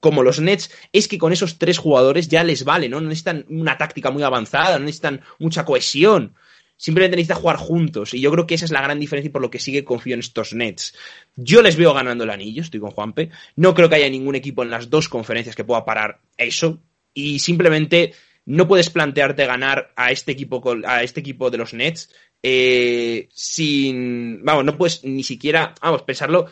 como 0.00 0.24
los 0.24 0.40
Nets 0.40 0.72
es 0.92 1.06
que 1.06 1.18
con 1.18 1.32
esos 1.32 1.56
tres 1.56 1.78
jugadores 1.78 2.26
ya 2.28 2.42
les 2.42 2.64
vale, 2.64 2.88
¿no? 2.88 3.00
No 3.00 3.08
necesitan 3.08 3.44
una 3.48 3.78
táctica 3.78 4.10
muy 4.10 4.24
avanzada, 4.24 4.78
no 4.78 4.84
necesitan 4.84 5.20
mucha 5.38 5.64
cohesión. 5.64 6.34
Simplemente 6.76 7.16
necesitan 7.16 7.40
jugar 7.40 7.56
juntos. 7.56 8.14
Y 8.14 8.20
yo 8.20 8.30
creo 8.30 8.46
que 8.46 8.54
esa 8.54 8.64
es 8.64 8.70
la 8.70 8.82
gran 8.82 8.98
diferencia 9.00 9.28
y 9.28 9.32
por 9.32 9.42
lo 9.42 9.50
que 9.50 9.58
sigue 9.58 9.84
confío 9.84 10.14
en 10.14 10.20
estos 10.20 10.54
Nets. 10.54 10.94
Yo 11.36 11.62
les 11.62 11.76
veo 11.76 11.94
ganando 11.94 12.24
el 12.24 12.30
anillo, 12.30 12.62
estoy 12.62 12.80
con 12.80 12.90
Juanpe. 12.90 13.30
No 13.56 13.74
creo 13.74 13.88
que 13.88 13.96
haya 13.96 14.08
ningún 14.08 14.34
equipo 14.34 14.62
en 14.62 14.70
las 14.70 14.90
dos 14.90 15.08
conferencias 15.08 15.56
que 15.56 15.64
pueda 15.64 15.84
parar 15.84 16.20
eso. 16.36 16.82
Y 17.12 17.38
simplemente 17.38 18.14
no 18.46 18.68
puedes 18.68 18.90
plantearte 18.90 19.46
ganar 19.46 19.92
a 19.96 20.10
este 20.10 20.32
equipo, 20.32 20.62
a 20.86 21.02
este 21.02 21.20
equipo 21.20 21.50
de 21.50 21.58
los 21.58 21.74
Nets 21.74 22.10
eh, 22.46 23.30
sin. 23.32 24.44
Vamos, 24.44 24.66
no 24.66 24.76
puedes 24.76 25.02
ni 25.02 25.22
siquiera. 25.22 25.74
Vamos, 25.80 26.02
pensarlo. 26.02 26.50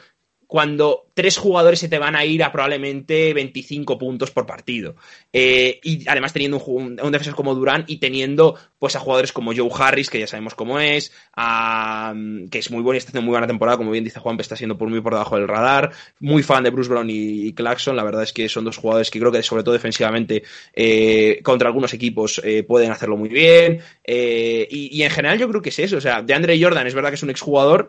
Cuando 0.52 1.06
tres 1.14 1.38
jugadores 1.38 1.80
se 1.80 1.88
te 1.88 1.98
van 1.98 2.14
a 2.14 2.26
ir 2.26 2.44
a 2.44 2.52
probablemente 2.52 3.32
25 3.32 3.96
puntos 3.96 4.30
por 4.32 4.44
partido. 4.44 4.96
Eh, 5.32 5.80
y 5.82 6.06
además 6.06 6.34
teniendo 6.34 6.62
un, 6.62 6.96
defensor 6.96 7.34
como 7.34 7.54
Durán 7.54 7.84
y 7.86 7.96
teniendo 7.96 8.58
pues 8.78 8.94
a 8.94 9.00
jugadores 9.00 9.32
como 9.32 9.54
Joe 9.56 9.70
Harris, 9.74 10.10
que 10.10 10.20
ya 10.20 10.26
sabemos 10.26 10.54
cómo 10.54 10.78
es, 10.78 11.10
a, 11.34 12.12
que 12.50 12.58
es 12.58 12.70
muy 12.70 12.82
bueno 12.82 12.96
y 12.96 12.98
está 12.98 13.08
haciendo 13.08 13.24
muy 13.24 13.30
buena 13.30 13.46
temporada, 13.46 13.78
como 13.78 13.92
bien 13.92 14.04
dice 14.04 14.20
Juan, 14.20 14.38
está 14.40 14.54
siendo 14.54 14.76
por 14.76 14.90
muy 14.90 15.00
por 15.00 15.14
debajo 15.14 15.36
del 15.36 15.48
radar. 15.48 15.92
Muy 16.20 16.42
fan 16.42 16.64
de 16.64 16.68
Bruce 16.68 16.90
Brown 16.90 17.08
y, 17.08 17.46
y 17.46 17.54
Claxon. 17.54 17.96
La 17.96 18.04
verdad 18.04 18.24
es 18.24 18.34
que 18.34 18.46
son 18.50 18.66
dos 18.66 18.76
jugadores 18.76 19.10
que 19.10 19.20
creo 19.20 19.32
que 19.32 19.42
sobre 19.42 19.62
todo 19.62 19.72
defensivamente 19.72 20.42
eh, 20.74 21.40
contra 21.42 21.68
algunos 21.68 21.94
equipos 21.94 22.42
eh, 22.44 22.62
pueden 22.62 22.90
hacerlo 22.90 23.16
muy 23.16 23.30
bien. 23.30 23.80
Y, 24.06 24.98
y 24.98 25.02
en 25.02 25.10
general 25.10 25.38
yo 25.38 25.48
creo 25.48 25.62
que 25.62 25.70
es 25.70 25.78
eso. 25.78 25.96
O 25.96 26.02
sea, 26.02 26.20
de 26.20 26.34
Andre 26.34 26.62
Jordan 26.62 26.86
es 26.86 26.94
verdad 26.94 27.08
que 27.08 27.14
es 27.14 27.22
un 27.22 27.30
exjugador, 27.30 27.88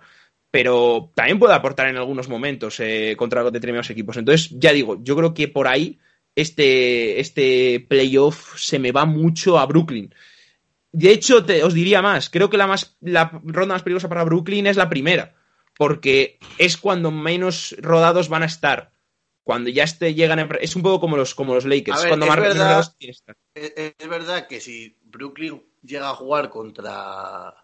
pero 0.54 1.10
también 1.16 1.40
puede 1.40 1.56
aportar 1.56 1.88
en 1.88 1.98
algunos 1.98 2.30
momentos 2.30 2.80
eh, 2.80 3.16
contra 3.18 3.44
determinados 3.50 3.90
equipos. 3.90 4.18
Entonces, 4.18 4.52
ya 4.52 4.72
digo, 4.72 5.00
yo 5.02 5.16
creo 5.16 5.34
que 5.34 5.48
por 5.48 5.68
ahí 5.68 5.98
este, 6.36 7.20
este 7.20 7.84
playoff 7.90 8.56
se 8.60 8.78
me 8.78 8.92
va 8.92 9.06
mucho 9.06 9.58
a 9.58 9.66
Brooklyn. 9.66 10.14
De 10.92 11.10
hecho, 11.10 11.44
te, 11.44 11.64
os 11.64 11.74
diría 11.74 12.04
más, 12.04 12.30
creo 12.30 12.52
que 12.52 12.58
la, 12.58 12.68
más, 12.68 12.96
la 13.02 13.42
ronda 13.44 13.74
más 13.74 13.82
peligrosa 13.82 14.10
para 14.10 14.26
Brooklyn 14.26 14.68
es 14.68 14.78
la 14.78 14.90
primera, 14.90 15.34
porque 15.76 16.38
es 16.60 16.78
cuando 16.78 17.10
menos 17.10 17.76
rodados 17.80 18.30
van 18.30 18.44
a 18.44 18.46
estar. 18.46 18.92
Cuando 19.42 19.72
ya 19.72 19.86
este 19.86 20.14
llegan 20.14 20.38
a, 20.38 20.44
es 20.62 20.76
un 20.76 20.84
poco 20.84 21.00
como 21.00 21.18
los 21.18 21.34
como 21.34 21.56
los 21.56 21.66
Lakers, 21.66 22.04
ver, 22.04 22.10
cuando 22.10 22.28
es 22.28 22.36
verdad-. 22.36 22.96
Es, 23.00 23.24
es 23.56 24.08
verdad 24.08 24.46
que 24.46 24.62
si 24.62 25.00
Brooklyn 25.02 25.64
llega 25.82 26.12
a 26.12 26.16
jugar 26.16 26.52
contra 26.52 27.63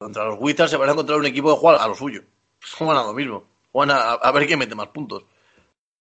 contra 0.00 0.24
los 0.24 0.36
Wizards 0.40 0.70
se 0.70 0.78
van 0.78 0.88
a 0.88 0.92
encontrar 0.92 1.18
un 1.18 1.26
equipo 1.26 1.54
que 1.54 1.60
juega 1.60 1.84
a 1.84 1.86
lo 1.86 1.94
suyo. 1.94 2.22
Juegan 2.78 2.96
a 2.96 3.02
lo 3.02 3.12
mismo. 3.12 3.44
Juegan 3.70 3.94
a, 3.96 4.12
a 4.14 4.32
ver 4.32 4.46
quién 4.46 4.58
mete 4.58 4.74
más 4.74 4.88
puntos. 4.88 5.24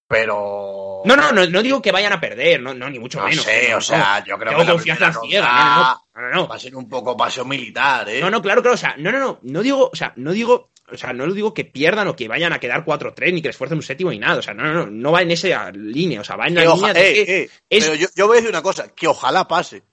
Pero 0.07 1.01
No, 1.05 1.15
no, 1.17 1.31
no, 1.33 1.45
no 1.45 1.61
digo 1.61 1.81
que 1.81 1.91
vayan 1.91 2.13
a 2.13 2.19
perder, 2.19 2.61
no, 2.61 2.73
no 2.73 2.89
ni 2.89 2.97
mucho 2.97 3.19
no 3.19 3.27
menos. 3.27 3.43
sé, 3.43 3.67
no, 3.69 3.77
o 3.77 3.81
sea, 3.81 4.23
yo 4.25 4.37
creo 4.39 4.51
Tengo 4.51 4.61
que 4.61 4.67
la 4.67 4.71
confianza 4.73 5.05
primera 5.11 5.21
ciega, 5.21 5.47
ronda 5.47 6.01
no, 6.15 6.21
no, 6.21 6.29
no, 6.35 6.47
va 6.47 6.55
a 6.55 6.59
ser 6.59 6.75
un 6.75 6.89
poco 6.89 7.15
paseo 7.15 7.45
militar, 7.45 8.09
¿eh? 8.09 8.19
No, 8.21 8.31
no, 8.31 8.41
claro, 8.41 8.61
claro, 8.61 8.73
o 8.73 8.77
sea, 8.77 8.95
no, 8.97 9.11
no, 9.11 9.19
no, 9.19 9.39
no 9.43 9.61
digo, 9.61 9.89
o 9.91 9.95
sea, 9.95 10.13
no 10.15 10.31
digo, 10.31 10.71
o 10.91 10.97
sea, 10.97 11.13
no 11.13 11.31
digo 11.31 11.53
que 11.53 11.65
pierdan 11.65 12.07
o 12.07 12.15
que 12.15 12.27
vayan 12.27 12.53
a 12.53 12.59
quedar 12.59 12.83
4-3 12.85 13.33
ni 13.33 13.41
que 13.43 13.49
les 13.49 13.55
esfuercen 13.55 13.77
un 13.77 13.83
séptimo 13.83 14.09
ni 14.09 14.17
nada, 14.17 14.39
o 14.39 14.41
sea, 14.41 14.55
no, 14.55 14.63
no, 14.63 14.73
no, 14.73 14.85
no 14.87 15.11
va 15.11 15.21
en 15.21 15.29
esa 15.31 15.69
línea, 15.73 16.21
o 16.21 16.23
sea, 16.23 16.37
va 16.37 16.47
en 16.47 16.55
la 16.55 16.65
línea 16.73 16.93
de 16.93 17.11
eh, 17.11 17.13
que 17.25 17.41
eh, 17.43 17.49
es- 17.69 17.83
Pero 17.85 17.95
yo, 17.95 18.07
yo 18.15 18.25
voy 18.25 18.37
a 18.37 18.39
decir 18.39 18.49
una 18.49 18.63
cosa, 18.63 18.87
que 18.95 19.07
ojalá 19.07 19.47
pase. 19.47 19.83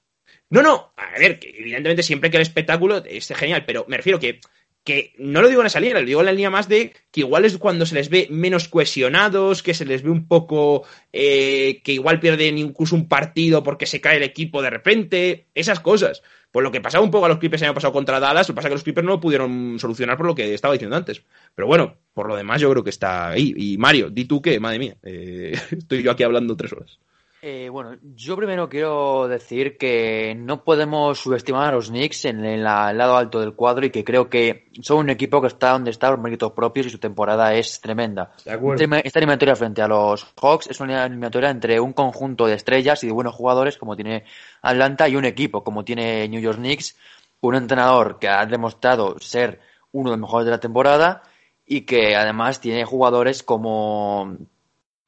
No, 0.49 0.63
no, 0.63 0.93
a 0.97 1.19
ver, 1.19 1.39
que 1.41 1.51
evidentemente 1.59 2.03
siempre 2.03 2.31
que 2.31 2.37
el 2.37 2.43
espectáculo 2.43 3.03
es 3.05 3.29
genial, 3.29 3.65
pero 3.67 3.85
me 3.89 3.97
refiero 3.97 4.21
que, 4.21 4.41
que 4.85 5.13
no 5.19 5.43
lo 5.43 5.49
digo 5.49 5.61
en 5.61 5.67
esa 5.67 5.81
línea, 5.81 5.99
lo 5.99 6.07
digo 6.07 6.21
en 6.21 6.27
la 6.27 6.33
línea 6.33 6.51
más 6.51 6.69
de 6.69 6.93
que 7.11 7.21
igual 7.21 7.45
es 7.45 7.59
cuando 7.59 7.85
se 7.85 7.97
les 7.97 8.09
ve 8.09 8.29
menos 8.31 8.69
cohesionados, 8.69 9.65
que 9.65 9.75
se 9.75 9.85
les 9.85 10.03
ve 10.03 10.11
un 10.11 10.29
poco, 10.29 10.85
eh, 11.13 11.83
que 11.83 11.93
igual 11.93 12.21
pierden 12.21 12.59
incluso 12.59 12.95
un 12.95 13.09
partido 13.09 13.65
porque 13.65 13.87
se 13.87 14.01
cae 14.01 14.19
el 14.19 14.23
equipo 14.23 14.63
de 14.63 14.71
repente, 14.71 15.49
esas 15.55 15.81
cosas. 15.81 16.23
Pues 16.53 16.63
lo 16.63 16.71
que 16.71 16.81
pasaba 16.81 17.05
un 17.05 17.11
poco 17.11 17.27
a 17.27 17.29
los 17.29 17.39
Clippers 17.39 17.63
el 17.63 17.69
año 17.69 17.75
pasado 17.75 17.93
contra 17.93 18.21
Dallas, 18.21 18.49
lo 18.49 18.55
que 18.55 18.57
pasa 18.57 18.69
es 18.69 18.71
que 18.71 18.77
los 18.77 18.85
Clippers 18.85 19.05
no 19.05 19.15
lo 19.15 19.21
pudieron 19.21 19.77
solucionar 19.81 20.17
por 20.17 20.27
lo 20.27 20.37
que 20.37 20.55
estaba 20.55 20.75
diciendo 20.75 20.97
antes. 20.97 21.23
Pero 21.57 21.67
bueno, 21.67 21.97
por 22.15 22.29
lo 22.29 22.37
demás 22.37 22.61
yo 22.61 22.71
creo 22.71 22.85
que 22.85 22.91
está 22.91 23.31
ahí. 23.31 23.53
Y 23.57 23.79
Mario, 23.79 24.09
di 24.09 24.25
tú 24.25 24.41
que, 24.41 24.61
madre 24.61 24.79
mía, 24.79 24.97
eh, 25.03 25.59
estoy 25.73 26.05
yo 26.05 26.13
aquí 26.13 26.23
hablando 26.23 26.57
tres 26.57 26.73
horas. 26.73 27.01
Eh, 27.49 27.69
bueno, 27.69 27.97
yo 28.17 28.35
primero 28.35 28.69
quiero 28.69 29.29
decir 29.29 29.79
que 29.79 30.35
no 30.37 30.65
podemos 30.65 31.21
subestimar 31.21 31.69
a 31.69 31.77
los 31.77 31.91
Knicks 31.91 32.25
en 32.25 32.45
el, 32.45 32.65
lado 32.65 33.17
alto 33.17 33.39
del 33.39 33.55
cuadro 33.55 33.87
y 33.87 33.91
que 33.91 34.03
creo 34.03 34.29
que 34.29 34.67
son 34.83 34.99
un 34.99 35.11
equipo 35.11 35.41
que 35.41 35.47
está 35.47 35.71
donde 35.71 35.93
está 35.93 36.11
por 36.11 36.19
méritos 36.19 36.51
propios 36.51 36.87
y 36.87 36.91
su 36.91 36.99
temporada 36.99 37.55
es 37.55 37.81
tremenda. 37.81 38.33
Esta 38.45 39.21
eliminatoria 39.21 39.55
frente 39.55 39.81
a 39.81 39.87
los 39.87 40.27
Hawks 40.43 40.67
es 40.67 40.81
una 40.81 41.05
eliminatoria 41.05 41.51
entre 41.51 41.79
un 41.79 41.93
conjunto 41.93 42.49
de 42.49 42.55
estrellas 42.55 43.05
y 43.05 43.07
de 43.07 43.13
buenos 43.13 43.37
jugadores 43.37 43.79
como 43.79 43.95
tiene 43.95 44.25
Atlanta 44.63 45.09
y 45.09 45.15
un 45.15 45.25
equipo 45.25 45.63
como 45.63 45.85
tiene 45.85 46.27
New 46.29 46.41
York 46.41 46.59
Knicks, 46.59 46.97
un 47.43 47.55
entrenador 47.55 48.19
que 48.19 48.27
ha 48.27 48.45
demostrado 48.47 49.21
ser 49.21 49.61
uno 49.93 50.11
de 50.11 50.17
los 50.17 50.21
mejores 50.21 50.47
de 50.47 50.51
la 50.51 50.59
temporada 50.59 51.23
y 51.65 51.83
que 51.83 52.17
además 52.17 52.61
tiene 52.61 52.85
jugadores 52.85 53.45
como 53.45 54.37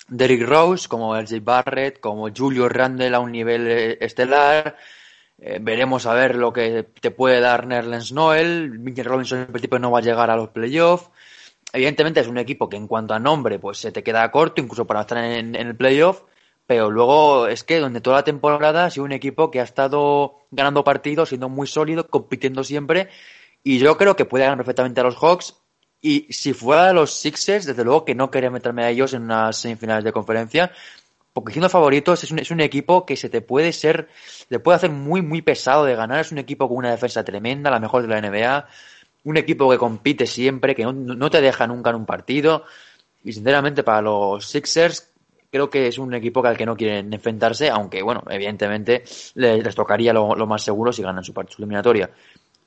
Derrick 0.08 0.42
Rose, 0.46 0.88
como 0.88 1.16
LJ 1.16 1.40
Barrett, 1.42 2.00
como 2.00 2.28
Julio 2.34 2.68
Randle 2.68 3.14
a 3.14 3.20
un 3.20 3.32
nivel 3.32 3.66
eh, 3.68 3.98
estelar. 4.00 4.76
Eh, 5.38 5.58
veremos 5.60 6.06
a 6.06 6.14
ver 6.14 6.34
lo 6.34 6.52
que 6.52 6.84
te 7.00 7.10
puede 7.10 7.40
dar 7.40 7.66
Nerlens 7.66 8.12
Noel. 8.12 8.78
Mitchell 8.78 9.04
Robinson 9.04 9.40
en 9.40 9.46
principio 9.46 9.78
no 9.78 9.90
va 9.90 9.98
a 9.98 10.02
llegar 10.02 10.30
a 10.30 10.36
los 10.36 10.48
playoffs. 10.48 11.10
Evidentemente 11.72 12.20
es 12.20 12.28
un 12.28 12.38
equipo 12.38 12.68
que 12.68 12.76
en 12.76 12.88
cuanto 12.88 13.14
a 13.14 13.18
nombre 13.18 13.58
pues 13.58 13.78
se 13.78 13.92
te 13.92 14.02
queda 14.02 14.30
corto, 14.30 14.60
incluso 14.60 14.86
para 14.86 15.02
estar 15.02 15.18
en, 15.18 15.54
en 15.54 15.66
el 15.68 15.76
playoff. 15.76 16.22
Pero 16.66 16.90
luego 16.90 17.46
es 17.46 17.64
que 17.64 17.78
donde 17.78 18.00
toda 18.00 18.16
la 18.16 18.24
temporada 18.24 18.84
ha 18.84 18.90
sido 18.90 19.04
un 19.04 19.12
equipo 19.12 19.50
que 19.50 19.60
ha 19.60 19.64
estado 19.64 20.40
ganando 20.50 20.84
partidos, 20.84 21.30
siendo 21.30 21.48
muy 21.48 21.66
sólido, 21.66 22.08
compitiendo 22.08 22.64
siempre. 22.64 23.08
Y 23.62 23.78
yo 23.78 23.96
creo 23.96 24.16
que 24.16 24.24
puede 24.24 24.44
ganar 24.44 24.58
perfectamente 24.58 25.00
a 25.00 25.04
los 25.04 25.16
Hawks. 25.16 25.56
Y 26.00 26.32
si 26.32 26.52
fuera 26.52 26.90
a 26.90 26.92
los 26.92 27.12
Sixers, 27.12 27.66
desde 27.66 27.84
luego 27.84 28.04
que 28.04 28.14
no 28.14 28.30
quería 28.30 28.50
meterme 28.50 28.84
a 28.84 28.90
ellos 28.90 29.14
en 29.14 29.22
unas 29.22 29.56
semifinales 29.56 30.04
de 30.04 30.12
conferencia. 30.12 30.72
Porque 31.32 31.52
siendo 31.52 31.68
favoritos 31.68 32.22
es 32.24 32.30
un, 32.30 32.38
es 32.38 32.50
un 32.50 32.60
equipo 32.60 33.04
que 33.06 33.16
se 33.16 33.28
te 33.28 33.40
puede 33.40 33.72
ser, 33.72 34.08
te 34.48 34.58
puede 34.58 34.76
hacer 34.76 34.90
muy, 34.90 35.22
muy 35.22 35.42
pesado 35.42 35.84
de 35.84 35.94
ganar. 35.94 36.20
Es 36.20 36.32
un 36.32 36.38
equipo 36.38 36.68
con 36.68 36.78
una 36.78 36.90
defensa 36.90 37.24
tremenda, 37.24 37.70
la 37.70 37.80
mejor 37.80 38.02
de 38.02 38.08
la 38.08 38.20
NBA. 38.20 38.66
Un 39.24 39.36
equipo 39.36 39.70
que 39.70 39.78
compite 39.78 40.26
siempre, 40.26 40.74
que 40.74 40.84
no, 40.84 40.92
no 40.92 41.30
te 41.30 41.40
deja 41.40 41.66
nunca 41.66 41.90
en 41.90 41.96
un 41.96 42.06
partido. 42.06 42.64
Y 43.24 43.32
sinceramente 43.32 43.82
para 43.82 44.02
los 44.02 44.48
Sixers 44.48 45.10
creo 45.50 45.70
que 45.70 45.88
es 45.88 45.98
un 45.98 46.14
equipo 46.14 46.44
al 46.44 46.56
que 46.56 46.66
no 46.66 46.76
quieren 46.76 47.12
enfrentarse, 47.12 47.70
aunque 47.70 48.02
bueno, 48.02 48.22
evidentemente 48.28 49.04
les, 49.34 49.74
tocaría 49.74 50.12
lo, 50.12 50.34
lo, 50.34 50.46
más 50.46 50.62
seguro 50.62 50.92
si 50.92 51.02
ganan 51.02 51.24
su, 51.24 51.32
su 51.32 51.62
eliminatoria. 51.62 52.10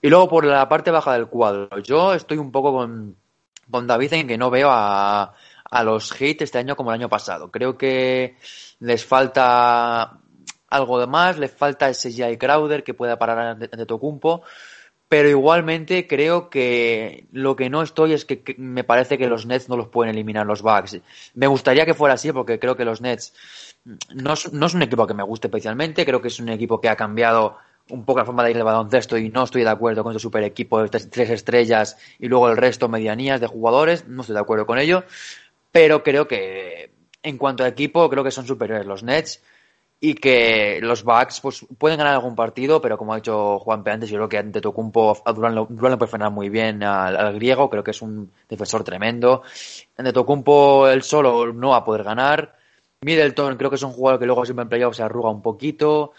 Y 0.02 0.10
luego 0.10 0.28
por 0.30 0.46
la 0.46 0.68
parte 0.68 0.90
baja 0.90 1.14
del 1.14 1.28
cuadro, 1.28 1.80
yo 1.80 2.14
estoy 2.14 2.38
un 2.38 2.52
poco 2.52 2.74
con, 2.74 3.16
con 3.72 3.88
David 3.88 4.13
en 4.13 4.28
que 4.28 4.38
no 4.38 4.49
veo 4.49 4.69
a, 4.69 5.34
a 5.72 5.84
los 5.84 6.11
Heat 6.11 6.41
este 6.41 6.59
año 6.59 6.76
como 6.76 6.91
el 6.91 6.99
año 6.99 7.09
pasado. 7.09 7.49
Creo 7.49 7.78
que 7.78 8.36
les 8.80 9.05
falta 9.05 10.19
algo 10.67 10.99
de 10.99 11.07
más, 11.07 11.39
les 11.39 11.51
falta 11.51 11.89
ese 11.89 12.11
Jay 12.13 12.38
Crowder 12.38 12.84
que 12.84 12.93
pueda 12.93 13.17
parar 13.17 13.39
ante 13.39 13.86
Tocumpo, 13.86 14.43
pero 15.07 15.30
igualmente 15.30 16.07
creo 16.07 16.49
que 16.49 17.28
lo 17.32 17.55
que 17.55 17.69
no 17.69 17.82
estoy 17.82 18.13
es 18.13 18.26
que, 18.26 18.41
que, 18.43 18.55
me 18.57 18.84
parece 18.84 19.17
que 19.17 19.28
los 19.28 19.45
Nets 19.45 19.67
no 19.67 19.78
los 19.78 19.88
pueden 19.88 20.13
eliminar 20.13 20.45
los 20.45 20.61
Bucks. 20.61 20.99
Me 21.34 21.47
gustaría 21.47 21.86
que 21.86 21.93
fuera 21.93 22.15
así 22.15 22.32
porque 22.32 22.59
creo 22.59 22.78
que 22.78 22.86
los 22.86 23.01
Nets 23.01 23.34
no, 24.13 24.34
no 24.51 24.65
es 24.65 24.74
un 24.74 24.82
equipo 24.82 25.07
que 25.07 25.13
me 25.13 25.24
guste 25.24 25.47
especialmente, 25.47 26.05
creo 26.05 26.22
que 26.22 26.30
es 26.30 26.39
un 26.39 26.49
equipo 26.49 26.80
que 26.80 26.89
ha 26.89 26.95
cambiado 26.95 27.57
un 27.90 28.06
poco 28.06 28.20
la 28.20 28.26
forma 28.26 28.44
de 28.44 28.52
ir 28.52 28.58
al 28.58 28.64
baloncesto 28.64 29.18
y 29.18 29.30
no 29.30 29.44
estoy 29.44 29.64
de 29.64 29.70
acuerdo 29.70 30.04
con 30.04 30.12
ese 30.12 30.20
super 30.20 30.44
equipo 30.44 30.82
de 30.82 30.90
tres, 30.90 31.30
estrellas 31.30 31.98
y 32.20 32.28
luego 32.28 32.50
el 32.50 32.58
resto 32.58 32.88
medianías 32.88 33.42
de 33.42 33.48
jugadores, 33.48 34.08
no 34.08 34.22
estoy 34.22 34.36
de 34.36 34.42
acuerdo 34.42 34.66
con 34.66 34.80
ello, 34.80 35.04
pero 35.72 36.04
creo 36.04 36.28
que 36.28 36.92
en 37.24 37.38
cuanto 37.38 37.64
a 37.64 37.68
equipo 37.68 38.10
creo 38.10 38.24
que 38.24 38.32
son 38.32 38.48
superiores 38.48 38.86
los 38.86 39.04
Nets 39.04 39.42
y 40.04 40.16
que 40.16 40.80
los 40.82 41.04
Bucks 41.04 41.42
pues, 41.42 41.64
pueden 41.78 42.00
ganar 42.00 42.16
algún 42.16 42.36
partido, 42.36 42.82
pero 42.82 42.98
como 42.98 43.14
ha 43.14 43.18
dicho 43.18 43.60
Juan 43.60 43.84
P. 43.84 43.92
antes, 43.92 44.10
yo 44.10 44.18
creo 44.18 44.30
que 44.30 44.40
ante 44.40 44.60
Tocumpo 44.60 45.22
Durán, 45.36 45.54
le 45.54 45.66
puede 45.98 46.08
frenar 46.08 46.32
muy 46.32 46.50
bien 46.50 46.82
al, 46.82 47.36
griego, 47.36 47.70
creo 47.70 47.84
que 47.84 47.92
es 47.92 48.02
un 48.02 48.32
defensor 48.50 48.84
tremendo. 48.84 49.44
Ante 49.96 50.12
Tocumpo 50.12 50.88
él 50.88 51.04
solo 51.04 51.54
no 51.54 51.70
va 51.70 51.78
a 51.78 51.86
poder 51.86 52.04
ganar. 52.04 52.56
Middleton 53.02 53.58
creo 53.58 53.70
que 53.70 53.76
es 53.76 53.84
un 53.84 53.92
jugador 53.92 54.20
que 54.20 54.26
luego 54.26 54.44
siempre 54.44 54.64
en 54.64 54.70
playoff 54.70 54.96
se 54.96 55.04
arruga 55.04 55.30
un 55.30 55.44
poquito. 55.44 56.14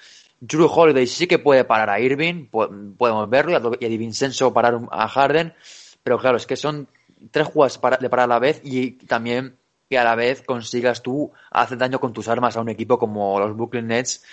Drew 0.44 0.66
Holiday 0.66 1.06
sí 1.06 1.28
que 1.28 1.38
puede 1.38 1.64
parar 1.64 1.88
a 1.88 2.00
Irving, 2.00 2.48
podemos 2.48 3.30
verlo, 3.30 3.76
y 3.78 3.84
a 3.84 3.88
Di 3.88 3.96
Vincenzo 3.96 4.52
parar 4.52 4.80
a 4.90 5.06
Harden, 5.06 5.54
Pero 6.02 6.18
claro, 6.18 6.36
es 6.36 6.46
que 6.46 6.56
son 6.56 6.88
tres 7.30 7.46
jugadas 7.46 7.80
de 8.00 8.10
para 8.10 8.24
a 8.24 8.26
la 8.26 8.40
vez 8.40 8.60
y 8.64 8.92
también 9.06 9.56
que 9.88 9.98
a 9.98 10.02
la 10.02 10.16
vez 10.16 10.42
consigas 10.42 11.00
tú 11.00 11.30
hacer 11.52 11.78
daño 11.78 12.00
con 12.00 12.12
tus 12.12 12.26
armas 12.26 12.56
a 12.56 12.60
un 12.60 12.70
equipo 12.70 12.98
como 12.98 13.38
los 13.38 13.54
Brooklyn 13.54 13.86
Nets 13.86 14.24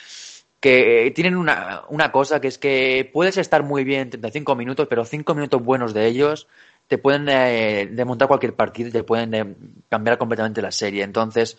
que 0.60 1.06
eh, 1.06 1.12
tienen 1.12 1.38
una, 1.38 1.84
una 1.90 2.12
cosa 2.12 2.42
que 2.42 2.48
es 2.48 2.58
que 2.58 3.08
puedes 3.14 3.38
estar 3.38 3.62
muy 3.62 3.84
bien 3.84 4.10
35 4.10 4.56
minutos, 4.56 4.88
pero 4.90 5.06
5 5.06 5.36
minutos 5.36 5.64
buenos 5.64 5.94
de 5.94 6.08
ellos 6.08 6.48
te 6.88 6.98
pueden 6.98 7.30
eh, 7.30 7.88
desmontar 7.92 8.28
cualquier 8.28 8.56
partido 8.56 8.90
y 8.90 8.92
te 8.92 9.04
pueden 9.04 9.34
eh, 9.36 9.56
cambiar 9.90 10.18
completamente 10.18 10.60
la 10.60 10.72
serie. 10.72 11.04
Entonces, 11.04 11.56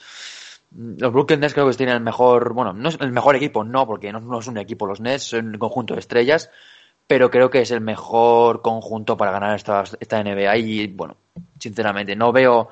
los 0.70 1.12
Brooklyn 1.12 1.40
Nets 1.40 1.54
creo 1.54 1.68
que 1.68 1.76
tienen 1.76 1.96
el 1.96 2.02
mejor, 2.02 2.52
bueno, 2.52 2.72
no 2.72 2.88
es 2.88 2.98
el 3.00 3.12
mejor 3.12 3.36
equipo, 3.36 3.64
no, 3.64 3.86
porque 3.86 4.12
no, 4.12 4.38
es 4.38 4.46
un 4.46 4.58
equipo 4.58 4.86
los 4.86 5.00
Nets, 5.00 5.24
son 5.24 5.48
un 5.48 5.58
conjunto 5.58 5.94
de 5.94 6.00
estrellas, 6.00 6.50
pero 7.06 7.30
creo 7.30 7.50
que 7.50 7.62
es 7.62 7.70
el 7.70 7.80
mejor 7.80 8.62
conjunto 8.62 9.16
para 9.16 9.32
ganar 9.32 9.56
esta, 9.56 9.82
esta 9.98 10.22
NBA 10.22 10.56
y, 10.58 10.86
bueno, 10.86 11.16
sinceramente, 11.58 12.14
no 12.14 12.32
veo 12.32 12.68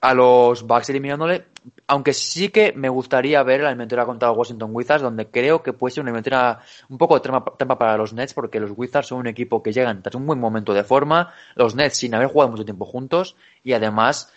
a 0.00 0.14
los 0.14 0.62
Bucks 0.66 0.90
eliminándole, 0.90 1.46
aunque 1.86 2.14
sí 2.14 2.48
que 2.48 2.72
me 2.72 2.88
gustaría 2.88 3.42
ver 3.42 3.60
la 3.60 3.68
eliminatoria 3.68 4.06
contra 4.06 4.32
Washington 4.32 4.70
Wizards, 4.72 5.02
donde 5.02 5.26
creo 5.26 5.62
que 5.62 5.72
puede 5.72 5.94
ser 5.94 6.02
una 6.02 6.10
eliminatoria 6.10 6.58
un 6.88 6.96
poco 6.96 7.14
de 7.14 7.20
trampa, 7.20 7.52
trampa 7.56 7.78
para 7.78 7.96
los 7.96 8.12
Nets, 8.12 8.32
porque 8.32 8.58
los 8.58 8.72
Wizards 8.74 9.08
son 9.08 9.18
un 9.18 9.26
equipo 9.26 9.62
que 9.62 9.72
llegan 9.72 10.02
tras 10.02 10.14
un 10.14 10.26
buen 10.26 10.40
momento 10.40 10.72
de 10.72 10.84
forma, 10.84 11.32
los 11.54 11.74
Nets 11.74 11.98
sin 11.98 12.14
haber 12.14 12.28
jugado 12.28 12.50
mucho 12.50 12.64
tiempo 12.64 12.86
juntos, 12.86 13.36
y 13.62 13.74
además 13.74 14.32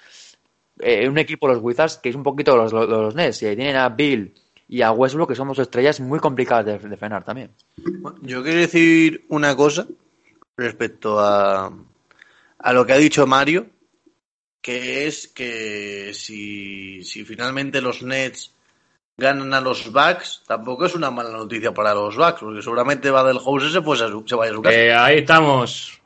eh, 0.80 1.08
un 1.08 1.18
equipo, 1.18 1.48
los 1.48 1.60
Wizards, 1.62 1.98
que 1.98 2.10
es 2.10 2.16
un 2.16 2.24
poquito 2.24 2.56
los, 2.58 2.72
los, 2.74 2.88
los 2.90 3.16
Nets, 3.16 3.42
y 3.44 3.56
tienen 3.56 3.76
a 3.76 3.90
Bill 3.90 4.34
y 4.68 4.82
a 4.82 4.92
Westbrook, 4.92 5.30
que 5.30 5.36
son 5.36 5.48
dos 5.48 5.60
estrellas 5.60 6.00
muy 6.00 6.20
complicadas 6.20 6.66
de, 6.66 6.80
de 6.80 6.98
frenar 6.98 7.24
también. 7.24 7.52
Yo 8.22 8.42
quiero 8.44 8.60
decir 8.60 9.26
una 9.30 9.56
cosa 9.56 9.86
respecto 10.58 11.20
a, 11.20 11.72
a 12.60 12.74
lo 12.74 12.86
que 12.86 12.94
ha 12.94 12.98
dicho 12.98 13.26
Mario, 13.28 13.68
que 14.62 15.08
es 15.08 15.28
que 15.28 16.12
si, 16.14 17.04
si 17.04 17.26
finalmente 17.26 17.82
los 17.82 18.02
Nets 18.02 18.52
ganan 19.18 19.54
a 19.54 19.62
los 19.62 19.92
Bucks, 19.92 20.42
tampoco 20.48 20.86
es 20.86 20.96
una 20.96 21.12
mala 21.12 21.30
noticia 21.32 21.74
para 21.74 21.94
los 21.94 22.16
Bucks, 22.16 22.40
porque 22.40 22.62
seguramente 22.62 23.12
Badelhouse 23.12 23.72
se, 23.72 23.82
pues 23.82 24.02
a 24.02 24.08
su- 24.10 24.24
se 24.26 24.36
vaya 24.36 24.52
a 24.52 24.56
su 24.56 24.62
casa. 24.62 24.76
Eh, 24.76 24.94
ahí 24.94 25.18
estamos. 25.20 26.02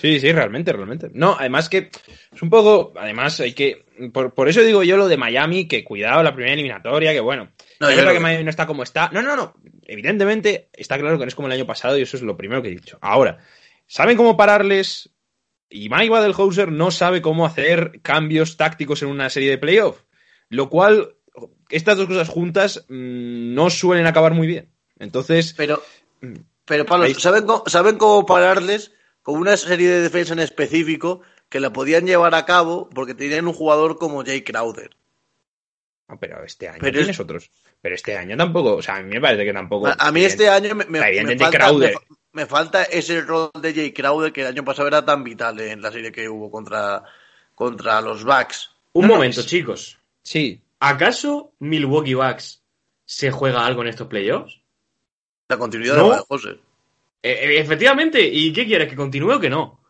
Sí, 0.00 0.20
sí, 0.20 0.30
realmente, 0.30 0.72
realmente. 0.72 1.10
No, 1.12 1.36
además 1.38 1.68
que 1.68 1.90
es 2.32 2.42
un 2.42 2.50
poco, 2.50 2.92
además 2.96 3.40
hay 3.40 3.52
que, 3.52 3.84
por, 4.12 4.32
por 4.32 4.48
eso 4.48 4.62
digo 4.62 4.84
yo 4.84 4.96
lo 4.96 5.08
de 5.08 5.16
Miami, 5.16 5.66
que 5.66 5.82
cuidado 5.82 6.22
la 6.22 6.34
primera 6.34 6.54
eliminatoria, 6.54 7.12
que 7.12 7.20
bueno, 7.20 7.50
No, 7.80 7.88
es 7.88 7.96
verdad 7.96 8.12
que 8.12 8.20
Miami 8.20 8.44
no 8.44 8.50
está 8.50 8.66
como 8.66 8.84
está. 8.84 9.10
No, 9.12 9.22
no, 9.22 9.34
no, 9.34 9.54
evidentemente 9.86 10.68
está 10.72 10.98
claro 10.98 11.18
que 11.18 11.24
no 11.24 11.28
es 11.28 11.34
como 11.34 11.48
el 11.48 11.54
año 11.54 11.66
pasado 11.66 11.98
y 11.98 12.02
eso 12.02 12.16
es 12.16 12.22
lo 12.22 12.36
primero 12.36 12.62
que 12.62 12.68
he 12.68 12.72
dicho. 12.76 12.98
Ahora, 13.00 13.38
¿saben 13.88 14.16
cómo 14.16 14.36
pararles? 14.36 15.10
Y 15.68 15.88
Mike 15.88 16.10
Badelhauser 16.10 16.70
no 16.70 16.92
sabe 16.92 17.20
cómo 17.20 17.44
hacer 17.44 18.00
cambios 18.00 18.56
tácticos 18.56 19.02
en 19.02 19.08
una 19.08 19.28
serie 19.30 19.50
de 19.50 19.58
playoff, 19.58 20.02
lo 20.48 20.70
cual, 20.70 21.16
estas 21.70 21.96
dos 21.96 22.06
cosas 22.06 22.28
juntas 22.28 22.86
mm, 22.88 23.52
no 23.52 23.68
suelen 23.68 24.06
acabar 24.06 24.32
muy 24.32 24.46
bien. 24.46 24.70
Entonces, 25.00 25.54
Pero, 25.56 25.82
pero 26.64 26.86
Pablo, 26.86 27.12
¿saben 27.18 27.46
cómo, 27.46 27.64
¿saben 27.66 27.98
cómo 27.98 28.24
pararles 28.26 28.92
con 29.28 29.40
una 29.40 29.58
serie 29.58 29.90
de 29.90 30.00
defensa 30.00 30.32
en 30.32 30.38
específico 30.38 31.20
que 31.50 31.60
la 31.60 31.70
podían 31.70 32.06
llevar 32.06 32.34
a 32.34 32.46
cabo 32.46 32.88
porque 32.88 33.12
tenían 33.14 33.46
un 33.46 33.52
jugador 33.52 33.98
como 33.98 34.24
Jay 34.24 34.40
Crowder? 34.40 34.96
Ah, 36.08 36.16
pero 36.18 36.42
este 36.44 36.66
año 36.66 36.78
Pero 36.80 36.96
es- 36.96 37.02
tienes 37.04 37.20
otros. 37.20 37.50
Pero 37.82 37.94
este 37.94 38.16
año 38.16 38.38
tampoco, 38.38 38.76
o 38.76 38.80
sea, 38.82 38.96
a 38.96 39.02
mí 39.02 39.10
me 39.12 39.20
parece 39.20 39.44
que 39.44 39.52
tampoco. 39.52 39.88
A, 39.88 39.96
a 39.98 40.10
mí 40.12 40.24
este 40.24 40.48
año 40.48 40.74
me, 40.74 40.86
me- 40.86 41.00
falta, 41.36 41.50
Crowder. 41.58 41.90
me 41.90 41.94
fa- 41.98 42.14
me 42.32 42.46
falta 42.46 42.82
ese 42.84 43.20
rol 43.20 43.50
de 43.60 43.74
Jay 43.74 43.92
Crowder 43.92 44.32
que 44.32 44.40
el 44.40 44.46
año 44.46 44.64
pasado 44.64 44.88
era 44.88 45.04
tan 45.04 45.22
vital 45.22 45.60
en 45.60 45.82
la 45.82 45.92
serie 45.92 46.10
que 46.10 46.26
hubo 46.26 46.50
contra, 46.50 47.02
contra 47.54 48.00
los 48.00 48.24
Bucks. 48.24 48.70
Un 48.94 49.02
No, 49.02 49.08
no, 49.08 49.14
momento, 49.16 49.40
es- 49.40 49.46
chicos. 49.46 49.98
Sí, 50.22 50.58
¿Acaso 50.80 51.52
Milwaukee 51.58 52.14
Bucks 52.14 52.62
se 53.04 53.30
juega 53.30 53.66
algo 53.66 53.82
en 53.82 53.88
estos 53.88 54.06
playoffs? 54.08 54.58
La 55.50 55.58
continuidad 55.58 55.96
No. 55.98 56.14
de 56.14 56.18
José. 56.26 56.58
Eh, 57.22 57.30
eh, 57.32 57.58
efectivamente. 57.60 58.20
¿Y 58.26 58.52
qué 58.52 58.66
quieres? 58.66 58.88
¿Que 58.88 58.96
continúe 58.96 59.32
o 59.34 59.40
que 59.40 59.50
no? 59.50 59.80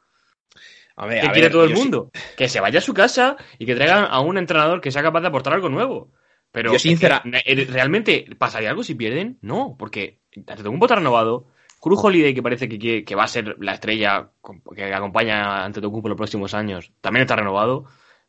a 0.96 1.06
ver, 1.06 1.20
¿Qué 1.20 1.26
a 1.28 1.32
quiere 1.32 1.46
ver, 1.46 1.52
todo 1.52 1.64
el 1.64 1.74
sí- 1.74 1.78
mundo? 1.80 2.10
Que 2.36 2.48
se 2.48 2.58
vaya 2.60 2.78
a 2.80 2.82
su 2.82 2.92
casa 2.92 3.36
y 3.58 3.66
que 3.66 3.74
traigan 3.76 4.06
a 4.10 4.18
un 4.20 4.36
entrenador 4.36 4.80
que 4.80 4.90
sea 4.90 5.02
capaz 5.02 5.20
de 5.20 5.28
aportar 5.28 5.52
algo 5.54 5.68
nuevo. 5.68 6.10
Pero 6.50 6.72
Yo 6.72 6.78
sincera- 6.78 7.22
eh, 7.44 7.66
¿realmente 7.70 8.26
pasaría 8.36 8.70
algo 8.70 8.82
si 8.82 8.94
pierden? 8.96 9.38
No, 9.42 9.76
porque 9.78 10.18
Antetokounmpo 10.36 10.86
está 10.86 10.96
renovado. 10.96 11.46
Cruz 11.78 12.00
Holiday, 12.02 12.34
que 12.34 12.42
parece 12.42 12.68
que, 12.68 13.04
que 13.04 13.14
va 13.14 13.22
a 13.24 13.28
ser 13.28 13.54
la 13.60 13.74
estrella 13.74 14.30
que 14.74 14.92
acompaña 14.92 15.44
a 15.44 15.64
Antetokounmpo 15.66 16.08
los 16.08 16.16
próximos 16.16 16.52
años, 16.54 16.90
también 17.00 17.20
está 17.22 17.36
renovado. 17.36 17.84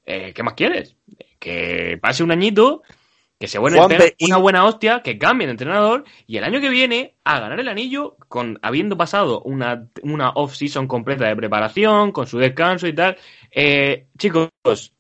Eh, 0.05 0.33
¿Qué 0.35 0.43
más 0.43 0.53
quieres? 0.53 0.95
Que 1.39 1.97
pase 1.99 2.23
un 2.23 2.31
añito, 2.31 2.83
que 3.39 3.47
se 3.47 3.57
y- 4.17 4.25
una 4.25 4.37
buena 4.37 4.65
hostia, 4.65 5.01
que 5.01 5.17
cambie 5.17 5.47
de 5.47 5.51
entrenador 5.51 6.03
y 6.27 6.37
el 6.37 6.43
año 6.43 6.59
que 6.59 6.67
viene 6.69 7.15
a 7.23 7.39
ganar 7.39 7.59
el 7.59 7.69
anillo 7.69 8.17
con 8.27 8.59
habiendo 8.61 8.97
pasado 8.97 9.41
una, 9.43 9.87
una 10.03 10.31
off-season 10.31 10.87
completa 10.87 11.25
de 11.27 11.35
preparación, 11.37 12.11
con 12.11 12.27
su 12.27 12.37
descanso 12.37 12.85
y 12.87 12.93
tal. 12.93 13.15
Eh, 13.51 14.07
chicos, 14.17 14.49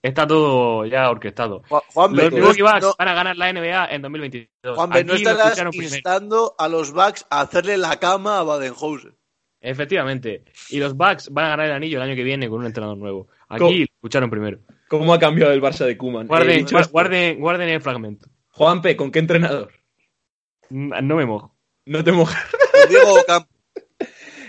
está 0.01 0.25
todo 0.25 0.85
ya 0.85 1.09
orquestado. 1.09 1.63
Ju- 1.63 1.83
Juanpe, 1.93 2.21
Los 2.23 2.31
no, 2.31 2.37
Milwaukee 2.37 2.61
Bucks 2.61 2.81
no- 2.81 2.93
van 2.97 3.07
a 3.09 3.13
ganar 3.13 3.35
la 3.37 3.49
NBA 3.51 3.85
en 3.91 4.01
2022. 4.01 4.75
Juanpe, 4.75 5.03
no 5.03 5.13
Aquí 5.13 5.23
lo 5.23 5.29
estarás 5.31 5.45
escucharon 5.47 5.71
primero. 5.71 5.95
instando 5.95 6.55
a 6.57 6.67
los 6.69 6.91
Bucks 6.93 7.25
a 7.29 7.41
hacerle 7.41 7.77
la 7.77 7.97
cama 7.99 8.39
a 8.39 8.43
Badenhauser. 8.43 9.15
Efectivamente. 9.61 10.45
Y 10.69 10.79
los 10.79 10.95
Bucks 10.95 11.29
van 11.31 11.45
a 11.45 11.49
ganar 11.49 11.65
el 11.65 11.71
anillo 11.73 11.97
el 11.97 12.03
año 12.03 12.15
que 12.15 12.23
viene 12.23 12.47
con 12.49 12.59
un 12.59 12.65
entrenador 12.67 12.97
nuevo. 12.97 13.27
Aquí 13.49 13.59
Co- 13.59 13.69
lo 13.71 13.83
escucharon 13.83 14.29
primero. 14.29 14.59
¿Cómo 14.89 15.13
ha 15.13 15.19
cambiado 15.19 15.53
el 15.53 15.61
Barça 15.61 15.85
de 15.85 15.95
Kuman? 15.97 16.27
Guarden, 16.27 16.65
guarden, 16.91 17.39
guarden 17.39 17.69
el 17.69 17.81
fragmento. 17.81 18.27
Juanpe, 18.49 18.97
¿con 18.97 19.11
qué 19.11 19.19
entrenador? 19.19 19.71
No 20.69 21.15
me 21.15 21.25
mojo. 21.25 21.55
No 21.85 22.03
te 22.03 22.11
mojas. 22.11 22.43
Diego 22.89 23.15
Campo. 23.25 23.49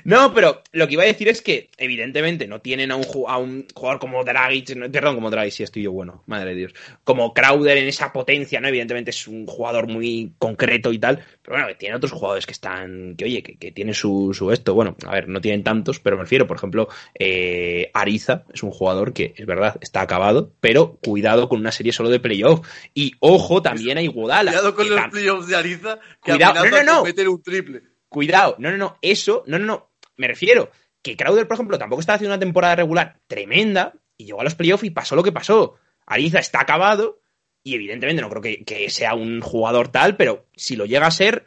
No, 0.05 0.33
pero 0.35 0.63
lo 0.73 0.87
que 0.87 0.95
iba 0.95 1.03
a 1.03 1.07
decir 1.07 1.29
es 1.29 1.43
que, 1.43 1.71
evidentemente, 1.77 2.47
no 2.47 2.61
tienen 2.61 2.91
a 2.91 2.97
un, 2.97 3.05
ju- 3.05 3.27
a 3.29 3.39
un 3.39 3.67
jugador 3.75 4.01
como 4.01 4.25
Dragic, 4.25 4.77
no, 4.77 4.91
perdón, 4.91 5.15
como 5.17 5.31
Dragic, 5.31 5.53
sí 5.53 5.63
estoy 5.63 5.83
yo 5.83 5.93
bueno, 5.93 6.23
madre 6.27 6.51
de 6.51 6.57
Dios, 6.57 6.75
como 7.05 7.35
Crowder 7.35 7.77
en 7.79 7.89
esa 7.89 8.13
potencia, 8.13 8.61
¿no? 8.61 8.69
Evidentemente 8.69 9.11
es 9.11 9.27
un 9.29 9.47
jugador 9.47 9.87
muy 9.89 10.33
concreto 10.39 10.93
y 10.93 10.99
tal, 10.99 11.25
pero 11.43 11.59
bueno, 11.59 11.77
tiene 11.79 11.97
otros 11.97 12.13
jugadores 12.13 12.47
que 12.47 12.53
están, 12.53 13.15
que 13.17 13.25
oye, 13.25 13.43
que, 13.43 13.57
que 13.57 13.73
tienen 13.73 13.95
su, 13.95 14.33
su 14.35 14.51
esto, 14.53 14.75
bueno, 14.75 14.97
a 15.07 15.13
ver, 15.13 15.29
no 15.29 15.41
tienen 15.41 15.63
tantos, 15.65 16.01
pero 16.01 16.17
me 16.17 16.23
refiero, 16.23 16.47
por 16.47 16.57
ejemplo, 16.57 16.89
eh, 17.19 17.91
Ariza 17.95 18.45
es 18.53 18.63
un 18.63 18.71
jugador 18.71 19.13
que, 19.13 19.35
es 19.37 19.47
verdad, 19.47 19.77
está 19.81 20.01
acabado, 20.01 20.53
pero 20.61 20.97
cuidado 21.03 21.49
con 21.49 21.61
una 21.61 21.73
serie 21.73 21.93
solo 21.93 22.09
de 22.09 22.21
playoff, 22.21 22.67
y 22.95 23.13
ojo 23.21 23.63
también 23.63 23.99
a 23.99 24.03
Iguodala. 24.03 24.51
Cuidado 24.51 24.75
con 24.75 24.89
los 24.91 25.01
playoffs 25.09 25.47
de 25.49 25.57
Ariza, 25.57 25.99
que 26.23 26.33
Cuidado, 26.33 26.65
no, 26.65 26.71
no, 26.71 26.83
no. 26.85 27.05
meter 27.05 27.29
un 27.29 27.43
triple. 27.43 27.83
Cuidado, 28.09 28.57
no, 28.59 28.71
no, 28.73 28.77
no, 28.77 28.97
eso, 29.03 29.45
no, 29.47 29.59
no, 29.59 29.67
no, 29.67 29.90
me 30.21 30.29
refiero 30.29 30.71
que 31.03 31.17
Crowder, 31.17 31.49
por 31.49 31.55
ejemplo, 31.55 31.79
tampoco 31.79 32.01
está 32.01 32.15
haciendo 32.15 32.35
una 32.35 32.41
temporada 32.41 32.77
regular 32.77 33.21
tremenda 33.27 33.95
y 34.19 34.27
llegó 34.27 34.43
a 34.43 34.45
los 34.45 34.55
playoffs 34.55 34.85
y 34.85 34.91
pasó 34.91 35.17
lo 35.17 35.23
que 35.23 35.33
pasó. 35.33 35.77
Ariza 36.05 36.39
está 36.39 36.61
acabado 36.61 37.23
y 37.63 37.75
evidentemente 37.75 38.21
no 38.21 38.29
creo 38.29 38.43
que, 38.43 38.65
que 38.65 38.91
sea 38.91 39.15
un 39.15 39.41
jugador 39.41 39.89
tal, 39.89 40.17
pero 40.17 40.47
si 40.55 40.77
lo 40.77 40.85
llega 40.85 41.07
a 41.07 41.11
ser, 41.11 41.47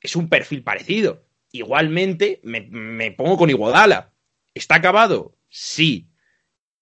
es 0.00 0.16
un 0.16 0.28
perfil 0.28 0.64
parecido. 0.64 1.24
Igualmente, 1.52 2.40
me, 2.42 2.62
me 2.62 3.12
pongo 3.12 3.38
con 3.38 3.50
Iguodala. 3.50 4.12
¿Está 4.52 4.74
acabado? 4.74 5.36
Sí. 5.48 6.08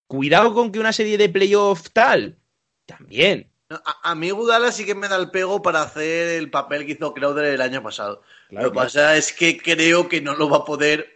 Cuidado 0.06 0.54
con 0.54 0.72
que 0.72 0.80
una 0.80 0.94
serie 0.94 1.18
de 1.18 1.28
playoff 1.28 1.90
tal, 1.92 2.38
también. 2.86 3.52
A, 3.68 4.10
a 4.10 4.14
mí 4.14 4.30
Gudala 4.30 4.70
sí 4.70 4.86
que 4.86 4.94
me 4.94 5.08
da 5.08 5.16
el 5.16 5.30
pego 5.30 5.60
para 5.60 5.82
hacer 5.82 6.28
el 6.38 6.50
papel 6.50 6.86
que 6.86 6.92
hizo 6.92 7.12
Crowder 7.12 7.44
el 7.46 7.60
año 7.60 7.82
pasado. 7.82 8.22
Claro, 8.48 8.66
lo 8.66 8.72
que 8.72 8.76
pasa 8.76 9.16
es 9.16 9.32
que 9.32 9.58
creo 9.58 10.08
que 10.08 10.20
no 10.20 10.36
lo 10.36 10.48
va 10.48 10.58
a 10.58 10.64
poder 10.64 11.15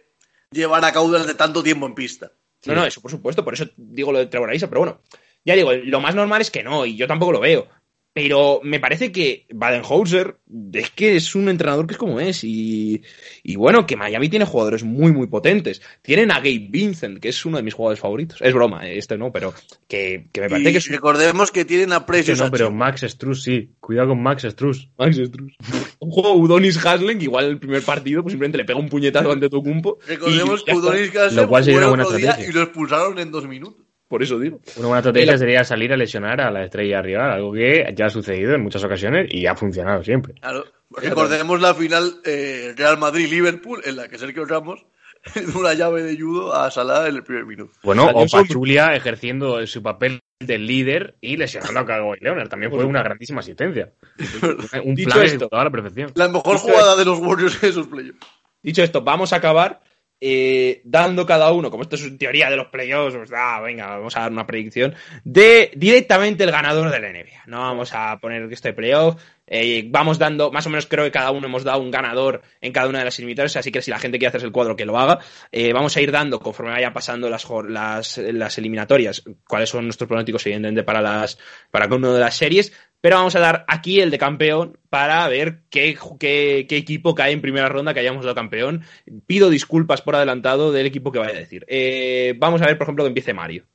llevar 0.51 0.83
a 0.85 0.91
cabo 0.91 1.07
durante 1.07 1.33
tanto 1.33 1.63
tiempo 1.63 1.85
en 1.85 1.95
pista. 1.95 2.31
No, 2.65 2.75
no, 2.75 2.85
eso 2.85 3.01
por 3.01 3.09
supuesto, 3.09 3.43
por 3.43 3.53
eso 3.53 3.65
digo 3.75 4.11
lo 4.11 4.19
de 4.19 4.27
Trevor 4.27 4.49
Ariza, 4.49 4.67
pero 4.67 4.81
bueno, 4.81 5.01
ya 5.43 5.55
digo, 5.55 5.73
lo 5.73 5.99
más 5.99 6.13
normal 6.13 6.41
es 6.41 6.51
que 6.51 6.63
no, 6.63 6.85
y 6.85 6.95
yo 6.95 7.07
tampoco 7.07 7.31
lo 7.31 7.39
veo. 7.39 7.67
Pero 8.13 8.59
me 8.63 8.81
parece 8.81 9.11
que 9.11 9.45
Badenhauser 9.53 10.35
es 10.73 10.89
que 10.91 11.15
es 11.15 11.33
un 11.33 11.47
entrenador 11.47 11.87
que 11.87 11.93
es 11.93 11.97
como 11.97 12.19
es. 12.19 12.43
Y, 12.43 13.01
y 13.41 13.55
bueno, 13.55 13.85
que 13.85 13.95
Miami 13.95 14.27
tiene 14.27 14.43
jugadores 14.43 14.83
muy, 14.83 15.13
muy 15.13 15.27
potentes. 15.27 15.81
Tienen 16.01 16.29
a 16.31 16.39
Gabe 16.39 16.67
Vincent, 16.69 17.19
que 17.19 17.29
es 17.29 17.45
uno 17.45 17.55
de 17.55 17.63
mis 17.63 17.73
jugadores 17.73 18.01
favoritos. 18.01 18.41
Es 18.41 18.53
broma, 18.53 18.85
eh, 18.85 18.97
este 18.97 19.17
no, 19.17 19.31
pero 19.31 19.53
que, 19.87 20.27
que 20.33 20.41
me 20.41 20.49
parece 20.49 20.69
Y 20.69 20.71
que 20.73 20.77
es 20.79 20.87
recordemos 20.89 21.51
que 21.51 21.63
tienen 21.63 21.93
a 21.93 21.99
Que 22.01 22.05
Precious 22.07 22.39
no, 22.39 22.51
pero. 22.51 22.69
Max 22.69 23.01
Struz 23.07 23.43
sí. 23.43 23.69
Cuidado 23.79 24.09
con 24.09 24.21
Max 24.21 24.43
Struz. 24.43 24.89
Max 24.97 25.15
Strus. 25.15 25.55
Un 25.99 26.11
juego 26.11 26.33
Udonis 26.33 26.85
Haslem, 26.85 27.21
igual 27.21 27.45
el 27.45 27.59
primer 27.59 27.81
partido, 27.83 28.23
pues 28.23 28.33
simplemente 28.33 28.57
le 28.57 28.65
pega 28.65 28.79
un 28.79 28.89
puñetazo 28.89 29.31
ante 29.31 29.49
Tocumpo. 29.49 29.99
Recordemos 30.05 30.61
y 30.61 30.65
que. 30.65 30.75
Udonis 30.75 31.15
Haslem 31.15 31.43
Lo 31.43 31.47
cual 31.47 31.63
sería 31.63 31.79
una 31.79 31.87
buena 31.87 32.03
estrategia. 32.03 32.49
y 32.49 32.51
lo 32.51 32.63
expulsaron 32.63 33.19
en 33.19 33.31
dos 33.31 33.47
minutos. 33.47 33.80
Por 34.11 34.21
eso 34.21 34.37
digo. 34.37 34.59
Una 34.75 34.87
buena 34.87 34.99
estrategia 34.99 35.25
Mira. 35.31 35.37
sería 35.37 35.63
salir 35.63 35.93
a 35.93 35.95
lesionar 35.95 36.41
a 36.41 36.51
la 36.51 36.65
estrella 36.65 37.01
rival, 37.01 37.31
algo 37.31 37.53
que 37.53 37.93
ya 37.95 38.07
ha 38.07 38.09
sucedido 38.09 38.53
en 38.53 38.61
muchas 38.61 38.83
ocasiones 38.83 39.33
y 39.33 39.47
ha 39.47 39.55
funcionado 39.55 40.03
siempre. 40.03 40.33
Claro. 40.33 40.65
Recordemos 40.89 41.61
la 41.61 41.73
final 41.73 42.15
eh, 42.25 42.73
Real 42.75 42.97
Madrid-Liverpool, 42.97 43.81
en 43.85 43.95
la 43.95 44.09
que 44.09 44.17
Sergio 44.17 44.43
Ramos 44.43 44.85
una 45.55 45.73
llave 45.73 46.03
de 46.03 46.19
judo 46.19 46.53
a 46.53 46.69
Salah 46.69 47.07
en 47.07 47.15
el 47.15 47.23
primer 47.23 47.45
minuto. 47.45 47.71
Bueno, 47.83 48.09
o 48.13 48.25
Pachulia 48.27 48.93
ejerciendo 48.95 49.65
su 49.65 49.81
papel 49.81 50.19
de 50.41 50.57
líder 50.57 51.15
y 51.21 51.37
lesionando 51.37 51.79
a 51.79 51.85
Kawhi 51.85 52.17
Leonard. 52.19 52.49
También 52.49 52.69
fue 52.69 52.83
una 52.83 53.01
grandísima 53.03 53.39
asistencia. 53.39 53.93
Un 54.83 54.95
plan 54.95 55.23
esto- 55.23 55.47
a 55.53 55.63
la 55.63 55.69
perfección. 55.69 56.11
La 56.15 56.27
mejor 56.27 56.57
jugada 56.57 56.97
de 56.97 57.05
los 57.05 57.17
Warriors 57.19 57.63
en 57.63 57.69
esos 57.69 57.87
playoffs. 57.87 58.19
Dicho 58.61 58.83
esto, 58.83 59.01
vamos 59.01 59.31
a 59.31 59.37
acabar 59.37 59.79
eh, 60.23 60.81
dando 60.83 61.25
cada 61.25 61.51
uno, 61.51 61.71
como 61.71 61.81
esto 61.81 61.95
es 61.95 62.17
teoría 62.19 62.47
de 62.51 62.55
los 62.55 62.67
playoffs, 62.67 63.17
pues, 63.17 63.31
ah, 63.35 63.59
venga, 63.59 63.87
vamos 63.87 64.15
a 64.15 64.21
dar 64.21 64.31
una 64.31 64.45
predicción 64.45 64.93
de 65.23 65.71
directamente 65.75 66.43
el 66.43 66.51
ganador 66.51 66.91
de 66.91 66.99
la 66.99 67.09
NBA. 67.09 67.45
No 67.47 67.61
vamos 67.61 67.91
a 67.95 68.19
poner 68.19 68.47
este 68.53 68.71
playoff. 68.71 69.19
eh, 69.47 69.83
vamos 69.87 70.19
dando, 70.19 70.51
más 70.51 70.67
o 70.67 70.69
menos 70.69 70.85
creo 70.85 71.03
que 71.05 71.11
cada 71.11 71.31
uno 71.31 71.47
hemos 71.47 71.63
dado 71.63 71.81
un 71.81 71.89
ganador 71.89 72.43
en 72.61 72.71
cada 72.71 72.87
una 72.87 72.99
de 72.99 73.05
las 73.05 73.17
eliminatorias, 73.17 73.55
así 73.55 73.71
que 73.71 73.81
si 73.81 73.89
la 73.89 73.97
gente 73.97 74.19
quiere 74.19 74.29
hacerse 74.29 74.45
el 74.45 74.53
cuadro, 74.53 74.75
que 74.75 74.85
lo 74.85 74.97
haga. 74.99 75.19
Eh, 75.51 75.73
vamos 75.73 75.97
a 75.97 76.01
ir 76.01 76.11
dando, 76.11 76.39
conforme 76.39 76.71
vaya 76.71 76.93
pasando 76.93 77.27
las, 77.27 77.47
las, 77.67 78.17
las 78.19 78.57
eliminatorias, 78.59 79.23
cuáles 79.47 79.69
son 79.69 79.85
nuestros 79.85 80.07
pronósticos, 80.07 80.45
evidentemente, 80.45 80.83
para, 80.83 81.01
las, 81.01 81.39
para 81.71 81.85
cada 81.85 81.97
una 81.97 82.13
de 82.13 82.19
las 82.19 82.37
series. 82.37 82.71
Pero 83.01 83.17
vamos 83.17 83.35
a 83.35 83.39
dar 83.39 83.65
aquí 83.67 83.99
el 83.99 84.11
de 84.11 84.19
campeón 84.19 84.77
para 84.89 85.27
ver 85.27 85.63
qué, 85.69 85.97
qué, 86.19 86.65
qué 86.69 86.77
equipo 86.77 87.15
cae 87.15 87.31
en 87.31 87.41
primera 87.41 87.67
ronda 87.67 87.93
que 87.93 87.99
hayamos 87.99 88.23
dado 88.23 88.35
campeón. 88.35 88.83
Pido 89.25 89.49
disculpas 89.49 90.01
por 90.01 90.15
adelantado 90.15 90.71
del 90.71 90.85
equipo 90.85 91.11
que 91.11 91.19
vaya 91.19 91.35
a 91.35 91.39
decir. 91.39 91.65
Eh, 91.67 92.35
vamos 92.37 92.61
a 92.61 92.67
ver, 92.67 92.77
por 92.77 92.85
ejemplo, 92.85 93.03
que 93.03 93.09
empiece 93.09 93.33
Mario. 93.33 93.65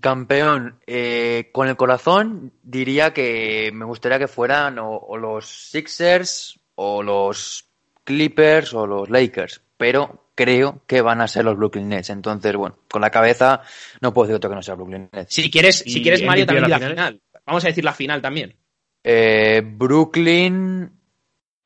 Campeón, 0.00 0.78
eh, 0.86 1.50
con 1.52 1.66
el 1.66 1.76
corazón 1.76 2.52
diría 2.62 3.12
que 3.12 3.72
me 3.74 3.84
gustaría 3.84 4.20
que 4.20 4.28
fueran 4.28 4.78
o, 4.78 4.96
o 4.96 5.16
los 5.16 5.70
Sixers 5.70 6.60
o 6.76 7.02
los 7.02 7.66
Clippers 8.04 8.74
o 8.74 8.86
los 8.86 9.10
Lakers, 9.10 9.62
pero 9.76 10.28
creo 10.34 10.82
que 10.86 11.02
van 11.02 11.20
a 11.20 11.28
ser 11.28 11.44
los 11.44 11.56
Brooklyn 11.56 11.88
Nets. 11.88 12.10
Entonces, 12.10 12.54
bueno, 12.54 12.78
con 12.88 13.02
la 13.02 13.10
cabeza 13.10 13.62
no 14.00 14.12
puedo 14.12 14.26
decir 14.26 14.36
otro 14.36 14.50
que 14.50 14.56
no 14.56 14.62
sea 14.62 14.74
Brooklyn 14.74 15.08
Nets. 15.12 15.34
Si 15.34 15.50
quieres, 15.50 15.78
si 15.78 15.98
¿Y 15.98 16.02
quieres 16.02 16.22
Mario, 16.22 16.46
también 16.46 16.62
la 16.62 16.66
di 16.68 16.70
la 16.70 16.78
final? 16.78 16.92
final. 16.92 17.22
Vamos 17.46 17.64
a 17.64 17.68
decir 17.68 17.84
la 17.84 17.92
final 17.92 18.22
también. 18.22 18.56
Eh, 19.04 19.62
Brooklyn, 19.64 20.90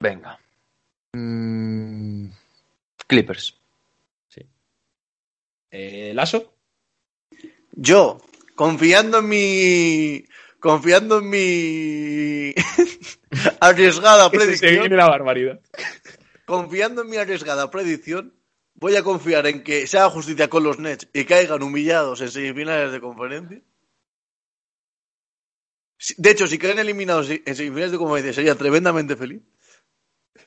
venga. 0.01 0.39
Mm, 1.12 2.28
Clippers. 3.07 3.55
Eh, 5.70 6.12
Lasso. 6.15 6.55
Yo, 7.73 8.19
confiando 8.55 9.19
en 9.19 9.28
mi. 9.28 10.24
Confiando 10.59 11.19
en 11.19 11.28
mi. 11.28 12.55
arriesgada 13.61 14.31
predicción. 14.31 14.97
la 14.97 15.09
barbaridad. 15.09 15.61
Confiando 16.47 17.03
en 17.03 17.11
mi 17.11 17.16
arriesgada 17.16 17.70
predicción. 17.70 18.35
Voy 18.74 18.97
a 18.97 19.03
confiar 19.03 19.47
en 19.47 19.62
que 19.62 19.86
se 19.86 19.98
haga 19.98 20.11
justicia 20.11 20.48
con 20.48 20.62
los 20.62 20.78
Nets 20.78 21.09
y 21.12 21.24
caigan 21.24 21.62
humillados 21.62 22.20
en 22.20 22.31
semifinales 22.31 22.93
de 22.93 23.01
conferencia. 23.01 23.61
De 26.18 26.31
hecho, 26.31 26.47
si 26.47 26.59
caen 26.59 26.78
eliminados 26.78 27.31
en 27.31 27.56
semifinales 27.56 27.93
de 27.93 27.98
conferencia 27.98 28.32
sería 28.32 28.55
tremendamente 28.55 29.16
feliz. 29.16 29.43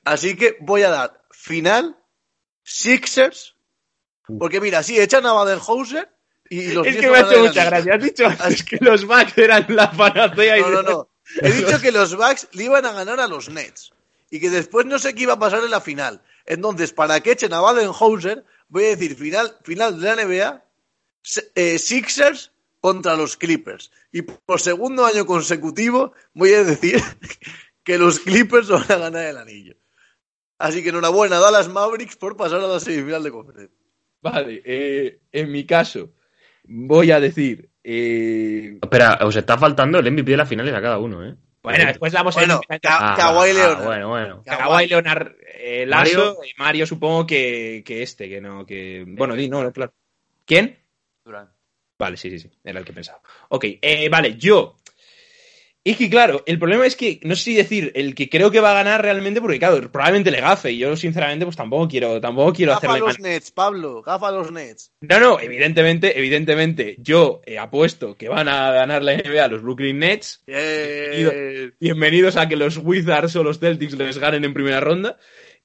Así 0.03 0.35
que 0.35 0.57
voy 0.61 0.83
a 0.83 0.89
dar 0.89 1.25
final 1.31 1.97
Sixers. 2.63 3.55
Porque 4.37 4.61
mira, 4.61 4.83
si 4.83 4.99
echan 4.99 5.25
a 5.25 5.33
Badenhauser 5.33 6.09
y 6.49 6.71
los 6.71 6.85
Es 6.85 6.97
que 6.97 7.09
me 7.09 7.17
ha 7.17 7.21
hecho 7.21 7.39
mucha 7.39 7.65
gracia. 7.65 7.95
Has 7.95 8.03
dicho 8.03 8.27
antes 8.27 8.63
que 8.69 8.77
los 8.79 9.05
Bucks 9.05 9.37
eran 9.37 9.65
la 9.69 9.91
panacea 9.91 10.57
y 10.57 10.61
No, 10.61 10.69
no, 10.69 10.83
no. 10.83 11.09
He 11.41 11.51
dicho 11.51 11.79
que 11.79 11.91
los 11.91 12.15
Bucks 12.15 12.47
le 12.53 12.65
iban 12.65 12.85
a 12.85 12.91
ganar 12.91 13.19
a 13.19 13.27
los 13.27 13.49
Nets. 13.49 13.91
Y 14.29 14.39
que 14.39 14.49
después 14.49 14.85
no 14.85 14.99
sé 14.99 15.15
qué 15.15 15.23
iba 15.23 15.33
a 15.33 15.39
pasar 15.39 15.63
en 15.63 15.71
la 15.71 15.81
final. 15.81 16.21
Entonces, 16.45 16.93
para 16.93 17.19
que 17.21 17.31
echen 17.31 17.53
a 17.53 17.59
Badenhauser, 17.59 18.45
voy 18.67 18.85
a 18.85 18.89
decir 18.89 19.15
final, 19.15 19.57
final 19.63 19.99
de 19.99 20.15
la 20.15 20.25
NBA, 20.25 20.63
eh, 21.55 21.79
Sixers 21.79 22.51
contra 22.79 23.15
los 23.15 23.37
Clippers. 23.37 23.91
Y 24.11 24.21
por 24.23 24.59
segundo 24.59 25.05
año 25.05 25.25
consecutivo, 25.25 26.13
voy 26.33 26.53
a 26.53 26.63
decir 26.63 27.01
que 27.83 27.97
los 27.97 28.19
Clippers 28.19 28.69
van 28.69 28.91
a 28.91 28.97
ganar 28.97 29.25
el 29.25 29.37
anillo. 29.37 29.75
Así 30.57 30.83
que 30.83 30.89
enhorabuena 30.89 31.37
a 31.37 31.39
Dallas 31.39 31.69
Mavericks 31.69 32.17
por 32.17 32.35
pasar 32.35 32.59
a 32.61 32.67
la 32.67 32.79
semifinal 32.79 33.23
de 33.23 33.31
conferencia. 33.31 33.77
Vale, 34.21 34.61
eh, 34.65 35.19
en 35.31 35.51
mi 35.51 35.65
caso, 35.65 36.11
voy 36.65 37.11
a 37.11 37.19
decir. 37.21 37.69
eh, 37.83 38.77
Espera, 38.81 39.19
os 39.21 39.35
está 39.35 39.57
faltando 39.57 39.99
el 39.99 40.11
MVP 40.11 40.31
de 40.31 40.37
las 40.37 40.49
finales 40.49 40.73
a 40.73 40.81
cada 40.81 40.97
uno, 40.97 41.25
¿eh? 41.25 41.35
bueno, 41.63 41.85
después 41.85 42.11
damos 42.11 42.35
el 42.37 42.47
Bueno, 42.47 42.61
Ka- 42.67 42.79
Ah, 42.83 43.15
Kawhi 43.17 43.49
ah, 43.49 43.53
Leonard. 43.53 43.85
bueno, 43.85 44.09
bueno. 44.09 44.43
Kawhi 44.45 44.87
Leonard, 44.87 45.31
eh, 45.55 45.85
Lasso 45.85 46.17
Mario. 46.35 46.37
y 46.43 46.59
Mario 46.59 46.85
supongo 46.85 47.25
que, 47.25 47.81
que 47.85 48.01
este, 48.03 48.27
que 48.27 48.41
no, 48.41 48.65
que... 48.65 49.05
Bueno, 49.07 49.35
di, 49.35 49.47
no, 49.49 49.63
no, 49.63 49.71
claro. 49.71 49.93
¿Quién? 50.45 50.77
Durant. 51.23 51.49
Vale, 51.99 52.15
sí, 52.17 52.29
sí, 52.29 52.39
sí, 52.39 52.49
era 52.63 52.79
el 52.79 52.85
que 52.85 52.93
pensaba. 52.93 53.21
Ok, 53.49 53.65
eh, 53.81 54.09
vale, 54.09 54.35
yo... 54.37 54.77
Es 55.81 55.95
que 55.97 56.09
claro, 56.09 56.43
el 56.45 56.59
problema 56.59 56.85
es 56.85 56.95
que 56.97 57.19
no 57.23 57.35
sé 57.35 57.43
si 57.43 57.55
decir 57.55 57.91
el 57.95 58.13
que 58.13 58.29
creo 58.29 58.51
que 58.51 58.59
va 58.59 58.71
a 58.71 58.83
ganar 58.83 59.01
realmente, 59.01 59.39
porque 59.41 59.59
claro, 59.59 59.89
probablemente 59.91 60.29
le 60.29 60.41
gafe, 60.41 60.71
y 60.73 60.77
yo 60.77 60.95
sinceramente 60.97 61.45
pues 61.45 61.55
tampoco 61.55 61.87
quiero, 61.87 62.19
tampoco 62.19 62.51
quiero 62.53 62.73
Gafa 62.73 62.85
a 62.87 62.89
hacerle... 62.91 63.07
los 63.07 63.19
Nets, 63.19 63.51
Pablo. 63.51 64.01
Gafa 64.01 64.27
a 64.27 64.31
los 64.31 64.51
Nets. 64.51 64.91
No, 65.01 65.19
no, 65.19 65.39
evidentemente, 65.39 66.17
evidentemente, 66.19 66.95
yo 66.99 67.41
eh, 67.45 67.57
apuesto 67.57 68.17
que 68.17 68.27
van 68.27 68.49
a 68.49 68.71
ganar 68.71 69.03
la 69.03 69.15
NBA 69.15 69.47
los 69.47 69.61
Brooklyn 69.61 69.99
Nets. 69.99 70.43
Eh, 70.47 71.71
Bienvenidos 71.79 72.35
a 72.35 72.47
que 72.47 72.57
los 72.57 72.77
Wizards 72.77 73.35
o 73.37 73.43
los 73.43 73.59
Celtics 73.59 73.93
les 73.93 74.17
ganen 74.17 74.43
en 74.43 74.53
primera 74.53 74.81
ronda. 74.81 75.17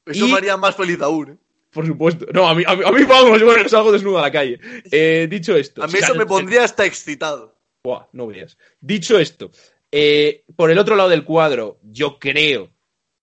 eso 0.06 0.26
Y- 0.26 0.30
me 0.30 0.38
haría 0.38 0.56
más 0.56 0.76
feliz 0.76 1.00
aún. 1.02 1.40
¿Eh? 1.74 1.76
Por 1.76 1.86
supuesto. 1.86 2.26
No, 2.32 2.48
a 2.48 2.54
mí, 2.54 2.62
a 2.66 2.74
mí, 2.76 2.82
a 2.84 2.90
mí 2.92 3.04
vamos, 3.04 3.42
bueno, 3.42 3.68
salgo 3.68 3.92
desnudo 3.92 4.18
a 4.18 4.22
la 4.22 4.32
calle. 4.32 4.58
Eh, 4.90 5.26
dicho 5.28 5.56
esto. 5.56 5.82
A 5.82 5.86
mí 5.86 5.94
eso 5.98 6.14
me 6.14 6.22
el- 6.22 6.28
pondría 6.28 6.64
hasta 6.64 6.84
excitado. 6.86 7.58
Buah, 7.82 8.06
no 8.12 8.26
veas. 8.26 8.56
Dicho 8.80 9.18
esto, 9.18 9.50
eh, 9.92 10.44
por 10.56 10.70
el 10.70 10.78
otro 10.78 10.96
lado 10.96 11.08
del 11.10 11.24
cuadro, 11.24 11.78
yo 11.82 12.18
creo 12.18 12.72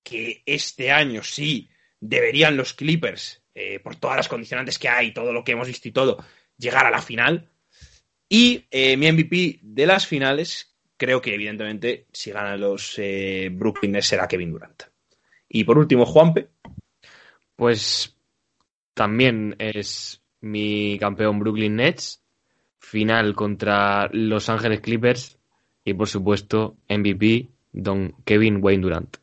que 0.04 0.44
este 0.46 0.92
año 0.92 1.24
sí 1.24 1.70
deberían 2.00 2.58
los 2.58 2.74
Clippers, 2.74 3.42
eh, 3.56 3.80
por 3.80 3.96
todas 3.96 4.18
las 4.18 4.28
condicionantes 4.28 4.78
que 4.80 4.88
hay, 4.90 5.14
todo 5.14 5.34
lo 5.34 5.44
que 5.44 5.54
hemos 5.54 5.68
visto 5.68 5.88
y 5.88 5.92
todo, 5.92 6.24
llegar 6.58 6.86
a 6.86 6.92
la 6.92 7.02
final. 7.02 7.50
Y 8.30 8.66
eh, 8.72 8.96
mi 8.98 9.12
MVP 9.12 9.60
de 9.62 9.86
las 9.86 10.06
finales, 10.08 10.76
creo 10.96 11.22
que 11.22 11.34
evidentemente 11.34 12.08
si 12.14 12.32
ganan 12.32 12.62
los 12.62 12.94
eh, 12.98 13.50
Brooklyn 13.52 13.92
Nets 13.94 14.08
será 14.08 14.28
Kevin 14.28 14.52
Durant. 14.52 14.84
Y 15.50 15.64
por 15.64 15.78
último, 15.78 16.06
Juanpe. 16.06 16.50
Pues 17.56 18.16
también 18.94 19.56
es 19.60 20.22
mi 20.42 20.98
campeón 21.00 21.40
Brooklyn 21.40 21.76
Nets, 21.76 22.22
final 22.80 23.36
contra 23.36 24.10
Los 24.12 24.50
Ángeles 24.50 24.82
Clippers 24.82 25.38
y 25.86 25.94
por 25.94 26.08
supuesto 26.08 26.78
MVP 26.90 27.50
Don 27.72 28.16
Kevin 28.26 28.60
Wayne 28.62 28.84
Durant. 28.84 29.18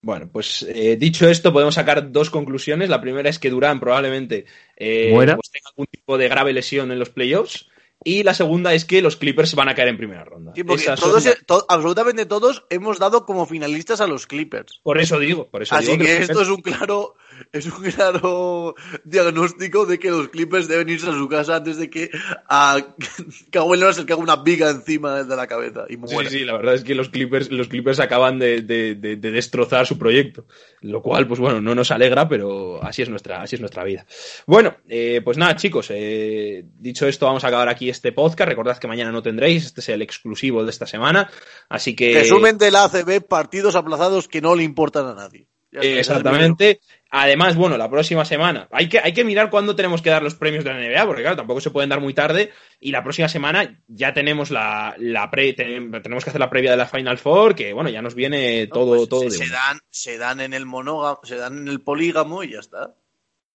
Bueno, 0.00 0.28
pues 0.30 0.62
eh, 0.62 0.96
dicho 0.96 1.28
esto, 1.28 1.52
podemos 1.52 1.74
sacar 1.74 2.12
dos 2.12 2.30
conclusiones. 2.30 2.88
La 2.88 3.00
primera 3.00 3.28
es 3.28 3.38
que 3.38 3.50
Durán 3.50 3.80
probablemente 3.80 4.44
eh, 4.76 5.10
pues 5.12 5.50
tenga 5.50 5.70
algún 5.70 5.86
tipo 5.86 6.16
de 6.16 6.28
grave 6.28 6.52
lesión 6.52 6.92
en 6.92 6.98
los 6.98 7.10
playoffs. 7.10 7.68
Y 8.04 8.22
la 8.22 8.32
segunda 8.32 8.72
es 8.74 8.84
que 8.84 9.02
los 9.02 9.16
Clippers 9.16 9.54
van 9.56 9.68
a 9.68 9.74
caer 9.74 9.88
en 9.88 9.96
primera 9.98 10.24
ronda. 10.24 10.52
Sí, 10.54 10.62
son 10.96 11.20
to- 11.46 11.66
absolutamente 11.68 12.26
todos 12.26 12.64
hemos 12.70 12.98
dado 12.98 13.26
como 13.26 13.44
finalistas 13.44 14.00
a 14.00 14.06
los 14.06 14.26
Clippers. 14.28 14.80
Por 14.84 14.98
eso 15.00 15.18
digo, 15.18 15.48
por 15.50 15.62
eso 15.62 15.74
Así 15.74 15.92
digo 15.92 16.04
que 16.04 16.20
los 16.20 16.28
esto 16.30 16.42
es 16.42 16.48
un 16.48 16.62
claro, 16.62 17.16
es 17.52 17.66
un 17.66 17.82
claro 17.90 18.74
diagnóstico 19.04 19.84
de 19.84 19.98
que 19.98 20.10
los 20.10 20.28
Clippers 20.28 20.68
deben 20.68 20.88
irse 20.88 21.10
a 21.10 21.12
su 21.12 21.28
casa 21.28 21.56
antes 21.56 21.76
de 21.76 21.90
que 21.90 22.08
a 22.48 22.78
Kawhi 23.50 23.76
Leonard 23.76 23.94
se 23.94 24.00
le 24.02 24.06
caiga 24.06 24.22
una 24.22 24.36
viga 24.36 24.70
encima 24.70 25.24
de 25.24 25.36
la 25.36 25.46
cabeza 25.48 25.84
y 25.88 25.94
Sí, 25.94 25.98
muera. 25.98 26.30
sí, 26.30 26.38
sí, 26.38 26.44
la 26.44 26.52
verdad 26.56 26.74
es 26.74 26.84
que 26.84 26.94
los 26.94 27.08
Clippers, 27.08 27.50
los 27.50 27.66
Clippers 27.68 27.98
acaban 27.98 28.38
de, 28.38 28.62
de- 28.62 28.94
de- 28.94 29.16
de 29.16 29.30
destrozar 29.32 29.86
su 29.86 29.98
proyecto. 29.98 30.46
Lo 30.82 31.02
cual, 31.02 31.26
pues 31.26 31.40
bueno, 31.40 31.60
no 31.60 31.74
nos 31.74 31.90
alegra, 31.90 32.28
pero 32.28 32.80
así 32.82 33.02
es 33.02 33.08
nuestra, 33.08 33.42
así 33.42 33.56
es 33.56 33.60
nuestra 33.60 33.82
vida. 33.82 34.06
Bueno, 34.46 34.76
eh, 34.88 35.20
pues 35.24 35.36
nada, 35.36 35.56
chicos, 35.56 35.88
eh, 35.90 36.64
dicho 36.78 37.06
esto, 37.08 37.26
vamos 37.26 37.42
a 37.44 37.48
acabar 37.48 37.68
aquí 37.68 37.87
este 37.90 38.12
podcast. 38.12 38.48
Recordad 38.48 38.78
que 38.78 38.88
mañana 38.88 39.12
no 39.12 39.22
tendréis, 39.22 39.66
este 39.66 39.80
es 39.80 39.88
el 39.90 40.02
exclusivo 40.02 40.64
de 40.64 40.70
esta 40.70 40.86
semana. 40.86 41.30
Así 41.68 41.94
que. 41.96 42.14
Resumen 42.14 42.58
de 42.58 42.70
la 42.70 42.84
ACB, 42.84 43.26
partidos 43.26 43.74
aplazados 43.76 44.28
que 44.28 44.40
no 44.40 44.54
le 44.54 44.62
importan 44.64 45.06
a 45.06 45.14
nadie. 45.14 45.48
Exactamente. 45.70 46.80
Además, 47.10 47.56
bueno, 47.56 47.76
la 47.78 47.90
próxima 47.90 48.24
semana 48.24 48.68
hay 48.70 48.88
que, 48.88 48.98
hay 48.98 49.12
que 49.12 49.24
mirar 49.24 49.48
cuándo 49.50 49.74
tenemos 49.76 50.02
que 50.02 50.10
dar 50.10 50.22
los 50.22 50.34
premios 50.34 50.62
de 50.64 50.70
la 50.72 50.78
NBA, 50.80 51.06
porque 51.06 51.22
claro, 51.22 51.36
tampoco 51.36 51.60
se 51.60 51.70
pueden 51.70 51.88
dar 51.90 52.00
muy 52.00 52.12
tarde. 52.14 52.52
Y 52.80 52.90
la 52.90 53.02
próxima 53.02 53.28
semana 53.28 53.82
ya 53.86 54.12
tenemos 54.12 54.50
la, 54.50 54.94
la 54.98 55.30
pre, 55.30 55.52
ten- 55.54 55.90
tenemos 56.02 56.24
que 56.24 56.30
hacer 56.30 56.40
la 56.40 56.50
previa 56.50 56.70
de 56.70 56.76
la 56.76 56.86
Final 56.86 57.18
Four, 57.18 57.54
que 57.54 57.72
bueno, 57.72 57.88
ya 57.90 58.02
nos 58.02 58.14
viene 58.14 58.66
No, 58.66 58.72
todo, 58.74 58.96
pues 58.96 59.08
todo 59.08 59.30
se, 59.30 59.48
dan, 59.48 59.78
se 59.90 60.18
dan 60.18 60.40
en 60.40 60.52
el 60.52 60.66
monógamo, 60.66 61.20
se 61.24 61.36
dan 61.36 61.58
en 61.58 61.68
el 61.68 61.80
polígamo 61.80 62.42
y 62.42 62.52
ya 62.52 62.60
está. 62.60 62.94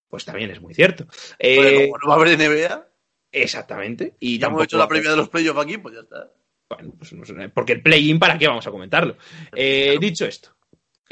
Pues 0.07 0.25
también 0.25 0.51
es 0.51 0.61
muy 0.61 0.73
cierto. 0.73 1.05
Porque 1.05 1.35
Eh, 1.39 1.89
como 1.89 1.97
no 1.99 2.07
va 2.09 2.15
a 2.15 2.17
haber 2.17 2.37
NBA, 2.37 2.87
exactamente. 3.33 4.13
Y 4.19 4.37
ya 4.39 4.47
hemos 4.47 4.63
hecho 4.63 4.77
la 4.77 4.87
previa 4.87 5.11
de 5.11 5.17
los 5.17 5.29
playoffs 5.29 5.59
aquí, 5.61 5.77
pues 5.77 5.95
ya 5.95 6.01
está. 6.01 6.29
Bueno, 6.69 6.93
pues 6.97 7.11
no 7.13 7.25
sé, 7.25 7.33
porque 7.49 7.73
el 7.73 7.81
play-in, 7.81 8.17
¿para 8.19 8.37
qué 8.37 8.47
vamos 8.47 8.65
a 8.65 8.71
comentarlo? 8.71 9.17
Eh, 9.55 9.97
dicho 9.99 10.25
esto, 10.25 10.49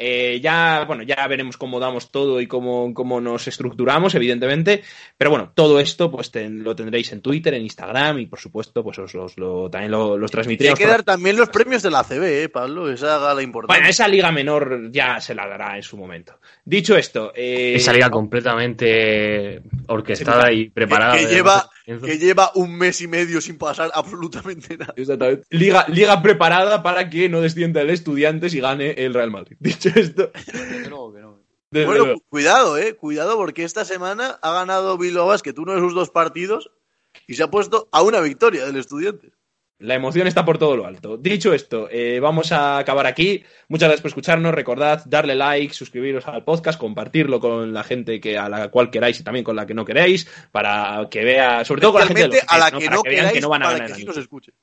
Eh, 0.04 0.40
ya, 0.42 0.86
bueno, 0.88 1.04
ya 1.04 1.28
veremos 1.28 1.58
cómo 1.58 1.80
damos 1.80 2.12
todo 2.12 2.42
y 2.42 2.48
cómo, 2.48 2.92
cómo 2.92 3.22
nos 3.22 3.48
estructuramos, 3.48 4.16
evidentemente. 4.16 4.82
Pero 5.16 5.30
bueno, 5.30 5.52
todo 5.54 5.80
esto 5.80 6.10
pues 6.10 6.32
ten- 6.32 6.64
lo 6.64 6.76
tendréis 6.76 7.12
en 7.12 7.22
Twitter, 7.22 7.54
en 7.54 7.62
Instagram 7.64 8.18
y 8.18 8.26
por 8.26 8.40
supuesto, 8.40 8.84
pues 8.84 8.98
os, 8.98 9.14
los 9.14 9.38
lo, 9.38 9.70
también 9.70 9.92
lo, 9.92 10.18
los 10.18 10.32
Hay 10.32 10.34
transmitiremos. 10.34 10.80
que 10.80 10.86
por- 10.86 10.92
dar 10.92 11.04
también 11.04 11.36
los 11.38 11.50
premios 11.50 11.84
de 11.84 11.92
la 11.92 12.04
CB, 12.04 12.44
eh, 12.46 12.50
Pablo. 12.50 12.90
Esa 12.92 13.20
gala 13.20 13.44
importante. 13.44 13.78
Bueno, 13.80 13.90
esa 13.92 14.08
liga 14.08 14.32
menor 14.32 14.92
ya 14.92 15.22
se 15.22 15.36
la 15.36 15.46
dará 15.48 15.76
en 15.76 15.84
su 15.84 15.98
momento. 15.98 16.40
Dicho 16.66 16.96
esto, 16.98 17.32
eh, 17.36 17.74
Esa 17.76 17.94
liga 17.94 18.10
completamente 18.10 19.62
orquestada 19.88 20.52
y 20.52 20.70
preparada. 20.72 21.16
que, 21.18 21.28
que 21.28 21.34
lleva. 21.34 21.70
Que 22.00 22.18
lleva 22.18 22.52
un 22.56 22.76
mes 22.78 23.02
y 23.02 23.08
medio 23.08 23.42
sin 23.42 23.58
pasar 23.58 23.92
absolutamente 23.96 24.78
nada. 24.78 24.94
Exactamente. 24.96 25.46
Liga, 25.50 25.86
liga 25.88 26.22
preparada 26.22 26.82
para 26.84 27.10
que 27.10 27.30
no 27.30 27.42
descienda 27.42 27.82
el 27.82 27.90
Estudiantes 27.90 28.54
y 28.54 28.60
gane 28.60 28.92
el 28.92 29.14
Real 29.14 29.32
Madrid. 29.32 29.58
Dicho 29.60 29.90
esto, 29.96 30.32
Que 30.32 30.90
no, 30.90 31.12
que 31.14 31.20
no. 31.22 31.40
desde 31.72 31.86
Bueno, 31.86 32.06
luego. 32.06 32.22
cuidado, 32.30 32.78
eh. 32.78 32.96
Cuidado 32.96 33.36
porque 33.38 33.64
esta 33.64 33.86
semana 33.86 34.40
ha 34.42 34.52
ganado 34.54 34.98
Bilbao 34.98 35.28
Basket 35.28 35.54
uno 35.58 35.74
de 35.74 35.80
sus 35.80 35.94
dos 35.94 36.10
partidos 36.10 36.72
y 37.28 37.36
se 37.36 37.44
ha 37.44 37.52
puesto 37.52 37.90
a 37.92 38.02
una 38.02 38.22
victoria 38.22 38.66
del 38.66 38.78
estudiante. 38.78 39.32
La 39.82 39.96
emoción 39.96 40.28
está 40.28 40.46
por 40.46 40.58
todo 40.58 40.78
lo 40.78 40.86
alto. 40.86 41.18
Dicho 41.18 41.54
esto, 41.54 41.88
eh, 41.92 42.20
vamos 42.20 42.52
a 42.52 42.78
acabar 42.78 43.06
aquí. 43.08 43.44
Muchas 43.68 43.88
gracias 43.88 44.02
por 44.02 44.10
escucharnos. 44.10 44.54
Recordad 44.54 45.04
darle 45.06 45.36
like, 45.36 45.74
suscribiros 45.74 46.28
al 46.28 46.44
podcast, 46.44 46.80
compartirlo 46.80 47.40
con 47.40 47.74
la 47.74 47.84
gente 47.84 48.20
que 48.20 48.38
a 48.38 48.48
la 48.48 48.70
cual 48.70 48.90
queráis 48.90 49.20
y 49.20 49.24
también 49.24 49.44
con 49.44 49.56
la 49.56 49.66
que 49.66 49.74
no 49.74 49.86
queréis, 49.86 50.28
para 50.52 51.08
que 51.10 51.24
vea, 51.24 51.66
sobre 51.66 51.82
todo 51.82 51.94
con 51.94 52.02
la 52.02 52.08
gente 52.08 52.22
de 52.22 52.28
los 52.28 52.38
a 52.48 52.58
la 52.58 52.72
que 52.72 52.90
no 52.90 53.02
vean 53.02 53.16
queráis 53.16 53.34
que 53.34 53.42
no 53.42 53.50
van 53.50 53.64
a 53.64 53.66
para 53.66 53.78
ganar 53.78 53.88
que 53.88 53.92
el 53.92 53.96
sí 53.96 54.02
anillo. 54.02 54.14
nos 54.14 54.18
escuche. 54.18 54.54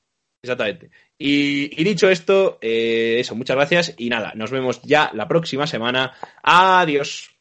Exactamente. 0.42 0.90
Y, 1.18 1.80
y 1.80 1.84
dicho 1.84 2.08
esto, 2.08 2.58
eh, 2.60 3.16
eso, 3.18 3.34
muchas 3.34 3.56
gracias 3.56 3.94
y 3.98 4.08
nada, 4.08 4.32
nos 4.34 4.50
vemos 4.50 4.80
ya 4.82 5.10
la 5.14 5.26
próxima 5.26 5.66
semana. 5.66 6.12
Adiós. 6.42 7.37